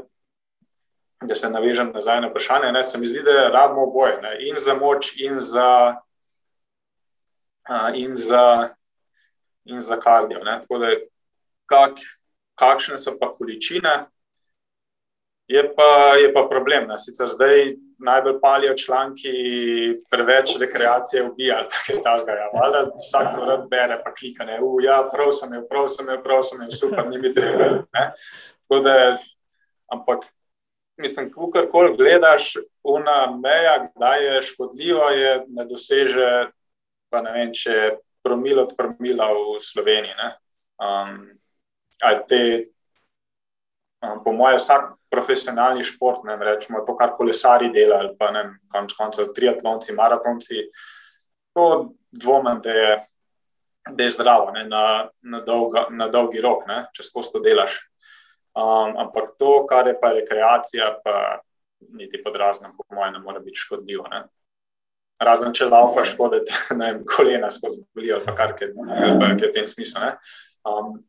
da 1.22 1.36
se 1.36 1.50
navežem 1.50 1.92
nazaj 1.94 2.20
na 2.20 2.28
vprašanje. 2.28 2.72
Ne, 2.72 2.84
se 2.84 2.98
mi 2.98 3.06
zdi, 3.06 3.22
da 3.22 3.48
rabimo 3.48 3.82
oboje, 3.82 4.18
ne, 4.22 4.36
in 4.48 4.56
za 4.58 4.74
moč, 4.74 5.12
in 5.16 5.40
za, 5.40 5.96
uh, 7.70 7.90
in 7.94 8.16
za, 8.16 8.68
in 9.64 9.80
za 9.80 9.96
kardio. 10.00 10.44
Ne, 10.44 10.58
tako 10.60 10.78
da, 10.78 10.90
kak, 11.66 12.02
kakšne 12.58 12.98
so 12.98 13.16
pa 13.20 13.32
količine, 13.32 13.94
je 15.46 15.62
pa, 15.76 16.16
je 16.20 16.32
pa 16.34 16.46
problem. 16.50 16.88
Ne. 16.88 16.98
Sicer 16.98 17.28
zdaj 17.28 17.74
najbolj 18.02 18.40
palijo 18.40 18.74
članki, 18.74 19.32
preveč 20.10 20.56
rekreacije 20.60 21.24
ubija, 21.24 21.62
tako 21.70 21.92
je 21.92 22.02
ta 22.02 22.18
zgaja. 22.18 22.50
Valjda 22.54 22.84
vsak 22.96 23.34
to 23.34 23.44
rad 23.44 23.66
bere, 23.70 24.00
pa 24.04 24.14
klika, 24.14 24.44
ne, 24.44 24.58
uh, 24.62 24.78
ja, 24.84 25.02
prav 25.12 25.32
sem 25.32 25.54
je, 25.54 25.66
prav 25.68 25.88
sem 25.88 26.08
je, 26.08 26.22
prav 26.22 26.42
sem 26.42 26.62
je, 26.62 26.70
super, 26.70 27.08
ni 27.10 27.18
mi 27.18 27.34
treba. 27.34 27.64
Ne. 27.94 28.12
Tako 28.62 28.80
da, 28.84 29.18
ampak 29.92 30.24
mislim, 30.96 31.30
kar 31.52 31.68
koli 31.70 31.96
gledaš, 31.96 32.56
una 32.82 33.36
meja, 33.36 33.88
kdaj 33.96 34.24
je 34.26 34.42
škodljivo, 34.42 35.08
je 35.08 35.44
ne 35.48 35.64
doseže, 35.64 36.30
pa 37.10 37.22
ne 37.22 37.32
vem, 37.32 37.52
če 37.54 37.96
promil 38.22 38.62
od 38.62 38.74
promila 38.78 39.30
v 39.34 39.58
Sloveniji. 39.60 40.30
Um, 40.82 41.30
te, 42.28 42.42
um, 44.02 44.22
po 44.24 44.32
mojem, 44.32 44.58
vsak 44.58 44.90
profesionalni 45.12 45.84
šport, 45.84 46.24
ne 46.24 46.36
rečemo, 46.40 46.84
to, 46.86 46.96
kar 46.96 47.14
kolesari 47.18 47.70
delajo, 47.74 48.00
ali 48.00 48.16
pa 48.18 48.30
ne, 48.34 48.44
konč 48.72 48.96
koncev, 48.98 49.32
triatlonci, 49.36 49.94
maratonci, 49.96 50.68
to 51.56 51.94
dvomem, 52.10 52.62
da 52.64 52.76
je. 52.82 52.92
Da 53.82 54.04
je 54.04 54.12
zdravo, 54.14 54.52
ne, 54.54 54.60
na, 54.70 55.08
na, 55.26 55.40
dolga, 55.42 55.88
na 55.90 56.06
dolgi 56.06 56.38
rok, 56.38 56.60
ne, 56.70 56.84
če 56.94 57.02
skozi 57.02 57.32
to 57.32 57.40
delaš. 57.42 57.80
Um, 58.52 58.96
ampak 59.00 59.32
to, 59.40 59.66
kar 59.66 59.88
je 59.88 59.94
pa 60.00 60.12
rekreacija, 60.12 60.90
pa 61.04 61.40
niti 61.96 62.20
podrazno, 62.22 62.74
po 62.76 62.94
mojem, 62.94 63.12
ne 63.12 63.20
more 63.24 63.40
biti 63.40 63.62
škodljivo. 63.64 64.08
Ne? 64.12 64.24
Razen 65.22 65.54
če 65.56 65.70
laufaš, 65.70 66.12
škodite, 66.14 66.52
ne 66.80 66.92
vem, 66.92 67.00
kolena 67.08 67.50
skozi 67.50 67.82
bolijo, 67.94 68.20
pa 68.26 68.36
kar 68.36 68.54
je, 68.60 68.68
je 68.68 69.48
v 69.48 69.52
tem 69.54 69.66
smislu. 69.66 70.12
Um, 70.68 71.00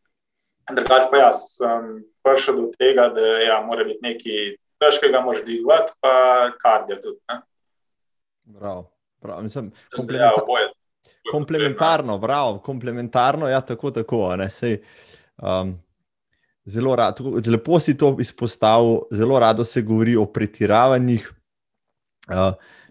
Drugač 0.72 1.10
pa 1.12 1.20
jaz 1.20 1.42
sem 1.58 2.06
prišel 2.24 2.56
do 2.56 2.70
tega, 2.80 3.10
da 3.12 3.24
ja, 3.44 3.58
mora 3.66 3.84
biti 3.84 4.00
nekaj 4.00 4.54
težkega, 4.80 5.20
mož 5.20 5.42
dvigovati, 5.44 5.92
pa 6.00 6.14
kardio 6.62 6.96
tudi. 7.04 7.20
Ne? 7.28 7.42
Prav, 8.60 8.86
prav. 9.20 9.42
Mislim, 9.44 9.74
komplementar 9.92 10.48
ja, 10.48 10.70
komplementarno, 11.32 12.18
bravo, 12.18 12.60
komplementarno, 12.64 13.50
ja, 13.52 13.62
tako, 13.62 13.92
tako. 13.92 14.32
Sej, 14.50 14.80
um, 15.44 15.76
zelo 16.66 16.96
rado, 16.96 17.36
lepo 17.48 17.80
si 17.80 17.98
to 17.98 18.16
izpostavil, 18.20 19.04
zelo 19.12 19.40
rado 19.40 19.64
se 19.64 19.82
govori 19.82 20.16
o 20.16 20.26
pretiravanjih. 20.26 21.32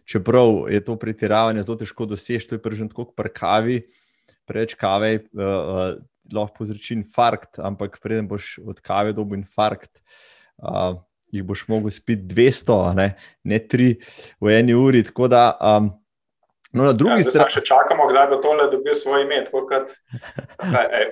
Čeprav 0.05 0.67
je 0.71 0.81
to 0.85 0.97
pretiravanje 0.99 1.63
zelo 1.63 1.77
težko 1.81 2.07
doseči, 2.07 2.49
to 2.49 2.59
je 2.59 2.63
prej 2.63 2.83
tako 2.89 3.07
kot 3.07 3.17
pri 3.17 3.31
kavi, 3.33 3.79
preveč 4.49 4.75
kave, 4.75 5.15
uh, 5.33 5.95
lahko 6.33 6.59
povzroči 6.59 6.97
infarkt, 6.99 7.61
ampak 7.63 8.01
preden 8.03 8.29
boš 8.29 8.59
od 8.67 8.81
kave 8.81 9.15
dobil 9.17 9.41
infarkt. 9.41 10.03
Uh, 10.59 11.01
Jih 11.33 11.47
boš 11.49 11.63
mogel 11.65 11.89
spiti 11.89 12.27
200, 12.29 12.75
ne, 12.93 13.07
ne 13.49 13.59
3 13.65 13.95
v 14.37 14.51
eni 14.53 14.75
uri. 14.77 15.01
Tako 15.07 15.31
da 15.33 15.47
um, 15.57 15.87
No, 16.73 16.85
na 16.85 16.93
drugi 16.93 17.21
ja, 17.21 17.31
strani 17.31 17.53
še 17.53 17.61
čakamo, 17.69 18.07
kdaj 18.09 18.31
bo 18.31 18.39
tole 18.41 18.71
dobil 18.73 18.95
svoj 18.97 19.27
ime. 19.27 19.43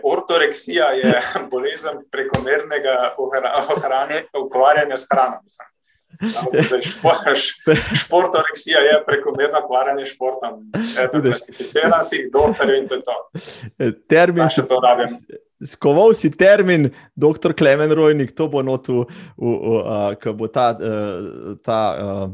Ortoreksija 0.03 0.87
je 0.97 1.13
bolezen 1.53 2.01
prekomernega 2.13 3.13
ukvarjanja 4.41 4.97
s 4.97 5.05
hrano. 5.11 5.43
Športoreksija 8.01 8.81
je 8.89 8.97
prekomerno 9.07 9.61
ukvarjanje 9.65 10.05
s 10.05 10.15
športom. 10.15 10.73
Klasificira 11.13 12.03
si 12.03 12.17
jih, 12.17 12.33
doktor, 12.33 12.75
in 12.75 12.89
to 12.89 12.95
je 12.99 13.03
to. 13.05 13.17
E, 13.79 13.93
termin 14.09 14.49
še 14.53 14.67
to 14.69 14.81
rabim. 14.85 15.13
Skoval 15.61 16.17
si 16.17 16.33
termin, 16.33 16.89
doktor 17.13 17.53
Klemen 17.53 17.93
Rojnik, 17.93 18.33
to 18.37 18.49
bo 18.49 18.65
notu, 18.65 19.05
ko 19.37 20.35
bo 20.37 20.49
ta, 20.49 20.73
e, 20.73 21.57
ta 21.65 21.81
uh, 21.93 22.27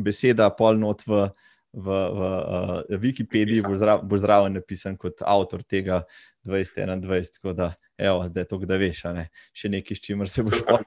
beseda 0.00 0.48
polnot 0.56 1.04
v 1.04 1.26
v, 1.72 1.88
v 1.88 2.20
uh, 2.20 3.00
Wikipediji, 3.00 3.62
bo, 3.64 3.76
zra, 3.76 3.96
bo 3.96 4.18
zraven 4.20 4.52
napisan 4.52 4.96
kot 5.00 5.22
avtor 5.24 5.62
tega 5.64 6.02
2021. 6.44 7.32
Tako 7.38 7.54
da, 7.56 7.72
evo, 7.98 8.28
da 8.28 8.44
je 8.44 8.48
to, 8.50 8.58
da 8.68 8.76
veš, 8.76 9.04
ne? 9.16 9.28
še 9.56 9.72
nekaj, 9.72 9.96
s 9.96 10.04
čimer 10.04 10.28
se 10.28 10.44
boš 10.44 10.64
pa. 10.68 10.82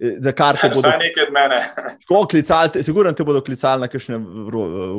Eh, 0.00 0.16
za 0.24 0.32
kar 0.32 0.56
te 0.56 0.70
bodo 0.72 0.94
nekaj 0.96 1.26
od 1.26 1.34
mene. 1.36 1.60
Tako 2.06 2.24
klicali, 2.30 2.84
sigurno 2.86 3.12
te 3.12 3.26
bodo 3.26 3.42
klicali 3.44 3.84
na 3.84 3.90
kakšne 3.92 4.16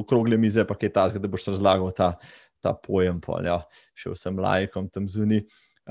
okrogle 0.03 0.37
mize, 0.37 0.65
pa 0.67 0.77
kaj 0.77 0.93
ta, 0.93 1.09
da 1.17 1.31
boš 1.31 1.49
razlagal 1.49 1.89
ta, 1.97 2.13
ta 2.61 2.75
pojem. 2.77 3.17
Pol, 3.23 3.49
ja. 3.49 3.61
Še 3.97 4.13
vsem 4.13 4.37
lajkom 4.41 4.91
tam 4.93 5.09
zunaj. 5.09 5.41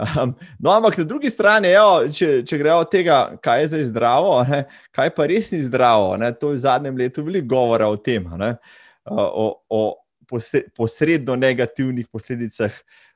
Um, 0.01 0.31
no, 0.62 0.70
ampak 0.70 1.01
na 1.01 1.05
drugi 1.05 1.28
strani, 1.28 1.72
jo, 1.74 2.06
če, 2.14 2.28
če 2.47 2.59
grejo 2.60 2.85
od 2.85 2.93
tega, 2.93 3.16
kaj 3.43 3.64
je 3.64 3.70
zdaj 3.72 3.82
zdravo, 3.89 4.36
ne, 4.47 4.60
kaj 4.94 5.10
pa 5.16 5.27
res 5.28 5.51
ni 5.51 5.59
zdravo. 5.66 6.14
Ne, 6.22 6.31
to 6.39 6.52
je 6.55 6.60
v 6.60 6.62
zadnjem 6.62 7.02
letu 7.02 7.27
veliko 7.27 7.51
govora 7.51 7.90
o 7.90 7.98
tem. 7.98 8.31
Ne. 8.39 8.55
Uh, 8.55 8.80
o, 9.06 9.47
o 9.68 9.81
posredno 10.77 11.36
negativnih 11.36 12.09
posledicah 12.09 12.74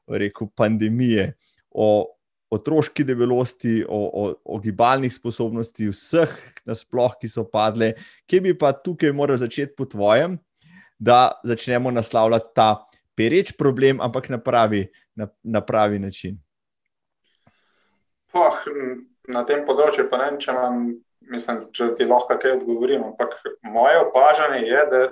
rekel, 0.09 0.49
pandemije, 0.57 1.33
o 1.71 2.15
otroški 2.55 3.05
debelosti, 3.05 3.85
o, 3.89 4.01
o, 4.13 4.25
o 4.45 4.59
gibalnih 4.63 5.13
sposobnostih, 5.15 5.91
vseh 5.91 6.35
nasploh, 6.69 7.17
ki 7.21 7.29
so 7.29 7.45
padle, 7.51 7.95
kje 8.31 8.41
bi 8.45 8.55
pa 8.59 8.73
tukaj 8.73 9.13
morali 9.13 9.43
začeti 9.43 9.75
po 9.77 9.89
tvojem, 9.91 10.39
da 10.99 11.41
začnemo 11.45 11.91
naslavljati 11.91 12.53
ta 12.55 12.69
pereč 13.17 13.55
problem, 13.59 14.01
ampak 14.01 14.29
na 14.31 14.39
pravi, 14.39 14.87
na, 15.15 15.29
na 15.43 15.61
pravi 15.61 15.99
način. 15.99 16.39
Oh, 18.35 18.55
na 19.31 19.45
tem 19.47 19.63
področju 19.67 20.09
pa 20.11 20.19
ne 20.19 20.31
vem, 20.31 20.39
če, 20.43 20.55
vam, 20.55 20.79
mislim, 21.31 21.61
če 21.75 21.93
ti 21.99 22.07
lahko 22.09 22.35
kaj 22.41 22.57
odgovorim. 22.59 23.05
Ampak 23.13 23.37
moje 23.63 24.01
opažanje 24.03 24.65
je, 24.67 24.81
da 24.91 25.03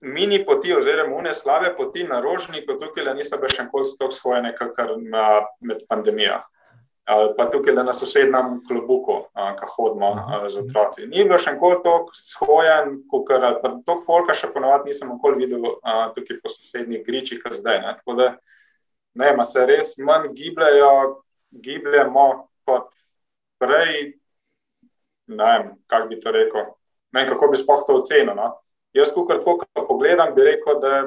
mini 0.00 0.44
poti, 0.44 0.74
oziroma 0.74 1.16
une 1.16 1.34
slabe 1.34 1.74
poti 1.76 2.04
na 2.04 2.20
rožniku, 2.20 2.78
tukaj 2.80 3.04
le 3.04 3.14
niso 3.20 3.38
več 3.40 3.56
še 3.56 3.62
enkoli 3.64 3.88
tako 3.98 4.12
shojene, 4.12 4.52
kot 4.58 4.80
med 5.60 5.86
pandemijo. 5.88 6.40
Ali 7.04 7.34
pa 7.36 7.44
tukaj 7.52 7.74
le 7.76 7.84
na 7.84 7.92
sosednjem 7.92 8.62
klobuku, 8.68 9.18
ki 9.58 9.70
hodimo 9.74 10.10
z 10.48 10.62
otroci. 10.62 11.06
Ni 11.06 11.24
bilo 11.24 11.36
še 11.38 11.52
enkoli 11.52 11.82
tako 11.84 12.16
shojen, 12.16 12.94
kot 13.12 13.32
je 13.34 13.52
to, 13.84 13.98
folka 14.06 14.36
še 14.36 14.48
ponovadi 14.54 14.88
nisem 14.88 15.12
nikoli 15.12 15.44
videl 15.44 15.68
tukaj 16.16 16.40
po 16.40 16.52
sosednjih 16.52 17.04
gričih, 17.04 17.42
kot 17.44 17.58
zdaj. 17.60 17.82
Ne? 17.84 17.92
Tako 18.00 18.16
da 18.20 18.30
ne, 19.20 19.44
se 19.44 19.66
res 19.68 19.94
manj 20.00 20.32
gibljajo, 20.36 21.20
gibljemo 21.64 22.48
kot 22.64 22.88
prej. 23.60 24.14
Ne 25.28 25.44
vem, 25.52 25.70
kako 25.88 26.08
bi 26.08 26.20
to 26.20 26.32
rekel. 26.32 26.72
Ne 27.12 27.20
vem, 27.20 27.28
kako 27.28 27.52
bi 27.52 27.60
sploh 27.60 27.84
to 27.84 28.00
ocenil. 28.00 28.32
No? 28.36 28.48
Jaz, 28.94 29.12
ko 29.14 29.24
tako 29.28 29.58
pogledam, 29.88 30.34
bi 30.34 30.44
rekel, 30.46 30.78
da, 30.82 31.00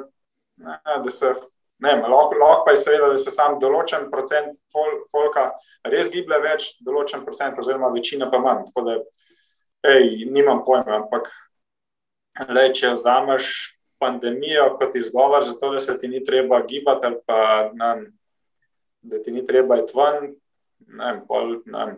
ne, 0.64 0.80
da 1.04 1.14
se. 1.14 1.34
Ne, 1.80 1.92
lahko, 2.02 2.34
lahko 2.42 2.64
pa 2.66 2.72
je 2.74 2.80
seveda, 2.82 3.12
da 3.14 3.20
se 3.22 3.30
sam 3.30 3.60
določen 3.62 4.08
procent 4.10 4.56
fol, 4.74 4.96
folka 5.12 5.52
res 5.86 6.08
giblje 6.10 6.40
več, 6.42 6.72
določen 6.82 7.22
procent, 7.22 7.60
oziroma 7.62 7.92
večina 7.94 8.32
pa 8.32 8.40
manj. 8.42 8.64
Tako 8.72 8.84
da, 8.88 8.96
ej, 9.92 10.26
nimam 10.34 10.64
pojma, 10.66 11.04
ampak 11.04 11.30
le, 12.50 12.64
če 12.74 12.96
vzameš 12.96 13.52
pandemijo 14.02 14.72
kot 14.82 14.98
izgovor 14.98 15.46
za 15.46 15.54
to, 15.62 15.72
da 15.76 15.80
se 15.80 16.00
ti 16.02 16.10
ni 16.10 16.24
treba 16.26 16.64
gibati, 16.66 17.12
ali 17.12 17.22
pa 17.30 17.70
ne, 17.74 17.94
da 19.02 19.22
ti 19.22 19.32
ni 19.32 19.46
treba 19.46 19.78
iti 19.78 19.94
ven, 19.98 20.32
ne 20.98 21.12
vem, 21.12 21.22
pol, 21.30 21.60
ne 21.66 21.86
vem, 21.86 21.98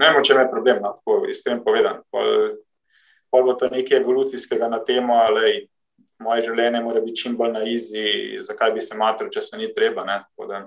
ne 0.00 0.12
vem, 0.12 0.22
če 0.24 0.36
me 0.36 0.44
je 0.44 0.52
problem, 0.52 0.84
no, 0.84 0.92
tako 1.00 1.22
iskreno 1.28 1.64
povedan. 1.64 2.04
Pol, 3.30 3.44
bo 3.46 3.54
to 3.54 3.68
nekaj 3.70 4.00
evolucijskega 4.00 4.68
na 4.68 4.80
temo, 4.84 5.14
ali 5.22 5.68
moje 6.20 6.44
življenje 6.48 6.82
mora 6.84 7.00
biti 7.04 7.22
čim 7.22 7.36
bolj 7.38 7.54
na 7.54 7.62
izi, 7.68 8.04
zakaj 8.42 8.74
bi 8.76 8.84
se 8.84 8.98
matril, 8.98 9.30
če 9.32 9.42
se 9.44 9.60
ni 9.60 9.70
treba. 9.74 10.04
Da, 10.04 10.60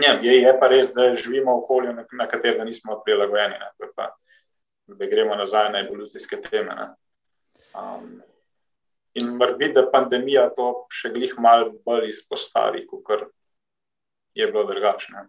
ne, 0.00 0.12
je, 0.24 0.36
je 0.40 0.54
pa 0.60 0.70
res, 0.72 0.92
da 0.96 1.10
živimo 1.14 1.52
v 1.52 1.64
okolju, 1.64 1.94
na, 1.98 2.06
na 2.22 2.28
katerega 2.30 2.64
nismo 2.64 3.00
prilagojeni, 3.04 3.60
pa, 3.96 4.12
da 4.86 5.10
gremo 5.10 5.36
nazaj 5.38 5.72
na 5.74 5.84
evolucijske 5.84 6.40
teme. 6.46 6.90
Um, 7.76 8.20
in 9.14 9.34
morda, 9.36 9.68
da 9.74 9.84
pandemija 9.92 10.48
to 10.56 10.86
še 10.94 11.12
glih 11.14 11.36
malo 11.38 11.74
bolj 11.86 12.08
izpostavi, 12.14 12.86
kot 12.86 13.28
je 14.34 14.46
bilo 14.46 14.64
drugačne. 14.70 15.26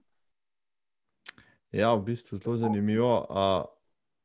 Ja, 1.71 1.93
v 1.95 2.03
bistvu 2.11 2.37
zelo 2.37 2.57
zanimivo. 2.59 3.11
Uh, 3.29 3.67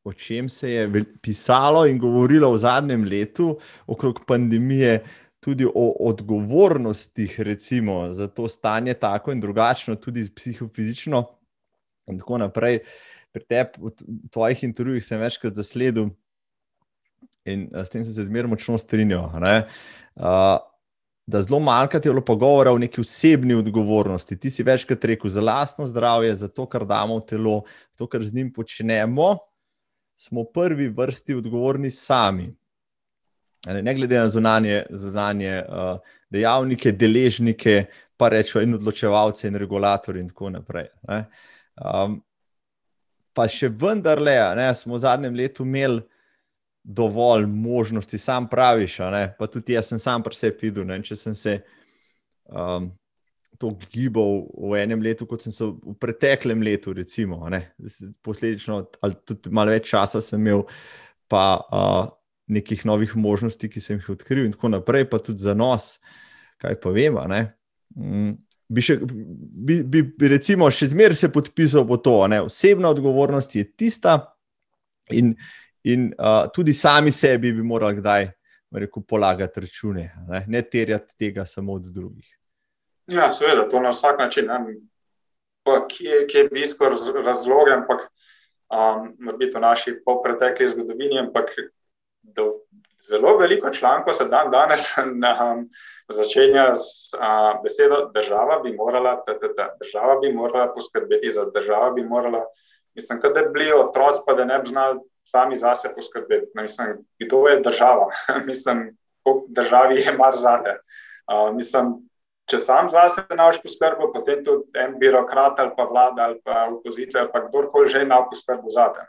o 0.07 0.13
čem 0.13 0.49
se 0.49 0.71
je 0.71 1.05
pisalo 1.21 1.87
in 1.87 1.99
govorilo 1.99 2.53
v 2.53 2.59
zadnjem 2.59 3.05
letu, 3.05 3.57
okrog 3.87 4.21
pandemije, 4.27 5.01
tudi 5.41 5.67
o 5.67 5.87
odgovornostih, 6.09 7.41
recimo, 7.41 8.13
za 8.13 8.29
to 8.29 8.49
stanje, 8.49 8.95
tako 8.95 9.33
in 9.33 9.41
drugačno, 9.41 9.95
tudi 9.95 10.29
psihofizično. 10.35 11.25
In 12.11 12.19
tako 12.19 12.39
naprej. 12.39 12.81
Pri 13.35 13.45
tebi, 13.45 13.83
v 13.83 13.91
tvojih 14.31 14.63
intervjujih, 14.65 15.05
sem 15.05 15.21
večkrat 15.21 15.59
zasledil 15.59 16.09
in 17.47 17.69
s 17.75 17.91
tem 17.91 18.05
sem 18.05 18.15
se 18.15 18.25
zmerno 18.27 18.55
močno 18.55 18.79
strinjal. 18.79 19.27
Uh, 19.27 20.57
da 21.27 21.43
zelo 21.43 21.61
malo 21.61 21.89
je 21.93 22.01
bilo 22.01 22.25
pogovora 22.25 22.73
o 22.73 22.79
neki 22.79 23.01
osebni 23.01 23.55
odgovornosti. 23.55 24.39
Ti 24.39 24.51
si 24.51 24.63
večkrat 24.63 25.05
rekel 25.05 25.31
za 25.31 25.41
lastno 25.41 25.87
zdravje, 25.87 26.35
za 26.35 26.49
to, 26.49 26.67
kar 26.67 26.87
damo 26.87 27.19
v 27.19 27.27
telo, 27.27 27.63
to, 27.95 28.07
kar 28.07 28.23
z 28.23 28.35
njim 28.35 28.53
počnemo 28.53 29.37
smo 30.17 30.43
v 30.43 30.53
prvi 30.55 30.89
vrsti 30.89 31.35
odgovorni 31.35 31.91
sami. 31.91 32.49
Ne 33.67 33.95
glede 33.95 34.19
na 34.19 34.29
zunanje, 34.31 34.83
zunanje 34.91 35.63
uh, 35.69 35.99
dejavnike, 36.31 36.93
deležnike, 36.93 37.87
pa 38.17 38.29
rečemo, 38.29 38.63
in 38.63 38.75
odločevalce, 38.75 39.49
in 39.49 39.57
regulatorje, 39.57 40.23
in 40.23 40.29
tako 40.29 40.51
naprej. 40.55 40.87
Um, 41.77 42.21
pa 43.37 43.49
še 43.51 43.69
vendarle, 43.69 44.37
ne, 44.57 44.69
smo 44.75 44.97
v 44.97 45.03
zadnjem 45.03 45.35
letu 45.37 45.67
imeli 45.67 46.01
dovolj 46.87 47.49
možnosti, 47.51 48.19
sam 48.19 48.47
praviš, 48.49 49.01
pa 49.39 49.49
tudi 49.51 49.75
jaz 49.75 49.91
sem 49.91 49.99
sam 49.99 50.23
pri 50.23 50.39
sebi 50.39 50.69
videl. 50.69 50.87
Ne, 50.87 51.01
če 51.03 51.19
sem 51.19 51.35
se 51.35 51.59
um, 52.47 52.93
tako 53.57 53.89
gibal 53.93 54.45
v 54.53 54.79
enem 54.83 55.03
letu, 55.05 55.27
kot 55.29 55.45
sem 55.45 55.55
se 55.55 55.67
v 55.67 55.95
preteklem 56.01 56.63
letu, 56.65 56.93
recimo, 56.97 57.41
ne, 57.53 57.63
posledično, 58.25 58.79
ali 59.05 59.19
tudi 59.27 59.53
malo 59.55 59.75
več 59.75 59.91
časa 59.93 60.23
sem 60.25 60.41
imel, 60.41 60.65
pa 61.31 61.45
uh, 61.59 62.09
nekih 62.47 62.85
novih 62.87 63.17
možnosti, 63.19 63.69
ki 63.69 63.83
sem 63.83 64.01
jih 64.01 64.13
odkril, 64.15 64.45
in 64.47 64.55
tako 64.55 64.71
naprej, 64.77 65.09
pa 65.11 65.19
tudi 65.23 65.43
za 65.43 65.57
nos, 65.57 65.97
kaj 66.63 66.79
pa 66.83 66.93
vemo. 66.95 67.25
Mm, 67.97 68.37
bi, 68.69 68.85
še, 68.85 69.01
bi, 69.03 69.81
bi, 69.83 70.05
bi 70.07 70.31
recimo 70.31 70.71
še 70.71 70.93
zmeraj 70.93 71.25
se 71.25 71.33
podpisal 71.33 71.87
po 71.89 71.99
to, 71.99 72.21
da 72.31 72.45
osebna 72.47 72.93
odgovornost 72.95 73.59
je 73.59 73.67
tista, 73.73 74.21
in, 75.11 75.35
in 75.87 76.11
uh, 76.15 76.47
tudi 76.55 76.75
sami 76.75 77.13
sebi 77.15 77.53
bi 77.55 77.63
morali 77.67 78.01
kdaj 78.01 78.31
rekel, 78.77 79.03
polagati 79.03 79.61
račune, 79.61 80.11
ne, 80.29 80.45
ne 80.47 80.63
terjati 80.63 81.15
tega 81.19 81.47
samo 81.47 81.79
od 81.79 81.87
drugih. 81.93 82.36
Ja, 83.07 83.31
seveda, 83.33 83.69
to 83.69 83.81
na 83.81 83.91
vsak 83.91 84.19
način. 84.19 84.51
Kje, 85.89 86.27
kje 86.27 86.39
je 86.39 86.49
bistvo 86.49 86.91
razloga, 87.25 87.75
ampak 87.75 88.09
um, 88.71 89.15
v 89.39 89.61
naši 89.61 89.97
pretekli 90.23 90.69
zgodovini, 90.69 91.19
ampak 91.19 91.51
do, 92.23 92.53
zelo 93.09 93.37
veliko 93.39 93.71
člankov 93.71 94.15
se 94.15 94.25
dan 94.25 94.51
danes 94.51 94.95
um, 94.99 95.69
začenja 96.09 96.75
z 96.75 97.15
uh, 97.15 97.63
besedo 97.63 98.11
država 98.15 98.59
bi 98.63 98.73
morala, 98.73 99.23
tata, 99.27 99.71
država 99.81 100.21
bi 100.21 100.33
morala 100.33 100.73
poskrbeti 100.75 101.31
za 101.31 101.45
državo, 101.55 101.93
bi 101.93 102.05
morala, 102.05 102.45
mislim, 102.95 103.21
da 103.23 103.43
bi 103.43 103.49
bili 103.53 103.73
otroci, 103.73 104.21
pa 104.27 104.35
da 104.35 104.45
ne 104.45 104.59
bi 104.59 104.69
znali 104.69 104.99
sami 105.25 105.57
zase 105.57 105.95
poskrbeti. 105.95 106.51
Ne, 106.55 106.63
mislim, 106.63 106.89
kdo 107.19 107.49
je 107.49 107.61
država? 107.61 108.07
mislim, 108.51 108.97
koliko 109.23 109.47
državi 109.49 110.01
je 110.01 110.13
mar 110.13 110.37
zate. 110.37 110.79
Uh, 111.27 111.55
mislim, 111.57 111.95
če 112.51 112.61
sam 112.63 112.89
zase 112.91 113.25
naš 113.35 113.59
poskrbo, 113.63 114.13
potem 114.15 114.45
tudi 114.47 114.79
en 114.79 114.95
birokrat 115.01 115.59
ali 115.63 115.75
pa 115.77 115.87
vlada 115.91 116.29
ali 116.31 116.39
pa 116.45 116.67
opozicija 116.71 117.25
ali 117.25 117.33
pa 117.33 117.43
kdorkoli 117.49 117.91
že 117.91 118.03
ima 118.07 118.23
poskrbo 118.31 118.71
zate. 118.71 119.03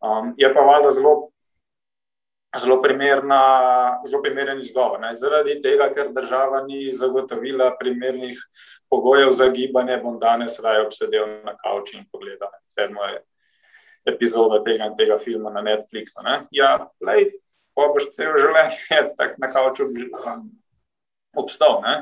Um, 0.00 0.34
je 0.38 0.48
pa 0.54 0.62
valjda 0.64 0.90
zelo, 0.96 1.14
zelo, 2.56 2.78
primerna, 2.82 3.40
zelo 4.06 4.22
primeren 4.22 4.60
izgovor. 4.60 5.00
Ne? 5.00 5.14
Zaradi 5.14 5.58
tega, 5.62 5.90
ker 5.94 6.12
država 6.14 6.62
ni 6.68 6.92
zagotovila 6.92 7.74
primernih 7.78 8.38
pogojev 8.90 9.34
za 9.36 9.50
gibanje, 9.52 9.98
bom 10.02 10.18
danes 10.22 10.56
raje 10.62 10.86
obsedel 10.86 11.42
na 11.44 11.56
kavču 11.58 11.98
in 11.98 12.06
pogledal 12.12 12.54
sedmo 12.72 13.04
epizodo 14.08 14.62
tega 14.64 14.88
in 14.88 14.96
tega 14.96 15.18
filma 15.18 15.50
na 15.50 15.62
Netflixu. 15.62 16.22
Ne? 16.24 16.40
Ja, 16.50 16.88
lej, 17.04 17.34
pa 17.74 17.90
boš 17.92 18.08
cel 18.16 18.32
življenje 18.38 19.02
tako 19.18 19.42
na 19.42 19.50
kavču 19.52 19.90
obstal. 21.36 21.80
Ne? 21.84 21.94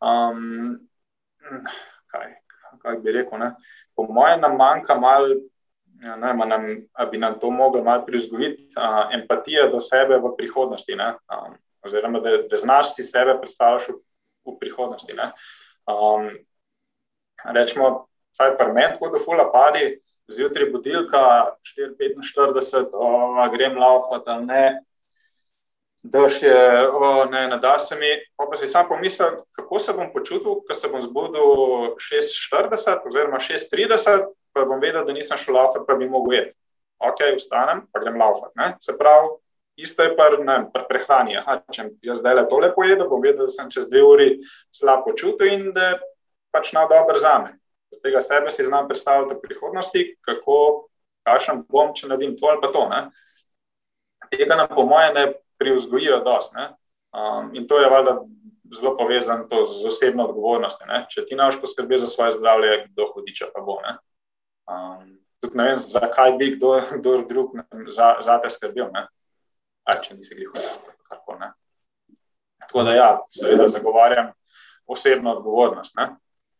Um, 0.00 0.78
kaj, 2.06 2.26
kaj 2.82 2.98
bi 3.02 3.12
rekel? 3.12 3.38
Ne? 3.38 3.52
Po 3.96 4.06
mojem, 4.06 4.40
nam 4.40 4.56
manjka 4.56 4.94
malo, 4.94 5.28
ja, 6.02 6.16
da 6.16 7.06
bi 7.10 7.18
nam 7.18 7.38
to 7.40 7.50
moglo 7.50 7.82
malo 7.84 8.06
prizgoditi, 8.06 8.68
uh, 8.78 9.14
empatija 9.14 9.68
do 9.72 9.80
sebe 9.80 10.18
v 10.18 10.34
prihodnosti. 10.36 10.94
Um, 10.94 11.56
oziroma, 11.82 12.20
da, 12.20 12.36
da 12.50 12.56
znaš 12.56 12.94
si 12.94 13.02
sebe 13.02 13.38
predstavljati 13.40 13.92
v, 13.92 13.96
v 14.46 14.58
prihodnosti. 14.60 15.16
Um, 15.86 16.30
rečemo, 17.54 18.06
vsaj 18.34 18.56
pri 18.58 18.72
meni, 18.72 18.94
tako 18.94 19.10
da 19.14 19.24
fula 19.24 19.50
padi. 19.52 19.98
Zjutraj 20.28 20.68
budilka 20.70 21.56
4:45, 21.64 23.52
grem 23.52 23.78
laufati 23.78 24.30
ali 24.30 24.46
ne, 24.46 24.80
da 26.02 26.28
še 26.30 26.50
ne, 27.30 27.42
ne 27.50 27.58
da 27.58 27.78
se 27.78 27.98
mi. 27.98 28.10
Pa, 28.36 28.46
si 28.56 28.66
sam 28.70 28.86
pomislil, 28.88 29.42
kako 29.58 29.78
se 29.78 29.92
bom 29.92 30.12
počutil, 30.12 30.60
ko 30.66 30.74
se 30.74 30.88
bom 30.88 31.02
zbudil 31.02 31.96
6:40 31.98 33.06
oziroma 33.08 33.40
6:30, 33.42 34.28
pa 34.52 34.64
bom 34.64 34.80
vedel, 34.80 35.04
da 35.04 35.12
nisem 35.12 35.38
šel 35.38 35.58
laufati, 35.58 35.86
pa 35.86 35.94
bi 35.94 36.08
mogel 36.08 36.38
jeti. 36.38 36.56
Ok, 36.98 37.22
vstanem, 37.36 37.84
pa 37.92 38.00
grem 38.02 38.18
laufati. 38.18 38.74
Se 38.82 38.96
pravi, 38.98 39.28
isto 39.78 40.02
je 40.02 40.16
pri 40.16 40.84
prehrani. 40.88 41.36
Aha, 41.38 41.60
če 41.70 41.90
jaz 42.02 42.18
zdaj 42.18 42.34
le 42.34 42.48
tole 42.50 42.72
pojedem, 42.74 43.08
bom 43.08 43.22
vedel, 43.22 43.46
da 43.46 43.54
sem 43.54 43.70
čez 43.70 43.88
dve 43.90 44.02
uri 44.02 44.28
slabo 44.74 45.10
počutil 45.10 45.52
in 45.52 45.72
da 45.72 45.92
je 45.92 45.98
pač 46.50 46.72
na 46.72 46.86
dobro 46.90 47.18
za 47.18 47.38
me. 47.38 47.54
Od 47.92 48.02
tega 48.02 48.20
sebe 48.20 48.50
si 48.50 48.66
znam 48.66 48.88
predstavljati 48.88 49.34
v 49.34 49.40
prihodnosti, 49.40 50.02
kako, 50.26 50.88
kakšen 51.26 51.62
bom, 51.68 51.94
če 51.94 52.08
naredim 52.08 52.34
to 52.36 52.50
ali 52.50 52.60
pa 52.60 52.70
to. 52.74 52.88
Ne? 52.88 53.04
Tega 54.34 54.56
nam, 54.58 54.68
po 54.74 54.84
mojem, 54.84 55.34
privzgojijo 55.58 56.20
dosti. 56.24 56.66
Um, 57.12 57.54
in 57.56 57.66
to 57.66 57.78
je 57.80 57.90
valjda 57.90 58.20
zelo 58.76 58.96
povezano 58.96 59.64
z 59.64 59.86
osebno 59.86 60.26
odgovornostjo. 60.28 60.86
Če 61.10 61.24
ti 61.26 61.36
naš 61.36 61.60
poskrbi 61.60 61.98
za 61.98 62.06
svoje 62.06 62.32
zdravje, 62.36 62.88
kdo 62.90 63.06
hudiča 63.14 63.48
pa 63.54 63.60
bo. 63.64 63.78
Ne? 63.82 63.96
Um, 64.68 65.16
tudi 65.40 65.58
ne 65.58 65.70
vem, 65.70 65.78
zakaj 65.78 66.36
bi 66.38 66.50
kdo, 66.56 66.80
kdo 66.98 67.22
drug 67.28 67.56
za, 67.88 68.16
za 68.20 68.38
te 68.42 68.50
skrbel, 68.50 68.90
A, 69.88 69.94
če 70.04 70.18
nisi 70.18 70.36
greh 70.36 70.50
hodil. 70.52 70.88
Tako 72.68 72.82
da, 72.84 72.92
ja, 72.92 73.08
seveda, 73.32 73.68
zagovarjam 73.72 74.32
osebno 74.86 75.32
odgovornost. 75.38 75.96
Ne? 75.96 76.10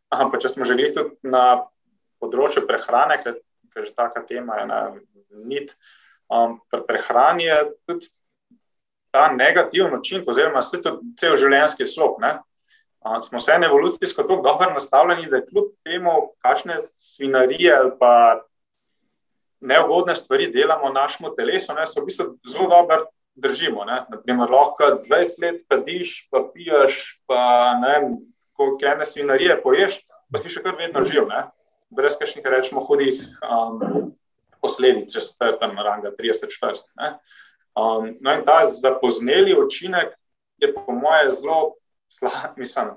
Ampak, 0.08 0.40
če 0.40 0.48
smo 0.48 0.64
že 0.64 0.76
tudi 0.94 1.28
na 1.28 1.68
področju 2.22 2.64
prehrane, 2.66 3.18
ker 3.20 3.36
je 3.76 3.90
že 3.90 3.94
taka 3.94 4.24
tema, 4.26 4.56
ena 4.64 4.78
nit, 5.44 5.74
um, 6.32 6.56
pri 6.72 6.80
prehrani 6.88 7.44
je 7.44 7.58
tudi 7.86 8.08
ta 9.10 9.28
negativen 9.32 9.94
učinek, 9.94 10.28
oziroma 10.28 10.62
vse 10.64 10.80
to 10.84 10.98
cel 11.20 11.36
življenjski 11.36 11.86
slog. 11.86 12.18
Ne? 12.22 12.36
Smo 13.24 13.40
se 13.40 13.56
evolucijsko 13.64 14.22
tako 14.22 14.42
dobro 14.44 14.72
nastavljeni, 14.74 15.30
da 15.30 15.40
kljub 15.44 15.70
temu, 15.86 16.14
kakšne 16.44 16.76
svinarije 16.78 17.76
ali 17.76 17.92
pa 17.98 18.12
neugodne 19.60 20.14
stvari 20.14 20.50
delamo 20.52 20.92
našemu 20.92 21.32
telesu, 21.34 21.74
ne, 21.74 21.86
so 21.86 22.02
v 22.02 22.10
bistvu 22.10 22.26
zelo 22.46 22.68
dobro 22.70 23.06
držimo. 23.34 23.84
Naprimer, 23.84 24.50
lahko 24.50 24.90
20 25.06 25.42
let 25.42 25.62
kadiš, 25.68 26.28
pa 26.30 26.44
piješ, 26.54 27.20
pa 27.26 27.40
ne 27.80 27.94
vem, 27.94 28.16
koliko 28.52 28.86
ene 28.86 29.06
svinarije 29.06 29.60
poješ, 29.62 30.00
pa 30.32 30.42
si 30.42 30.52
še 30.52 30.62
kar 30.62 30.76
vedno 30.78 31.02
živ, 31.06 31.26
ne? 31.30 31.46
brez 31.88 32.18
kakšnih, 32.20 32.44
rečemo, 32.44 32.82
hudih 32.84 33.20
um, 33.40 34.10
posledic, 34.60 35.08
če 35.08 35.22
ste 35.24 35.52
tam 35.60 35.78
ranga 35.80 36.12
30-40. 36.18 36.90
Um, 37.78 38.16
no, 38.20 38.34
in 38.34 38.44
ta 38.44 38.64
zapozneli 38.64 39.54
učinek 39.54 40.14
je, 40.56 40.72
po 40.74 40.92
moje, 40.92 41.30
zelo 41.30 41.74
slab, 42.10 42.56
mislim. 42.56 42.90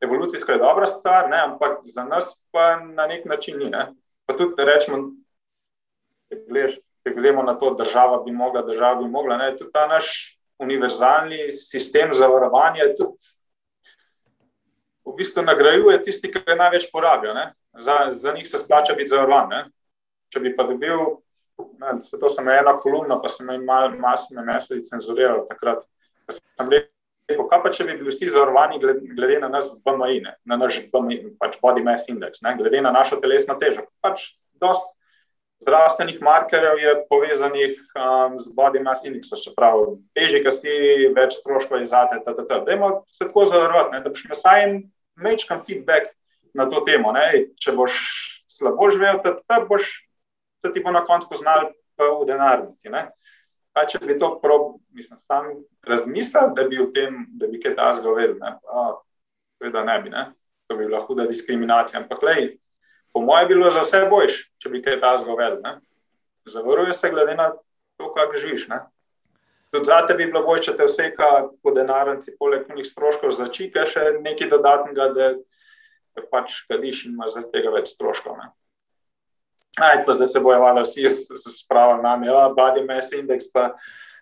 Evolucijsko 0.00 0.52
je 0.52 0.58
dobra 0.58 0.86
stvar, 0.86 1.30
ne, 1.30 1.40
ampak 1.40 1.78
za 1.82 2.04
nas 2.04 2.46
pa 2.50 2.80
na 2.80 3.06
nek 3.06 3.24
način 3.24 3.58
ni. 3.58 3.70
Ne. 3.70 3.92
Pa 4.26 4.36
tudi, 4.36 4.64
rečemo, 4.64 4.98
če 6.30 7.12
gledamo 7.14 7.42
na 7.42 7.58
to, 7.58 7.74
država 7.74 8.22
bi 8.24 8.32
mogla, 8.32 8.62
država 8.62 9.02
bi 9.02 9.08
mogla. 9.08 9.36
Ne, 9.36 9.56
tudi 9.56 9.72
ta 9.72 9.86
naš 9.86 10.38
univerzalni 10.58 11.50
sistem 11.50 12.12
zavarovanja 12.12 12.92
tudi 12.96 13.16
v 15.06 15.14
bistvu 15.14 15.42
nagrajuje 15.46 16.02
tisti, 16.02 16.30
ki 16.32 16.42
največ 16.58 16.90
porabijo. 16.92 17.34
Za, 17.78 18.06
za 18.10 18.32
njih 18.32 18.48
se 18.48 18.58
splača 18.58 18.94
biti 18.94 19.14
zavarovan. 19.14 19.70
Če 20.32 20.40
bi 20.42 20.56
pa 20.56 20.66
dobil 20.66 21.22
Ne, 21.58 21.92
to 22.20 22.28
sem 22.28 22.48
ena 22.48 22.74
kolumna, 22.80 23.16
pa 23.20 23.28
sem 23.32 23.48
malo 23.64 23.96
mal 24.00 24.44
mesec 24.44 24.84
cenzuriral 24.88 25.46
takrat. 25.48 25.84
Sem 26.28 26.72
rekel, 26.72 27.46
kaj 27.50 27.62
pa 27.62 27.72
če 27.72 27.86
bi 27.88 27.96
bili 28.00 28.12
vsi 28.12 28.28
zavarovani 28.32 28.80
glede, 28.82 29.14
glede 29.16 29.38
na 29.40 29.48
nas 29.52 29.74
BMI, 29.84 30.20
ne? 30.24 30.34
na 30.44 30.58
naš 30.60 30.82
BMI, 30.92 31.36
pač 31.40 31.56
body 31.62 31.84
mass 31.86 32.10
index, 32.12 32.42
ne? 32.44 32.56
glede 32.58 32.82
na 32.84 32.92
našo 32.92 33.20
telesno 33.22 33.56
težo. 33.60 33.86
Pač 34.04 34.34
dost 34.60 34.92
zdravstvenih 35.64 36.20
markerjev 36.20 36.78
je 36.78 36.94
povezanih 37.08 37.78
um, 37.96 38.36
z 38.38 38.52
body 38.56 38.82
mass 38.84 39.04
indexom, 39.08 39.40
se 39.40 39.52
pravi, 39.56 39.96
teži, 40.16 40.42
ki 40.44 40.52
si 40.52 40.74
več 41.16 41.38
stroškov 41.40 41.80
izate, 41.82 42.20
dajmo 42.68 42.90
se 43.08 43.24
tako 43.24 43.46
zavarovati, 43.48 44.02
da 44.04 44.12
boš 44.12 44.26
imel 44.26 44.40
vsaj 44.40 44.64
en 44.66 44.76
mečkan 45.16 45.62
feedback 45.64 46.12
na 46.54 46.68
to 46.68 46.82
temo. 46.84 47.12
Ne? 47.16 47.46
Če 47.60 47.72
boš 47.76 47.96
slabo 48.50 48.90
živel, 48.92 49.22
tad 49.24 49.68
boš 49.70 50.05
se 50.62 50.72
ti 50.72 50.82
bo 50.84 50.92
na 50.92 51.04
koncu 51.04 51.28
poznal 51.30 51.70
v 51.98 52.26
denarnici. 52.28 52.90
Kaj, 53.76 53.86
če 53.92 54.00
bi 54.04 54.16
to 54.18 54.30
prob, 54.40 54.78
mislim, 54.96 55.18
sam 55.20 55.50
razmislil, 55.84 56.54
da 56.56 56.64
bi 56.68 56.80
v 56.80 56.88
tem, 56.96 57.26
da 57.36 57.48
bi 57.50 57.60
kaj 57.60 57.76
tasga 57.76 58.14
vedel, 58.16 58.38
ne? 58.40 58.54
Seveda 59.56 59.84
ne 59.84 59.96
bi, 60.02 60.12
ne? 60.12 60.30
to 60.66 60.76
bi 60.76 60.86
bila 60.88 60.98
huda 61.00 61.26
diskriminacija. 61.26 62.00
Ampak, 62.00 62.22
lej, 62.22 62.56
po 63.12 63.20
mojem, 63.20 63.48
bilo 63.48 63.70
za 63.70 63.84
vse 63.84 64.02
bojiš, 64.10 64.40
če 64.58 64.72
bi 64.72 64.82
kaj 64.82 65.00
tasga 65.04 65.36
vedel. 65.38 65.80
Zavaruje 66.46 66.92
se 66.92 67.10
glede 67.10 67.34
na 67.34 67.50
to, 67.96 68.10
kako 68.14 68.38
živiš. 68.38 68.66
Ne? 68.68 68.80
Tudi 69.70 69.84
za 69.84 70.06
te 70.06 70.14
bi 70.14 70.26
bilo 70.26 70.42
bolje, 70.46 70.68
če 70.68 70.76
te 70.78 70.88
vseka 70.88 71.30
po 71.62 71.72
denarnici, 71.74 72.36
poleg 72.38 72.68
njih 72.74 72.86
stroškov 72.86 73.34
začike, 73.36 73.84
še 73.90 74.18
nekaj 74.24 74.50
dodatnega, 74.52 75.08
da 75.16 76.24
pač 76.32 76.62
kadiš 76.70 77.06
in 77.06 77.16
imaš 77.16 77.36
zaradi 77.36 77.52
tega 77.58 77.72
več 77.74 77.92
stroškov. 77.92 78.38
Ne? 78.40 78.50
Aj, 79.76 80.04
pa 80.06 80.12
zdaj 80.12 80.26
se 80.26 80.40
bojo 80.40 80.60
malo 80.60 80.82
vsi 80.82 81.04
spravili 81.36 82.02
na 82.02 82.16
me, 82.16 82.30
oh, 82.32 82.54
body 82.56 82.84
mass 82.86 83.12
index, 83.12 83.44
pa 83.52 83.74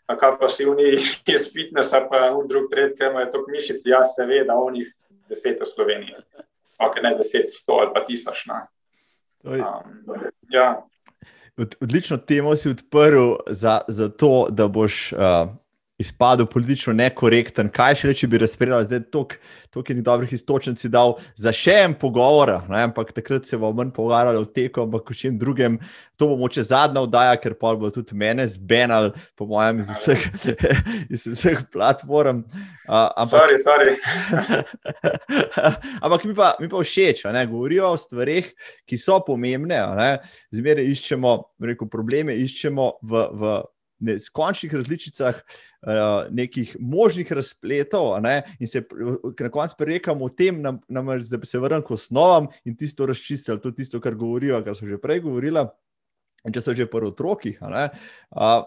kaj 0.06 0.38
pa 0.40 0.48
si 0.48 0.66
oni 0.66 0.96
iz 1.34 1.52
fitnesa, 1.52 2.04
pa 2.10 2.30
v 2.34 2.46
drug 2.48 2.70
tret, 2.70 2.96
ker 2.98 3.12
imajo 3.12 3.30
to 3.32 3.44
mišice, 3.48 3.88
ja, 3.90 4.04
seveda, 4.04 4.56
oni 4.58 4.86
deset 5.28 5.60
v 5.60 5.68
Sloveniji. 5.68 6.16
Ok, 6.82 6.98
ne 7.02 7.14
deset, 7.14 7.54
sto 7.54 7.78
ali 7.80 7.94
pa 7.94 8.02
tisoč. 8.04 8.44
Um, 9.44 9.62
ja. 10.50 10.82
Odlično 11.80 12.16
temo 12.16 12.56
si 12.56 12.70
odprl 12.70 13.36
za, 13.46 13.80
za 13.88 14.08
to, 14.08 14.48
da 14.50 14.68
boš 14.68 15.12
uh, 15.12 15.48
izpadel 15.98 16.46
politično 16.50 16.92
nekorekten, 16.96 17.68
kaj 17.70 18.00
še 18.00 18.08
reči, 18.10 18.26
bi 18.26 18.38
razpredal, 18.42 18.82
zdaj 18.82 19.04
toliko 19.14 19.92
je 19.92 20.02
dobrih 20.02 20.32
istočnic 20.34 20.80
dal 20.90 21.14
za 21.38 21.52
še 21.54 21.76
en 21.84 21.94
pogovor, 21.98 22.50
ne, 22.66 22.80
ampak 22.88 23.12
takrat 23.14 23.46
se 23.46 23.58
bomo 23.58 23.78
manj 23.78 23.92
pogovarjali 23.94 24.40
o 24.42 24.48
teku, 24.48 24.82
ampak 24.88 25.12
o 25.12 25.14
čem 25.14 25.38
drugem. 25.38 25.78
To 26.18 26.28
bo 26.30 26.38
moče 26.38 26.64
zadnja 26.66 27.04
oddaja, 27.06 27.36
ker 27.42 27.54
pa 27.58 27.74
bo 27.78 27.90
tudi 27.94 28.16
mene 28.18 28.46
zbenal, 28.50 29.12
po 29.38 29.46
mojem, 29.50 29.84
iz 29.84 29.92
vseh, 29.94 30.26
iz 31.14 31.26
vseh 31.30 31.62
platform. 31.70 32.42
Uh, 32.88 33.10
ampak, 33.14 33.30
sorry, 33.34 33.58
sorry. 33.62 33.94
ampak 36.04 36.26
mi 36.26 36.34
pa, 36.34 36.56
mi 36.58 36.70
pa 36.70 36.82
všeč, 36.82 37.22
ne, 37.34 37.46
govorijo 37.50 37.92
o 37.94 38.00
stvarih, 38.00 38.50
ki 38.82 38.98
so 38.98 39.20
pomembne. 39.26 39.78
Zmeraj 40.54 40.90
iščemo, 40.90 41.36
rekel, 41.70 41.90
probleme, 41.90 42.34
iščemo 42.42 42.90
v. 42.98 43.24
v 43.30 43.54
neskončnih 44.04 44.74
različicah 44.74 45.40
uh, 45.40 45.92
nekih 46.30 46.76
možnih 46.80 47.32
razpletov, 47.32 48.20
ne, 48.22 48.42
in 48.58 48.68
se 48.68 48.84
na 49.40 49.50
koncu 49.50 49.78
prerekamo 49.78 50.24
o 50.24 50.28
tem, 50.28 50.60
nam, 50.62 50.80
nam, 50.88 51.12
da 51.30 51.40
se 51.44 51.58
vrnili 51.58 51.84
k 51.84 51.96
osnovam 51.96 52.48
in 52.64 52.76
tisto 52.76 53.06
razčistili, 53.06 53.60
je 53.64 53.74
tisto, 53.74 54.00
kar 54.00 54.14
govorijo, 54.14 54.62
kar 54.64 54.76
so 54.76 54.86
že 54.86 55.00
prej 55.00 55.24
govorila. 55.24 55.68
Če 56.44 56.60
so 56.60 56.74
že 56.76 56.84
pri 56.90 57.08
otrokih, 57.08 57.62
uh, 57.62 58.66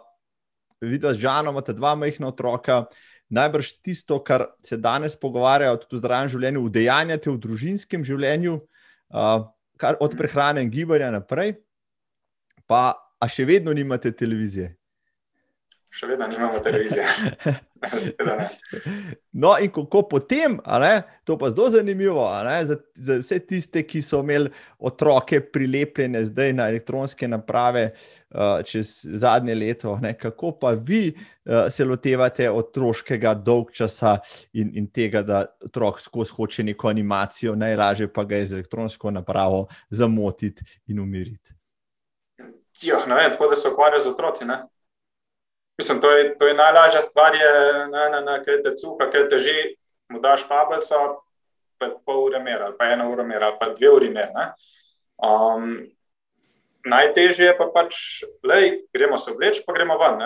vidite, 0.82 1.14
z 1.14 1.22
Žanom 1.22 1.54
imate 1.54 1.76
dva 1.78 1.94
majhna 1.96 2.32
otroka. 2.34 2.88
Najbrž 3.30 3.84
tisto, 3.84 4.22
kar 4.24 4.48
se 4.64 4.78
danes 4.80 5.18
pogovarjajo, 5.20 5.82
tudi 5.84 5.98
v 5.98 6.00
zdravem 6.00 6.30
življenju, 6.32 6.64
udejanjate 6.64 7.30
v 7.30 7.42
družinskem 7.44 8.06
življenju, 8.08 8.56
uh, 9.12 9.46
kar 9.78 10.00
od 10.02 10.16
prehrane 10.18 10.64
in 10.64 10.72
gibanja 10.74 11.12
naprej, 11.12 11.58
pa 12.66 12.96
še 13.30 13.46
vedno 13.46 13.76
nimate 13.76 14.14
televizije 14.16 14.78
še 15.98 16.08
vedno 16.08 16.28
nimamo 16.28 16.60
televizije. 16.60 17.06
no, 19.44 19.56
in 19.62 19.72
kako 19.74 20.04
potem, 20.10 20.60
to 21.26 21.38
pa 21.38 21.50
zelo 21.50 21.70
zanimivo, 21.70 22.26
za, 22.64 22.78
za 22.96 23.18
vse 23.22 23.40
tiste, 23.40 23.84
ki 23.88 24.02
so 24.02 24.22
imeli 24.22 24.52
otroke 24.80 25.42
prilepljene 25.42 26.26
zdaj 26.26 26.54
na 26.54 26.70
elektronske 26.70 27.28
naprave 27.28 27.90
uh, 27.92 28.62
čez 28.66 29.02
zadnje 29.14 29.56
leto, 29.56 29.98
ne, 30.02 30.14
kako 30.18 30.54
pa 30.62 30.76
vi 30.78 31.14
uh, 31.14 31.68
se 31.74 31.86
lotevate 31.86 32.50
otroškega 32.52 33.34
dolgčasa 33.34 34.18
in, 34.54 34.72
in 34.78 34.90
tega, 34.94 35.26
da 35.26 35.46
otrok 35.66 36.02
skozi 36.02 36.38
hoče 36.38 36.70
neko 36.72 36.94
animacijo, 36.94 37.56
najlažje 37.56 38.12
pa 38.14 38.24
ga 38.24 38.42
je 38.42 38.46
z 38.46 38.62
elektronsko 38.62 39.12
napravo 39.12 39.68
zamotiti 39.90 40.66
in 40.88 41.00
umiriti. 41.00 41.58
Jo, 42.82 42.98
ne 43.08 43.16
vem, 43.16 43.32
tako 43.32 43.48
da 43.50 43.56
se 43.56 43.70
ukvarjajo 43.70 44.00
z 44.00 44.08
otroci. 44.08 44.46
Ne? 44.46 44.64
Mislim, 45.78 46.02
to 46.02 46.12
je, 46.12 46.38
to 46.38 46.48
je 46.48 46.54
najlažja 46.58 47.02
stvar, 47.02 47.38
da 47.92 48.10
ne, 48.10 48.22
ne, 48.22 48.38
kaj 48.46 48.64
te 48.64 48.74
cuka, 48.76 49.12
kaj 49.14 49.28
te 49.30 49.38
že, 49.38 49.56
mu 50.10 50.20
daš 50.20 50.48
tablico, 50.50 51.22
pa 51.78 51.86
je 51.86 51.94
pol 52.06 52.24
ure 52.26 52.40
mer, 52.42 52.64
ali 52.64 52.76
pa 52.80 52.90
ena 52.94 53.06
ura 53.10 53.24
mer, 53.24 53.44
ali 53.44 53.58
pa 53.60 53.70
dve 53.76 53.92
uri 53.94 54.10
mer. 54.10 54.34
Um, 55.22 55.86
najtežje 56.86 57.52
je 57.52 57.56
pa 57.58 57.70
pač, 57.74 57.96
da 58.46 58.60
gremo 58.94 59.18
se 59.18 59.32
obleč, 59.32 59.62
pa 59.66 59.74
gremo 59.74 59.98
ven. 60.02 60.22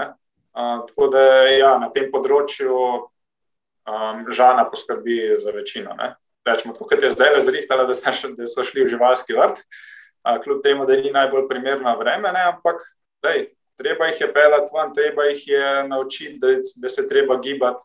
Uh, 0.52 0.84
tako 0.88 1.08
da 1.12 1.24
ja, 1.52 1.76
na 1.80 1.88
tem 1.92 2.10
področju 2.12 2.76
um, 2.76 4.26
žana 4.32 4.68
poskrbi 4.72 5.34
za 5.40 5.52
večino. 5.56 5.96
Ne? 6.00 6.14
Rečemo, 6.48 6.76
tako 6.76 6.92
kot 6.92 7.04
je 7.04 7.12
zdaj 7.14 7.36
razrihtala, 7.38 7.88
da, 7.88 7.96
da 8.38 8.48
so 8.48 8.66
šli 8.68 8.86
v 8.86 8.92
živalski 8.96 9.36
vrt, 9.36 9.64
uh, 9.64 10.38
kljub 10.44 10.64
temu, 10.64 10.88
da 10.88 11.00
ni 11.00 11.12
najbolj 11.12 11.48
primerno 11.52 11.96
vreme, 12.00 12.32
ne? 12.36 12.48
ampak 12.54 12.84
lej, 13.26 13.50
treba 13.82 14.08
jih 14.10 14.22
je 14.22 14.34
pelati 14.34 14.74
ven, 14.76 14.94
treba 14.94 15.24
jih 15.30 15.48
je 15.48 15.88
naučiti, 15.88 16.38
da, 16.40 16.48
da 16.82 16.90
se 16.90 17.08
treba 17.08 17.40
gibati, 17.40 17.84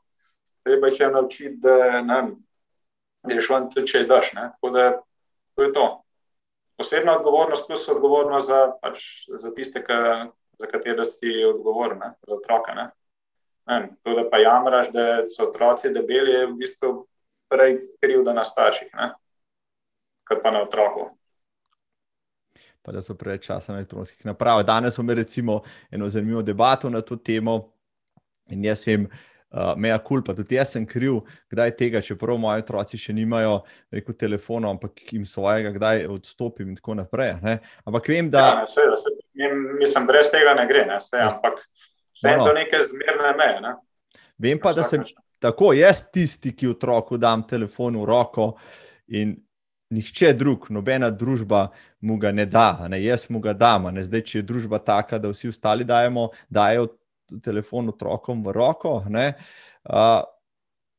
treba 0.65 0.89
jih 0.89 1.01
je 1.01 1.11
naučiti, 1.11 1.57
da 1.57 2.01
ne 2.01 2.21
greš 3.27 3.49
ven, 3.51 3.71
če 3.87 4.05
je 4.05 4.09
daš. 4.11 4.33
Ne? 4.37 4.51
Tako 4.55 4.71
da 4.75 4.85
to 5.55 5.63
je 5.63 5.73
to. 5.73 5.87
Osebna 6.79 7.17
odgovornost, 7.17 7.67
plus 7.67 7.89
odgovornost 7.89 8.47
za, 8.47 8.61
pač, 8.83 9.05
za 9.29 9.51
tiste, 9.57 9.81
ka, 9.85 10.29
za 10.61 10.69
katere 10.69 11.05
si 11.09 11.33
odgovoren, 11.49 12.03
za 12.29 12.35
otroke. 12.37 12.77
Ne? 12.77 12.91
Ne, 13.67 13.89
to, 14.05 14.15
da 14.15 14.29
pa 14.31 14.39
jamraš, 14.39 14.93
da 14.95 15.25
so 15.25 15.49
otroci 15.49 15.91
debeli, 15.91 16.35
je 16.37 16.47
v 16.47 16.59
bistvu 16.61 16.91
prej 17.49 17.81
krivda 18.03 18.37
na 18.37 18.45
starših, 18.45 18.93
ne? 18.95 19.15
kot 20.29 20.43
pa 20.43 20.51
na 20.51 20.63
otroku 20.67 21.16
pa 22.87 22.93
da 22.93 23.03
so 23.03 23.17
preveč 23.19 23.49
časa 23.49 23.73
na 23.73 23.79
elektronskih 23.79 24.27
napravah. 24.27 24.65
Danes 24.67 24.95
smo 24.95 25.03
imeli 25.03 25.23
recimo 25.23 25.63
eno 25.91 26.09
zanimivo 26.09 26.43
debato 26.43 26.91
na 26.91 27.01
to 27.01 27.17
temo 27.17 27.73
in 28.49 28.65
jaz 28.65 28.87
vem, 28.87 29.09
uh, 29.51 29.73
meja 29.77 29.99
kul, 29.99 30.23
pa 30.23 30.35
tudi 30.35 30.55
jaz 30.55 30.71
sem 30.77 30.87
kriv, 30.87 31.19
kdaj 31.51 31.73
tega, 31.77 32.01
čeprav 32.01 32.39
moji 32.39 32.63
otroci 32.63 33.01
še 33.01 33.15
nimajo 33.17 33.57
reko 33.91 34.15
telefona, 34.15 34.71
ampak 34.71 35.03
jim 35.13 35.25
svojega, 35.27 35.73
kdaj 35.75 36.07
odstopim 36.15 36.71
in 36.71 36.77
tako 36.79 36.95
naprej. 37.01 37.35
Ne? 37.43 37.59
Ampak 37.85 38.07
vem, 38.15 38.31
da. 38.31 38.45
Ja, 38.61 38.69
seveda, 38.71 39.01
se, 39.03 39.11
mislim, 39.81 40.07
brez 40.07 40.31
tega 40.31 40.55
ne 40.55 40.69
gre, 40.71 40.85
ne? 40.87 41.01
Sej, 41.03 41.25
ampak 41.27 41.59
vse 42.15 42.37
je 42.37 42.39
to 42.39 42.53
neke 42.55 42.83
zmerne 42.93 43.33
meje. 43.41 43.63
Ne? 43.67 43.75
Vem 44.47 44.63
pa, 44.63 44.77
da 44.77 44.87
sem 44.87 45.03
tako 45.43 45.73
jaz 45.75 46.05
tisti, 46.15 46.55
ki 46.55 46.71
otroku 46.77 47.19
dam 47.19 47.43
telefon 47.51 47.99
v 47.99 48.07
roko 48.07 48.53
in 49.11 49.35
nihče 49.91 50.33
drug, 50.33 50.67
nobena 50.71 51.11
družba 51.11 51.69
mu 52.01 52.19
ga 52.19 52.33
ne 52.33 52.47
da, 52.47 52.89
ne? 52.91 53.01
jaz 53.03 53.29
mu 53.31 53.41
ga 53.41 53.53
dam. 53.55 53.89
Zdaj, 54.03 54.23
če 54.23 54.39
je 54.39 54.47
družba 54.47 54.81
taka, 54.83 55.19
da 55.19 55.31
vsi 55.31 55.51
ostali 55.53 55.87
dajemo, 55.87 56.31
dajo 56.51 56.89
telefon 57.43 57.91
otrokom 57.91 58.43
v 58.45 58.55
roko. 58.55 58.99
Uh, 59.07 60.27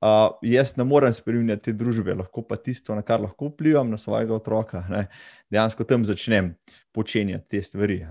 uh, 0.01 0.31
jaz 0.41 0.75
ne 0.77 0.87
morem 0.87 1.13
spremenjati 1.13 1.69
te 1.69 1.75
družbe, 1.77 2.15
lahko 2.15 2.43
pa 2.47 2.59
tisto, 2.59 2.95
na 2.95 3.03
kar 3.05 3.21
lahko 3.23 3.51
vplivam 3.51 3.91
na 3.91 3.99
svojega 3.99 4.35
otroka, 4.37 4.83
ne? 4.91 5.07
dejansko 5.51 5.87
tam 5.87 6.05
začnem 6.07 6.53
počenjati 6.95 7.47
te 7.57 7.63
stvari. 7.63 8.03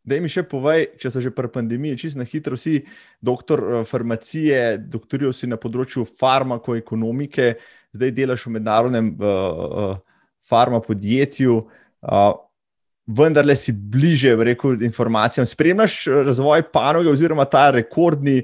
Da 0.00 0.16
mi 0.16 0.30
še 0.32 0.46
povej, 0.48 0.94
če 0.98 1.10
so 1.12 1.20
že 1.22 1.30
pri 1.34 1.50
pandemiji, 1.52 1.98
čisto 2.00 2.18
na 2.18 2.24
hitro, 2.24 2.56
vsi 2.56 2.80
doktor 3.20 3.84
farmacije, 3.86 4.78
doktorijo 4.90 5.32
si 5.36 5.46
na 5.46 5.58
področju 5.60 6.06
farmakoekonomike, 6.08 7.52
zdaj 7.92 8.12
delaš 8.14 8.46
v 8.46 8.54
mednarodnem 8.58 9.10
uh, 9.18 9.96
farma 10.48 10.80
podjetju, 10.80 11.56
uh, 12.02 12.32
vendar 13.06 13.46
le 13.46 13.56
si 13.56 13.72
bliže 13.72 14.36
rekel, 14.36 14.82
informacijam. 14.82 15.46
Spremljaš 15.46 16.04
razvoj 16.26 16.62
panoge 16.72 17.10
oziroma 17.10 17.44
ta 17.44 17.70
rekordni, 17.74 18.42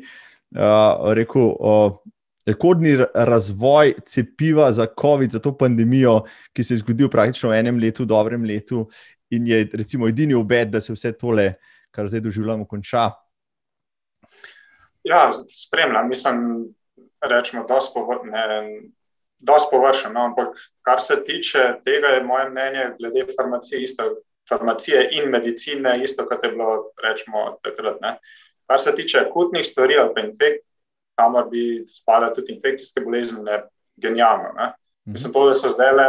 uh, 0.57 1.13
rekel, 1.15 1.53
uh, 1.59 1.99
rekordni 2.47 2.97
razvoj 3.15 3.95
cepiva 4.07 4.71
za 4.73 4.87
COVID, 5.01 5.39
za 5.39 5.43
to 5.43 5.57
pandemijo, 5.59 6.23
ki 6.53 6.65
se 6.65 6.75
je 6.75 6.83
zgodil 6.83 7.11
praktično 7.11 7.51
v 7.51 7.61
enem 7.61 7.79
letu, 7.83 8.05
dobrem 8.05 8.45
letu, 8.45 8.87
in 9.31 9.47
je 9.47 9.65
recimo 9.73 10.09
edini 10.09 10.35
obet, 10.35 10.71
da 10.71 10.81
se 10.81 10.95
vse 10.95 11.13
tole, 11.19 11.53
kar 11.91 12.09
zdaj 12.09 12.21
doživljamo, 12.21 12.67
konča. 12.67 13.11
Ja, 15.07 15.31
spremljam, 15.49 16.09
mislim, 16.09 16.39
rečemo, 17.23 17.65
da 17.69 17.81
smo 17.81 18.07
dosti 19.39 19.69
površen. 19.71 20.13
No, 20.13 20.25
ampak 20.31 20.57
kar 20.83 21.01
se 21.03 21.19
tiče 21.25 21.81
tega, 21.85 22.15
je 22.15 22.25
moje 22.25 22.51
mnenje 22.51 22.91
glede 22.99 23.27
farmacije, 23.37 23.83
isto, 23.83 24.11
farmacije 24.49 25.09
in 25.13 25.31
medicine, 25.31 26.03
isto 26.03 26.27
kot 26.29 26.45
je 26.45 26.51
bilo 26.51 26.93
rečemo, 27.03 27.59
takrat. 27.63 28.01
Ne. 28.01 28.17
Kar 28.67 28.81
se 28.81 28.95
tiče 28.95 29.19
akutnih 29.19 29.67
stvari 29.67 29.99
ali 29.99 30.15
pa 30.15 30.21
infekcij, 30.21 30.63
kamor 31.17 31.49
bi 31.51 31.81
spadale 31.89 32.35
tudi 32.35 32.53
infekcijske 32.53 33.01
bolezni, 33.01 33.51
je 33.51 33.63
genialno. 33.97 34.53
Ne. 34.57 34.67
Mhm. 35.07 35.13
Mislim, 35.13 35.33
to, 35.33 35.47
da 35.49 35.55
so 35.55 35.69
zdaj 35.69 35.93
le, 35.93 36.07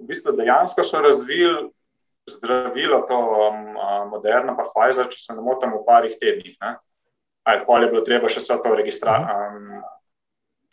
v 0.00 0.08
bistvu 0.08 0.36
dejansko 0.36 0.84
so 0.84 1.00
razvili. 1.00 1.70
Zdravilo, 2.30 3.00
to 3.08 3.16
um, 3.18 3.64
moderno, 4.06 4.52
pa 4.54 4.62
Pfizer, 4.68 5.08
če 5.10 5.18
se 5.18 5.34
ne 5.34 5.42
motim, 5.42 5.72
v 5.74 5.80
parih 5.82 6.12
tednih. 6.20 6.54
Aj, 6.62 7.64
pol 7.66 7.82
je 7.82 7.88
bilo 7.90 8.02
treba 8.06 8.30
še 8.30 8.38
vse 8.38 8.60
to 8.62 8.74
registrirati, 8.78 9.26
mhm. 9.26 9.72
um, 9.74 9.82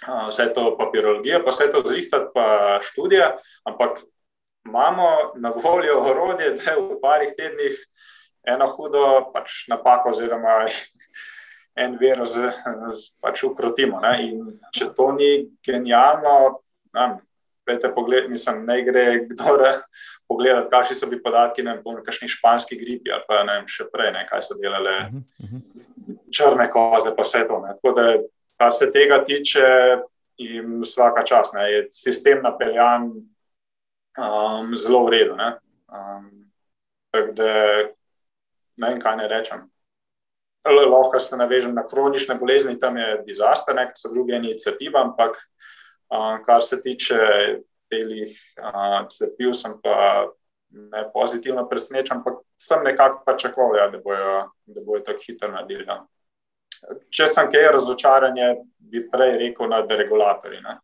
vse 0.08 0.54
to 0.56 0.78
papirologijo, 0.78 1.42
pa 1.44 1.52
vse 1.52 1.72
to 1.72 1.82
zrihtati, 1.86 2.32
pa 2.34 2.80
študije, 2.84 3.36
ampak 3.66 4.00
imamo 4.66 5.10
na 5.36 5.50
voljo 5.50 6.00
orodje, 6.00 6.52
da 6.52 6.72
je 6.72 6.78
v 6.78 7.00
parih 7.02 7.34
tednih 7.38 7.76
eno 8.48 8.68
hudo 8.68 9.32
pač 9.34 9.68
napako, 9.68 10.10
oziroma 10.10 10.66
en 11.84 11.98
virus 12.00 12.38
pač 13.22 13.44
ukrotimo. 13.44 14.00
Ne? 14.04 14.16
In 14.30 14.60
če 14.76 14.92
to 14.96 15.12
ni 15.18 15.50
genialno, 15.66 16.60
Pete, 17.70 17.92
pogled, 17.94 18.32
mislim, 18.32 18.64
ne 18.66 18.80
gre 18.82 19.28
kdo 19.30 19.54
pogledati, 20.28 20.72
kakšni 20.72 20.96
so 20.98 21.10
bili 21.10 21.22
podatki 21.22 21.62
na 21.62 21.76
kakšni 22.06 22.30
španski 22.34 22.80
gripi 22.80 23.12
ali 23.14 23.22
pa 23.28 23.44
ne 23.46 23.60
vem, 23.60 23.68
še 23.70 23.86
prej, 23.94 24.10
ne, 24.16 24.24
kaj 24.26 24.42
so 24.42 24.58
delale 24.58 24.96
uh 25.06 25.52
-huh. 25.52 25.62
črne 26.34 26.66
koze, 26.74 27.14
pa 27.16 27.22
vse 27.22 27.44
to. 27.48 27.60
Ne. 27.62 27.76
Tako 27.78 27.94
da 27.94 28.08
kar 28.60 28.74
se 28.76 28.92
tega 28.92 29.24
tiče, 29.26 29.66
jim 30.38 30.82
vsaka 30.84 31.24
čas 31.24 31.54
ne, 31.54 31.66
je 31.72 31.88
sistem 31.96 32.44
napeljan 32.44 33.10
um, 34.20 34.76
zelo 34.76 35.06
v 35.06 35.16
redu. 35.16 35.36
Um, 35.36 36.30
tako 37.12 37.34
da 37.40 37.54
ne 38.80 38.90
vem, 38.90 39.02
kaj 39.02 39.18
ne 39.18 39.28
rečem. 39.28 39.68
Lahko 40.70 41.20
se 41.20 41.38
navežem 41.38 41.74
na 41.74 41.86
kronične 41.88 42.36
bolezni, 42.36 42.80
tam 42.80 42.98
je 42.98 43.22
dizaster, 43.28 43.76
nek 43.76 43.96
so 43.98 44.12
druge 44.12 44.36
inicijative, 44.36 45.00
ampak 45.00 45.40
um, 46.12 46.44
kar 46.46 46.62
se 46.64 46.82
tiče 46.82 47.20
telih 47.90 48.36
uh, 48.60 49.08
cepiv, 49.10 49.56
sem 49.58 49.80
pa 49.84 50.28
ne 50.70 51.04
pozitivno 51.14 51.64
presenečen, 51.70 52.20
ampak 52.20 52.44
sem 52.60 52.84
nekako 52.86 53.24
pričakoval, 53.26 53.78
ja, 53.80 53.88
da 53.90 53.98
bojo 54.04 54.44
bojo 54.86 55.02
tako 55.06 55.26
hitro 55.26 55.52
naredili. 55.52 55.88
Ja 56.84 56.98
če 57.12 57.28
sem 57.28 57.50
kaj 57.52 57.72
razočaran, 57.76 58.38
bi 58.90 59.04
prej 59.12 59.38
rekel 59.42 59.70
na 59.72 59.82
deregulatorji, 59.88 60.62
ne? 60.66 60.80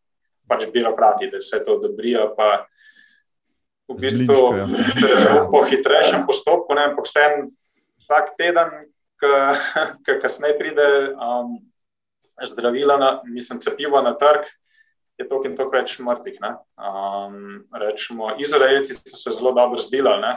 pač 0.45 0.67
birokrati, 0.69 1.31
da 1.31 1.39
vse 1.41 1.63
to 1.65 1.79
odobrijo. 1.79 2.27
V 3.89 3.95
bistvu 4.01 4.35
je 5.09 5.39
po 5.49 5.63
hitrejšem 5.65 6.25
postopku, 6.27 6.77
ne, 6.77 6.91
ampak 6.91 7.07
vsem 7.07 7.47
vsak 8.03 8.35
teden, 8.37 8.75
ki 9.21 10.17
kasneje 10.23 10.57
pride 10.59 10.85
um, 11.17 11.57
zdravila, 12.45 12.99
na, 13.01 13.09
mislim, 13.25 13.61
cepivo 13.63 14.01
na 14.05 14.13
trg, 14.13 14.45
je 15.17 15.25
toliko 15.25 15.49
in 15.49 15.57
toliko 15.57 15.77
več 15.79 15.97
mrtvih. 16.03 16.37
Um, 16.77 17.65
rečemo, 17.73 18.35
Izraelci 18.37 18.97
so 18.99 19.17
se 19.17 19.33
zelo 19.33 19.55
dobro 19.55 19.81
zdilali. 19.81 20.35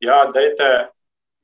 Ja, 0.00 0.24
dajte 0.32 0.95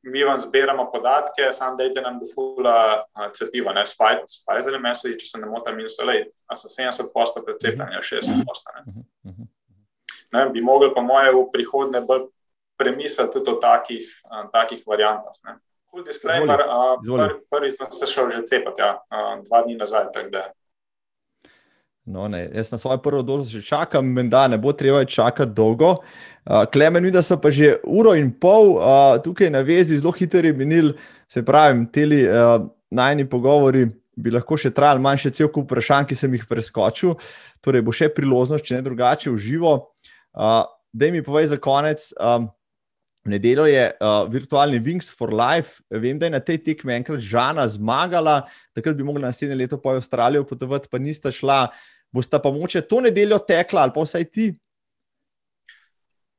mi 0.02 0.24
vam 0.24 0.38
zbiramo 0.38 0.90
podatke, 0.90 1.52
samo 1.52 1.76
dajte 1.76 2.00
nam 2.00 2.18
do 2.18 2.26
fula 2.34 3.04
cepiva, 3.34 3.72
ne 3.72 3.86
s 3.86 3.96
Pfizerjem, 3.98 4.82
meseci, 4.82 5.18
če 5.18 5.26
se 5.26 5.40
ne 5.40 5.46
motim, 5.46 5.78
in 5.80 5.90
so 5.90 6.06
le, 6.06 6.18
a 6.50 6.56
so 6.56 6.68
70 6.68 7.12
posto 7.14 7.42
precepljeni, 7.46 8.02
60 8.02 8.46
posto. 8.46 8.72
Ne. 8.76 9.04
Ne, 10.32 10.46
bi 10.50 10.62
mogli 10.64 10.88
pa 10.94 11.02
moje 11.04 11.32
v 11.32 11.44
prihodnje 11.52 12.00
bolj 12.08 12.26
premisliti 12.80 13.32
tudi 13.36 13.50
o 13.52 13.60
takih, 13.60 14.08
takih 14.52 14.82
variantah. 14.86 15.36
Ne. 15.44 15.58
Cool 15.92 16.06
disclaimer, 16.06 16.62
prvi 17.04 17.68
pr 17.68 17.68
sem 17.70 17.90
se 17.92 18.06
šel 18.08 18.30
že 18.32 18.46
cepati, 18.48 18.80
ja, 18.80 18.96
dva 19.44 19.62
dni 19.62 19.76
nazaj. 19.76 20.08
No, 22.04 22.26
Jaz 22.54 22.72
na 22.72 22.78
svojo 22.78 22.98
prvo 22.98 23.22
dozo 23.22 23.50
že 23.50 23.62
čakam, 23.62 24.30
da 24.30 24.48
ne 24.48 24.58
bo 24.58 24.72
treba 24.72 25.04
čakati 25.04 25.52
dolgo. 25.54 25.90
Uh, 26.44 26.64
Klemen, 26.72 27.04
vidim, 27.04 27.14
da 27.14 27.22
so 27.22 27.38
pa 27.40 27.50
že 27.50 27.76
uro 27.86 28.14
in 28.14 28.32
pol 28.40 28.76
uh, 28.76 29.22
tukaj 29.22 29.50
na 29.50 29.60
vezi, 29.62 29.98
zelo 29.98 30.10
hitro 30.12 30.42
je 30.42 30.52
minil, 30.52 30.92
se 31.28 31.44
pravi, 31.44 31.86
ti 31.92 32.04
uh, 32.04 32.66
najni 32.90 33.28
pogovori 33.28 33.86
bi 34.16 34.30
lahko 34.30 34.58
še 34.58 34.72
trajali, 34.74 35.00
manj 35.00 35.24
še 35.24 35.32
cel 35.38 35.48
kup 35.52 35.70
vprašanj, 35.70 36.08
ki 36.10 36.18
sem 36.18 36.34
jih 36.36 36.44
preskočil. 36.48 37.14
Torej, 37.64 37.84
bo 37.86 37.94
še 37.94 38.10
priložnost, 38.12 38.66
če 38.66 38.80
ne 38.80 38.86
drugače, 38.88 39.30
v 39.30 39.40
živo. 39.40 39.72
Uh, 40.34 40.64
da 40.92 41.08
mi 41.12 41.22
povej 41.24 41.52
za 41.54 41.58
konec. 41.62 42.10
Um, 42.20 42.50
V 43.24 43.30
nedeljo 43.30 43.66
je 43.70 43.84
uh, 44.00 44.26
virtualni 44.26 44.80
Wings 44.82 45.12
for 45.18 45.30
Life. 45.30 45.82
Vem, 45.90 46.18
da 46.18 46.26
je 46.26 46.34
na 46.34 46.40
tej 46.40 46.58
tekmi 46.64 46.94
enkrat 46.96 47.20
Žana 47.22 47.68
zmagala, 47.70 48.42
takrat 48.74 48.96
bi 48.98 49.06
mogla 49.06 49.28
naslednje 49.28 49.56
leto 49.56 49.78
po 49.78 49.94
Avstralijo 49.94 50.44
potovati, 50.44 50.90
pa 50.90 50.98
nista 50.98 51.30
šla. 51.30 51.68
Bosta 52.12 52.42
pa 52.42 52.50
moče 52.50 52.82
to 52.82 53.00
nedeljo 53.00 53.38
tekla 53.38 53.86
ali 53.86 53.94
pa 53.94 54.02
vsaj 54.02 54.24
ti? 54.24 54.50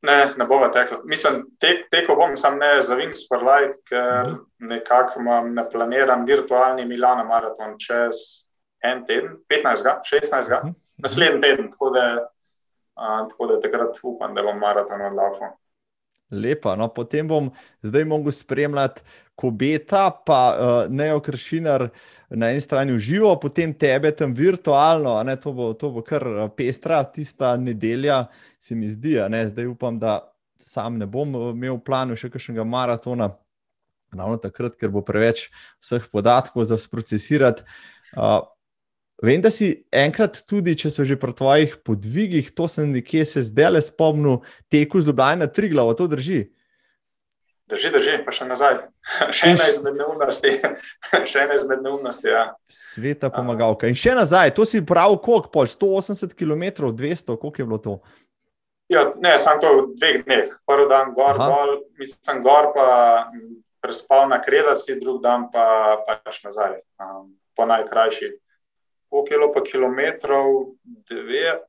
Ne, 0.04 0.34
ne 0.38 0.46
bova 0.46 0.68
tekla. 0.72 1.00
Mislim, 1.08 1.46
tek, 1.60 1.88
teko 1.92 2.18
bom 2.20 2.36
sam 2.38 2.60
ne 2.60 2.82
za 2.84 2.98
Wings 3.00 3.24
for 3.30 3.40
Life, 3.40 3.80
ker 3.88 3.98
uh 3.98 4.28
-huh. 4.28 4.38
nekako 4.60 5.20
imam 5.20 5.54
naplaniran 5.54 6.26
virtualni 6.26 6.86
Milano 6.86 7.24
maraton 7.24 7.78
čez 7.80 8.16
en 8.84 9.06
teden, 9.06 9.38
15, 9.48 10.04
16, 10.04 10.52
uh 10.52 10.64
-huh. 10.64 10.74
naslednji 10.98 11.42
teden, 11.42 11.72
tako 11.72 11.90
da, 11.90 12.28
uh, 13.00 13.28
tako 13.30 13.48
da 13.48 13.60
takrat 13.60 14.00
upam, 14.04 14.36
da 14.36 14.44
bom 14.44 14.60
maraton 14.60 15.02
odlafal. 15.02 15.56
Lepa. 16.34 16.76
No, 16.80 16.90
potem 16.94 17.30
bom 17.30 17.52
zdaj 17.86 18.06
mogel 18.10 18.34
spremljati 18.36 19.02
Kobeta, 19.36 20.12
pa 20.26 20.42
uh, 20.54 20.92
Neo 20.94 21.22
Kršinar 21.24 21.88
na 22.30 22.50
eni 22.54 22.62
strani 22.62 22.94
v 22.94 23.00
živo, 23.00 23.34
potem 23.40 23.74
tebe 23.74 24.12
tam 24.12 24.34
virtualno. 24.34 25.16
Ne, 25.24 25.36
to, 25.42 25.54
bo, 25.54 25.72
to 25.78 25.90
bo 25.94 26.02
kar 26.06 26.26
eh, 26.28 26.50
pestra, 26.58 27.04
tista 27.04 27.54
nedelja, 27.58 28.26
se 28.60 28.76
mi 28.76 28.90
zdi. 28.90 29.20
Zdaj 29.50 29.70
upam, 29.70 30.00
da 30.00 30.20
sam 30.58 30.98
ne 30.98 31.06
bom 31.06 31.36
eh, 31.36 31.50
imel 31.54 31.78
v 31.78 31.86
planu 31.86 32.18
še 32.18 32.32
kakšnega 32.34 32.66
maratona. 32.66 33.32
Ravno 34.14 34.38
takrat, 34.42 34.78
ker 34.78 34.94
bo 34.94 35.02
preveč 35.06 35.48
vseh 35.82 36.06
podatkov 36.14 36.66
za 36.70 36.78
procesirati. 36.92 37.66
Uh, 38.14 38.46
Vem, 39.24 39.40
da 39.40 39.48
si 39.56 39.86
enkrat 39.96 40.42
tudi, 40.44 40.74
če 40.76 40.90
so 40.92 41.06
že 41.08 41.16
pri 41.16 41.32
tvojih 41.32 41.78
podvigih, 41.88 42.50
to 42.52 42.68
sem 42.68 42.90
nekje 42.92 43.24
se 43.24 43.46
zdaj 43.48 43.70
le 43.72 43.82
spomnil, 43.82 44.42
teku 44.68 45.00
z 45.00 45.08
Ljubljana 45.08 45.48
tri 45.48 45.70
glavo, 45.72 45.94
to 45.96 46.10
drži. 46.12 46.42
Drži, 47.72 47.92
drži, 47.96 48.18
pa 48.26 48.34
še 48.36 48.50
nazaj. 48.50 48.82
Še 49.38 49.54
ena 49.54 49.70
izmed 49.72 49.96
neumnosti. 49.96 50.52
še 51.32 51.46
ena 51.46 51.56
izmed 51.56 51.86
neumnosti. 51.88 52.28
Ja. 52.28 52.44
Sveta 52.68 53.32
pomagalka. 53.32 53.88
In 53.88 53.96
še 53.96 54.12
nazaj, 54.20 54.52
to 54.60 54.68
si 54.68 54.84
prav, 54.84 55.16
koliko 55.24 55.54
pol, 55.56 55.72
180 55.72 56.36
km, 56.36 56.92
200, 56.92 57.40
koliko 57.40 57.64
je 57.64 57.70
bilo 57.72 57.80
to? 57.80 57.96
Ja, 58.92 59.08
ne, 59.24 59.38
sem 59.40 59.64
to 59.64 59.72
v 59.72 59.88
dveh 59.96 60.28
dneh. 60.28 60.52
Prvi 60.68 60.92
dan 60.92 61.16
gor, 61.16 61.40
dol, 61.40 61.78
mislim, 61.96 62.44
gor 62.44 62.74
pa 62.76 62.88
prespal 63.80 64.28
na 64.28 64.44
kredarci, 64.44 65.00
drugi 65.00 65.24
dan 65.24 65.48
pa 65.48 66.04
pač 66.04 66.44
nazaj, 66.44 66.82
um, 67.00 67.32
po 67.56 67.72
najkrajši 67.72 68.43
koliko 69.14 69.34
je 69.34 69.38
bilo 69.38 69.54
pa 69.54 69.62
kilometrov, 69.64 70.46
deve, 70.84 71.60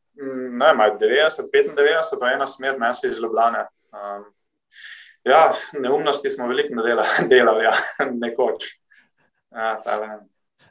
ne, 0.61 0.75
maj, 0.75 0.91
90, 1.01 1.51
95, 1.53 2.21
pa 2.21 2.31
ena 2.33 2.47
smer, 2.47 2.79
ne 2.81 2.95
se 2.95 3.09
izlobljane. 3.09 3.67
Um, 3.93 4.25
ja, 5.25 5.53
neumnosti 5.73 6.31
smo 6.31 6.47
veliko 6.49 6.83
delali, 6.83 7.09
delali 7.33 7.65
ja, 7.65 7.75
nekoč. 8.13 8.65
Ja, 9.53 9.83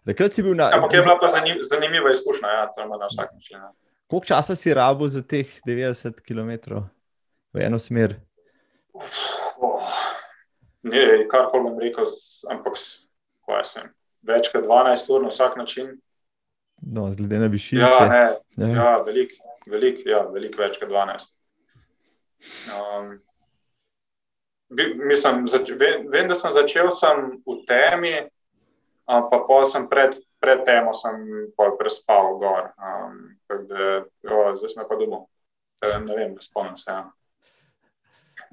Takrat 0.06 0.34
si 0.34 0.44
bil 0.44 0.56
na. 0.58 0.72
Ampak 0.74 0.94
je 0.94 1.02
bila 1.02 1.16
pa 1.22 1.28
zanim, 1.28 1.62
zanimiva 1.62 2.12
izkušnja, 2.12 2.50
ja, 2.50 2.72
to 2.76 2.82
ima 2.82 2.98
na 2.98 3.06
vsak 3.06 3.30
način. 3.34 3.58
Ja. 3.58 3.72
Koliko 4.08 4.26
časa 4.26 4.56
si 4.56 4.74
rabo 4.74 5.08
za 5.08 5.22
teh 5.22 5.48
90 5.68 6.26
km 6.26 6.82
v 7.54 7.62
eno 7.62 7.80
smer? 7.80 8.16
Uf, 8.94 9.14
oh, 9.62 9.94
ne, 10.82 11.28
kar 11.30 11.46
koli 11.52 11.70
bom 11.70 11.78
rekel, 11.80 12.10
ampak 12.50 12.82
več 14.26 14.50
kot 14.50 14.66
12 14.66 15.14
ur 15.14 15.22
na 15.22 15.30
vsak 15.30 15.56
način. 15.62 15.94
No, 16.84 17.08
glede 17.16 17.40
na 17.40 17.48
višino. 17.48 17.88
Ja, 17.88 18.36
ja. 18.58 18.68
ja 18.68 18.92
veliko 19.06 19.54
velik, 19.70 20.04
ja, 20.06 20.24
velik 20.32 20.58
več 20.60 20.80
kot 20.82 20.92
12. 20.92 21.38
Um, 22.76 23.16
mislim, 25.08 25.44
zač, 25.48 25.72
vem, 25.80 26.08
vem, 26.12 26.30
da 26.30 26.38
sem 26.38 26.54
začel 26.56 26.92
sem 26.92 27.26
v 27.46 27.58
temi, 27.70 28.14
um, 29.08 29.28
pa 29.32 29.42
pol 29.48 29.68
sem 29.70 29.88
pred, 29.92 30.18
pred 30.44 30.66
temo 30.68 30.96
sem 30.98 31.24
prespal 31.80 32.36
gor. 32.42 32.72
Um, 32.78 33.20
da, 33.70 34.04
jo, 34.26 34.46
zdaj 34.60 34.76
sem 34.76 34.88
pa 34.90 35.00
domov. 35.00 35.28
Ne 35.84 36.16
vem, 36.16 36.32
ne 36.36 36.44
spomnim 36.44 36.78
se. 36.80 36.92
Ja. 36.92 37.08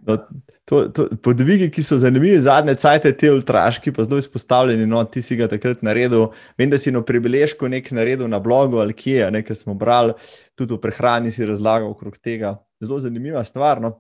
No, 0.06 0.16
to, 0.64 0.89
to, 0.89 1.06
podvigi, 1.22 1.68
ki 1.72 1.82
so 1.85 1.98
zanimivi, 2.01 2.39
zadnje 2.40 2.74
cajtke, 2.81 3.12
te 3.20 3.31
ultraški, 3.32 3.93
pa 3.93 4.05
zelo 4.06 4.20
izpostavljeni. 4.22 4.86
No, 4.89 5.02
ti 5.05 5.22
si 5.22 5.36
ga 5.36 5.48
takrat 5.51 5.82
naredil. 5.85 6.31
Vem, 6.59 6.70
da 6.72 6.78
si 6.81 6.93
na 6.94 7.02
prebeležku 7.05 7.68
nekaj 7.68 7.98
naredil 7.98 8.31
na 8.31 8.40
blogu 8.40 8.81
ali 8.81 8.97
kje, 8.97 9.28
nekaj 9.35 9.59
smo 9.60 9.74
brali, 9.77 10.16
tudi 10.56 10.74
v 10.74 10.81
prehrani 10.81 11.32
si 11.35 11.47
razlagal 11.47 11.90
okrog 11.93 12.16
tega. 12.16 12.56
Zelo 12.81 13.01
zanimiva 13.01 13.44
stvar. 13.44 13.82
No. 13.82 13.98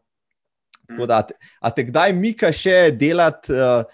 Da, 1.06 1.20
a 1.60 1.70
te 1.70 1.84
kdaj 1.86 2.14
mika 2.16 2.48
še 2.54 2.90
delati, 2.96 3.52
uh, 3.54 3.84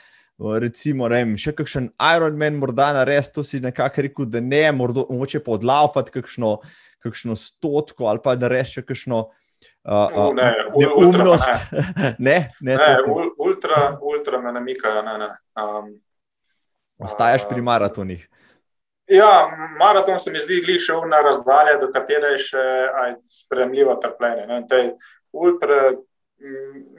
recimo, 0.60 1.08
vem, 1.12 1.34
še 1.40 1.52
kakšen 1.56 1.90
Ironman, 2.14 2.56
morda 2.60 2.92
na 2.96 3.02
res, 3.08 3.28
to 3.32 3.44
si 3.44 3.60
nekako 3.60 4.06
rekel, 4.06 4.28
da 4.30 4.40
ne, 4.40 4.64
morda, 4.72 5.04
mogoče 5.10 5.42
podlaufati 5.44 6.14
kakšno, 6.14 6.58
kakšno 7.04 7.36
stotko 7.36 8.08
ali 8.10 8.22
pa 8.24 8.36
da 8.38 8.48
res 8.52 8.76
še 8.76 8.86
kakšno. 8.86 9.26
Uh, 9.86 10.08
uh, 10.18 10.34
ne, 10.34 10.54
neumnost. 10.74 11.46
Ne, 12.18 12.48
ne, 12.60 12.74
ne, 12.74 12.76
ne 12.76 12.96
ultra, 13.38 13.98
ultra 14.02 14.40
me 14.40 14.52
namikajo. 14.52 15.02
Ne, 15.02 15.18
ne. 15.18 15.28
Um, 15.54 15.92
Ostajaš 16.98 17.48
pri 17.48 17.62
maratonih. 17.62 18.28
Ja, 19.06 19.46
maraton 19.78 20.18
se 20.18 20.30
mi 20.30 20.38
zdi 20.38 20.60
glišče 20.64 20.92
na 21.06 21.20
razdalje, 21.22 21.76
do 21.80 21.92
katere 21.94 22.32
je 22.34 22.38
še 22.48 22.64
spremljivo 23.22 23.94
trpljenje. 24.02 24.48
Ultra, 25.32 25.92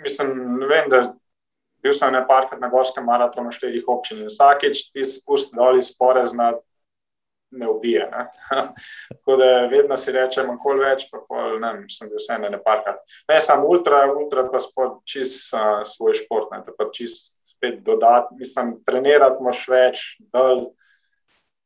mislim, 0.03 0.31
vem, 0.69 0.87
da 0.89 1.01
bil 1.83 1.93
sem 1.93 2.13
nekajkrat 2.15 2.61
na 2.61 2.69
gorskem 2.71 3.05
maratonu 3.05 3.51
štirih 3.51 3.89
občin 3.91 4.23
in 4.23 4.31
vsakeč 4.31 4.87
ti 4.93 5.03
spusti 5.05 5.55
dol 5.59 5.79
iz 5.81 5.91
porezna 5.99 6.53
ne 7.51 7.69
ubije. 7.69 8.09
Ne? 8.11 8.27
Tako 9.09 9.35
da 9.35 9.45
vedno 9.71 9.97
si 9.97 10.11
rečem, 10.11 10.49
kako 10.57 10.75
več, 10.81 11.07
pa 11.11 11.21
pol, 11.27 11.59
ne, 11.63 11.71
sem 11.91 12.09
bil 12.11 12.19
vseeno 12.19 12.49
ne 12.51 12.59
parkrat. 12.63 12.99
Ne, 13.29 13.39
sem 13.41 13.63
ultra, 13.65 14.03
ultra 14.11 14.47
pa 14.51 14.59
spod 14.59 14.99
čist 15.07 15.53
uh, 15.55 15.81
svoj 15.87 16.17
šport, 16.21 16.51
ne, 16.51 16.75
pa 16.77 16.89
čist 16.93 17.37
spet 17.53 17.79
dodati, 17.85 18.35
mislim, 18.39 18.77
trenirati 18.85 19.43
moš 19.43 19.63
več, 19.71 20.05
dol, 20.33 20.69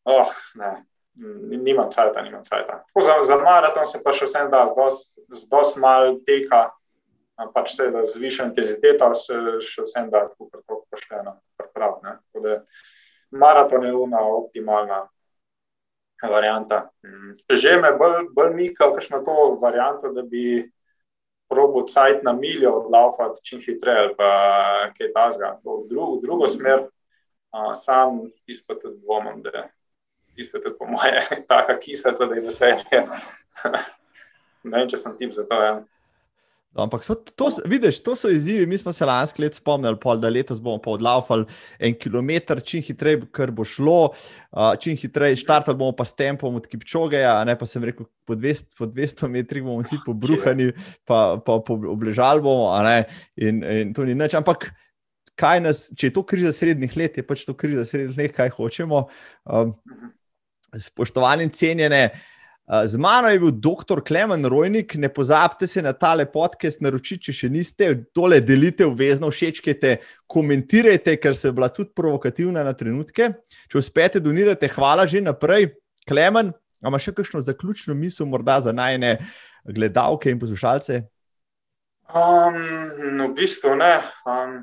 oh, 0.10 0.40
ne. 0.62 0.78
Nimam 1.22 1.90
cajta, 1.92 2.22
nimam 2.24 2.44
cajta. 2.44 2.78
Za, 2.96 3.18
za 3.28 3.36
maraton 3.42 3.86
se 3.86 4.00
pa 4.02 4.14
še 4.16 4.30
vsem 4.30 4.48
da, 4.50 4.64
z 4.72 5.42
dosti 5.52 5.82
mal 5.84 6.16
teka, 6.26 6.70
pač 7.52 7.74
se 7.76 7.90
da 7.92 8.06
z 8.08 8.22
višjo 8.22 8.46
intenziteto, 8.48 9.10
se 9.20 9.36
še 9.66 9.84
vsem 9.84 10.08
da, 10.14 10.24
tako 10.32 10.86
pošteno, 10.88 11.36
prav. 11.76 12.00
Maraton 13.32 13.86
je 13.86 13.92
una 13.96 14.24
optimalna 14.24 15.02
varianta. 16.30 16.90
Mm. 17.06 17.34
Že 17.58 17.78
me 17.82 17.92
bolj, 17.98 18.30
bolj 18.36 18.54
mika, 18.54 18.92
kakšno 18.94 19.24
to 19.26 19.58
varianta, 19.62 20.12
da 20.14 20.22
bi 20.22 20.72
probo 21.52 21.84
cajt 21.88 22.24
na 22.24 22.34
miljo 22.34 22.72
odlaufati 22.72 23.44
čim 23.44 23.60
hitreje, 23.60 24.14
pa 24.18 24.30
kaj 24.98 25.12
tasga. 25.12 25.58
To 25.64 25.82
v 25.84 25.88
drugo, 25.90 26.20
drugo 26.24 26.48
smer, 26.48 26.86
a, 27.52 27.76
sam 27.76 28.22
izpod 28.48 28.86
dvomom, 29.04 29.42
da 29.42 29.68
je 30.36 30.62
to 30.62 30.78
po 30.80 30.86
moje 30.86 31.26
taka 31.52 31.80
kisaca, 31.80 32.26
da 32.26 32.36
je 32.36 32.42
veselje. 32.42 33.04
ne 34.64 34.78
vem, 34.78 34.88
če 34.90 34.98
sem 34.98 35.18
tip 35.18 35.34
za 35.36 35.44
to. 35.48 35.60
Ja. 35.64 35.74
Ampak 36.72 37.04
so, 37.04 37.16
to, 37.16 37.50
vidiš, 37.68 38.00
to 38.04 38.16
so 38.16 38.30
izzivi. 38.32 38.66
Mi 38.66 38.78
smo 38.78 38.94
se 38.96 39.06
lansko 39.06 39.42
leto 39.44 39.60
spomnili, 39.60 39.98
pol, 40.00 40.22
da 40.24 40.30
letos 40.32 40.62
bomo 40.64 40.80
pa 40.80 40.94
odlaufali 40.94 41.44
en 41.80 41.98
kilometr, 42.00 42.62
čim 42.64 42.84
hitreje, 42.86 43.26
kar 43.36 43.52
bo 43.52 43.66
šlo, 43.68 44.14
uh, 44.52 44.70
čim 44.80 44.96
hitreje 44.98 45.42
štartali 45.44 45.78
bomo 45.78 45.92
pa 45.92 46.06
s 46.08 46.16
tempom 46.16 46.56
od 46.56 46.70
Kipčogeja, 46.72 47.34
ne 47.48 47.58
pa 47.60 47.68
sem 47.68 47.84
rekel, 47.84 48.08
po 48.24 48.40
200, 48.40 48.78
po 48.78 48.88
200 48.88 49.28
metrih 49.34 49.66
bomo 49.68 49.84
vsi 49.84 50.00
pobruhani, 50.06 50.72
pa, 51.04 51.42
pa 51.44 51.60
po 51.60 51.76
obležali 51.92 52.44
bomo. 52.46 52.72
In, 53.36 53.64
in 53.64 53.94
to 53.94 54.08
ni 54.08 54.16
nič. 54.16 54.40
Ampak 54.40 54.72
nas, 55.60 55.90
če 55.98 56.08
je 56.08 56.16
to 56.16 56.24
kriza 56.24 56.56
srednjih 56.56 56.96
let, 56.96 57.18
je 57.20 57.28
pač 57.28 57.44
to 57.44 57.58
kriza 57.58 57.84
srednjih 57.86 58.16
let, 58.18 58.36
kaj 58.38 58.56
hočemo. 58.56 59.08
Um, 59.44 59.76
spoštovani 60.80 61.50
in 61.50 61.52
cenjene. 61.52 62.06
Z 62.68 62.96
mano 62.98 63.28
je 63.28 63.40
bil 63.40 63.52
dr. 63.52 64.00
Klemen 64.08 64.46
Rojnik, 64.46 64.96
ne 64.96 65.10
pozabite 65.10 65.68
se 65.68 65.82
na 65.82 65.92
tale 65.94 66.26
podcast 66.26 66.80
naročiti, 66.82 67.26
če 67.28 67.34
še 67.34 67.50
niste, 67.52 67.88
tole 68.16 68.40
delite 68.40 68.86
obvezno, 68.88 69.28
všečkajte, 69.34 69.98
komentirajte, 70.30 71.18
ker 71.20 71.36
se 71.36 71.50
je 71.50 71.56
bila 71.58 71.68
tudi 71.74 71.92
provokativna 71.96 72.64
na 72.64 72.72
trenutke. 72.78 73.34
Če 73.68 73.82
uspete 73.82 74.22
donirati, 74.24 74.70
hvala 74.72 75.08
že 75.10 75.24
naprej. 75.26 75.74
Klemen, 76.08 76.54
ima 76.80 77.02
še 77.02 77.12
kakšno 77.18 77.42
zaključno 77.44 77.98
misel, 77.98 78.30
morda 78.30 78.62
za 78.64 78.72
najne 78.72 79.18
gledalke 79.66 80.32
in 80.32 80.40
poslušalce? 80.40 81.04
Um, 82.14 82.56
no, 83.18 83.28
v 83.28 83.36
bistvu 83.36 83.76
ne. 83.76 83.94
Um, 84.24 84.62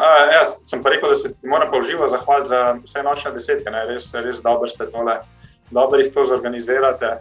a, 0.00 0.08
jaz 0.38 0.56
sem 0.64 0.80
pa 0.80 0.96
rekel, 0.96 1.12
da 1.12 1.18
se 1.18 1.34
ti 1.34 1.48
moram 1.48 1.68
pa 1.72 1.82
uživo 1.82 2.08
zahvaliti 2.08 2.54
za 2.56 2.64
vse 2.80 3.04
nočne 3.04 3.36
desetke, 3.36 3.68
ne? 3.68 3.84
res, 3.92 4.08
res 4.16 4.40
dobro 4.44 4.68
ste 4.70 4.88
tole 4.92 5.20
dobro 5.70 6.00
jih 6.00 6.12
to 6.14 6.24
zorganizirate, 6.24 7.18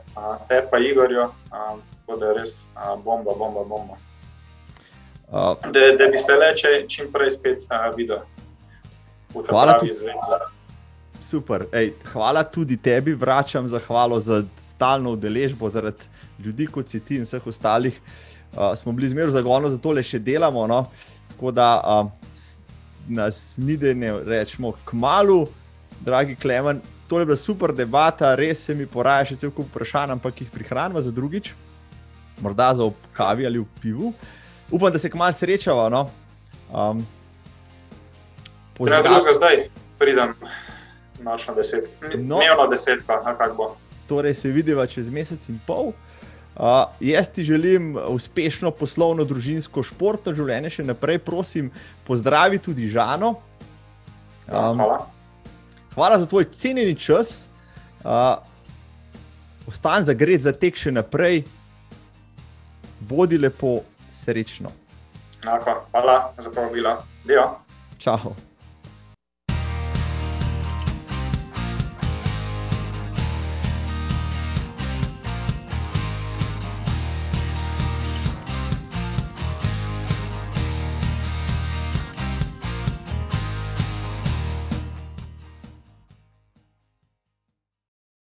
te 0.48 0.62
pa 0.72 0.78
Igorju, 0.78 1.28
tako 1.50 2.20
da 2.20 2.26
je 2.26 2.34
res 2.34 2.66
bomba, 3.06 3.32
bomba, 3.38 3.64
bomba. 3.64 3.98
Da, 5.32 5.82
da 5.98 6.08
bi 6.12 6.18
se 6.18 6.34
le 6.34 6.54
čim 6.88 7.12
prej 7.14 7.30
spet 7.30 7.64
videl. 7.98 8.20
Hvala, 9.50 9.80
Super. 11.22 11.66
Ej, 11.72 11.94
hvala 12.12 12.44
tudi 12.44 12.78
tebi, 12.78 13.14
vračam 13.14 13.68
zahvalo 13.68 14.20
za 14.20 14.44
stalno 14.58 15.12
udeležbo, 15.12 15.70
zaradi 15.70 16.06
ljudi 16.46 16.68
kot 16.68 16.90
si 16.90 17.00
ti 17.00 17.16
in 17.16 17.26
vseh 17.26 17.48
ostalih. 17.48 18.00
Uh, 18.54 18.76
smo 18.78 18.92
bili 18.92 19.10
zmerno 19.10 19.32
zagonjeni, 19.32 19.74
zato 19.74 19.92
le 19.92 20.04
še 20.04 20.20
delamo. 20.20 20.68
No? 20.68 20.84
Tako 21.32 21.52
da 21.52 21.68
uh, 21.82 22.12
nas 23.08 23.56
ni, 23.58 23.78
da 23.78 23.94
ne 23.94 24.14
rečemo, 24.24 24.76
k 24.86 24.94
malu, 24.94 25.48
dragi 26.06 26.36
Klemen, 26.36 26.82
to 27.08 27.20
je 27.20 27.26
bila 27.26 27.38
super 27.38 27.74
debata, 27.74 28.36
res 28.36 28.66
se 28.66 28.76
mi 28.76 28.88
poraja 28.88 29.32
še 29.32 29.40
cel 29.44 29.52
kup 29.52 29.68
vprašanj, 29.72 30.16
ampak 30.16 30.42
jih 30.42 30.52
prihranimo 30.52 31.02
za 31.02 31.12
drugič, 31.12 31.54
morda 32.42 32.74
za 32.74 32.90
kavi 33.14 33.46
ali 33.46 33.60
v 33.60 33.82
pivu. 33.82 34.14
Upam, 34.72 34.92
da 34.92 35.00
se 35.00 35.10
k 35.10 35.20
malu 35.20 35.34
srečava. 35.34 35.90
No? 35.90 36.08
Um, 36.74 37.04
Pozdrav... 38.74 39.04
Drugega 39.04 39.34
zdaj 39.38 39.68
pridem, 40.00 40.34
nočno 41.22 41.54
deset. 41.54 41.86
No. 42.02 42.40
Dnevno 42.42 42.68
deset, 42.72 43.06
pa 43.06 43.22
kako 43.22 43.56
bo. 43.56 43.70
Torej 44.10 44.34
se 44.34 44.50
vidiva 44.50 44.88
čez 44.88 45.12
mesec 45.14 45.46
in 45.50 45.60
pol. 45.68 45.94
Uh, 46.54 46.90
jaz 47.00 47.30
ti 47.34 47.44
želim 47.44 47.98
uspešno 48.08 48.72
poslovno, 48.72 49.26
družinsko, 49.26 49.82
športno 49.84 50.34
življenje, 50.38 50.70
še 50.70 50.86
naprej, 50.86 51.18
prosim, 51.26 51.72
pozdravi 52.06 52.62
tudi 52.62 52.90
Žano. 52.94 53.36
Um, 54.50 54.78
hvala. 54.78 55.13
Hvala 55.96 56.20
za 56.20 56.26
tvoj 56.26 56.46
cenjeni 56.56 56.96
čas. 57.00 57.46
Uh, 58.04 58.38
Ostani 59.68 60.06
za 60.06 60.14
gred, 60.14 60.42
za 60.42 60.52
tek 60.52 60.76
še 60.76 60.92
naprej, 60.92 61.44
bodi 63.00 63.38
lepo, 63.40 63.80
srečno. 64.12 64.72
Enako. 65.44 65.86
Hvala 65.92 66.34
za 66.38 66.52
povabilo. 66.52 66.98
Dio. 67.24 67.48
Čau. 67.98 68.36